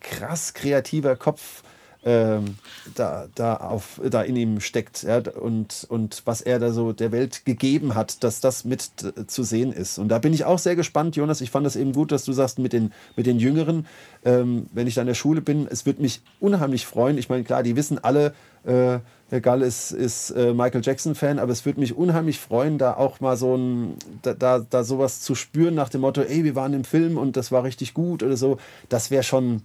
krass 0.00 0.54
kreativer 0.54 1.14
Kopf 1.16 1.62
ähm, 2.04 2.56
da, 2.94 3.28
da, 3.34 3.56
auf, 3.56 4.00
da 4.08 4.22
in 4.22 4.36
ihm 4.36 4.60
steckt 4.60 5.02
ja, 5.02 5.22
und, 5.40 5.86
und 5.88 6.22
was 6.24 6.40
er 6.42 6.58
da 6.58 6.72
so 6.72 6.92
der 6.92 7.12
Welt 7.12 7.44
gegeben 7.44 7.94
hat, 7.94 8.22
dass 8.22 8.40
das 8.40 8.64
mit 8.64 8.90
zu 9.26 9.42
sehen 9.42 9.72
ist. 9.72 9.98
Und 9.98 10.08
da 10.08 10.18
bin 10.18 10.34
ich 10.34 10.44
auch 10.44 10.58
sehr 10.58 10.76
gespannt, 10.76 11.16
Jonas. 11.16 11.40
Ich 11.40 11.50
fand 11.50 11.64
das 11.64 11.76
eben 11.76 11.92
gut, 11.92 12.12
dass 12.12 12.24
du 12.24 12.32
sagst, 12.32 12.58
mit 12.58 12.72
den, 12.72 12.92
mit 13.16 13.26
den 13.26 13.38
Jüngeren, 13.38 13.86
ähm, 14.24 14.66
wenn 14.72 14.86
ich 14.86 14.94
da 14.94 15.00
in 15.00 15.06
der 15.06 15.14
Schule 15.14 15.40
bin, 15.40 15.66
es 15.70 15.86
wird 15.86 15.98
mich 15.98 16.20
unheimlich 16.40 16.86
freuen. 16.86 17.16
Ich 17.16 17.28
meine, 17.28 17.44
klar, 17.44 17.62
die 17.62 17.76
wissen 17.76 18.02
alle, 18.02 18.34
äh, 18.64 18.98
Herr 19.30 19.40
Gall 19.40 19.62
ist, 19.62 19.90
ist 19.90 20.30
äh, 20.30 20.52
Michael 20.52 20.82
Jackson-Fan, 20.84 21.38
aber 21.38 21.52
es 21.52 21.64
würde 21.64 21.80
mich 21.80 21.96
unheimlich 21.96 22.38
freuen, 22.38 22.78
da 22.78 22.94
auch 22.94 23.20
mal 23.20 23.36
so 23.36 23.56
ein, 23.56 23.94
da, 24.22 24.34
da, 24.34 24.58
da 24.58 24.84
sowas 24.84 25.20
zu 25.20 25.34
spüren 25.34 25.74
nach 25.74 25.88
dem 25.88 26.02
Motto, 26.02 26.20
ey, 26.20 26.44
wir 26.44 26.54
waren 26.54 26.74
im 26.74 26.84
Film 26.84 27.16
und 27.16 27.36
das 27.36 27.50
war 27.50 27.64
richtig 27.64 27.94
gut 27.94 28.22
oder 28.22 28.36
so. 28.36 28.58
Das 28.88 29.10
wäre 29.10 29.22
schon, 29.22 29.62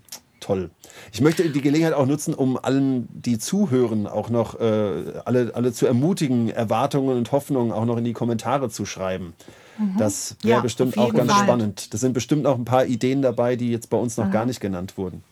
toll. 0.50 0.72
Ich 1.12 1.22
möchte 1.22 1.48
die 1.48 1.62
Gelegenheit 1.62 1.94
auch 1.94 2.08
nutzen, 2.08 2.34
um 2.34 2.58
allen, 2.58 3.08
die 3.12 3.38
zuhören, 3.38 4.08
auch 4.08 4.30
noch 4.30 4.60
äh, 4.60 5.20
alle, 5.26 5.52
alle 5.54 5.72
zu 5.74 5.86
ermutigen, 5.86 6.50
Erwartungen 6.50 7.18
und 7.18 7.32
Hoffnungen 7.32 7.72
auch 7.72 7.86
noch 7.86 7.98
in 7.98 8.04
die 8.04 8.14
Kommentare 8.14 8.70
zu 8.70 8.86
schreiben. 8.86 9.34
Mhm. 9.78 9.98
Das 9.98 10.38
wäre 10.42 10.58
ja, 10.58 10.62
bestimmt 10.62 10.98
auch 10.98 11.14
ganz 11.14 11.32
Fall. 11.32 11.44
spannend. 11.44 11.94
Das 11.94 12.02
sind 12.02 12.14
bestimmt 12.14 12.48
auch 12.48 12.58
ein 12.58 12.66
paar 12.66 12.86
Ideen 12.86 13.22
dabei, 13.22 13.56
die 13.56 13.70
jetzt 13.70 13.92
bei 13.92 13.98
uns 13.98 14.18
noch 14.18 14.26
mhm. 14.26 14.32
gar 14.32 14.46
nicht 14.46 14.60
genannt 14.60 14.98
wurden. 14.98 15.24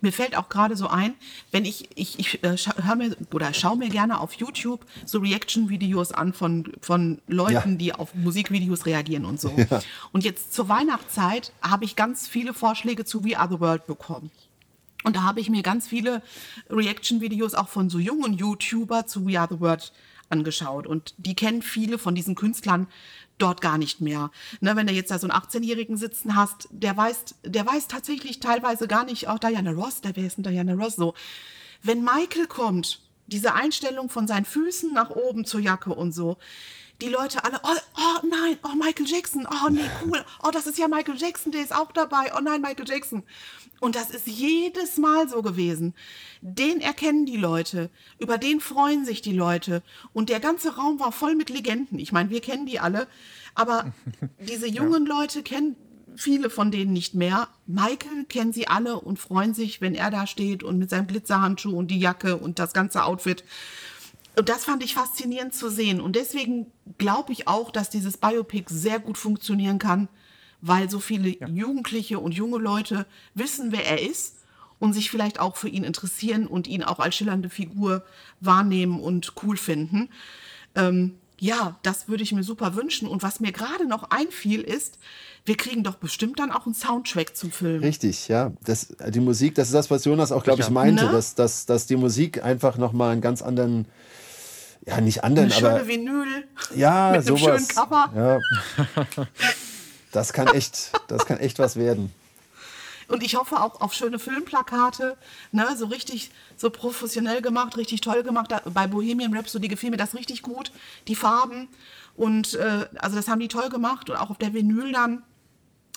Mir 0.00 0.12
fällt 0.12 0.36
auch 0.36 0.48
gerade 0.48 0.76
so 0.76 0.88
ein, 0.88 1.14
wenn 1.50 1.64
ich, 1.64 1.88
ich, 1.94 2.18
ich 2.18 2.44
äh, 2.44 2.56
hör 2.56 2.96
mir 2.96 3.16
oder 3.32 3.52
schaue 3.54 3.76
mir 3.76 3.88
gerne 3.88 4.20
auf 4.20 4.32
YouTube 4.34 4.84
so 5.04 5.18
Reaction-Videos 5.18 6.12
an 6.12 6.32
von, 6.32 6.72
von 6.80 7.20
Leuten, 7.26 7.72
ja. 7.72 7.76
die 7.76 7.94
auf 7.94 8.14
Musikvideos 8.14 8.86
reagieren 8.86 9.24
und 9.24 9.40
so. 9.40 9.50
Ja. 9.70 9.82
Und 10.10 10.24
jetzt 10.24 10.54
zur 10.54 10.68
Weihnachtszeit 10.68 11.52
habe 11.60 11.84
ich 11.84 11.94
ganz 11.94 12.26
viele 12.26 12.54
Vorschläge 12.54 13.04
zu 13.04 13.24
We 13.24 13.38
Are 13.38 13.48
the 13.48 13.60
World 13.60 13.86
bekommen. 13.86 14.30
Und 15.04 15.16
da 15.16 15.22
habe 15.22 15.40
ich 15.40 15.50
mir 15.50 15.62
ganz 15.62 15.86
viele 15.86 16.22
Reaction-Videos 16.70 17.54
auch 17.54 17.68
von 17.68 17.90
so 17.90 17.98
jungen 17.98 18.34
YouTuber 18.34 19.06
zu 19.06 19.26
We 19.26 19.38
Are 19.38 19.48
the 19.50 19.60
World 19.60 19.92
angeschaut. 20.30 20.86
Und 20.86 21.14
die 21.18 21.34
kennen 21.34 21.62
viele 21.62 21.98
von 21.98 22.14
diesen 22.14 22.34
Künstlern 22.34 22.86
dort 23.42 23.60
gar 23.60 23.78
nicht 23.78 24.00
mehr. 24.00 24.30
Ne, 24.60 24.76
wenn 24.76 24.86
du 24.86 24.92
jetzt 24.92 25.10
da 25.10 25.18
so 25.18 25.28
einen 25.28 25.40
18-Jährigen 25.40 25.96
sitzen 25.96 26.36
hast, 26.36 26.68
der 26.70 26.96
weiß, 26.96 27.36
der 27.44 27.66
weiß 27.66 27.88
tatsächlich 27.88 28.40
teilweise 28.40 28.88
gar 28.88 29.04
nicht, 29.04 29.28
auch 29.28 29.38
Diana 29.38 29.72
Ross, 29.72 30.00
der 30.00 30.12
denn 30.12 30.32
Diana 30.38 30.74
Ross 30.74 30.96
so. 30.96 31.14
Wenn 31.82 32.04
Michael 32.04 32.46
kommt, 32.46 33.00
diese 33.26 33.54
Einstellung 33.54 34.08
von 34.08 34.26
seinen 34.26 34.44
Füßen 34.44 34.92
nach 34.92 35.10
oben 35.10 35.44
zur 35.44 35.60
Jacke 35.60 35.94
und 35.94 36.12
so. 36.12 36.36
Die 37.00 37.08
Leute 37.08 37.44
alle, 37.44 37.60
oh, 37.62 37.76
oh 37.96 38.26
nein, 38.26 38.58
oh 38.62 38.74
Michael 38.76 39.06
Jackson, 39.06 39.46
oh 39.50 39.70
nee, 39.70 39.88
cool, 40.04 40.22
oh 40.42 40.50
das 40.50 40.66
ist 40.66 40.78
ja 40.78 40.86
Michael 40.88 41.16
Jackson, 41.16 41.50
der 41.52 41.62
ist 41.62 41.74
auch 41.74 41.92
dabei, 41.92 42.32
oh 42.36 42.40
nein, 42.42 42.60
Michael 42.60 42.88
Jackson. 42.88 43.22
Und 43.80 43.96
das 43.96 44.10
ist 44.10 44.26
jedes 44.26 44.98
Mal 44.98 45.28
so 45.28 45.40
gewesen. 45.40 45.94
Den 46.42 46.82
erkennen 46.82 47.24
die 47.24 47.38
Leute, 47.38 47.88
über 48.18 48.36
den 48.36 48.60
freuen 48.60 49.06
sich 49.06 49.22
die 49.22 49.32
Leute. 49.32 49.82
Und 50.12 50.28
der 50.28 50.38
ganze 50.38 50.76
Raum 50.76 51.00
war 51.00 51.12
voll 51.12 51.34
mit 51.34 51.48
Legenden. 51.48 51.98
Ich 51.98 52.12
meine, 52.12 52.28
wir 52.28 52.42
kennen 52.42 52.66
die 52.66 52.78
alle, 52.78 53.08
aber 53.54 53.92
diese 54.38 54.68
jungen 54.68 55.06
ja. 55.06 55.14
Leute 55.14 55.42
kennen 55.42 55.76
viele 56.16 56.50
von 56.50 56.70
denen 56.70 56.92
nicht 56.92 57.14
mehr. 57.14 57.48
Michael 57.66 58.24
kennen 58.28 58.52
sie 58.52 58.68
alle 58.68 59.00
und 59.00 59.18
freuen 59.18 59.54
sich, 59.54 59.80
wenn 59.80 59.94
er 59.94 60.10
da 60.10 60.26
steht 60.26 60.62
und 60.62 60.78
mit 60.78 60.90
seinem 60.90 61.06
Glitzerhandschuh 61.06 61.76
und 61.76 61.90
die 61.90 61.98
Jacke 61.98 62.36
und 62.36 62.58
das 62.58 62.72
ganze 62.72 63.04
Outfit. 63.04 63.44
Und 64.40 64.48
das 64.48 64.64
fand 64.64 64.82
ich 64.82 64.94
faszinierend 64.94 65.52
zu 65.52 65.68
sehen. 65.68 66.00
Und 66.00 66.16
deswegen 66.16 66.72
glaube 66.96 67.30
ich 67.30 67.46
auch, 67.46 67.70
dass 67.70 67.90
dieses 67.90 68.16
Biopic 68.16 68.72
sehr 68.72 68.98
gut 68.98 69.18
funktionieren 69.18 69.78
kann, 69.78 70.08
weil 70.62 70.88
so 70.88 70.98
viele 70.98 71.28
ja. 71.28 71.46
Jugendliche 71.46 72.18
und 72.18 72.32
junge 72.32 72.56
Leute 72.56 73.04
wissen, 73.34 73.70
wer 73.70 73.86
er 73.86 74.00
ist 74.00 74.36
und 74.78 74.94
sich 74.94 75.10
vielleicht 75.10 75.40
auch 75.40 75.58
für 75.58 75.68
ihn 75.68 75.84
interessieren 75.84 76.46
und 76.46 76.68
ihn 76.68 76.82
auch 76.82 77.00
als 77.00 77.16
schillernde 77.16 77.50
Figur 77.50 78.02
wahrnehmen 78.40 78.98
und 78.98 79.34
cool 79.42 79.58
finden. 79.58 80.08
Ähm, 80.74 81.16
ja, 81.38 81.78
das 81.82 82.08
würde 82.08 82.22
ich 82.22 82.32
mir 82.32 82.42
super 82.42 82.76
wünschen. 82.76 83.08
Und 83.08 83.22
was 83.22 83.40
mir 83.40 83.52
gerade 83.52 83.86
noch 83.86 84.04
einfiel, 84.10 84.62
ist, 84.62 84.98
wir 85.44 85.58
kriegen 85.58 85.84
doch 85.84 85.96
bestimmt 85.96 86.38
dann 86.38 86.50
auch 86.50 86.64
einen 86.64 86.74
Soundtrack 86.74 87.36
zum 87.36 87.50
Film. 87.50 87.82
Richtig, 87.82 88.28
ja. 88.28 88.52
Das, 88.64 88.94
die 89.08 89.20
Musik, 89.20 89.54
das 89.54 89.68
ist 89.68 89.74
das, 89.74 89.90
was 89.90 90.06
Jonas 90.06 90.32
auch, 90.32 90.44
glaube 90.44 90.62
ich, 90.62 90.70
meinte, 90.70 91.04
ne? 91.04 91.12
dass, 91.12 91.34
dass, 91.34 91.66
dass 91.66 91.84
die 91.84 91.96
Musik 91.96 92.42
einfach 92.42 92.78
nochmal 92.78 93.12
einen 93.12 93.20
ganz 93.20 93.42
anderen, 93.42 93.84
ja, 94.90 95.00
nicht 95.00 95.24
anderen, 95.24 95.52
Eine 95.52 95.68
aber. 95.68 95.78
Schöne 95.78 95.88
Vinyl. 95.88 96.48
Ja, 96.74 97.12
mit 97.12 97.24
sowas. 97.24 97.42
Einem 97.42 97.58
schönen 97.58 97.68
Cover. 97.68 98.12
Ja. 98.14 99.26
Das 100.12 100.32
kann 100.32 100.48
echt, 100.48 100.90
das 101.06 101.24
kann 101.24 101.38
echt 101.38 101.60
was 101.60 101.76
werden. 101.76 102.12
Und 103.06 103.22
ich 103.22 103.36
hoffe 103.36 103.60
auch 103.60 103.80
auf 103.80 103.92
schöne 103.92 104.18
Filmplakate, 104.18 105.16
ne, 105.52 105.66
so 105.76 105.86
richtig, 105.86 106.30
so 106.56 106.70
professionell 106.70 107.42
gemacht, 107.42 107.76
richtig 107.76 108.00
toll 108.00 108.22
gemacht. 108.22 108.52
Bei 108.72 108.86
Bohemian 108.86 109.34
Rhapsody 109.34 109.68
gefiel 109.68 109.90
mir 109.90 109.96
das 109.96 110.14
richtig 110.14 110.42
gut, 110.42 110.70
die 111.08 111.16
Farben. 111.16 111.68
Und 112.16 112.54
äh, 112.54 112.86
also 112.96 113.16
das 113.16 113.28
haben 113.28 113.40
die 113.40 113.48
toll 113.48 113.68
gemacht 113.68 114.10
und 114.10 114.16
auch 114.16 114.30
auf 114.30 114.38
der 114.38 114.54
Vinyl 114.54 114.92
dann. 114.92 115.22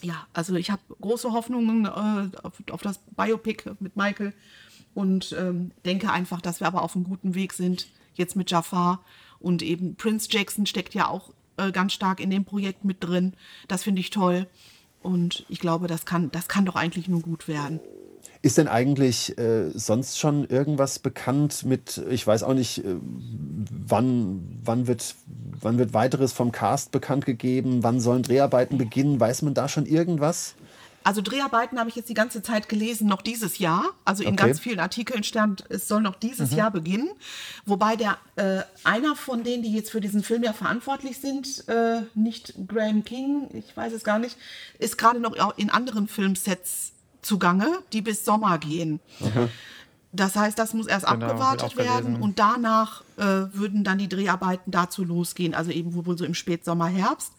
Ja, 0.02 0.28
also 0.34 0.56
ich 0.56 0.70
habe 0.70 0.82
große 1.02 1.32
Hoffnungen 1.32 1.86
äh, 1.86 2.38
auf, 2.44 2.54
auf, 2.72 2.82
das 2.82 3.00
Biopic 3.16 3.64
mit 3.80 3.96
Michael 3.96 4.34
und 4.94 5.36
ähm, 5.38 5.72
denke 5.86 6.12
einfach, 6.12 6.42
dass 6.42 6.60
wir 6.60 6.68
aber 6.68 6.82
auf 6.82 6.96
einem 6.96 7.06
guten 7.06 7.36
Weg 7.36 7.54
sind, 7.54 7.88
jetzt 8.16 8.36
mit 8.36 8.52
Jafar. 8.52 9.04
Und 9.40 9.62
eben 9.62 9.96
Prince 9.96 10.28
Jackson 10.32 10.66
steckt 10.66 10.94
ja 10.94 11.08
auch 11.08 11.32
äh, 11.58 11.72
ganz 11.72 11.94
stark 11.94 12.20
in 12.20 12.30
dem 12.30 12.46
Projekt 12.46 12.86
mit 12.86 13.04
drin. 13.04 13.34
Das 13.68 13.84
finde 13.84 14.02
ich 14.02 14.10
toll. 14.10 14.48
Und 15.02 15.46
ich 15.50 15.60
glaube, 15.60 15.88
das 15.88 16.06
kann, 16.06 16.32
das 16.32 16.48
kann 16.48 16.66
doch 16.66 16.76
eigentlich 16.76 17.08
nur 17.08 17.22
gut 17.22 17.48
werden. 17.48 17.80
Ist 18.42 18.58
denn 18.58 18.68
eigentlich 18.68 19.38
äh, 19.38 19.70
sonst 19.70 20.20
schon 20.20 20.46
irgendwas 20.46 21.00
bekannt 21.00 21.64
mit, 21.64 22.02
ich 22.10 22.26
weiß 22.26 22.44
auch 22.44 22.54
nicht, 22.54 22.80
äh, 22.80 22.96
wann, 23.88 24.60
wann, 24.64 24.88
wird, 24.88 25.16
wann 25.62 25.78
wird 25.78 25.94
weiteres 25.94 26.34
vom 26.34 26.52
Cast 26.52 26.92
bekannt 26.92 27.26
gegeben, 27.26 27.84
wann 27.84 28.00
sollen 28.00 28.24
Dreharbeiten 28.24 28.78
beginnen? 28.78 29.20
Weiß 29.20 29.44
man 29.44 29.54
da 29.54 29.70
schon 29.70 29.86
irgendwas? 29.86 30.56
Also 31.04 31.22
Dreharbeiten 31.22 31.80
habe 31.80 31.90
ich 31.90 31.96
jetzt 31.96 32.10
die 32.10 32.14
ganze 32.14 32.42
Zeit 32.42 32.70
gelesen, 32.70 33.08
noch 33.08 33.22
dieses 33.22 33.58
Jahr. 33.58 33.86
Also 34.06 34.24
in 34.24 34.34
okay. 34.34 34.48
ganz 34.48 34.60
vielen 34.60 34.80
Artikeln 34.80 35.24
stand, 35.24 35.66
es 35.70 35.88
soll 35.88 36.02
noch 36.02 36.16
dieses 36.16 36.52
mhm. 36.52 36.58
Jahr 36.58 36.72
beginnen. 36.72 37.10
Wobei 37.66 37.96
der 37.96 38.18
äh, 38.36 38.62
einer 38.84 39.16
von 39.16 39.44
denen, 39.44 39.64
die 39.64 39.74
jetzt 39.74 39.92
für 39.92 40.02
diesen 40.02 40.24
Film 40.24 40.44
ja 40.44 40.54
verantwortlich 40.54 41.20
sind, 41.20 41.68
äh, 41.68 42.02
nicht 42.16 42.54
Graham 42.68 43.04
King, 43.04 43.50
ich 43.54 43.76
weiß 43.76 43.94
es 43.94 44.04
gar 44.04 44.20
nicht, 44.20 44.38
ist 44.80 44.98
gerade 44.98 45.20
noch 45.20 45.36
in 45.58 45.70
anderen 45.70 46.08
Filmsets 46.08 46.94
zugange, 47.22 47.68
die 47.92 48.02
bis 48.02 48.26
Sommer 48.26 48.58
gehen. 48.58 49.00
Mhm. 49.20 49.50
Das 50.16 50.36
heißt, 50.36 50.60
das 50.60 50.76
muss 50.76 50.86
erst 50.86 51.08
genau, 51.08 51.26
abgewartet 51.26 51.76
werden 51.76 52.22
und 52.22 52.38
danach 52.38 53.02
äh, 53.18 53.24
würden 53.24 53.84
dann 53.84 53.98
die 53.98 54.08
Dreharbeiten 54.08 54.72
dazu 54.72 55.04
losgehen, 55.04 55.56
also 55.56 55.72
eben 55.72 56.06
wohl 56.06 56.18
so 56.18 56.24
im 56.24 56.36
Spätsommer, 56.36 56.86
Herbst. 56.86 57.34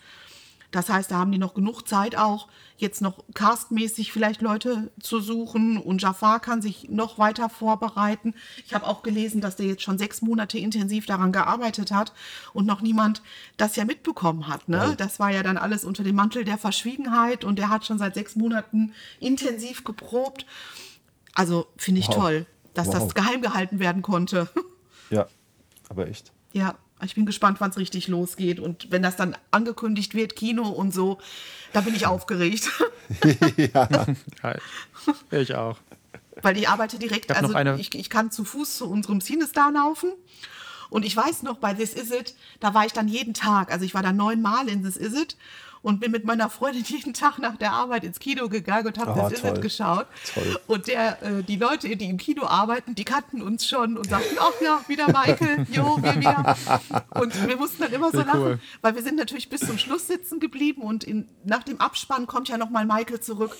Das 0.75 0.89
heißt, 0.89 1.13
da 1.13 1.19
haben 1.19 1.31
die 1.31 1.39
noch 1.39 1.55
genug 1.55 1.87
Zeit 1.87 2.17
auch, 2.17 2.49
jetzt 2.79 3.01
noch 3.01 3.23
castmäßig 3.33 4.11
vielleicht 4.11 4.43
Leute 4.43 4.91
zu 4.99 5.21
suchen 5.21 5.77
und 5.77 6.03
Jafar 6.03 6.41
kann 6.41 6.63
sich 6.63 6.89
noch 6.89 7.17
weiter 7.17 7.49
vorbereiten. 7.49 8.35
Ich 8.67 8.75
habe 8.75 8.85
auch 8.85 9.05
gelesen, 9.05 9.41
dass 9.41 9.55
der 9.55 9.67
jetzt 9.67 9.83
schon 9.83 9.99
sechs 9.99 10.21
Monate 10.21 10.59
intensiv 10.59 11.07
daran 11.07 11.31
gearbeitet 11.31 11.93
hat 11.93 12.13
und 12.55 12.67
noch 12.67 12.81
niemand 12.83 13.23
das 13.57 13.77
ja 13.77 13.85
mitbekommen 13.85 14.49
hat. 14.49 14.69
Ne? 14.69 14.79
Ja. 14.79 14.95
Das 14.97 15.21
war 15.21 15.31
ja 15.31 15.45
dann 15.45 15.59
alles 15.59 15.85
unter 15.85 16.03
dem 16.03 16.17
Mantel 16.17 16.43
der 16.43 16.59
Verschwiegenheit 16.59 17.45
und 17.45 17.61
der 17.61 17.69
hat 17.69 17.87
schon 17.87 17.99
seit 17.99 18.15
sechs 18.15 18.35
Monaten 18.35 18.95
intensiv 19.21 19.85
geprobt. 19.85 20.45
Also 21.35 21.69
finde 21.77 22.01
ich 22.01 22.09
wow. 22.09 22.17
toll, 22.17 22.47
dass 22.75 22.89
wow. 22.89 22.95
das 22.95 23.15
geheim 23.15 23.43
gehalten 23.43 23.79
werden 23.79 24.03
konnte. 24.03 24.49
Ja, 25.11 25.27
aber 25.91 26.09
echt. 26.09 26.33
Ja, 26.53 26.77
ich 27.05 27.15
bin 27.15 27.27
gespannt, 27.27 27.61
wann 27.61 27.71
es 27.71 27.77
richtig 27.77 28.09
losgeht. 28.09 28.61
Und 28.61 28.91
wenn 28.91 29.03
das 29.03 29.17
dann 29.17 29.37
angekündigt 29.51 30.15
wird, 30.15 30.37
Kino 30.37 30.69
und 30.69 30.93
so, 30.93 31.19
da 31.73 31.81
bin 31.81 31.95
ich 31.95 32.07
aufgeregt. 32.07 32.71
ja. 33.57 34.07
ich 35.31 35.55
auch. 35.55 35.79
Weil 36.43 36.57
ich 36.57 36.69
arbeite 36.69 36.99
direkt, 36.99 37.31
ich 37.31 37.37
also 37.37 37.57
ich, 37.77 37.95
ich 37.95 38.11
kann 38.11 38.31
zu 38.31 38.45
Fuß 38.45 38.79
zu 38.79 38.91
unserem 38.91 39.21
Cinestar 39.21 39.73
laufen. 39.73 40.13
Und 40.91 41.05
ich 41.05 41.17
weiß 41.17 41.43
noch, 41.43 41.57
bei 41.57 41.75
This 41.75 41.95
Is 41.95 42.11
It, 42.11 42.35
da 42.61 42.75
war 42.75 42.87
ich 42.87 42.93
dann 42.93 43.09
jeden 43.09 43.35
Tag, 43.35 43.73
also 43.73 43.85
ich 43.85 43.95
war 43.95 44.03
da 44.03 44.13
neunmal 44.13 44.69
in 44.69 44.85
This 44.85 44.97
Is 44.97 45.15
It 45.15 45.37
und 45.85 46.01
bin 46.01 46.11
mit 46.11 46.25
meiner 46.25 46.49
Freundin 46.49 46.83
jeden 46.87 47.13
Tag 47.13 47.39
nach 47.39 47.57
der 47.57 47.73
Arbeit 47.73 48.05
ins 48.05 48.19
Kino 48.19 48.49
gegangen 48.49 48.87
und 48.87 48.99
habe 48.99 49.13
oh, 49.13 49.29
das 49.29 49.43
Visit 49.43 49.61
geschaut. 49.61 50.07
Toll. 50.33 50.59
Und 50.67 50.89
der, 50.89 51.23
äh, 51.23 51.43
die 51.43 51.57
Leute, 51.57 51.95
die 51.95 52.07
im 52.07 52.17
Kino 52.17 52.47
arbeiten, 52.47 52.95
die 52.95 53.05
kannten 53.05 53.43
uns 53.43 53.69
schon 53.69 53.99
und 53.99 54.09
sagten, 54.09 54.37
ach 54.41 54.61
ja, 54.63 54.81
wieder 54.89 55.07
Michael, 55.09 55.67
jo, 55.71 55.99
wir 56.03 56.17
wieder. 56.17 56.57
Und 57.21 57.47
wir 57.47 57.57
mussten 57.57 57.83
dann 57.83 57.93
immer 57.93 58.11
so 58.11 58.19
lachen, 58.19 58.41
cool. 58.41 58.61
weil 58.81 58.95
wir 58.95 59.03
sind 59.03 59.17
natürlich 59.17 59.49
bis 59.49 59.61
zum 59.61 59.79
Schluss 59.79 60.07
sitzen 60.07 60.41
geblieben 60.41 60.83
und 60.83 61.05
in, 61.05 61.29
nach 61.45 61.63
dem 61.63 61.81
Abspann 61.81 62.27
kommt 62.27 62.49
ja 62.49 62.57
nochmal 62.57 62.87
Michael 62.87 63.21
zurück 63.21 63.57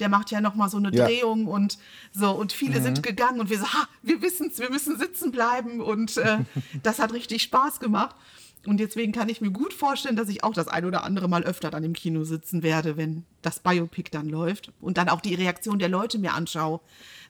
der 0.00 0.08
macht 0.08 0.32
ja 0.32 0.40
noch 0.40 0.56
mal 0.56 0.68
so 0.68 0.76
eine 0.76 0.92
ja. 0.92 1.06
Drehung 1.06 1.46
und 1.46 1.78
so 2.12 2.32
und 2.32 2.52
viele 2.52 2.80
mhm. 2.80 2.82
sind 2.82 3.02
gegangen 3.04 3.38
und 3.38 3.48
wir 3.48 3.58
so, 3.58 3.66
ha, 3.66 3.86
wir 4.02 4.22
wissen 4.22 4.48
es, 4.48 4.58
wir 4.58 4.68
müssen 4.68 4.98
sitzen 4.98 5.30
bleiben 5.30 5.80
und 5.80 6.16
äh, 6.16 6.38
das 6.82 6.98
hat 6.98 7.12
richtig 7.12 7.42
Spaß 7.42 7.78
gemacht. 7.78 8.16
Und 8.66 8.78
deswegen 8.78 9.12
kann 9.12 9.28
ich 9.28 9.40
mir 9.40 9.50
gut 9.50 9.72
vorstellen, 9.72 10.16
dass 10.16 10.28
ich 10.28 10.42
auch 10.42 10.54
das 10.54 10.68
ein 10.68 10.84
oder 10.84 11.04
andere 11.04 11.28
Mal 11.28 11.44
öfter 11.44 11.70
dann 11.70 11.84
im 11.84 11.92
Kino 11.92 12.24
sitzen 12.24 12.62
werde, 12.62 12.96
wenn 12.96 13.24
das 13.42 13.60
Biopic 13.60 14.10
dann 14.10 14.28
läuft. 14.28 14.72
Und 14.80 14.96
dann 14.96 15.08
auch 15.08 15.20
die 15.20 15.34
Reaktion 15.34 15.78
der 15.78 15.88
Leute 15.88 16.18
mir 16.18 16.34
anschaue. 16.34 16.80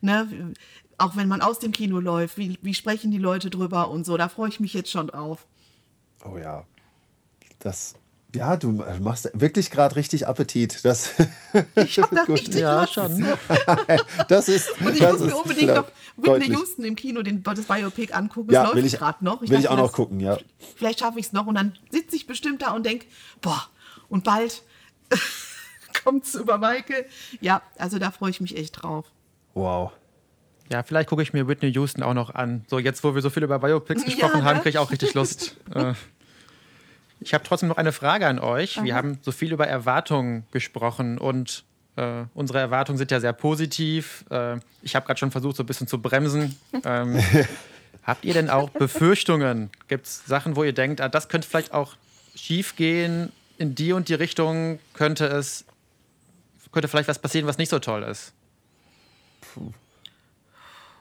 Ne? 0.01 0.55
Auch 0.99 1.17
wenn 1.17 1.29
man 1.29 1.41
aus 1.41 1.59
dem 1.59 1.73
Kino 1.73 1.99
läuft, 1.99 2.39
wie, 2.39 2.59
wie 2.63 2.75
sprechen 2.75 3.11
die 3.11 3.19
Leute 3.19 3.51
drüber 3.51 3.91
und 3.91 4.05
so. 4.07 4.17
Da 4.17 4.29
freue 4.29 4.49
ich 4.49 4.61
mich 4.61 4.75
jetzt 4.75 4.91
schon 4.91 5.09
drauf. 5.09 5.47
Oh 6.25 6.39
ja. 6.39 6.65
Das, 7.59 7.95
ja, 8.35 8.57
du 8.57 8.85
machst 9.01 9.31
wirklich 9.35 9.71
gerade 9.71 9.97
richtig 9.97 10.27
Appetit. 10.27 10.85
Das 10.85 11.15
ich 11.77 11.99
habe 11.99 12.15
da 12.15 12.23
richtig 12.29 12.57
ja, 12.57 12.87
schon. 12.87 13.25
das 14.29 14.49
ist. 14.49 14.71
Und 14.81 14.95
ich 14.95 15.03
muss 15.03 15.21
mir 15.21 15.37
unbedingt 15.37 15.75
noch 15.75 15.87
Whitney 16.17 16.55
Houston 16.55 16.85
im 16.85 16.97
Kino 16.97 17.23
den, 17.23 17.43
das 17.43 17.63
Biopic 17.63 18.13
angucken. 18.13 18.53
Ja, 18.53 18.65
das 18.65 18.75
läuft 18.75 18.99
gerade 18.99 19.25
noch. 19.25 19.43
Ich 19.43 19.51
will 19.51 19.59
ich 19.59 19.69
auch 19.69 19.77
noch 19.77 19.93
gucken, 19.93 20.21
ja. 20.21 20.39
Vielleicht 20.77 21.01
schaffe 21.01 21.19
ich 21.19 21.27
es 21.27 21.33
noch 21.33 21.47
und 21.47 21.55
dann 21.55 21.77
sitze 21.91 22.17
ich 22.17 22.27
bestimmt 22.27 22.63
da 22.63 22.73
und 22.73 22.85
denke, 22.85 23.07
boah, 23.41 23.69
und 24.09 24.25
bald 24.25 24.63
kommt 26.03 26.25
es 26.25 26.35
über 26.35 26.59
Maike. 26.59 27.07
Ja, 27.41 27.63
also 27.79 27.99
da 27.99 28.11
freue 28.11 28.31
ich 28.31 28.41
mich 28.41 28.57
echt 28.57 28.83
drauf. 28.83 29.07
Wow. 29.55 29.93
Ja, 30.71 30.83
vielleicht 30.83 31.09
gucke 31.09 31.23
ich 31.23 31.33
mir 31.33 31.47
Whitney 31.47 31.73
Houston 31.73 32.03
auch 32.03 32.15
noch 32.15 32.35
an. 32.35 32.65
So, 32.69 32.79
jetzt, 32.79 33.05
wo 33.05 33.15
wir 33.15 33.23
so 33.23 33.31
viel 33.31 33.43
über 33.43 33.59
Biopics 33.59 34.05
gesprochen 34.05 34.33
ja, 34.33 34.39
ne? 34.39 34.45
haben, 34.45 34.57
kriege 34.57 34.71
ich 34.71 34.79
auch 34.79 34.91
richtig 34.91 35.15
Lust. 35.15 35.57
äh, 35.75 35.93
ich 37.21 37.35
habe 37.35 37.45
trotzdem 37.45 37.69
noch 37.69 37.77
eine 37.77 37.93
Frage 37.93 38.27
an 38.27 38.39
euch. 38.39 38.79
Aha. 38.79 38.85
Wir 38.85 38.95
haben 38.95 39.19
so 39.23 39.33
viel 39.33 39.53
über 39.53 39.67
Erwartungen 39.67 40.45
gesprochen 40.51 41.19
und 41.19 41.65
äh, 41.97 42.25
unsere 42.35 42.59
Erwartungen 42.59 42.99
sind 42.99 43.11
ja 43.11 43.21
sehr 43.21 43.33
positiv. 43.33 44.25
Äh, 44.31 44.59
ich 44.83 44.95
habe 44.95 45.07
gerade 45.07 45.19
schon 45.19 45.31
versucht, 45.31 45.57
so 45.57 45.63
ein 45.63 45.67
bisschen 45.67 45.87
zu 45.87 46.01
bremsen. 46.01 46.57
Ähm, 46.85 47.19
habt 48.03 48.25
ihr 48.25 48.35
denn 48.35 48.51
auch 48.51 48.69
Befürchtungen? 48.69 49.71
Gibt 49.89 50.07
es 50.07 50.27
Sachen, 50.27 50.57
wo 50.57 50.65
ihr 50.65 50.75
denkt, 50.75 51.01
ah, 51.01 51.09
das 51.09 51.29
könnte 51.29 51.49
vielleicht 51.49 51.73
auch 51.73 51.95
schief 52.35 52.77
gehen? 52.77 53.33
In 53.57 53.75
die 53.75 53.93
und 53.93 54.09
die 54.09 54.15
Richtung 54.15 54.81
könnte 54.93 55.27
es, 55.27 55.65
könnte 56.73 56.89
vielleicht 56.89 57.09
was 57.09 57.21
passieren, 57.21 57.47
was 57.47 57.57
nicht 57.57 57.71
so 57.71 57.79
toll 57.79 58.03
ist? 58.03 58.35
Puh. 59.41 59.73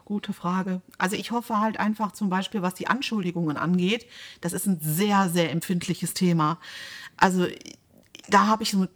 Gute 0.05 0.33
Frage. 0.33 0.81
Also 0.97 1.15
ich 1.15 1.31
hoffe 1.31 1.59
halt 1.59 1.79
einfach 1.79 2.11
zum 2.11 2.29
Beispiel, 2.29 2.61
was 2.61 2.73
die 2.73 2.87
Anschuldigungen 2.87 3.57
angeht, 3.57 4.05
das 4.41 4.53
ist 4.53 4.65
ein 4.65 4.79
sehr, 4.81 5.29
sehr 5.29 5.51
empfindliches 5.51 6.13
Thema. 6.13 6.59
Also 7.15 7.47
da 8.29 8.47
habe 8.47 8.63
ich 8.63 8.71
so 8.71 8.87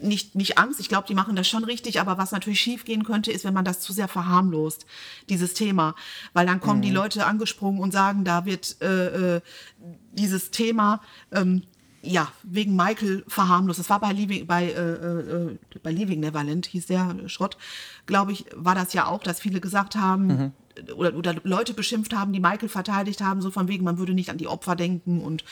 nicht, 0.00 0.34
nicht 0.34 0.58
Angst. 0.58 0.78
Ich 0.78 0.88
glaube, 0.88 1.06
die 1.06 1.14
machen 1.14 1.36
das 1.36 1.48
schon 1.48 1.64
richtig. 1.64 2.00
Aber 2.00 2.18
was 2.18 2.32
natürlich 2.32 2.60
schiefgehen 2.60 3.04
könnte, 3.04 3.32
ist, 3.32 3.44
wenn 3.44 3.54
man 3.54 3.64
das 3.64 3.80
zu 3.80 3.92
sehr 3.92 4.08
verharmlost, 4.08 4.84
dieses 5.28 5.54
Thema. 5.54 5.94
Weil 6.32 6.46
dann 6.46 6.60
kommen 6.60 6.78
mhm. 6.78 6.84
die 6.84 6.90
Leute 6.90 7.26
angesprungen 7.26 7.80
und 7.80 7.92
sagen, 7.92 8.24
da 8.24 8.44
wird 8.44 8.76
äh, 8.82 9.36
äh, 9.36 9.40
dieses 10.12 10.50
Thema 10.50 11.00
ähm, 11.32 11.62
ja, 12.04 12.32
wegen 12.42 12.76
Michael 12.76 13.24
verharmlost. 13.28 13.78
Das 13.78 13.90
war 13.90 14.00
bei 14.00 14.12
Leaving, 14.12 14.46
bei, 14.46 14.66
äh, 14.66 15.50
äh, 15.50 15.58
bei 15.82 15.90
Leaving 15.90 16.20
Neverland, 16.20 16.66
hieß 16.66 16.86
der 16.86 17.28
Schrott, 17.28 17.56
glaube 18.06 18.32
ich, 18.32 18.46
war 18.54 18.74
das 18.74 18.92
ja 18.92 19.06
auch, 19.06 19.22
dass 19.22 19.40
viele 19.40 19.60
gesagt 19.60 19.96
haben, 19.96 20.26
mhm. 20.26 20.52
oder, 20.94 21.14
oder 21.14 21.34
Leute 21.42 21.74
beschimpft 21.74 22.14
haben, 22.14 22.32
die 22.32 22.40
Michael 22.40 22.68
verteidigt 22.68 23.20
haben, 23.20 23.40
so 23.40 23.50
von 23.50 23.68
wegen, 23.68 23.84
man 23.84 23.98
würde 23.98 24.14
nicht 24.14 24.30
an 24.30 24.38
die 24.38 24.48
Opfer 24.48 24.76
denken 24.76 25.20
und 25.20 25.44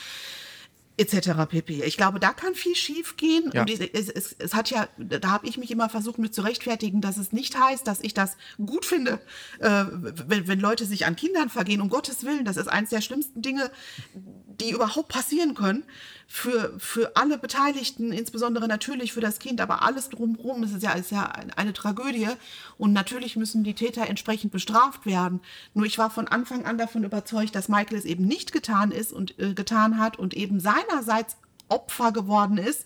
etc. 0.97 1.31
pp. 1.49 1.83
Ich 1.83 1.97
glaube, 1.97 2.19
da 2.19 2.33
kann 2.33 2.53
viel 2.53 2.75
schief 2.75 3.17
gehen. 3.17 3.49
Ja. 3.53 3.61
Und 3.61 3.69
es, 3.69 4.09
es, 4.09 4.35
es, 4.37 4.53
hat 4.53 4.69
ja, 4.69 4.87
da 4.97 5.31
habe 5.31 5.47
ich 5.47 5.57
mich 5.57 5.71
immer 5.71 5.89
versucht, 5.89 6.19
mit 6.19 6.35
zu 6.35 6.41
rechtfertigen, 6.41 7.01
dass 7.01 7.17
es 7.17 7.31
nicht 7.31 7.59
heißt, 7.59 7.87
dass 7.87 8.01
ich 8.01 8.13
das 8.13 8.37
gut 8.63 8.85
finde, 8.85 9.19
äh, 9.59 9.85
wenn, 9.91 10.47
wenn 10.47 10.59
Leute 10.59 10.85
sich 10.85 11.05
an 11.05 11.15
Kindern 11.15 11.49
vergehen. 11.49 11.81
Um 11.81 11.89
Gottes 11.89 12.23
Willen, 12.23 12.45
das 12.45 12.57
ist 12.57 12.67
eines 12.67 12.91
der 12.91 13.01
schlimmsten 13.01 13.41
Dinge, 13.41 13.71
die 14.13 14.71
überhaupt 14.71 15.09
passieren 15.09 15.55
können 15.55 15.83
für, 16.27 16.73
für 16.79 17.15
alle 17.15 17.37
Beteiligten, 17.37 18.11
insbesondere 18.11 18.67
natürlich 18.67 19.13
für 19.13 19.21
das 19.21 19.39
Kind, 19.39 19.61
aber 19.61 19.83
alles 19.83 20.09
drumherum 20.09 20.63
ist 20.63 20.81
ja, 20.81 20.93
ist 20.93 21.11
ja 21.11 21.25
eine 21.55 21.73
Tragödie. 21.73 22.29
Und 22.77 22.93
natürlich 22.93 23.35
müssen 23.35 23.63
die 23.63 23.73
Täter 23.73 24.07
entsprechend 24.07 24.51
bestraft 24.51 25.05
werden. 25.05 25.41
Nur 25.73 25.85
ich 25.85 25.97
war 25.97 26.09
von 26.09 26.27
Anfang 26.27 26.65
an 26.65 26.77
davon 26.77 27.03
überzeugt, 27.03 27.55
dass 27.55 27.69
Michael 27.69 27.97
es 27.97 28.05
eben 28.05 28.25
nicht 28.25 28.51
getan 28.51 28.91
ist 28.91 29.13
und 29.13 29.37
äh, 29.39 29.53
getan 29.53 29.97
hat 29.97 30.17
und 30.17 30.33
eben 30.33 30.59
seinerseits 30.59 31.37
Opfer 31.69 32.11
geworden 32.11 32.57
ist 32.57 32.85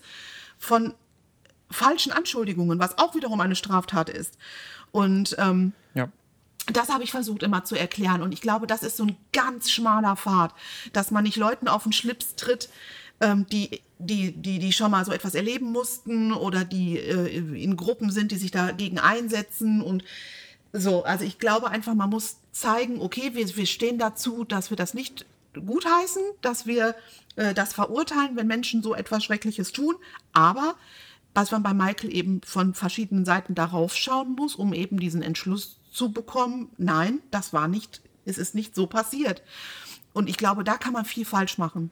von 0.58 0.94
falschen 1.70 2.12
Anschuldigungen, 2.12 2.78
was 2.78 2.98
auch 2.98 3.14
wiederum 3.14 3.40
eine 3.40 3.56
Straftat 3.56 4.08
ist. 4.08 4.38
Und 4.90 5.36
ähm, 5.38 5.72
ja 5.94 6.08
das 6.72 6.88
habe 6.88 7.04
ich 7.04 7.10
versucht 7.10 7.42
immer 7.42 7.64
zu 7.64 7.76
erklären. 7.76 8.22
Und 8.22 8.32
ich 8.32 8.40
glaube, 8.40 8.66
das 8.66 8.82
ist 8.82 8.96
so 8.96 9.04
ein 9.04 9.16
ganz 9.32 9.70
schmaler 9.70 10.16
Pfad, 10.16 10.52
dass 10.92 11.10
man 11.10 11.24
nicht 11.24 11.36
Leuten 11.36 11.68
auf 11.68 11.84
den 11.84 11.92
Schlips 11.92 12.36
tritt, 12.36 12.68
ähm, 13.20 13.46
die, 13.46 13.80
die, 13.98 14.32
die, 14.32 14.58
die 14.58 14.72
schon 14.72 14.90
mal 14.90 15.04
so 15.04 15.12
etwas 15.12 15.34
erleben 15.34 15.72
mussten 15.72 16.32
oder 16.32 16.64
die 16.64 16.98
äh, 16.98 17.36
in 17.62 17.76
Gruppen 17.76 18.10
sind, 18.10 18.32
die 18.32 18.36
sich 18.36 18.50
dagegen 18.50 18.98
einsetzen. 18.98 19.82
Und 19.82 20.04
so, 20.72 21.04
also 21.04 21.24
ich 21.24 21.38
glaube 21.38 21.70
einfach, 21.70 21.94
man 21.94 22.10
muss 22.10 22.36
zeigen, 22.52 23.00
okay, 23.00 23.30
wir, 23.34 23.56
wir 23.56 23.66
stehen 23.66 23.98
dazu, 23.98 24.44
dass 24.44 24.70
wir 24.70 24.76
das 24.76 24.94
nicht 24.94 25.26
gutheißen, 25.54 26.22
dass 26.42 26.66
wir 26.66 26.94
äh, 27.36 27.54
das 27.54 27.72
verurteilen, 27.72 28.36
wenn 28.36 28.46
Menschen 28.46 28.82
so 28.82 28.94
etwas 28.94 29.24
Schreckliches 29.24 29.72
tun. 29.72 29.96
Aber 30.32 30.76
was 31.34 31.50
man 31.50 31.62
bei 31.62 31.74
Michael 31.74 32.14
eben 32.14 32.40
von 32.44 32.74
verschiedenen 32.74 33.24
Seiten 33.24 33.54
darauf 33.54 33.94
schauen 33.94 34.32
muss, 34.32 34.54
um 34.54 34.72
eben 34.72 34.98
diesen 34.98 35.22
Entschluss 35.22 35.78
zu 35.92 36.12
bekommen, 36.12 36.70
nein, 36.78 37.20
das 37.30 37.52
war 37.52 37.68
nicht, 37.68 38.00
es 38.24 38.38
ist 38.38 38.54
nicht 38.54 38.74
so 38.74 38.86
passiert. 38.86 39.42
Und 40.12 40.28
ich 40.28 40.36
glaube, 40.36 40.64
da 40.64 40.76
kann 40.76 40.92
man 40.92 41.04
viel 41.04 41.24
falsch 41.24 41.58
machen. 41.58 41.90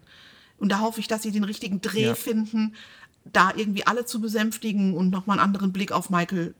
Und 0.58 0.70
da 0.70 0.80
hoffe 0.80 1.00
ich, 1.00 1.08
dass 1.08 1.22
sie 1.22 1.30
den 1.30 1.44
richtigen 1.44 1.80
Dreh 1.80 2.06
ja. 2.06 2.14
finden, 2.14 2.74
da 3.24 3.52
irgendwie 3.54 3.86
alle 3.86 4.04
zu 4.04 4.20
besänftigen 4.20 4.94
und 4.94 5.10
nochmal 5.10 5.38
einen 5.38 5.44
anderen 5.44 5.72
Blick 5.72 5.92
auf 5.92 6.10
Michael, 6.10 6.54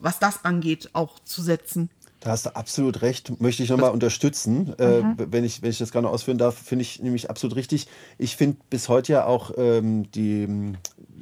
was 0.00 0.18
das 0.18 0.44
angeht, 0.44 0.90
auch 0.92 1.18
zu 1.20 1.42
setzen. 1.42 1.90
Da 2.20 2.30
hast 2.30 2.46
du 2.46 2.54
absolut 2.54 3.02
recht, 3.02 3.40
möchte 3.40 3.64
ich 3.64 3.70
nochmal 3.70 3.90
unterstützen. 3.90 4.74
Äh, 4.78 5.02
mhm. 5.02 5.16
Äh, 5.18 5.32
wenn, 5.32 5.44
ich, 5.44 5.62
wenn 5.62 5.70
ich 5.70 5.78
das 5.78 5.90
gerne 5.90 6.08
ausführen 6.08 6.38
darf, 6.38 6.56
finde 6.56 6.82
ich 6.82 7.02
nämlich 7.02 7.28
absolut 7.30 7.56
richtig. 7.56 7.88
Ich 8.16 8.36
finde 8.36 8.58
bis 8.70 8.88
heute 8.88 9.12
ja 9.12 9.26
auch 9.26 9.50
ähm, 9.56 10.10
die, 10.12 10.74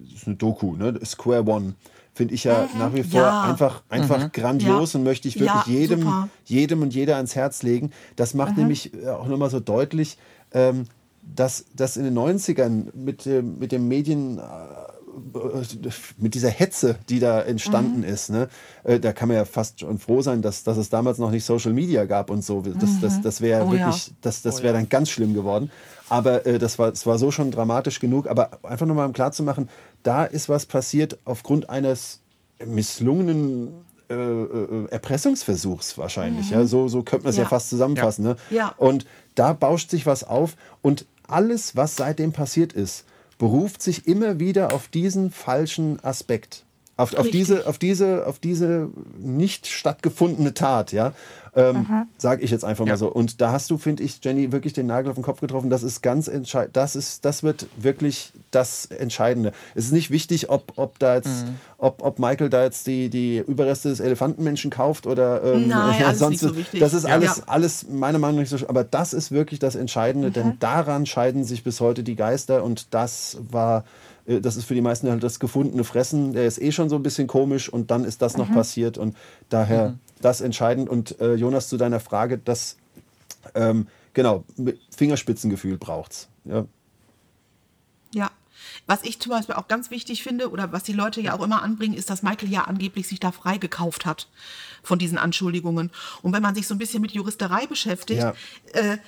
das 0.05 0.21
ist 0.21 0.27
eine 0.27 0.37
Doku, 0.37 0.77
ne? 0.77 0.99
Square 1.05 1.47
One 1.47 1.75
finde 2.13 2.35
ich 2.35 2.45
ja 2.45 2.69
mhm. 2.73 2.79
nach 2.79 2.95
wie 2.95 3.03
vor 3.03 3.21
ja. 3.21 3.43
einfach, 3.45 3.83
einfach 3.89 4.25
mhm. 4.25 4.33
grandios 4.33 4.93
ja. 4.93 4.99
und 4.99 5.05
möchte 5.05 5.27
ich 5.29 5.41
wirklich 5.41 5.67
ja, 5.67 5.73
jedem, 5.73 6.29
jedem 6.45 6.83
und 6.83 6.93
jeder 6.93 7.17
ans 7.17 7.35
Herz 7.35 7.63
legen. 7.63 7.93
Das 8.17 8.35
macht 8.35 8.53
mhm. 8.53 8.59
nämlich 8.59 8.93
äh, 8.93 9.09
auch 9.09 9.27
nochmal 9.27 9.49
so 9.49 9.61
deutlich, 9.61 10.19
ähm, 10.53 10.85
dass, 11.23 11.65
dass 11.75 11.97
in 11.97 12.05
den 12.05 12.19
90ern 12.19 12.95
mit, 12.95 13.27
äh, 13.27 13.43
mit 13.43 13.73
dem 13.73 13.89
Medien 13.89 14.39
äh, 14.39 14.43
mit 16.19 16.35
dieser 16.35 16.51
Hetze, 16.51 16.97
die 17.09 17.19
da 17.19 17.41
entstanden 17.41 17.99
mhm. 17.99 18.05
ist, 18.05 18.31
ne, 18.31 18.49
äh, 18.85 19.01
da 19.01 19.13
kann 19.13 19.29
man 19.29 19.37
ja 19.37 19.45
fast 19.45 19.81
schon 19.81 19.99
froh 19.99 20.23
sein, 20.23 20.43
dass, 20.43 20.63
dass 20.63 20.77
es 20.77 20.89
damals 20.89 21.19
noch 21.19 21.31
nicht 21.31 21.45
Social 21.45 21.73
Media 21.73 22.05
gab 22.05 22.31
und 22.31 22.45
so. 22.45 22.61
Das, 22.63 22.75
mhm. 22.91 23.01
das, 23.01 23.21
das 23.21 23.41
wäre 23.41 23.65
oh, 23.65 23.73
wirklich, 23.73 24.09
ja. 24.09 24.13
das, 24.21 24.43
das 24.43 24.63
wäre 24.63 24.75
oh, 24.75 24.79
dann 24.79 24.89
ganz 24.89 25.11
schlimm 25.11 25.35
geworden. 25.35 25.71
Aber 26.09 26.47
äh, 26.47 26.59
das, 26.59 26.79
war, 26.79 26.91
das 26.91 27.07
war 27.07 27.19
so 27.19 27.31
schon 27.31 27.51
dramatisch 27.51 28.01
genug. 28.01 28.29
Aber 28.29 28.59
einfach 28.63 28.87
nochmal 28.87 29.07
um 29.07 29.13
klarzumachen, 29.13 29.69
da 30.03 30.25
ist 30.25 30.49
was 30.49 30.67
passiert 30.67 31.19
aufgrund 31.25 31.71
eines 31.71 32.21
misslungenen 32.65 33.85
äh, 34.11 34.15
äh, 34.15 34.89
Erpressungsversuchs 34.91 35.97
wahrscheinlich. 35.97 36.51
Mhm. 36.51 36.53
Ja, 36.53 36.67
so, 36.67 36.89
so 36.89 37.03
könnte 37.03 37.25
man 37.25 37.31
es 37.31 37.37
ja. 37.37 37.45
ja. 37.45 37.49
fast 37.49 37.71
zusammenfassen. 37.71 38.25
Ja. 38.25 38.31
Ne? 38.31 38.37
Ja. 38.51 38.75
Und 38.77 39.07
da 39.35 39.53
bauscht 39.53 39.91
sich 39.91 40.07
was 40.07 40.25
auf 40.25 40.57
und 40.83 41.07
alles, 41.29 41.77
was 41.77 41.97
seitdem 41.97 42.33
passiert 42.33 42.73
ist, 42.73 43.05
beruft 43.39 43.83
sich 43.83 44.07
immer 44.07 44.41
wieder 44.41 44.73
auf 44.73 44.89
diesen 44.89 45.31
falschen 45.31 46.03
Aspekt. 46.05 46.65
Auf, 46.97 47.15
auf, 47.15 47.31
diese, 47.31 47.67
auf, 47.67 47.79
diese, 47.79 48.27
auf 48.27 48.39
diese 48.39 48.91
nicht 49.19 49.67
stattgefundene 49.67 50.53
Tat, 50.53 50.93
ja. 50.93 51.15
Ähm, 51.55 52.07
Sage 52.17 52.43
ich 52.43 52.51
jetzt 52.51 52.65
einfach 52.65 52.87
ja. 52.87 52.93
mal 52.93 52.97
so. 52.97 53.09
Und 53.09 53.41
da 53.41 53.53
hast 53.53 53.71
du, 53.71 53.79
finde 53.79 54.03
ich, 54.03 54.21
Jenny, 54.23 54.53
wirklich 54.53 54.73
den 54.73 54.87
Nagel 54.87 55.11
auf 55.11 55.17
den 55.17 55.25
Kopf 55.25 55.41
getroffen. 55.41 55.71
Das 55.71 55.83
ist 55.83 56.01
ganz 56.03 56.29
entscheidend. 56.29 56.77
Das, 56.77 56.95
ist, 56.95 57.25
das 57.25 57.43
wird 57.43 57.67
wirklich 57.77 58.33
das 58.51 58.87
Entscheidende. 58.87 59.53
Es 59.75 59.87
ist 59.87 59.93
nicht 59.93 60.11
wichtig, 60.11 60.49
ob, 60.49 60.73
ob, 60.77 60.99
da 60.99 61.17
jetzt, 61.17 61.47
mhm. 61.47 61.57
ob, 61.79 62.03
ob 62.03 62.19
Michael 62.19 62.51
da 62.51 62.63
jetzt 62.63 62.87
die, 62.87 63.11
die 63.11 63.39
Überreste 63.39 63.89
des 63.89 64.01
Elefantenmenschen 64.01 64.71
kauft 64.71 65.07
oder 65.07 65.43
ähm, 65.43 65.69
Nein, 65.69 66.05
alles 66.07 66.19
sonst. 66.21 66.41
So. 66.41 66.53
Das 66.79 66.95
ist 66.95 67.05
alles, 67.05 67.39
ja. 67.39 67.45
alles 67.47 67.89
meiner 67.89 68.19
Meinung 68.19 68.37
nach 68.37 68.43
nicht 68.43 68.51
so. 68.51 68.69
Aber 68.69 68.85
das 68.85 69.13
ist 69.13 69.33
wirklich 69.33 69.59
das 69.59 69.75
Entscheidende, 69.75 70.29
mhm. 70.29 70.33
denn 70.33 70.59
daran 70.61 71.07
scheiden 71.07 71.45
sich 71.45 71.65
bis 71.65 71.81
heute 71.81 72.05
die 72.05 72.17
Geister 72.17 72.63
und 72.63 72.95
das 72.95 73.39
war 73.51 73.85
äh, 74.27 74.41
das 74.41 74.57
ist 74.57 74.65
für 74.65 74.75
die 74.75 74.81
meisten 74.81 75.11
halt 75.11 75.23
das 75.23 75.41
gefundene 75.41 75.83
Fressen. 75.83 76.33
Der 76.33 76.47
ist 76.47 76.61
eh 76.61 76.71
schon 76.71 76.89
so 76.89 76.97
ein 76.97 77.03
bisschen 77.03 77.27
komisch 77.27 77.69
und 77.69 77.91
dann 77.91 78.05
ist 78.05 78.23
das 78.23 78.35
mhm. 78.35 78.45
noch 78.45 78.53
passiert 78.53 78.99
und 78.99 79.17
daher 79.49 79.91
mhm 79.91 79.99
das 80.21 80.41
entscheidend. 80.41 80.89
Und 80.89 81.21
äh, 81.21 81.35
Jonas, 81.35 81.69
zu 81.69 81.77
deiner 81.77 82.01
Frage, 82.01 82.39
dass 82.39 82.77
ähm, 83.55 83.87
genau, 84.15 84.45
Fingerspitzengefühl 84.97 85.79
braucht's. 85.79 86.29
Ja. 86.45 86.67
Ja. 88.13 88.31
Was 88.87 89.05
ich 89.05 89.21
zum 89.21 89.31
Beispiel 89.31 89.55
auch 89.55 89.69
ganz 89.69 89.91
wichtig 89.91 90.23
finde 90.23 90.51
oder 90.51 90.73
was 90.73 90.83
die 90.83 90.93
Leute 90.93 91.21
ja 91.21 91.35
auch 91.35 91.43
immer 91.43 91.63
anbringen, 91.63 91.95
ist, 91.95 92.11
dass 92.11 92.23
Michael 92.23 92.51
ja 92.51 92.63
angeblich 92.63 93.07
sich 93.09 93.21
da 93.21 93.33
freigekauft 93.33 94.05
hat 94.05 94.29
von 94.83 94.99
diesen 94.99 95.19
Anschuldigungen. 95.19 95.91
Und 96.23 96.33
wenn 96.33 96.43
man 96.43 96.55
sich 96.55 96.67
so 96.67 96.75
ein 96.75 96.79
bisschen 96.79 97.01
mit 97.01 97.13
Juristerei 97.13 97.67
beschäftigt, 97.67 98.21
ja. 98.21 98.35
äh, 98.73 98.99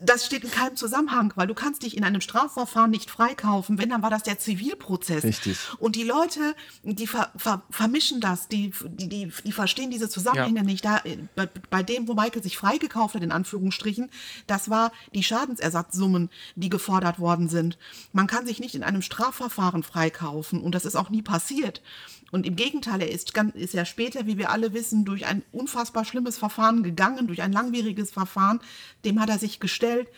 das 0.00 0.26
steht 0.26 0.44
in 0.44 0.50
keinem 0.50 0.76
Zusammenhang, 0.76 1.32
weil 1.36 1.46
du 1.46 1.54
kannst 1.54 1.82
dich 1.82 1.96
in 1.96 2.04
einem 2.04 2.20
Strafverfahren 2.20 2.90
nicht 2.90 3.10
freikaufen. 3.10 3.78
Wenn, 3.78 3.90
dann 3.90 4.02
war 4.02 4.10
das 4.10 4.22
der 4.22 4.38
Zivilprozess. 4.38 5.24
Richtig. 5.24 5.58
Und 5.78 5.96
die 5.96 6.02
Leute, 6.02 6.54
die 6.82 7.06
ver, 7.06 7.30
ver, 7.36 7.62
vermischen 7.70 8.20
das, 8.20 8.48
die, 8.48 8.72
die, 8.84 9.08
die, 9.08 9.32
die, 9.44 9.52
verstehen 9.52 9.90
diese 9.90 10.08
Zusammenhänge 10.08 10.60
ja. 10.60 10.64
nicht. 10.64 10.84
Da, 10.84 11.02
bei, 11.34 11.48
bei, 11.70 11.82
dem, 11.82 12.08
wo 12.08 12.14
Michael 12.14 12.42
sich 12.42 12.56
freigekauft 12.56 13.14
hat, 13.14 13.22
in 13.22 13.32
Anführungsstrichen, 13.32 14.10
das 14.46 14.70
war 14.70 14.92
die 15.14 15.22
Schadensersatzsummen, 15.22 16.30
die 16.56 16.68
gefordert 16.68 17.18
worden 17.18 17.48
sind. 17.48 17.78
Man 18.12 18.26
kann 18.26 18.46
sich 18.46 18.60
nicht 18.60 18.74
in 18.74 18.82
einem 18.82 19.02
Strafverfahren 19.02 19.82
freikaufen 19.82 20.60
und 20.60 20.74
das 20.74 20.84
ist 20.84 20.96
auch 20.96 21.10
nie 21.10 21.22
passiert. 21.22 21.82
Und 22.34 22.46
im 22.46 22.56
Gegenteil, 22.56 23.00
er 23.00 23.12
ist, 23.12 23.32
ist 23.54 23.74
ja 23.74 23.84
später, 23.84 24.26
wie 24.26 24.38
wir 24.38 24.50
alle 24.50 24.74
wissen, 24.74 25.04
durch 25.04 25.24
ein 25.24 25.44
unfassbar 25.52 26.04
schlimmes 26.04 26.36
Verfahren 26.36 26.82
gegangen, 26.82 27.28
durch 27.28 27.42
ein 27.42 27.52
langwieriges 27.52 28.10
Verfahren. 28.10 28.58
Dem 29.04 29.20
hat 29.20 29.28
er 29.28 29.38
sich 29.38 29.60
gestellt 29.60 30.08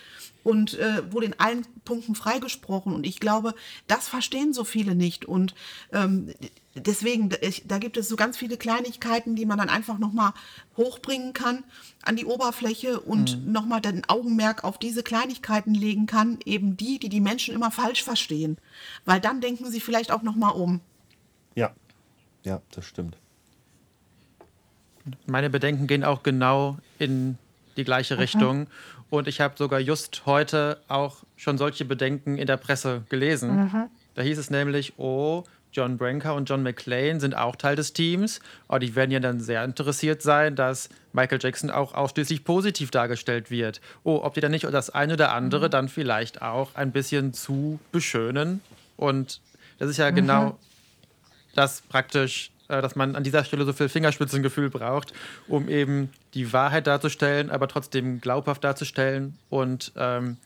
und 0.42 0.78
äh, 0.78 1.12
wurde 1.12 1.26
in 1.26 1.38
allen 1.38 1.66
Punkten 1.84 2.14
freigesprochen. 2.14 2.94
Und 2.94 3.04
ich 3.04 3.20
glaube, 3.20 3.54
das 3.86 4.08
verstehen 4.08 4.54
so 4.54 4.64
viele 4.64 4.94
nicht. 4.94 5.26
Und 5.26 5.54
ähm, 5.92 6.32
deswegen, 6.74 7.28
da 7.66 7.76
gibt 7.76 7.98
es 7.98 8.08
so 8.08 8.16
ganz 8.16 8.38
viele 8.38 8.56
Kleinigkeiten, 8.56 9.36
die 9.36 9.44
man 9.44 9.58
dann 9.58 9.68
einfach 9.68 9.98
nochmal 9.98 10.32
hochbringen 10.78 11.34
kann 11.34 11.64
an 12.00 12.16
die 12.16 12.24
Oberfläche 12.24 12.98
und 12.98 13.44
mhm. 13.44 13.52
nochmal 13.52 13.82
den 13.82 14.08
Augenmerk 14.08 14.64
auf 14.64 14.78
diese 14.78 15.02
Kleinigkeiten 15.02 15.74
legen 15.74 16.06
kann, 16.06 16.38
eben 16.46 16.78
die, 16.78 16.98
die 16.98 17.10
die 17.10 17.20
Menschen 17.20 17.54
immer 17.54 17.70
falsch 17.70 18.02
verstehen. 18.02 18.56
Weil 19.04 19.20
dann 19.20 19.42
denken 19.42 19.70
sie 19.70 19.80
vielleicht 19.80 20.10
auch 20.10 20.22
nochmal 20.22 20.52
um. 20.52 20.80
Ja, 22.46 22.62
das 22.70 22.86
stimmt. 22.86 23.16
Meine 25.26 25.50
Bedenken 25.50 25.88
gehen 25.88 26.04
auch 26.04 26.22
genau 26.22 26.78
in 27.00 27.38
die 27.76 27.82
gleiche 27.82 28.14
Aha. 28.14 28.20
Richtung. 28.20 28.68
Und 29.10 29.26
ich 29.26 29.40
habe 29.40 29.54
sogar 29.58 29.80
just 29.80 30.26
heute 30.26 30.80
auch 30.86 31.24
schon 31.36 31.58
solche 31.58 31.84
Bedenken 31.84 32.38
in 32.38 32.46
der 32.46 32.56
Presse 32.56 33.02
gelesen. 33.08 33.50
Aha. 33.50 33.90
Da 34.14 34.22
hieß 34.22 34.38
es 34.38 34.48
nämlich, 34.50 34.96
oh, 34.96 35.42
John 35.72 35.98
Branker 35.98 36.36
und 36.36 36.48
John 36.48 36.62
McClane 36.62 37.18
sind 37.18 37.36
auch 37.36 37.56
Teil 37.56 37.74
des 37.74 37.92
Teams. 37.92 38.40
Und 38.68 38.84
die 38.84 38.94
werden 38.94 39.10
ja 39.10 39.18
dann 39.18 39.40
sehr 39.40 39.64
interessiert 39.64 40.22
sein, 40.22 40.54
dass 40.54 40.88
Michael 41.12 41.40
Jackson 41.42 41.70
auch 41.70 41.94
ausschließlich 41.94 42.44
positiv 42.44 42.92
dargestellt 42.92 43.50
wird. 43.50 43.80
Oh, 44.04 44.20
ob 44.22 44.34
die 44.34 44.40
dann 44.40 44.52
nicht 44.52 44.64
das 44.64 44.90
eine 44.90 45.14
oder 45.14 45.32
andere 45.32 45.66
mhm. 45.66 45.70
dann 45.72 45.88
vielleicht 45.88 46.42
auch 46.42 46.76
ein 46.76 46.92
bisschen 46.92 47.32
zu 47.32 47.80
beschönen 47.90 48.60
und 48.96 49.40
Das 49.78 49.90
ist 49.90 49.98
ja 49.98 50.10
genau 50.10 50.58
das 51.56 51.82
praktisch, 51.82 52.50
äh, 52.68 52.82
dass 52.82 52.96
man 52.96 53.16
an 53.16 53.24
dieser 53.24 53.44
Stelle 53.44 53.64
so 53.64 53.72
viel 53.72 53.88
Fingerspitzengefühl 53.88 54.70
braucht, 54.70 55.12
um 55.48 55.68
eben 55.68 56.10
die 56.34 56.52
Wahrheit 56.52 56.86
darzustellen, 56.86 57.50
aber 57.50 57.68
trotzdem 57.68 58.20
glaubhaft 58.20 58.64
darzustellen. 58.64 59.38
Und 59.50 59.92
ähm, 59.96 60.36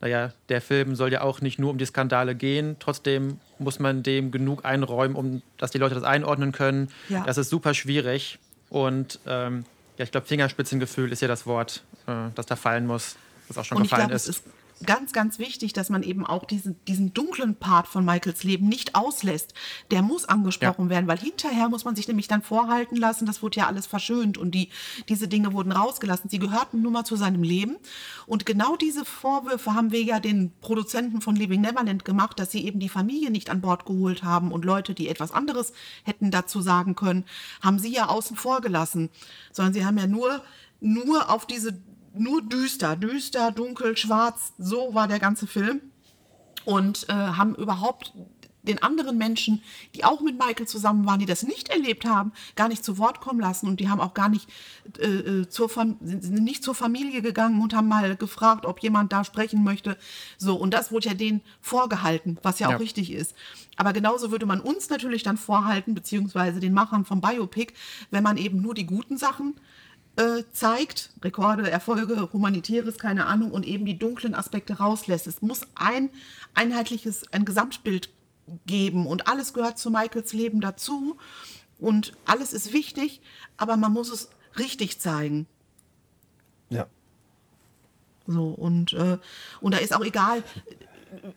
naja, 0.00 0.32
der 0.48 0.60
Film 0.60 0.96
soll 0.96 1.12
ja 1.12 1.22
auch 1.22 1.40
nicht 1.40 1.58
nur 1.58 1.70
um 1.70 1.78
die 1.78 1.86
Skandale 1.86 2.34
gehen. 2.34 2.76
Trotzdem 2.80 3.38
muss 3.58 3.78
man 3.78 4.02
dem 4.02 4.32
genug 4.32 4.64
einräumen, 4.64 5.16
um 5.16 5.42
dass 5.58 5.70
die 5.70 5.78
Leute 5.78 5.94
das 5.94 6.04
einordnen 6.04 6.52
können. 6.52 6.88
Ja. 7.08 7.22
Das 7.24 7.38
ist 7.38 7.50
super 7.50 7.72
schwierig. 7.72 8.38
Und 8.68 9.20
ähm, 9.26 9.64
ja, 9.98 10.04
ich 10.04 10.10
glaube, 10.10 10.26
Fingerspitzengefühl 10.26 11.12
ist 11.12 11.22
ja 11.22 11.28
das 11.28 11.46
Wort, 11.46 11.84
äh, 12.06 12.30
das 12.34 12.46
da 12.46 12.56
fallen 12.56 12.86
muss, 12.86 13.16
das 13.48 13.58
auch 13.58 13.64
schon 13.64 13.76
Und 13.76 13.84
gefallen 13.84 14.08
glaube, 14.08 14.14
ist. 14.14 14.42
Ganz, 14.84 15.12
ganz 15.12 15.38
wichtig, 15.38 15.72
dass 15.72 15.90
man 15.90 16.02
eben 16.02 16.26
auch 16.26 16.44
diesen, 16.44 16.76
diesen 16.86 17.14
dunklen 17.14 17.54
Part 17.56 17.86
von 17.86 18.04
Michaels 18.04 18.44
Leben 18.44 18.68
nicht 18.68 18.94
auslässt. 18.94 19.54
Der 19.90 20.02
muss 20.02 20.24
angesprochen 20.24 20.84
Ja. 20.84 20.90
werden, 20.90 21.06
weil 21.06 21.18
hinterher 21.18 21.68
muss 21.68 21.84
man 21.84 21.96
sich 21.96 22.08
nämlich 22.08 22.28
dann 22.28 22.42
vorhalten 22.42 22.96
lassen, 22.96 23.26
das 23.26 23.42
wurde 23.42 23.58
ja 23.60 23.66
alles 23.66 23.86
verschönt 23.86 24.38
und 24.38 24.52
die, 24.52 24.68
diese 25.08 25.28
Dinge 25.28 25.52
wurden 25.52 25.72
rausgelassen. 25.72 26.30
Sie 26.30 26.38
gehörten 26.38 26.82
nun 26.82 26.92
mal 26.92 27.04
zu 27.04 27.16
seinem 27.16 27.42
Leben. 27.42 27.76
Und 28.26 28.46
genau 28.46 28.76
diese 28.76 29.04
Vorwürfe 29.04 29.74
haben 29.74 29.92
wir 29.92 30.02
ja 30.02 30.20
den 30.20 30.52
Produzenten 30.60 31.20
von 31.20 31.36
Living 31.36 31.60
Neverland 31.60 32.04
gemacht, 32.04 32.38
dass 32.38 32.50
sie 32.52 32.64
eben 32.64 32.80
die 32.80 32.88
Familie 32.88 33.30
nicht 33.30 33.50
an 33.50 33.60
Bord 33.60 33.86
geholt 33.86 34.22
haben 34.24 34.52
und 34.52 34.64
Leute, 34.64 34.94
die 34.94 35.08
etwas 35.08 35.32
anderes 35.32 35.72
hätten 36.04 36.30
dazu 36.30 36.60
sagen 36.60 36.94
können, 36.94 37.24
haben 37.60 37.78
sie 37.78 37.92
ja 37.92 38.08
außen 38.08 38.36
vor 38.36 38.60
gelassen. 38.60 39.10
Sondern 39.52 39.72
sie 39.74 39.84
haben 39.84 39.98
ja 39.98 40.06
nur, 40.06 40.42
nur 40.80 41.30
auf 41.30 41.46
diese 41.46 41.78
nur 42.14 42.42
düster, 42.42 42.96
düster, 42.96 43.50
dunkel, 43.52 43.96
schwarz, 43.96 44.52
so 44.58 44.94
war 44.94 45.08
der 45.08 45.18
ganze 45.18 45.46
Film. 45.46 45.80
Und 46.64 47.08
äh, 47.08 47.12
haben 47.12 47.54
überhaupt 47.56 48.12
den 48.62 48.80
anderen 48.80 49.18
Menschen, 49.18 49.60
die 49.96 50.04
auch 50.04 50.20
mit 50.20 50.38
Michael 50.38 50.68
zusammen 50.68 51.04
waren, 51.04 51.18
die 51.18 51.26
das 51.26 51.42
nicht 51.42 51.68
erlebt 51.68 52.04
haben, 52.04 52.32
gar 52.54 52.68
nicht 52.68 52.84
zu 52.84 52.96
Wort 52.96 53.20
kommen 53.20 53.40
lassen. 53.40 53.66
Und 53.66 53.80
die 53.80 53.88
haben 53.88 54.00
auch 54.00 54.14
gar 54.14 54.28
nicht, 54.28 54.48
äh, 55.00 55.06
äh, 55.06 55.48
zur 55.48 55.68
Fam 55.68 55.96
sind 56.00 56.44
nicht 56.44 56.62
zur 56.62 56.76
Familie 56.76 57.22
gegangen 57.22 57.60
und 57.60 57.74
haben 57.74 57.88
mal 57.88 58.16
gefragt, 58.16 58.64
ob 58.64 58.80
jemand 58.80 59.12
da 59.12 59.24
sprechen 59.24 59.64
möchte. 59.64 59.96
So, 60.38 60.54
und 60.54 60.72
das 60.72 60.92
wurde 60.92 61.08
ja 61.08 61.14
denen 61.14 61.40
vorgehalten, 61.60 62.38
was 62.42 62.60
ja 62.60 62.68
auch 62.68 62.72
Ja. 62.72 62.76
richtig 62.76 63.10
ist. 63.12 63.34
Aber 63.76 63.92
genauso 63.92 64.30
würde 64.30 64.46
man 64.46 64.60
uns 64.60 64.88
natürlich 64.90 65.24
dann 65.24 65.38
vorhalten, 65.38 65.94
beziehungsweise 65.94 66.60
den 66.60 66.72
Machern 66.72 67.04
vom 67.04 67.20
Biopic, 67.20 67.72
wenn 68.12 68.22
man 68.22 68.36
eben 68.36 68.62
nur 68.62 68.74
die 68.74 68.86
guten 68.86 69.16
Sachen 69.16 69.54
äh, 70.16 70.42
zeigt, 70.52 71.10
Rekorde, 71.22 71.70
Erfolge, 71.70 72.32
Humanitäres, 72.32 72.98
keine 72.98 73.26
Ahnung, 73.26 73.50
und 73.50 73.66
eben 73.66 73.86
die 73.86 73.98
dunklen 73.98 74.34
Aspekte 74.34 74.74
rauslässt. 74.74 75.26
Es 75.26 75.42
muss 75.42 75.62
ein 75.74 76.10
einheitliches, 76.54 77.32
ein 77.32 77.44
Gesamtbild 77.44 78.10
geben 78.66 79.06
und 79.06 79.28
alles 79.28 79.54
gehört 79.54 79.78
zu 79.78 79.90
Michaels 79.90 80.32
Leben 80.32 80.60
dazu 80.60 81.16
und 81.78 82.12
alles 82.26 82.52
ist 82.52 82.72
wichtig, 82.72 83.20
aber 83.56 83.76
man 83.76 83.92
muss 83.92 84.10
es 84.10 84.28
richtig 84.58 85.00
zeigen. 85.00 85.46
Ja. 86.70 86.86
So, 88.26 88.48
und, 88.48 88.92
äh, 88.92 89.18
und 89.60 89.74
da 89.74 89.78
ist 89.78 89.94
auch 89.94 90.04
egal, 90.04 90.42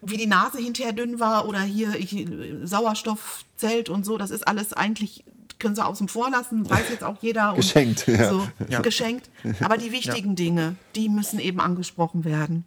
wie 0.01 0.17
die 0.17 0.27
Nase 0.27 0.59
hinterher 0.59 0.93
dünn 0.93 1.19
war 1.19 1.47
oder 1.47 1.61
hier 1.61 1.95
ich, 1.95 2.27
Sauerstoffzelt 2.63 3.89
und 3.89 4.05
so, 4.05 4.17
das 4.17 4.31
ist 4.31 4.47
alles 4.47 4.73
eigentlich, 4.73 5.23
können 5.59 5.75
sie 5.75 5.85
außen 5.85 6.07
vor 6.07 6.29
lassen, 6.29 6.69
weiß 6.69 6.89
jetzt 6.89 7.03
auch 7.03 7.17
jeder. 7.21 7.51
Und 7.51 7.57
Geschenkt, 7.57 8.07
ja. 8.07 8.29
So, 8.29 8.47
Ja. 8.69 8.81
Geschenkt. 8.81 9.29
Aber 9.61 9.77
die 9.77 9.91
wichtigen 9.91 10.35
Dinge, 10.35 10.75
die 10.95 11.09
müssen 11.09 11.39
eben 11.39 11.59
angesprochen 11.59 12.25
werden. 12.25 12.65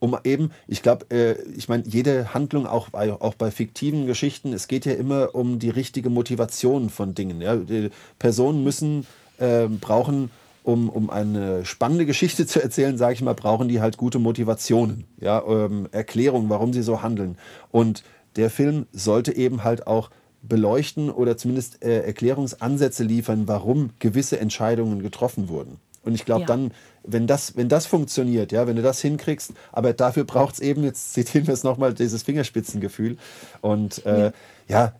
um 0.00 0.18
eben, 0.24 0.50
ich 0.68 0.82
glaube, 0.82 1.06
äh, 1.10 1.40
ich 1.56 1.68
meine, 1.68 1.84
jede 1.86 2.34
Handlung, 2.34 2.66
auch 2.66 2.90
bei, 2.90 3.10
auch 3.12 3.34
bei 3.34 3.50
fiktiven 3.50 4.06
Geschichten, 4.06 4.52
es 4.52 4.68
geht 4.68 4.84
ja 4.84 4.92
immer 4.92 5.34
um 5.34 5.58
die 5.58 5.70
richtige 5.70 6.10
Motivation 6.10 6.90
von 6.90 7.14
Dingen. 7.14 7.40
Ja? 7.40 7.56
Die 7.56 7.88
Personen 8.18 8.62
müssen, 8.64 9.06
äh, 9.38 9.66
brauchen, 9.66 10.30
um, 10.62 10.90
um 10.90 11.08
eine 11.08 11.64
spannende 11.64 12.04
Geschichte 12.04 12.46
zu 12.46 12.62
erzählen, 12.62 12.98
sage 12.98 13.14
ich 13.14 13.22
mal, 13.22 13.34
brauchen 13.34 13.68
die 13.68 13.80
halt 13.80 13.96
gute 13.96 14.18
Motivationen, 14.18 15.04
ja? 15.20 15.42
ähm, 15.46 15.88
Erklärungen, 15.90 16.50
warum 16.50 16.74
sie 16.74 16.82
so 16.82 17.00
handeln. 17.00 17.38
Und 17.70 18.02
der 18.36 18.50
Film 18.50 18.86
sollte 18.92 19.34
eben 19.34 19.64
halt 19.64 19.86
auch 19.86 20.10
beleuchten 20.48 21.10
oder 21.10 21.36
zumindest 21.36 21.82
äh, 21.82 22.00
Erklärungsansätze 22.00 23.04
liefern, 23.04 23.48
warum 23.48 23.90
gewisse 23.98 24.38
Entscheidungen 24.38 25.02
getroffen 25.02 25.48
wurden. 25.48 25.78
Und 26.04 26.14
ich 26.14 26.24
glaube, 26.24 26.42
Ja. 26.42 26.46
dann, 26.46 26.70
wenn 27.02 27.26
das, 27.26 27.56
wenn 27.56 27.68
das 27.68 27.86
funktioniert, 27.86 28.52
ja, 28.52 28.66
wenn 28.66 28.76
du 28.76 28.82
das 28.82 29.00
hinkriegst, 29.00 29.52
aber 29.72 29.92
dafür 29.94 30.24
braucht 30.24 30.54
es 30.54 30.60
eben, 30.60 30.84
jetzt 30.84 31.12
zitieren 31.14 31.46
wir 31.46 31.54
es 31.54 31.64
nochmal, 31.64 31.94
dieses 31.94 32.22
Fingerspitzengefühl. 32.22 33.16
Und 33.62 34.04
äh, 34.04 34.24
ja. 34.26 34.32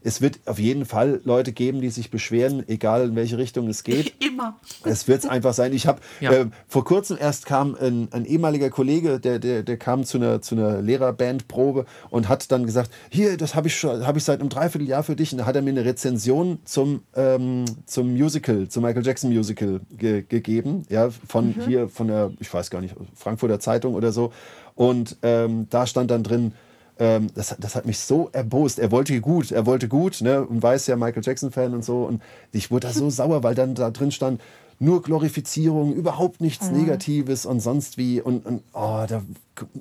Es 0.02 0.20
wird 0.20 0.40
auf 0.46 0.58
jeden 0.58 0.84
Fall 0.84 1.20
Leute 1.24 1.52
geben, 1.52 1.80
die 1.80 1.90
sich 1.90 2.10
beschweren, 2.10 2.68
egal 2.68 3.08
in 3.08 3.16
welche 3.16 3.38
Richtung 3.38 3.68
es 3.68 3.82
geht. 3.82 4.14
Immer. 4.24 4.56
Es 4.84 5.08
wird 5.08 5.20
es 5.20 5.26
einfach 5.26 5.54
sein. 5.54 5.72
Ich 5.72 5.86
habe 5.86 6.00
Ja. 6.20 6.32
äh, 6.32 6.46
vor 6.68 6.84
kurzem 6.84 7.16
erst 7.18 7.46
kam 7.46 7.74
ein, 7.74 8.08
ein 8.12 8.24
ehemaliger 8.24 8.70
Kollege, 8.70 9.18
der, 9.20 9.38
der, 9.38 9.62
der 9.62 9.76
kam 9.76 10.04
zu 10.04 10.18
einer, 10.18 10.42
zu 10.42 10.54
einer 10.54 10.82
Lehrerbandprobe 10.82 11.86
und 12.10 12.28
hat 12.28 12.50
dann 12.52 12.66
gesagt, 12.66 12.90
hier, 13.10 13.36
das 13.36 13.54
habe 13.54 13.68
ich 13.68 13.76
schon, 13.76 14.06
habe 14.06 14.18
ich 14.18 14.24
seit 14.24 14.40
einem 14.40 14.48
Dreivierteljahr 14.48 15.02
für 15.02 15.16
dich. 15.16 15.32
Und 15.32 15.38
da 15.38 15.46
hat 15.46 15.56
er 15.56 15.62
mir 15.62 15.70
eine 15.70 15.84
Rezension 15.84 16.58
zum, 16.64 17.02
ähm, 17.14 17.64
zum 17.86 18.12
Musical, 18.12 18.68
zum 18.68 18.82
Michael 18.82 19.04
Jackson 19.04 19.32
Musical 19.32 19.80
ge 19.90 20.22
gegeben, 20.28 20.82
ja, 20.88 21.10
von 21.10 21.54
hier, 21.66 21.88
von 21.88 22.08
der, 22.08 22.32
ich 22.40 22.52
weiß 22.52 22.70
gar 22.70 22.80
nicht, 22.80 22.94
Frankfurter 23.14 23.60
Zeitung 23.60 23.94
oder 23.94 24.12
so. 24.12 24.32
Und 24.74 25.16
ähm, 25.22 25.66
da 25.70 25.86
stand 25.86 26.10
dann 26.10 26.22
drin, 26.22 26.52
ähm, 26.98 27.28
das, 27.34 27.54
das 27.58 27.74
hat 27.74 27.86
mich 27.86 27.98
so 27.98 28.28
erbost. 28.32 28.78
Er 28.78 28.90
wollte 28.90 29.20
gut, 29.20 29.50
er 29.52 29.66
wollte 29.66 29.88
gut, 29.88 30.20
ne? 30.20 30.44
Und 30.44 30.62
weiß 30.62 30.86
ja, 30.86 30.96
Michael 30.96 31.22
Jackson-Fan 31.24 31.74
und 31.74 31.84
so. 31.84 32.04
Und 32.04 32.22
ich 32.52 32.70
wurde 32.70 32.86
da 32.88 32.92
so 32.92 33.10
sauer, 33.20 33.42
weil 33.42 33.54
dann 33.54 33.74
da 33.74 33.90
drin 33.90 34.10
stand, 34.12 34.40
nur 34.80 35.02
Glorifizierung, 35.02 35.94
überhaupt 35.94 36.40
nichts 36.40 36.70
Negatives 36.72 37.46
und 37.46 37.60
sonst 37.60 37.96
wie. 37.96 38.20
Und, 38.20 38.44
und 38.44 38.62
oh, 38.72 39.04
da 39.08 39.22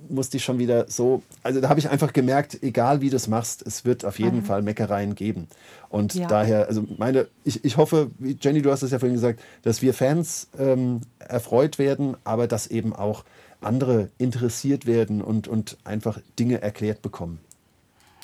musste 0.07 0.37
ich 0.37 0.43
schon 0.43 0.59
wieder 0.59 0.85
so. 0.87 1.23
Also 1.41 1.61
da 1.61 1.69
habe 1.69 1.79
ich 1.79 1.89
einfach 1.89 2.13
gemerkt, 2.13 2.61
egal 2.61 3.01
wie 3.01 3.09
du 3.09 3.15
es 3.15 3.27
machst, 3.27 3.65
es 3.65 3.85
wird 3.85 4.05
auf 4.05 4.19
jeden 4.19 4.43
Fall 4.43 4.61
Meckereien 4.61 5.15
geben. 5.15 5.47
Und 5.89 6.13
Ja. 6.13 6.27
daher, 6.27 6.67
also 6.67 6.83
meine, 6.97 7.27
ich, 7.43 7.65
ich 7.65 7.77
hoffe, 7.77 8.11
wie 8.19 8.37
Jenny, 8.39 8.61
du 8.61 8.71
hast 8.71 8.83
es 8.83 8.91
ja 8.91 8.99
vorhin 8.99 9.15
gesagt, 9.15 9.41
dass 9.63 9.81
wir 9.81 9.93
Fans 9.95 10.47
ähm, 10.59 11.01
erfreut 11.19 11.79
werden, 11.79 12.15
aber 12.23 12.47
dass 12.47 12.67
eben 12.67 12.93
auch 12.93 13.23
andere 13.65 14.09
interessiert 14.17 14.85
werden 14.85 15.21
und, 15.21 15.47
und 15.47 15.77
einfach 15.83 16.19
Dinge 16.39 16.61
erklärt 16.61 17.01
bekommen. 17.01 17.39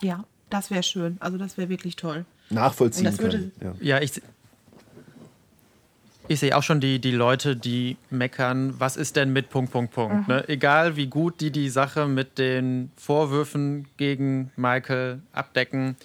Ja, 0.01 0.23
das 0.49 0.71
wäre 0.71 0.83
schön. 0.83 1.17
Also 1.19 1.37
das 1.37 1.57
wäre 1.57 1.69
wirklich 1.69 1.95
toll. 1.95 2.25
Nachvollziehen 2.49 3.07
Und 3.07 3.13
das 3.13 3.19
würde- 3.21 3.37
können. 3.59 3.75
Ja. 3.81 3.97
Ja, 3.97 4.01
ich, 4.01 4.21
ich 6.27 6.39
sehe 6.39 6.55
auch 6.55 6.63
schon 6.63 6.79
die, 6.79 6.99
die 6.99 7.11
Leute, 7.11 7.55
die 7.55 7.97
meckern, 8.09 8.75
was 8.79 8.97
ist 8.97 9.15
denn 9.15 9.33
mit 9.33 9.49
Punkt, 9.49 9.71
Punkt, 9.71 9.93
Punkt. 9.93 10.27
Ne? 10.27 10.47
Egal 10.47 10.95
wie 10.95 11.07
gut 11.07 11.41
die 11.41 11.51
die 11.51 11.69
Sache 11.69 12.07
mit 12.07 12.37
den 12.37 12.91
Vorwürfen 12.97 13.87
gegen 13.97 14.51
Michael 14.55 15.21
abdecken, 15.33 15.95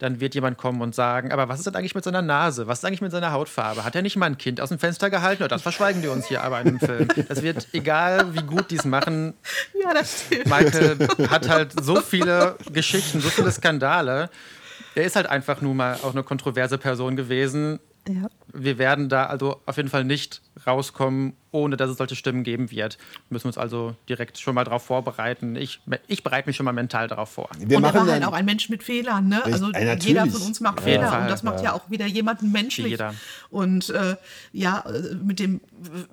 dann 0.00 0.18
wird 0.18 0.34
jemand 0.34 0.56
kommen 0.56 0.80
und 0.80 0.94
sagen, 0.94 1.30
aber 1.30 1.48
was 1.48 1.58
ist 1.58 1.66
denn 1.66 1.76
eigentlich 1.76 1.94
mit 1.94 2.04
seiner 2.04 2.22
Nase? 2.22 2.66
Was 2.66 2.78
ist 2.78 2.84
eigentlich 2.84 3.02
mit 3.02 3.12
seiner 3.12 3.32
Hautfarbe? 3.32 3.84
Hat 3.84 3.94
er 3.94 4.02
nicht 4.02 4.16
mal 4.16 4.26
ein 4.26 4.38
Kind 4.38 4.60
aus 4.60 4.70
dem 4.70 4.78
Fenster 4.78 5.10
gehalten? 5.10 5.42
Oder 5.42 5.50
das 5.50 5.62
verschweigen 5.62 6.00
die 6.00 6.08
uns 6.08 6.26
hier 6.26 6.42
aber 6.42 6.60
in 6.60 6.66
dem 6.66 6.80
Film. 6.80 7.08
Das 7.28 7.42
wird, 7.42 7.68
egal 7.72 8.34
wie 8.34 8.42
gut 8.42 8.70
die 8.70 8.76
es 8.76 8.84
machen, 8.84 9.34
Ja, 9.82 9.92
das 9.94 10.22
stimmt. 10.22 10.46
Michael 10.46 11.08
hat 11.28 11.48
halt 11.48 11.84
so 11.84 12.00
viele 12.00 12.56
Geschichten, 12.72 13.20
so 13.20 13.28
viele 13.28 13.52
Skandale. 13.52 14.30
Er 14.94 15.04
ist 15.04 15.16
halt 15.16 15.26
einfach 15.26 15.60
nur 15.60 15.74
mal 15.74 15.96
auch 16.02 16.12
eine 16.12 16.22
kontroverse 16.22 16.78
Person 16.78 17.16
gewesen. 17.16 17.78
Ja. 18.08 18.28
Wir 18.52 18.78
werden 18.78 19.08
da 19.08 19.26
also 19.26 19.60
auf 19.66 19.76
jeden 19.76 19.88
Fall 19.88 20.04
nicht 20.04 20.42
rauskommen, 20.66 21.34
ohne 21.52 21.76
dass 21.76 21.90
es 21.90 21.96
solche 21.96 22.16
Stimmen 22.16 22.44
geben 22.44 22.70
wird. 22.70 22.98
Müssen 23.28 23.48
uns 23.48 23.58
also 23.58 23.96
direkt 24.08 24.38
schon 24.38 24.54
mal 24.54 24.64
darauf 24.64 24.84
vorbereiten. 24.84 25.56
Ich, 25.56 25.80
ich 26.06 26.22
bereite 26.22 26.48
mich 26.48 26.56
schon 26.56 26.64
mal 26.64 26.72
mental 26.72 27.08
darauf 27.08 27.30
vor. 27.30 27.48
Wir 27.58 27.78
und 27.78 27.84
er 27.84 27.92
machen 27.92 28.06
war 28.06 28.12
halt 28.12 28.24
auch 28.24 28.32
ein 28.32 28.44
Mensch 28.44 28.68
mit 28.68 28.82
Fehlern, 28.82 29.28
ne? 29.28 29.44
Also 29.44 29.70
Ja, 29.70 29.94
jeder 29.94 30.26
von 30.26 30.42
uns 30.42 30.60
macht 30.60 30.80
jeden 30.86 31.02
Fehler 31.02 31.22
und 31.22 31.28
das 31.28 31.42
macht 31.42 31.62
ja. 31.62 31.72
auch 31.72 31.90
wieder 31.90 32.06
jemanden 32.06 32.52
menschlich. 32.52 32.90
Jeder. 32.90 33.14
Und 33.48 33.90
äh, 33.90 34.16
ja, 34.52 34.80
äh, 34.80 35.14
mit 35.14 35.38
dem 35.40 35.60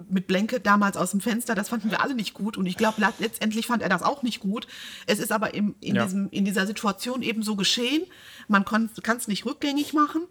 mit 0.09 0.27
Blanket 0.27 0.65
damals 0.65 0.97
aus 0.97 1.11
dem 1.11 1.21
Fenster, 1.21 1.55
das 1.55 1.69
fanden 1.69 1.91
wir 1.91 2.01
alle 2.01 2.15
nicht 2.15 2.33
gut 2.33 2.57
und 2.57 2.65
ich 2.65 2.77
glaube 2.77 3.01
letztendlich 3.19 3.67
fand 3.67 3.83
er 3.83 3.89
das 3.89 4.01
auch 4.01 4.23
nicht 4.23 4.39
gut. 4.39 4.67
Es 5.05 5.19
ist 5.19 5.31
aber 5.31 5.53
im, 5.53 5.75
in, 5.81 5.95
Ja. 5.95 6.05
diesem, 6.05 6.29
in 6.29 6.45
dieser 6.45 6.65
Situation 6.65 7.21
eben 7.21 7.43
so 7.43 7.55
geschehen. 7.55 8.03
Man 8.47 8.63
kann 8.65 8.89
es 9.17 9.27
nicht 9.27 9.45
rückgängig 9.45 9.93
machen. 9.93 10.21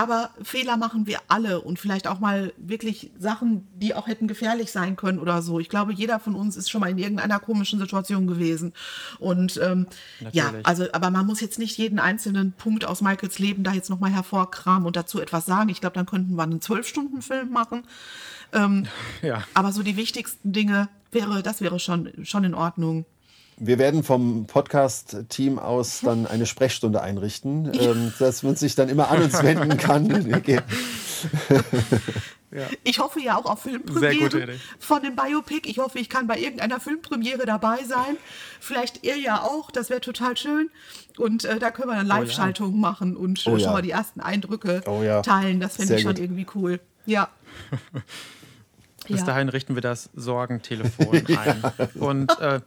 Aber 0.00 0.30
Fehler 0.42 0.78
machen 0.78 1.06
wir 1.06 1.18
alle 1.28 1.60
und 1.60 1.78
vielleicht 1.78 2.06
auch 2.06 2.20
mal 2.20 2.54
wirklich 2.56 3.10
Sachen, 3.18 3.68
die 3.74 3.94
auch 3.94 4.06
hätten 4.06 4.28
gefährlich 4.28 4.72
sein 4.72 4.96
können 4.96 5.18
oder 5.18 5.42
so. 5.42 5.60
Ich 5.60 5.68
glaube, 5.68 5.92
jeder 5.92 6.18
von 6.18 6.34
uns 6.34 6.56
ist 6.56 6.70
schon 6.70 6.80
mal 6.80 6.88
in 6.88 6.96
irgendeiner 6.96 7.38
komischen 7.38 7.78
Situation 7.78 8.26
gewesen. 8.26 8.72
Und 9.18 9.60
ähm, 9.62 9.88
ja, 10.32 10.54
also, 10.62 10.86
aber 10.92 11.10
man 11.10 11.26
muss 11.26 11.42
jetzt 11.42 11.58
nicht 11.58 11.76
jeden 11.76 11.98
einzelnen 11.98 12.52
Punkt 12.52 12.86
aus 12.86 13.02
Michaels 13.02 13.38
Leben 13.38 13.62
da 13.62 13.74
jetzt 13.74 13.90
nochmal 13.90 14.10
hervorkramen 14.10 14.86
und 14.86 14.96
dazu 14.96 15.20
etwas 15.20 15.44
sagen. 15.44 15.68
Ich 15.68 15.82
glaube, 15.82 15.96
dann 15.96 16.06
könnten 16.06 16.34
wir 16.34 16.44
einen 16.44 16.62
Zwölf-Stunden-Film 16.62 17.50
machen. 17.50 17.82
Ja. 19.22 19.44
Aber 19.54 19.70
so 19.70 19.82
die 19.84 19.96
wichtigsten 19.96 20.52
Dinge 20.52 20.88
wäre, 21.12 21.42
das 21.42 21.60
wäre 21.60 21.78
schon, 21.78 22.10
schon 22.24 22.42
in 22.42 22.54
Ordnung. 22.54 23.04
Wir 23.60 23.78
werden 23.78 24.02
vom 24.02 24.46
Podcast-Team 24.46 25.58
aus 25.58 26.00
dann 26.00 26.26
eine 26.26 26.46
Sprechstunde 26.46 27.02
einrichten, 27.02 27.70
ähm, 27.78 28.12
dass 28.18 28.42
man 28.42 28.56
sich 28.56 28.74
dann 28.74 28.88
immer 28.88 29.10
an 29.10 29.22
uns 29.22 29.42
wenden 29.42 29.76
kann. 29.76 30.42
Ja. 32.52 32.66
Ich 32.82 32.98
hoffe 32.98 33.20
ja 33.20 33.38
auch 33.38 33.44
auf 33.44 33.62
Filmpremiere 33.62 34.58
von 34.80 35.02
dem 35.04 35.14
Biopic. 35.14 35.68
Ich 35.68 35.78
hoffe, 35.78 36.00
ich 36.00 36.08
kann 36.08 36.26
bei 36.26 36.36
irgendeiner 36.36 36.80
Filmpremiere 36.80 37.46
dabei 37.46 37.84
sein. 37.84 38.16
Vielleicht 38.58 39.04
ihr 39.04 39.16
ja 39.16 39.42
auch, 39.42 39.70
das 39.70 39.88
wäre 39.88 40.00
total 40.00 40.36
schön. 40.36 40.68
Und 41.16 41.44
äh, 41.44 41.60
da 41.60 41.70
können 41.70 41.90
wir 41.90 41.94
dann 41.94 42.08
Live-Schaltungen 42.08 42.72
oh, 42.72 42.76
ja. 42.76 42.80
machen 42.80 43.16
und 43.16 43.38
oh, 43.38 43.42
schon 43.50 43.58
ja. 43.60 43.70
mal 43.70 43.82
die 43.82 43.92
ersten 43.92 44.20
Eindrücke 44.20 44.82
oh, 44.86 45.22
teilen. 45.22 45.60
Das 45.60 45.76
fände 45.76 45.94
ich 45.94 46.02
schon 46.02 46.14
gut. 46.14 46.20
irgendwie 46.20 46.46
cool. 46.56 46.80
Ja. 47.06 47.28
Bis 49.10 49.24
dahin 49.24 49.48
richten 49.48 49.74
wir 49.74 49.82
das 49.82 50.10
Sorgentelefon 50.14 51.26
ein. 51.36 51.62
Und 51.94 52.38
äh, 52.40 52.60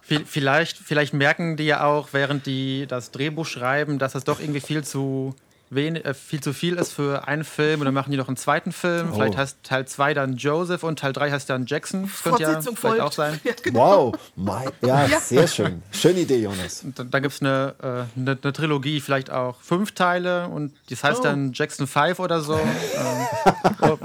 vielleicht, 0.00 0.78
vielleicht 0.78 1.14
merken 1.14 1.56
die 1.56 1.64
ja 1.64 1.84
auch, 1.84 2.08
während 2.12 2.46
die 2.46 2.86
das 2.86 3.10
Drehbuch 3.10 3.46
schreiben, 3.46 3.98
dass 3.98 4.12
das 4.12 4.24
doch 4.24 4.40
irgendwie 4.40 4.60
viel 4.60 4.84
zu 4.84 5.34
wen, 5.70 5.96
äh, 5.96 6.14
viel 6.14 6.40
zu 6.40 6.52
viel 6.52 6.76
ist 6.76 6.92
für 6.92 7.26
einen 7.26 7.44
Film 7.44 7.80
und 7.80 7.86
dann 7.86 7.94
machen 7.94 8.10
die 8.10 8.16
noch 8.16 8.28
einen 8.28 8.36
zweiten 8.36 8.72
Film. 8.72 9.10
Oh. 9.10 9.14
Vielleicht 9.14 9.36
heißt 9.36 9.58
Teil 9.62 9.86
2 9.86 10.14
dann 10.14 10.36
Joseph 10.36 10.82
und 10.82 10.98
Teil 10.98 11.12
3 11.12 11.30
heißt 11.30 11.48
dann 11.48 11.66
Jackson. 11.66 12.02
Das 12.02 12.22
könnte 12.22 12.42
ja 12.42 12.60
vielleicht 12.60 12.78
folgt. 12.78 13.00
auch 13.00 13.12
sein. 13.12 13.40
Ja, 13.50 13.52
genau. 13.62 14.12
Wow, 14.12 14.20
My, 14.36 14.66
ja, 14.86 15.06
ja, 15.06 15.20
sehr 15.20 15.46
schön. 15.46 15.82
Schöne 15.92 16.20
Idee, 16.20 16.42
Jonas. 16.42 16.82
Und 16.82 16.98
dann, 16.98 17.10
dann 17.10 17.22
gibt 17.22 17.34
es 17.34 17.40
eine, 17.40 17.74
äh, 17.80 18.20
eine, 18.20 18.38
eine, 18.42 18.52
Trilogie, 18.52 19.00
vielleicht 19.00 19.30
auch 19.30 19.60
fünf 19.60 19.92
Teile 19.92 20.48
und 20.48 20.74
das 20.90 21.02
heißt 21.04 21.20
oh. 21.20 21.22
dann 21.22 21.52
Jackson 21.52 21.86
5 21.86 22.18
oder 22.18 22.40
so. 22.40 22.54
ähm, 23.80 23.98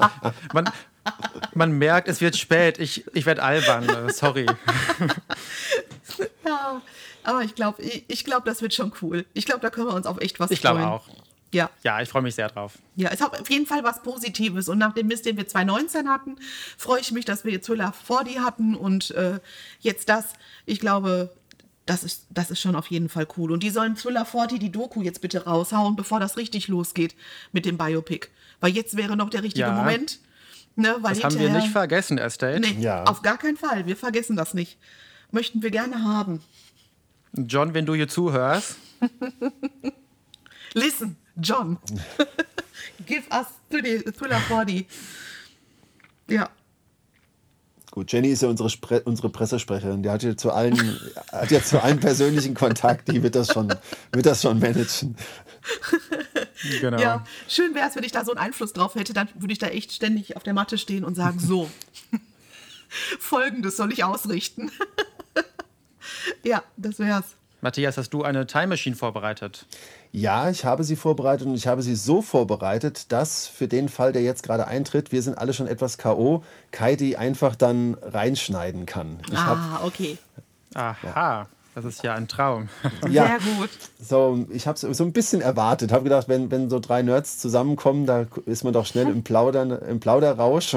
man, 0.54 0.70
man 1.54 1.72
merkt, 1.72 2.08
es 2.08 2.22
wird 2.22 2.36
spät. 2.38 2.80
Ich, 2.80 3.06
ich 3.14 3.26
werde 3.26 3.44
albern. 3.44 4.10
Sorry. 4.12 4.46
Ja, 6.46 6.82
aber 7.24 7.42
ich 7.42 7.56
glaube, 7.56 7.82
ich, 7.82 8.06
ich 8.08 8.24
glaub, 8.24 8.46
das 8.46 8.62
wird 8.62 8.74
schon 8.74 8.94
cool. 9.02 9.26
Ich 9.34 9.46
glaube, 9.46 9.62
da 9.62 9.70
können 9.70 9.88
wir 9.88 9.94
uns 9.94 10.06
auf 10.06 10.22
echt 10.22 10.40
was 10.40 10.52
ich 10.52 10.62
freuen. 10.62 10.76
Ich 10.76 10.82
glaube 10.82 10.96
auch. 10.96 11.08
Ja. 11.52 11.70
Ja, 11.84 12.02
ich 12.02 12.10
freue 12.10 12.22
mich 12.22 12.36
sehr 12.36 12.50
drauf. 12.50 12.78
Ja, 12.96 13.10
es 13.12 13.22
hat 13.22 13.40
auf 13.40 13.50
jeden 13.50 13.66
Fall 13.66 13.84
was 13.84 14.04
Positives. 14.04 14.68
Und 14.68 14.78
nach 14.78 14.94
dem 14.94 15.08
Mist, 15.08 15.26
den 15.26 15.38
wir 15.38 15.48
2019 15.48 16.10
hatten, 16.10 16.38
freue 16.78 17.00
ich 17.00 17.12
mich, 17.12 17.26
dass 17.26 17.46
wir 17.46 17.54
jetzt 17.54 17.68
Thriller 17.68 17.94
4D 18.08 18.40
hatten 18.40 18.76
und 18.76 19.12
äh, 19.12 19.40
jetzt 19.80 20.10
das. 20.10 20.34
Ich 20.66 20.80
glaube, 20.80 21.34
das 21.86 22.04
ist, 22.04 22.26
das 22.30 22.52
ist 22.52 22.60
schon 22.60 22.76
auf 22.76 22.88
jeden 22.88 23.10
Fall 23.10 23.28
cool. 23.38 23.52
Und 23.52 23.64
die 23.64 23.70
sollen 23.70 23.96
Thriller 23.96 24.26
40, 24.26 24.60
die 24.60 24.72
Doku, 24.72 25.02
jetzt 25.02 25.22
bitte 25.22 25.46
raushauen, 25.46 25.96
bevor 25.96 26.20
das 26.20 26.36
richtig 26.38 26.68
losgeht 26.68 27.16
mit 27.52 27.66
dem 27.66 27.78
Biopic. 27.78 28.28
Weil 28.60 28.74
jetzt 28.74 28.98
wäre 28.98 29.16
noch 29.16 29.30
der 29.30 29.44
richtige 29.44 29.68
ja. 29.68 29.74
Moment. 29.74 30.20
Ne, 30.78 30.98
das 31.02 31.24
haben 31.24 31.40
wir 31.40 31.50
nicht 31.50 31.70
vergessen, 31.70 32.18
Estate. 32.18 32.60
Nee, 32.60 32.82
ja. 32.82 33.04
auf 33.04 33.22
gar 33.22 33.38
keinen 33.38 33.56
Fall. 33.56 33.86
Wir 33.86 33.96
vergessen 33.96 34.36
das 34.36 34.54
nicht. 34.54 34.78
Möchten 35.32 35.62
wir 35.62 35.72
gerne 35.72 36.04
haben. 36.04 36.42
John, 37.34 37.74
wenn 37.74 37.86
du 37.86 37.96
hier 37.96 38.08
zuhörst. 38.08 38.76
Listen. 40.74 41.18
John, 41.38 41.78
give 43.06 43.24
us 43.32 43.48
Thriller 43.70 44.40
40. 44.40 44.88
Ja. 46.30 46.50
Gut, 47.92 48.12
Jenny 48.12 48.30
ist 48.30 48.42
ja 48.42 48.50
unsere, 48.50 48.70
Spre 48.70 49.02
unsere 49.02 49.30
Pressesprecherin. 49.30 50.04
Die 50.04 50.10
hat 50.10 50.24
ja 50.24 50.36
zu 50.36 50.52
allen, 50.52 51.00
hat 51.32 51.52
ja 51.52 51.62
zu 51.62 51.82
allen 51.82 52.00
persönlichen 52.00 52.54
Kontakt. 52.54 53.08
Die 53.10 53.24
wird 53.24 53.36
das 53.36 53.54
schon, 53.54 53.74
wird 54.12 54.26
das 54.26 54.42
schon 54.42 54.60
managen. 54.60 55.16
Genau. 56.80 57.00
Ja, 57.00 57.26
schön 57.48 57.76
wäre 57.76 57.90
es, 57.90 57.96
wenn 57.96 58.04
ich 58.04 58.12
da 58.12 58.24
so 58.26 58.32
einen 58.32 58.40
Einfluss 58.40 58.74
drauf 58.74 58.96
hätte. 58.96 59.14
Dann 59.14 59.28
würde 59.36 59.54
ich 59.54 59.60
da 59.60 59.68
echt 59.68 59.92
ständig 59.92 60.36
auf 60.36 60.44
der 60.44 60.54
Matte 60.54 60.78
stehen 60.78 61.04
und 61.04 61.16
sagen: 61.16 61.40
So, 61.40 61.70
folgendes 63.20 63.78
soll 63.78 63.92
ich 63.92 64.04
ausrichten. 64.04 64.72
ja, 66.44 66.64
das 66.78 67.00
wär's. 67.00 67.36
Matthias, 67.62 67.98
hast 67.98 68.12
du 68.12 68.24
eine 68.24 68.46
Time 68.46 68.68
Machine 68.68 68.96
vorbereitet? 68.96 69.66
Ja, 70.12 70.50
ich 70.50 70.66
habe 70.66 70.84
sie 70.84 70.96
vorbereitet 70.96 71.48
und 71.48 71.56
ich 71.56 71.68
habe 71.68 71.82
sie 71.82 71.96
so 71.96 72.22
vorbereitet, 72.22 73.12
dass 73.12 73.48
für 73.48 73.68
den 73.68 73.90
Fall, 73.90 74.14
der 74.14 74.22
jetzt 74.22 74.44
gerade 74.44 74.68
eintritt, 74.68 75.12
wir 75.12 75.22
sind 75.22 75.38
alle 75.38 75.54
schon 75.54 75.68
etwas 75.68 75.98
K.O., 75.98 76.44
Kai 76.72 76.96
die 76.96 77.18
einfach 77.18 77.56
dann 77.56 77.96
reinschneiden 77.96 78.86
kann. 78.86 79.20
Ich 79.32 79.38
ah, 79.38 79.82
okay. 79.84 80.18
Aha. 80.76 80.98
Ja. 81.04 81.48
Das 81.76 81.84
ist 81.84 82.04
ja 82.04 82.16
ein 82.16 82.28
Traum. 82.30 82.70
Ja, 83.10 83.28
Sehr 83.28 83.54
gut. 83.54 83.70
So, 84.00 84.48
ich 84.50 84.66
habe 84.66 84.76
es 84.76 84.98
so 84.98 85.04
ein 85.04 85.12
bisschen 85.12 85.42
erwartet. 85.42 85.92
Habe 85.92 86.06
gedacht, 86.06 86.30
wenn, 86.30 86.50
wenn 86.50 86.70
so 86.70 86.80
drei 86.80 87.02
Nerds 87.02 87.38
zusammenkommen, 87.38 88.06
da 88.06 88.26
ist 88.46 88.64
man 88.64 88.72
doch 88.72 88.86
schnell 88.86 89.08
im, 89.08 89.24
Plaudern, 89.24 89.72
im 89.72 90.00
Plauderrausch. 90.00 90.76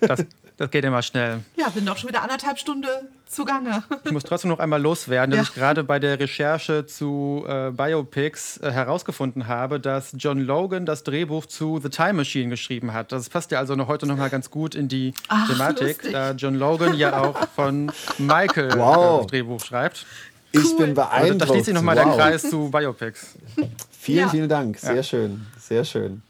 Das, 0.00 0.24
das 0.56 0.70
geht 0.70 0.84
immer 0.84 1.02
schnell. 1.02 1.40
Ja, 1.56 1.68
bin 1.68 1.86
doch 1.86 1.96
schon 1.96 2.10
wieder 2.10 2.22
anderthalb 2.22 2.58
Stunden 2.58 2.86
zugange. 3.26 3.82
Ich 4.04 4.12
muss 4.12 4.22
trotzdem 4.22 4.50
noch 4.50 4.58
einmal 4.58 4.80
loswerden, 4.80 5.30
dass 5.30 5.38
ja. 5.38 5.42
ich 5.44 5.54
gerade 5.54 5.84
bei 5.84 5.98
der 5.98 6.18
Recherche 6.18 6.86
zu 6.86 7.44
äh, 7.46 7.70
Biopics 7.70 8.58
äh, 8.58 8.70
herausgefunden 8.70 9.46
habe, 9.46 9.80
dass 9.80 10.14
John 10.16 10.40
Logan 10.40 10.86
das 10.86 11.02
Drehbuch 11.02 11.46
zu 11.46 11.80
The 11.82 11.88
Time 11.88 12.14
Machine 12.14 12.50
geschrieben 12.50 12.92
hat. 12.92 13.12
Das 13.12 13.28
passt 13.28 13.50
ja 13.50 13.58
also 13.58 13.74
noch 13.74 13.88
heute 13.88 14.06
noch 14.06 14.16
mal 14.16 14.30
ganz 14.30 14.50
gut 14.50 14.74
in 14.74 14.88
die 14.88 15.14
Ach, 15.28 15.48
Thematik, 15.48 15.96
lustig. 15.96 16.12
da 16.12 16.32
John 16.32 16.54
Logan 16.54 16.94
ja 16.94 17.20
auch 17.20 17.48
von 17.54 17.90
Michael 18.18 18.70
äh, 18.70 18.78
wow. 18.78 19.22
das 19.22 19.26
Drehbuch 19.28 19.64
schreibt. 19.64 20.06
Ich 20.52 20.64
cool. 20.64 20.86
bin 20.86 20.94
beeindruckt. 20.94 21.32
Also, 21.32 21.38
da 21.38 21.46
schließt 21.46 21.64
sich 21.66 21.74
nochmal 21.74 21.96
wow. 21.96 22.04
der 22.04 22.14
Kreis 22.14 22.48
zu 22.48 22.70
Biopics. 22.70 23.34
Vielen, 23.90 24.18
ja. 24.20 24.28
vielen 24.28 24.48
Dank. 24.48 24.78
Sehr 24.78 24.96
ja. 24.96 25.02
schön. 25.02 25.46
Sehr 25.58 25.84
schön. 25.84 26.22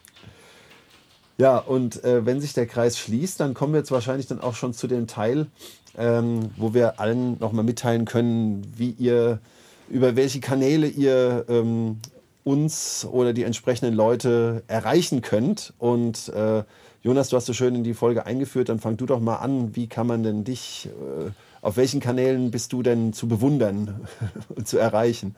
Ja, 1.37 1.59
und 1.59 2.05
äh, 2.05 2.25
wenn 2.25 2.41
sich 2.41 2.53
der 2.53 2.67
Kreis 2.67 2.99
schließt, 2.99 3.41
dann 3.41 3.55
kommen 3.55 3.73
wir 3.73 3.81
jetzt 3.81 3.91
wahrscheinlich 3.91 4.27
dann 4.27 4.41
auch 4.41 4.55
schon 4.55 4.73
zu 4.73 4.87
dem 4.87 5.07
Teil, 5.09 5.49
ähm, 5.97 6.51
wo 6.57 6.75
wir 6.75 7.01
allen 7.01 7.39
nochmal 7.39 7.65
mitteilen 7.65 8.05
können, 8.05 8.67
wie 8.77 8.91
ihr, 8.91 9.41
über 9.89 10.17
welche 10.17 10.41
Kanäle 10.41 10.87
ihr 10.87 11.45
ähm, 11.49 11.99
uns 12.45 13.07
oder 13.11 13.33
die 13.33 13.45
entsprechenden 13.45 13.95
Leute 13.95 14.63
erreichen 14.67 15.23
könnt. 15.23 15.73
Und 15.79 16.29
äh, 16.29 16.63
Jonas, 17.03 17.29
du 17.31 17.37
hast 17.37 17.47
so 17.47 17.53
schön 17.53 17.75
in 17.75 17.85
die 17.85 17.95
Folge 17.95 18.27
eingeführt, 18.27 18.69
dann 18.69 18.79
fang 18.79 18.97
du 18.97 19.07
doch 19.07 19.21
mal 19.21 19.37
an. 19.37 19.75
Wie 19.75 19.89
kann 19.89 20.07
man 20.07 20.23
denn 20.23 20.45
dich, 20.45 20.89
äh, 20.89 21.31
auf 21.63 21.77
welchen 21.77 22.01
Kanälen 22.01 22.51
bist 22.51 22.73
du 22.73 22.83
denn 22.83 23.13
zu 23.13 23.29
bewundern 23.29 24.07
und 24.55 24.69
zu 24.69 24.79
erreichen? 24.79 25.35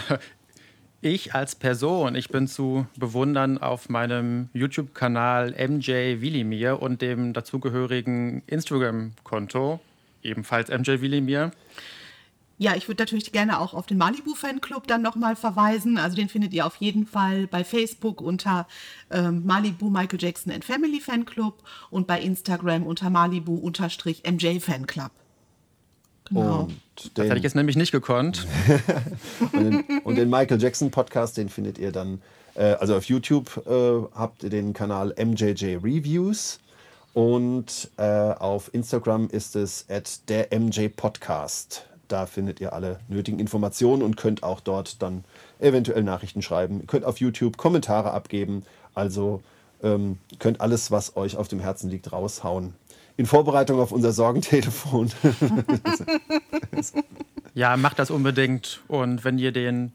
Ich 1.02 1.34
als 1.34 1.56
Person, 1.56 2.14
ich 2.16 2.28
bin 2.28 2.46
zu 2.46 2.86
bewundern 2.98 3.58
auf 3.58 3.88
meinem 3.88 4.50
YouTube-Kanal 4.52 5.52
MJ 5.52 6.20
Willimir 6.20 6.82
und 6.82 7.02
dem 7.02 7.32
dazugehörigen 7.32 8.44
Instagram-Konto, 8.48 9.80
ebenfalls 10.24 10.70
MJ 10.70 11.02
Willimir. 11.02 11.52
Ja, 12.62 12.76
ich 12.76 12.90
würde 12.90 13.02
natürlich 13.04 13.32
gerne 13.32 13.58
auch 13.58 13.74
auf 13.74 13.86
den 13.86 13.98
Malibu 13.98 14.36
Fanclub 14.36 14.86
dann 14.86 15.02
nochmal 15.02 15.38
verweisen. 15.38 15.98
Also 15.98 16.18
den 16.18 16.28
findet 16.28 16.54
ihr 16.54 16.66
auf 16.66 16.76
jeden 16.76 17.08
Fall 17.08 17.48
bei 17.48 17.64
Facebook 17.64 18.20
unter 18.20 18.68
ähm, 19.12 19.46
Malibu 19.46 19.90
Michael 19.90 20.22
Jackson 20.22 20.52
and 20.52 20.66
Family 20.66 21.00
Fanclub 21.00 21.64
und 21.90 22.06
bei 22.06 22.20
Instagram 22.20 22.84
unter 22.86 23.10
Malibu-MJ 23.10 24.60
Fanclub. 24.60 25.12
Genau. 26.26 26.64
Und 26.64 26.70
den, 26.70 27.12
das 27.14 27.26
hätte 27.28 27.38
ich 27.38 27.44
jetzt 27.44 27.56
nämlich 27.56 27.78
nicht 27.78 27.94
gekonnt. 27.94 28.46
und, 29.54 29.54
den, 29.54 30.02
und, 30.04 30.16
den, 30.16 30.30
Michael 30.30 30.62
Jackson 30.62 30.92
Podcast, 30.92 31.38
den 31.38 31.48
findet 31.48 31.78
ihr 31.78 31.94
dann, 31.94 32.22
äh, 32.56 32.74
also 32.74 32.98
auf 32.98 33.06
YouTube 33.06 33.66
äh, 33.68 34.18
habt 34.18 34.44
ihr 34.44 34.50
den 34.50 34.74
Kanal 34.74 35.16
MJJ 35.18 35.78
Reviews 35.78 36.60
und 37.20 37.92
äh, 37.98 38.32
auf 38.32 38.74
Instagram 38.74 39.28
ist 39.28 39.58
es 39.58 39.88
at 39.90 40.30
der 40.30 40.58
MJ 40.58 40.88
Podcast. 40.88 41.86
Da 42.08 42.26
findet 42.26 42.62
ihr 42.62 42.72
alle 42.72 43.02
nötigen 43.10 43.40
Informationen 43.40 44.04
und 44.04 44.16
könnt 44.16 44.42
auch 44.42 44.62
dort 44.62 45.02
dann 45.02 45.26
eventuell 45.60 46.02
Nachrichten 46.04 46.42
schreiben. 46.42 46.80
Ihr 46.80 46.88
könnt 46.88 47.04
auf 47.04 47.20
YouTube 47.20 47.58
Kommentare 47.58 48.12
abgeben. 48.12 48.64
Also 48.96 49.42
ähm, 49.84 50.18
könnt 50.40 50.62
alles, 50.62 50.92
was 50.92 51.18
euch 51.18 51.36
auf 51.36 51.50
dem 51.50 51.60
Herzen 51.60 51.90
liegt, 51.90 52.14
raushauen 52.14 52.74
in 53.18 53.26
Vorbereitung 53.26 53.82
auf 53.82 53.92
unser 53.92 54.14
Sorgentelefon. 54.14 55.12
ja, 57.54 57.76
macht 57.76 58.00
das 58.00 58.12
unbedingt. 58.12 58.80
Und 58.88 59.26
wenn 59.26 59.38
ihr 59.38 59.52
den 59.52 59.92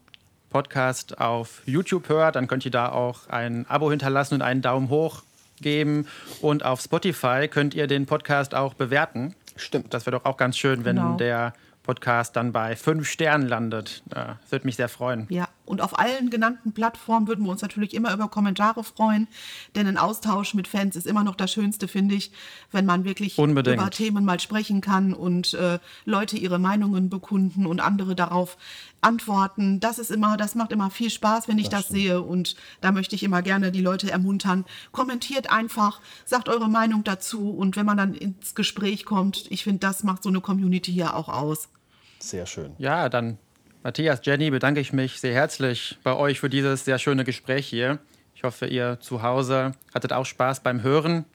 Podcast 0.51 1.19
auf 1.19 1.63
YouTube 1.65 2.07
hört, 2.07 2.35
dann 2.35 2.47
könnt 2.47 2.65
ihr 2.65 2.71
da 2.71 2.91
auch 2.91 3.29
ein 3.29 3.65
Abo 3.67 3.89
hinterlassen 3.89 4.35
und 4.35 4.41
einen 4.43 4.61
Daumen 4.61 4.89
hoch 4.89 5.23
geben. 5.61 6.07
Und 6.41 6.63
auf 6.63 6.81
Spotify 6.81 7.47
könnt 7.47 7.73
ihr 7.73 7.87
den 7.87 8.05
Podcast 8.05 8.55
auch 8.55 8.73
bewerten. 8.73 9.35
Stimmt. 9.55 9.93
Das 9.93 10.05
wäre 10.05 10.17
doch 10.17 10.25
auch 10.25 10.37
ganz 10.37 10.57
schön, 10.57 10.85
wenn 10.85 10.97
genau. 10.97 11.17
der 11.17 11.53
Podcast 11.83 12.35
dann 12.35 12.51
bei 12.51 12.75
fünf 12.75 13.07
Sternen 13.07 13.47
landet. 13.47 14.03
Ja, 14.13 14.39
das 14.41 14.51
würde 14.51 14.65
mich 14.65 14.75
sehr 14.75 14.89
freuen. 14.89 15.27
Ja, 15.29 15.47
und 15.65 15.81
auf 15.81 15.97
allen 15.97 16.29
genannten 16.29 16.73
Plattformen 16.73 17.27
würden 17.27 17.45
wir 17.45 17.51
uns 17.51 17.61
natürlich 17.61 17.93
immer 17.93 18.13
über 18.13 18.27
Kommentare 18.27 18.83
freuen, 18.83 19.27
denn 19.75 19.87
ein 19.87 19.97
Austausch 19.97 20.53
mit 20.53 20.67
Fans 20.67 20.95
ist 20.95 21.07
immer 21.07 21.23
noch 21.23 21.35
das 21.35 21.51
Schönste, 21.51 21.87
finde 21.87 22.15
ich, 22.15 22.31
wenn 22.71 22.85
man 22.85 23.03
wirklich 23.03 23.37
Unbedingt. 23.37 23.77
über 23.77 23.89
Themen 23.89 24.25
mal 24.25 24.39
sprechen 24.39 24.81
kann 24.81 25.13
und 25.13 25.53
äh, 25.53 25.79
Leute 26.05 26.37
ihre 26.37 26.59
Meinungen 26.59 27.09
bekunden 27.09 27.65
und 27.65 27.79
andere 27.79 28.15
darauf 28.15 28.57
antworten. 29.01 29.79
Das 29.79 29.99
ist 29.99 30.11
immer, 30.11 30.37
das 30.37 30.55
macht 30.55 30.71
immer 30.71 30.89
viel 30.89 31.09
Spaß, 31.09 31.47
wenn 31.47 31.59
ich 31.59 31.69
das, 31.69 31.83
das 31.83 31.89
sehe 31.89 32.21
und 32.21 32.55
da 32.81 32.91
möchte 32.91 33.15
ich 33.15 33.23
immer 33.23 33.41
gerne 33.41 33.71
die 33.71 33.81
Leute 33.81 34.11
ermuntern. 34.11 34.65
Kommentiert 34.91 35.51
einfach, 35.51 36.01
sagt 36.25 36.49
eure 36.49 36.69
Meinung 36.69 37.03
dazu 37.03 37.49
und 37.51 37.75
wenn 37.75 37.85
man 37.85 37.97
dann 37.97 38.13
ins 38.13 38.55
Gespräch 38.55 39.05
kommt, 39.05 39.45
ich 39.49 39.63
finde, 39.63 39.79
das 39.79 40.03
macht 40.03 40.23
so 40.23 40.29
eine 40.29 40.41
Community 40.41 40.91
hier 40.91 41.15
auch 41.15 41.29
aus. 41.29 41.69
Sehr 42.19 42.45
schön. 42.45 42.73
Ja, 42.77 43.09
dann 43.09 43.37
Matthias, 43.85 44.21
Jenny, 44.23 44.49
bedanke 44.49 44.79
ich 44.79 44.93
mich 44.93 45.19
sehr 45.19 45.35
herzlich 45.35 45.99
bei 46.01 46.15
euch 46.15 46.39
für 46.39 46.49
dieses 46.49 46.85
sehr 46.85 46.97
schöne 46.97 47.23
Gespräch 47.23 47.67
hier. 47.67 47.99
Ich 48.33 48.43
hoffe, 48.43 48.65
ihr 48.65 48.99
zu 48.99 49.21
Hause 49.21 49.73
hattet 49.93 50.11
auch 50.11 50.25
Spaß 50.25 50.61
beim 50.63 50.81
Hören. 50.81 51.25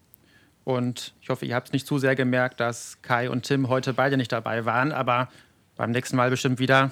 Und 0.64 1.14
ich 1.20 1.28
hoffe, 1.28 1.46
ihr 1.46 1.54
habt 1.54 1.72
nicht 1.72 1.86
zu 1.86 1.98
sehr 1.98 2.16
gemerkt, 2.16 2.58
dass 2.58 3.00
Kai 3.02 3.30
und 3.30 3.44
Tim 3.44 3.68
heute 3.68 3.92
beide 3.92 4.16
nicht 4.16 4.32
dabei 4.32 4.64
waren, 4.64 4.90
aber 4.90 5.28
beim 5.76 5.92
nächsten 5.92 6.16
Mal 6.16 6.28
bestimmt 6.28 6.58
wieder. 6.58 6.90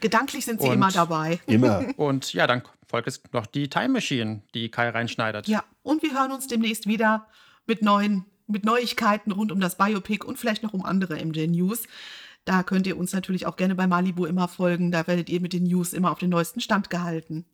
Gedanklich 0.00 0.46
sind 0.46 0.62
sie 0.62 0.68
Und- 0.68 0.72
immer 0.76 0.90
dabei. 0.90 1.38
Immer. 1.46 1.84
Und 1.98 2.32
ja, 2.32 2.46
dann 2.46 2.62
folgt 2.86 3.06
jetzt 3.06 3.30
noch 3.34 3.44
die 3.44 3.68
Time 3.68 3.90
Machine, 3.90 4.40
die 4.54 4.70
Kai 4.70 4.88
reinschneidet. 4.88 5.48
Ja, 5.48 5.64
und 5.82 6.02
wir 6.02 6.14
hören 6.18 6.32
uns 6.32 6.46
demnächst 6.46 6.86
wieder 6.86 7.26
mit 7.66 7.82
neuen, 7.82 8.24
mit 8.46 8.64
Neuigkeiten 8.64 9.32
rund 9.32 9.52
um 9.52 9.60
das 9.60 9.76
Biopic 9.76 10.24
und 10.24 10.38
vielleicht 10.38 10.62
noch 10.62 10.72
um 10.72 10.82
andere 10.82 11.22
MJ 11.22 11.46
News. 11.48 11.82
Da 12.44 12.62
könnt 12.62 12.86
ihr 12.86 12.96
uns 12.98 13.12
natürlich 13.12 13.46
auch 13.46 13.56
gerne 13.56 13.74
bei 13.74 13.86
Malibu 13.86 14.26
immer 14.26 14.48
folgen. 14.48 14.90
Da 14.90 15.06
werdet 15.06 15.28
ihr 15.30 15.40
mit 15.40 15.52
den 15.52 15.64
News 15.64 15.92
immer 15.92 16.10
auf 16.12 16.18
den 16.18 16.30
neuesten 16.30 16.60
Stand 16.60 16.90
gehalten. 16.90 17.44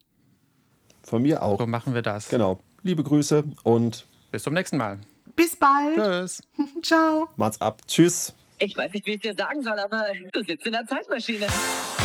Von 1.03 1.21
mir 1.21 1.41
auch. 1.43 1.59
So 1.59 1.67
machen 1.67 1.93
wir 1.93 2.01
das. 2.01 2.29
Genau. 2.29 2.59
Liebe 2.83 3.03
Grüße 3.03 3.43
und 3.63 4.05
Bis 4.31 4.43
zum 4.43 4.53
nächsten 4.53 4.77
Mal. 4.77 4.99
Bis 5.35 5.55
bald. 5.55 5.95
Tschüss. 5.95 6.41
Ciao. 6.81 7.27
macht's 7.35 7.59
ab. 7.61 7.81
Tschüss. 7.87 8.33
Ich 8.59 8.77
weiß 8.77 8.93
nicht, 8.93 9.05
wie 9.05 9.13
ich 9.13 9.21
dir 9.21 9.33
sagen 9.33 9.61
soll, 9.63 9.77
aber 9.79 10.05
du 10.31 10.43
sitzt 10.43 10.65
in 10.65 10.73
der 10.73 10.85
Zeitmaschine. 10.85 11.45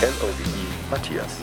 L-O-V-E 0.01 0.91
Matthias. 0.91 1.37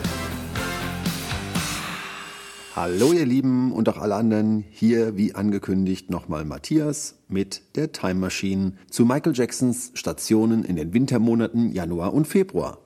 Hallo 2.76 3.12
ihr 3.12 3.24
Lieben 3.24 3.70
und 3.70 3.88
auch 3.88 3.98
alle 3.98 4.16
anderen. 4.16 4.64
Hier 4.68 5.16
wie 5.16 5.36
angekündigt 5.36 6.10
nochmal 6.10 6.44
Matthias 6.44 7.14
mit 7.28 7.62
der 7.76 7.92
Time 7.92 8.16
Machine 8.16 8.72
zu 8.90 9.04
Michael 9.04 9.32
Jacksons 9.32 9.92
Stationen 9.94 10.64
in 10.64 10.74
den 10.74 10.92
Wintermonaten 10.92 11.70
Januar 11.70 12.12
und 12.12 12.26
Februar. 12.26 12.78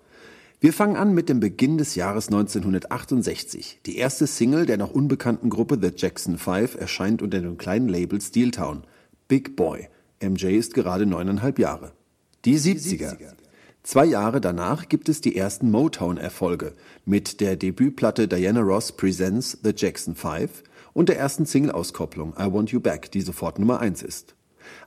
Wir 0.61 0.75
fangen 0.75 0.97
an 0.97 1.15
mit 1.15 1.31
dem 1.31 1.41
Beginn 1.41 1.79
des 1.79 1.95
Jahres 1.95 2.27
1968. 2.27 3.81
Die 3.87 3.97
erste 3.97 4.27
Single 4.27 4.67
der 4.67 4.77
noch 4.77 4.91
unbekannten 4.91 5.49
Gruppe 5.49 5.79
The 5.81 5.93
Jackson 5.97 6.37
5 6.37 6.75
erscheint 6.75 7.23
unter 7.23 7.41
dem 7.41 7.57
kleinen 7.57 7.89
Label 7.89 8.21
Steeltown. 8.21 8.85
Big 9.27 9.57
Boy. 9.57 9.89
MJ 10.23 10.49
ist 10.49 10.75
gerade 10.75 11.07
neuneinhalb 11.07 11.59
Jahre. 11.59 11.93
Die 12.45 12.59
70er. 12.59 13.17
Zwei 13.89 14.05
Jahre 14.05 14.43
danach 14.43 14.91
gibt 14.91 15.09
es 15.09 15.23
die 15.23 15.35
ersten 15.35 15.71
Motown-Erfolge 15.71 16.75
mit 17.07 17.41
der 17.41 17.57
Debütplatte 17.57 18.29
Diana 18.29 18.61
Ross 18.61 18.93
Presents 18.93 19.57
The 19.65 19.73
Jackson 19.75 20.15
5 20.15 20.63
und 20.93 21.09
der 21.09 21.19
ersten 21.19 21.47
Single-Auskopplung 21.47 22.35
I 22.39 22.53
Want 22.53 22.71
You 22.71 22.81
Back, 22.81 23.11
die 23.13 23.23
sofort 23.23 23.59
Nummer 23.59 23.81
1 23.81 24.03
ist. 24.03 24.35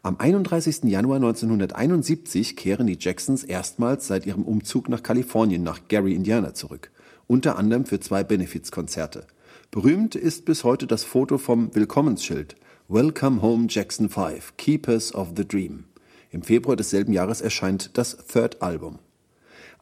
Am 0.04 0.18
31. 0.20 0.84
Januar 0.84 1.16
1971 1.16 2.56
kehren 2.56 2.86
die 2.86 2.98
Jacksons 3.00 3.44
erstmals 3.44 4.06
seit 4.06 4.28
ihrem 4.28 4.44
Umzug 4.44 4.88
nach 4.88 5.02
Kalifornien 5.02 5.64
nach 5.64 5.88
Gary, 5.88 6.14
Indiana 6.14 6.54
zurück, 6.54 6.92
unter 7.26 7.58
anderem 7.58 7.86
für 7.86 8.00
zwei 8.00 8.24
Benefizkonzerte. 8.24 9.26
Berühmt 9.72 10.14
ist 10.14 10.46
bis 10.46 10.64
heute 10.64 10.86
das 10.86 11.06
Foto 11.06 11.40
vom 11.40 11.74
Willkommensschild 11.74 12.56
Welcome 12.88 13.42
Home 13.42 13.66
Jackson 13.68 14.10
5, 14.10 14.58
Keepers 14.58 15.16
of 15.16 15.30
the 15.36 15.48
Dream. 15.48 15.86
Im 16.32 16.44
Februar 16.44 16.78
desselben 16.78 17.12
Jahres 17.12 17.42
erscheint 17.42 17.98
das 17.98 18.18
Third 18.26 18.62
Album. 18.62 19.00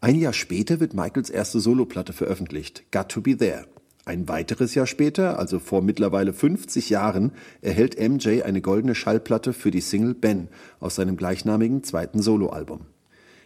Ein 0.01 0.15
Jahr 0.15 0.33
später 0.33 0.79
wird 0.79 0.95
Michaels 0.95 1.29
erste 1.29 1.59
Soloplatte 1.59 2.11
veröffentlicht, 2.11 2.91
Got 2.91 3.09
to 3.09 3.21
Be 3.21 3.37
There. 3.37 3.65
Ein 4.05 4.27
weiteres 4.27 4.73
Jahr 4.73 4.87
später, 4.87 5.37
also 5.37 5.59
vor 5.59 5.83
mittlerweile 5.83 6.33
50 6.33 6.89
Jahren, 6.89 7.33
erhält 7.61 7.99
MJ 7.99 8.41
eine 8.41 8.61
goldene 8.61 8.95
Schallplatte 8.95 9.53
für 9.53 9.69
die 9.69 9.81
Single 9.81 10.15
Ben 10.15 10.47
aus 10.79 10.95
seinem 10.95 11.17
gleichnamigen 11.17 11.83
zweiten 11.83 12.19
Soloalbum. 12.19 12.87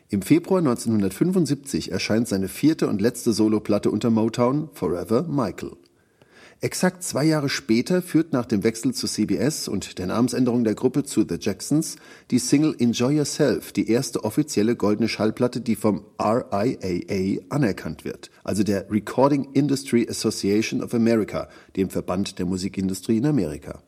Im 0.07 0.21
Februar 0.21 0.59
1975 0.59 1.91
erscheint 1.91 2.29
seine 2.29 2.47
vierte 2.47 2.87
und 2.87 3.01
letzte 3.01 3.33
Soloplatte 3.33 3.91
unter 3.91 4.11
Motown, 4.11 4.69
Forever 4.71 5.23
Michael. 5.23 5.71
Exakt 6.63 7.03
zwei 7.03 7.25
Jahre 7.25 7.49
später 7.49 8.01
führt 8.01 8.31
nach 8.31 8.45
dem 8.45 8.63
Wechsel 8.63 8.93
zu 8.93 9.05
CBS 9.05 9.67
und 9.67 9.99
der 9.99 10.07
Namensänderung 10.07 10.63
der 10.63 10.75
Gruppe 10.75 11.03
zu 11.03 11.25
The 11.27 11.35
Jacksons 11.37 11.97
die 12.31 12.39
Single 12.39 12.73
Enjoy 12.79 13.17
Yourself, 13.17 13.73
die 13.73 13.89
erste 13.89 14.23
offizielle 14.23 14.77
goldene 14.77 15.09
Schallplatte, 15.09 15.59
die 15.59 15.75
vom 15.75 16.05
RIAA 16.17 17.41
anerkannt 17.49 18.05
wird, 18.05 18.31
also 18.45 18.63
der 18.63 18.89
Recording 18.89 19.49
Industry 19.51 20.07
Association 20.09 20.81
of 20.81 20.93
America, 20.93 21.49
dem 21.75 21.89
Verband 21.89 22.39
der 22.39 22.45
Musikindustrie 22.45 23.17
in 23.17 23.25
Amerika. 23.25 23.83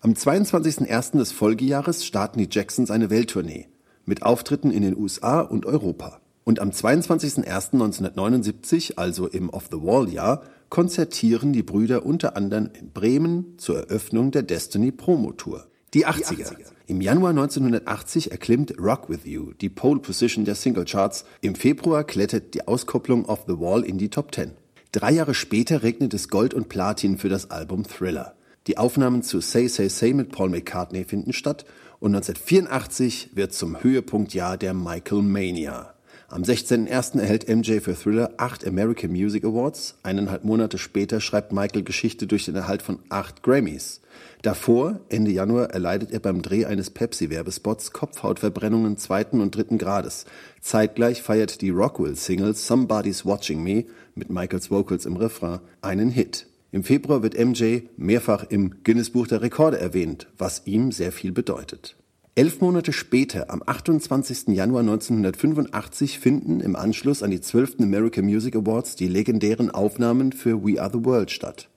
Am 0.00 0.12
22.01. 0.12 1.18
des 1.18 1.32
Folgejahres 1.32 2.06
starten 2.06 2.38
die 2.38 2.48
Jacksons 2.48 2.92
eine 2.92 3.10
Welttournee 3.10 3.66
mit 4.06 4.22
Auftritten 4.22 4.70
in 4.70 4.82
den 4.82 4.96
USA 4.96 5.40
und 5.40 5.66
Europa. 5.66 6.20
Und 6.44 6.60
am 6.60 6.70
22.01.1979, 6.70 8.98
also 8.98 9.26
im 9.26 9.50
Off-the-Wall-Jahr, 9.50 10.44
konzertieren 10.74 11.52
die 11.52 11.62
Brüder 11.62 12.04
unter 12.04 12.36
anderem 12.36 12.68
in 12.76 12.90
Bremen 12.90 13.56
zur 13.58 13.78
Eröffnung 13.78 14.32
der 14.32 14.42
Destiny 14.42 14.90
Promo 14.90 15.30
Tour. 15.30 15.68
Die 15.94 16.04
80er. 16.04 16.52
Im 16.88 17.00
Januar 17.00 17.30
1980 17.30 18.32
erklimmt 18.32 18.74
Rock 18.80 19.08
With 19.08 19.20
You 19.22 19.52
die 19.52 19.68
Pole 19.68 20.00
Position 20.00 20.44
der 20.44 20.56
Singlecharts. 20.56 21.26
Im 21.42 21.54
Februar 21.54 22.02
klettert 22.02 22.54
die 22.54 22.66
Auskopplung 22.66 23.24
Off 23.26 23.44
the 23.46 23.60
Wall 23.60 23.84
in 23.84 23.98
die 23.98 24.08
Top 24.08 24.34
10. 24.34 24.50
Drei 24.90 25.12
Jahre 25.12 25.34
später 25.34 25.84
regnet 25.84 26.12
es 26.12 26.28
Gold 26.28 26.54
und 26.54 26.68
Platin 26.68 27.18
für 27.18 27.28
das 27.28 27.52
Album 27.52 27.84
Thriller. 27.84 28.34
Die 28.66 28.76
Aufnahmen 28.76 29.22
zu 29.22 29.40
Say 29.40 29.68
Say 29.68 29.88
Say 29.88 30.12
mit 30.12 30.32
Paul 30.32 30.48
McCartney 30.48 31.04
finden 31.04 31.32
statt 31.32 31.66
und 32.00 32.16
1984 32.16 33.36
wird 33.36 33.52
zum 33.52 33.80
Höhepunktjahr 33.80 34.56
der 34.56 34.74
Michael 34.74 35.22
Mania. 35.22 35.93
Am 36.34 36.42
16.01. 36.42 37.20
erhält 37.20 37.48
MJ 37.48 37.78
für 37.78 37.94
Thriller 37.94 38.32
acht 38.38 38.66
American 38.66 39.12
Music 39.12 39.44
Awards. 39.44 39.94
Eineinhalb 40.02 40.42
Monate 40.42 40.78
später 40.78 41.20
schreibt 41.20 41.52
Michael 41.52 41.84
Geschichte 41.84 42.26
durch 42.26 42.44
den 42.44 42.56
Erhalt 42.56 42.82
von 42.82 42.98
acht 43.08 43.44
Grammys. 43.44 44.00
Davor, 44.42 44.98
Ende 45.08 45.30
Januar, 45.30 45.70
erleidet 45.70 46.10
er 46.10 46.18
beim 46.18 46.42
Dreh 46.42 46.64
eines 46.64 46.90
Pepsi-Werbespots 46.90 47.92
Kopfhautverbrennungen 47.92 48.96
zweiten 48.96 49.40
und 49.40 49.54
dritten 49.54 49.78
Grades. 49.78 50.24
Zeitgleich 50.60 51.22
feiert 51.22 51.60
die 51.60 51.70
Rockwell-Single 51.70 52.56
Somebody's 52.56 53.24
Watching 53.24 53.62
Me 53.62 53.84
mit 54.16 54.28
Michaels 54.28 54.72
Vocals 54.72 55.06
im 55.06 55.16
Refrain 55.16 55.60
einen 55.82 56.10
Hit. 56.10 56.48
Im 56.72 56.82
Februar 56.82 57.22
wird 57.22 57.38
MJ 57.38 57.82
mehrfach 57.96 58.42
im 58.48 58.82
Guinness-Buch 58.82 59.28
der 59.28 59.40
Rekorde 59.40 59.78
erwähnt, 59.78 60.26
was 60.36 60.62
ihm 60.64 60.90
sehr 60.90 61.12
viel 61.12 61.30
bedeutet. 61.30 61.94
Elf 62.36 62.60
Monate 62.60 62.92
später, 62.92 63.48
am 63.48 63.62
28. 63.64 64.48
Januar 64.48 64.80
1985, 64.80 66.18
finden 66.18 66.58
im 66.58 66.74
Anschluss 66.74 67.22
an 67.22 67.30
die 67.30 67.40
12. 67.40 67.76
American 67.78 68.24
Music 68.24 68.56
Awards 68.56 68.96
die 68.96 69.06
legendären 69.06 69.70
Aufnahmen 69.70 70.32
für 70.32 70.64
We 70.64 70.82
Are 70.82 70.90
the 70.92 71.04
World 71.04 71.30
statt. 71.30 71.68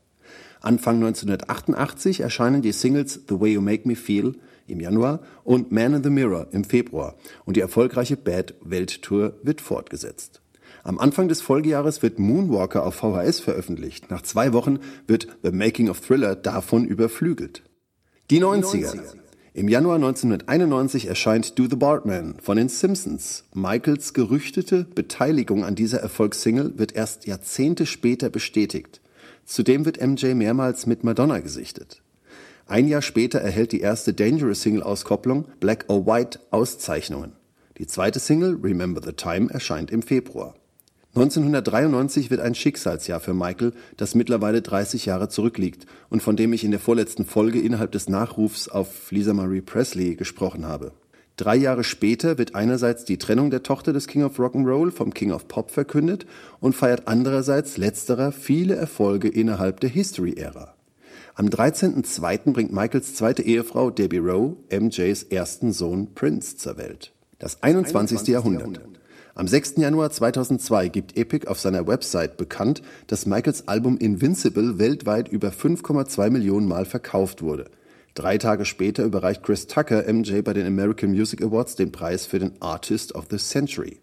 Anfang 0.59 0.95
1988 0.95 2.21
erscheinen 2.21 2.63
die 2.63 2.71
Singles 2.71 3.21
The 3.29 3.39
Way 3.39 3.53
You 3.53 3.61
Make 3.61 3.87
Me 3.87 3.95
Feel 3.95 4.33
im 4.65 4.79
Januar 4.79 5.19
und 5.43 5.71
Man 5.71 5.93
in 5.93 6.03
the 6.03 6.09
Mirror 6.09 6.47
im 6.49 6.63
Februar 6.63 7.13
und 7.45 7.55
die 7.55 7.61
erfolgreiche 7.61 8.17
Bad 8.17 8.55
Welttour 8.61 9.33
wird 9.43 9.61
fortgesetzt. 9.61 10.41
Am 10.83 10.97
Anfang 10.97 11.27
des 11.27 11.39
Folgejahres 11.39 12.01
wird 12.01 12.17
Moonwalker 12.17 12.83
auf 12.83 12.95
VHS 12.95 13.41
veröffentlicht. 13.41 14.09
Nach 14.09 14.23
zwei 14.23 14.53
Wochen 14.53 14.79
wird 15.05 15.27
The 15.43 15.51
Making 15.51 15.89
of 15.89 16.01
Thriller 16.01 16.35
davon 16.35 16.85
überflügelt. 16.85 17.61
Die 18.31 18.41
90er. 18.41 19.17
Im 19.57 19.67
Januar 19.67 19.95
1991 19.95 21.07
erscheint 21.07 21.57
Do 21.57 21.63
the 21.67 21.75
Bartman 21.75 22.35
von 22.39 22.57
den 22.57 22.69
Simpsons. 22.69 23.43
Michaels 23.55 24.13
gerüchtete 24.13 24.83
Beteiligung 24.83 25.65
an 25.65 25.73
dieser 25.73 25.99
Erfolgssingle 25.99 26.77
wird 26.77 26.95
erst 26.95 27.25
Jahrzehnte 27.25 27.87
später 27.87 28.29
bestätigt. 28.29 29.01
Zudem 29.45 29.85
wird 29.85 29.99
MJ 29.99 30.35
mehrmals 30.35 30.85
mit 30.85 31.03
Madonna 31.03 31.39
gesichtet. 31.39 32.03
Ein 32.67 32.87
Jahr 32.87 33.01
später 33.01 33.39
erhält 33.39 33.71
die 33.71 33.81
erste 33.81 34.13
Dangerous 34.13 34.61
Single-Auskopplung 34.61 35.45
Black 35.59 35.85
or 35.87 36.05
White 36.05 36.39
Auszeichnungen. 36.51 37.31
Die 37.79 37.87
zweite 37.87 38.19
Single 38.19 38.59
Remember 38.61 39.01
the 39.03 39.13
Time 39.13 39.49
erscheint 39.49 39.89
im 39.89 40.03
Februar. 40.03 40.53
1993 41.17 42.29
wird 42.29 42.41
ein 42.41 42.53
Schicksalsjahr 42.53 43.19
für 43.19 43.33
Michael, 43.33 43.73
das 43.97 44.13
mittlerweile 44.13 44.61
30 44.61 45.07
Jahre 45.07 45.29
zurückliegt 45.29 45.87
und 46.09 46.21
von 46.21 46.35
dem 46.35 46.53
ich 46.53 46.63
in 46.63 46.69
der 46.69 46.79
vorletzten 46.79 47.25
Folge 47.25 47.59
innerhalb 47.59 47.91
des 47.91 48.07
Nachrufs 48.07 48.69
auf 48.69 49.11
Lisa 49.11 49.33
Marie 49.33 49.61
Presley 49.61 50.15
gesprochen 50.15 50.67
habe. 50.67 50.91
Drei 51.35 51.55
Jahre 51.55 51.83
später 51.83 52.37
wird 52.37 52.53
einerseits 52.53 53.03
die 53.03 53.17
Trennung 53.17 53.49
der 53.49 53.63
Tochter 53.63 53.93
des 53.93 54.05
King 54.05 54.23
of 54.23 54.39
Rock'n'Roll 54.39 54.91
vom 54.91 55.11
King 55.11 55.31
of 55.31 55.47
Pop 55.47 55.71
verkündet 55.71 56.27
und 56.59 56.75
feiert 56.75 57.07
andererseits 57.07 57.77
letzterer 57.77 58.31
viele 58.31 58.75
Erfolge 58.75 59.27
innerhalb 59.27 59.79
der 59.79 59.89
History-Ära. 59.89 60.75
Am 61.33 61.47
13.02. 61.47 62.53
bringt 62.53 62.73
Michaels 62.73 63.15
zweite 63.15 63.41
Ehefrau 63.41 63.89
Debbie 63.89 64.17
Rowe 64.19 64.57
MJs 64.71 65.23
ersten 65.23 65.71
Sohn 65.73 66.13
Prince 66.13 66.57
zur 66.57 66.77
Welt. 66.77 67.13
Das 67.39 67.61
21. 67.61 68.27
Jahrhundert. 68.27 68.79
Am 69.37 69.47
6. 69.47 69.75
Januar 69.77 70.09
2002 70.09 70.89
gibt 70.89 71.15
Epic 71.15 71.47
auf 71.47 71.59
seiner 71.59 71.85
Website 71.85 72.37
bekannt, 72.37 72.81
dass 73.05 73.27
Michaels 73.27 73.67
Album 73.67 73.99
Invincible 73.99 74.79
weltweit 74.79 75.27
über 75.29 75.49
5,2 75.49 76.31
Millionen 76.31 76.67
Mal 76.67 76.85
verkauft 76.85 77.43
wurde. 77.43 77.69
Drei 78.15 78.39
Tage 78.39 78.65
später 78.65 79.03
überreicht 79.03 79.43
Chris 79.43 79.67
Tucker 79.67 80.11
MJ 80.11 80.41
bei 80.41 80.53
den 80.53 80.65
American 80.65 81.11
Music 81.11 81.43
Awards 81.43 81.75
den 81.75 81.91
Preis 81.91 82.25
für 82.25 82.39
den 82.39 82.53
Artist 82.61 83.13
of 83.13 83.27
the 83.29 83.37
Century. 83.37 83.99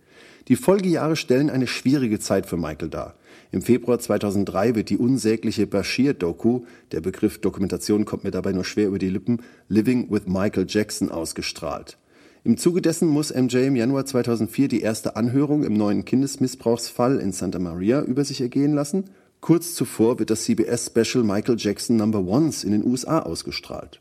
Die 0.46 0.54
Folgejahre 0.54 1.16
stellen 1.16 1.50
eine 1.50 1.66
schwierige 1.66 2.20
Zeit 2.20 2.46
für 2.46 2.56
Michael 2.56 2.90
dar. 2.90 3.16
Im 3.50 3.60
Februar 3.60 3.98
2003 3.98 4.76
wird 4.76 4.88
die 4.88 4.98
unsägliche 4.98 5.66
Bashir-Doku, 5.66 6.60
der 6.92 7.00
Begriff 7.00 7.40
Dokumentation 7.40 8.04
kommt 8.04 8.22
mir 8.22 8.30
dabei 8.30 8.52
nur 8.52 8.64
schwer 8.64 8.86
über 8.86 9.00
die 9.00 9.10
Lippen, 9.10 9.42
Living 9.68 10.12
with 10.12 10.28
Michael 10.28 10.66
Jackson 10.68 11.10
ausgestrahlt. 11.10 11.98
Im 12.46 12.58
Zuge 12.58 12.82
dessen 12.82 13.08
muss 13.08 13.32
MJ 13.32 13.56
im 13.64 13.74
Januar 13.74 14.04
2004 14.04 14.68
die 14.68 14.82
erste 14.82 15.16
Anhörung 15.16 15.64
im 15.64 15.72
neuen 15.72 16.04
Kindesmissbrauchsfall 16.04 17.18
in 17.18 17.32
Santa 17.32 17.58
Maria 17.58 18.02
über 18.02 18.22
sich 18.22 18.42
ergehen 18.42 18.74
lassen. 18.74 19.04
Kurz 19.40 19.74
zuvor 19.74 20.18
wird 20.18 20.28
das 20.28 20.44
CBS-Special 20.44 21.24
Michael 21.24 21.56
Jackson 21.58 21.96
Number 21.96 22.20
Ones 22.20 22.62
in 22.62 22.72
den 22.72 22.84
USA 22.84 23.20
ausgestrahlt. 23.20 23.98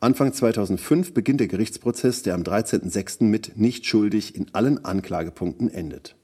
Anfang 0.00 0.32
2005 0.32 1.12
beginnt 1.12 1.40
der 1.40 1.48
Gerichtsprozess, 1.48 2.22
der 2.22 2.32
am 2.32 2.42
13.06. 2.42 3.24
mit 3.24 3.58
nicht 3.58 3.84
schuldig 3.84 4.34
in 4.34 4.46
allen 4.54 4.82
Anklagepunkten 4.82 5.68
endet. 5.68 6.16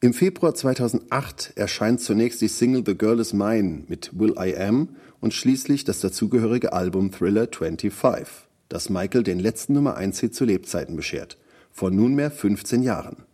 Im 0.00 0.12
Februar 0.12 0.56
2008 0.56 1.52
erscheint 1.54 2.00
zunächst 2.00 2.40
die 2.40 2.48
Single 2.48 2.82
The 2.84 2.98
Girl 2.98 3.20
Is 3.20 3.32
Mine 3.32 3.84
mit 3.86 4.18
Will 4.18 4.34
I 4.36 4.56
Am 4.56 4.88
und 5.20 5.32
schließlich 5.32 5.84
das 5.84 6.00
dazugehörige 6.00 6.72
Album 6.72 7.12
Thriller 7.12 7.46
25, 7.52 8.47
das 8.68 8.90
Michael 8.90 9.22
den 9.22 9.38
letzten 9.38 9.72
Nummer 9.72 9.96
1 9.96 10.20
Hit 10.20 10.34
zu 10.34 10.44
Lebzeiten 10.44 10.96
beschert, 10.96 11.38
vor 11.70 11.90
nunmehr 11.90 12.30
15 12.30 12.82
Jahren. 12.82 13.24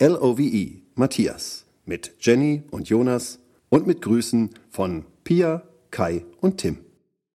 LOVE 0.00 0.82
Matthias 0.94 1.66
mit 1.84 2.12
Jenny 2.20 2.62
und 2.70 2.88
Jonas 2.88 3.38
und 3.68 3.86
mit 3.86 4.02
Grüßen 4.02 4.50
von 4.70 5.04
Pia, 5.24 5.62
Kai 5.90 6.24
und 6.40 6.58
Tim. 6.58 6.78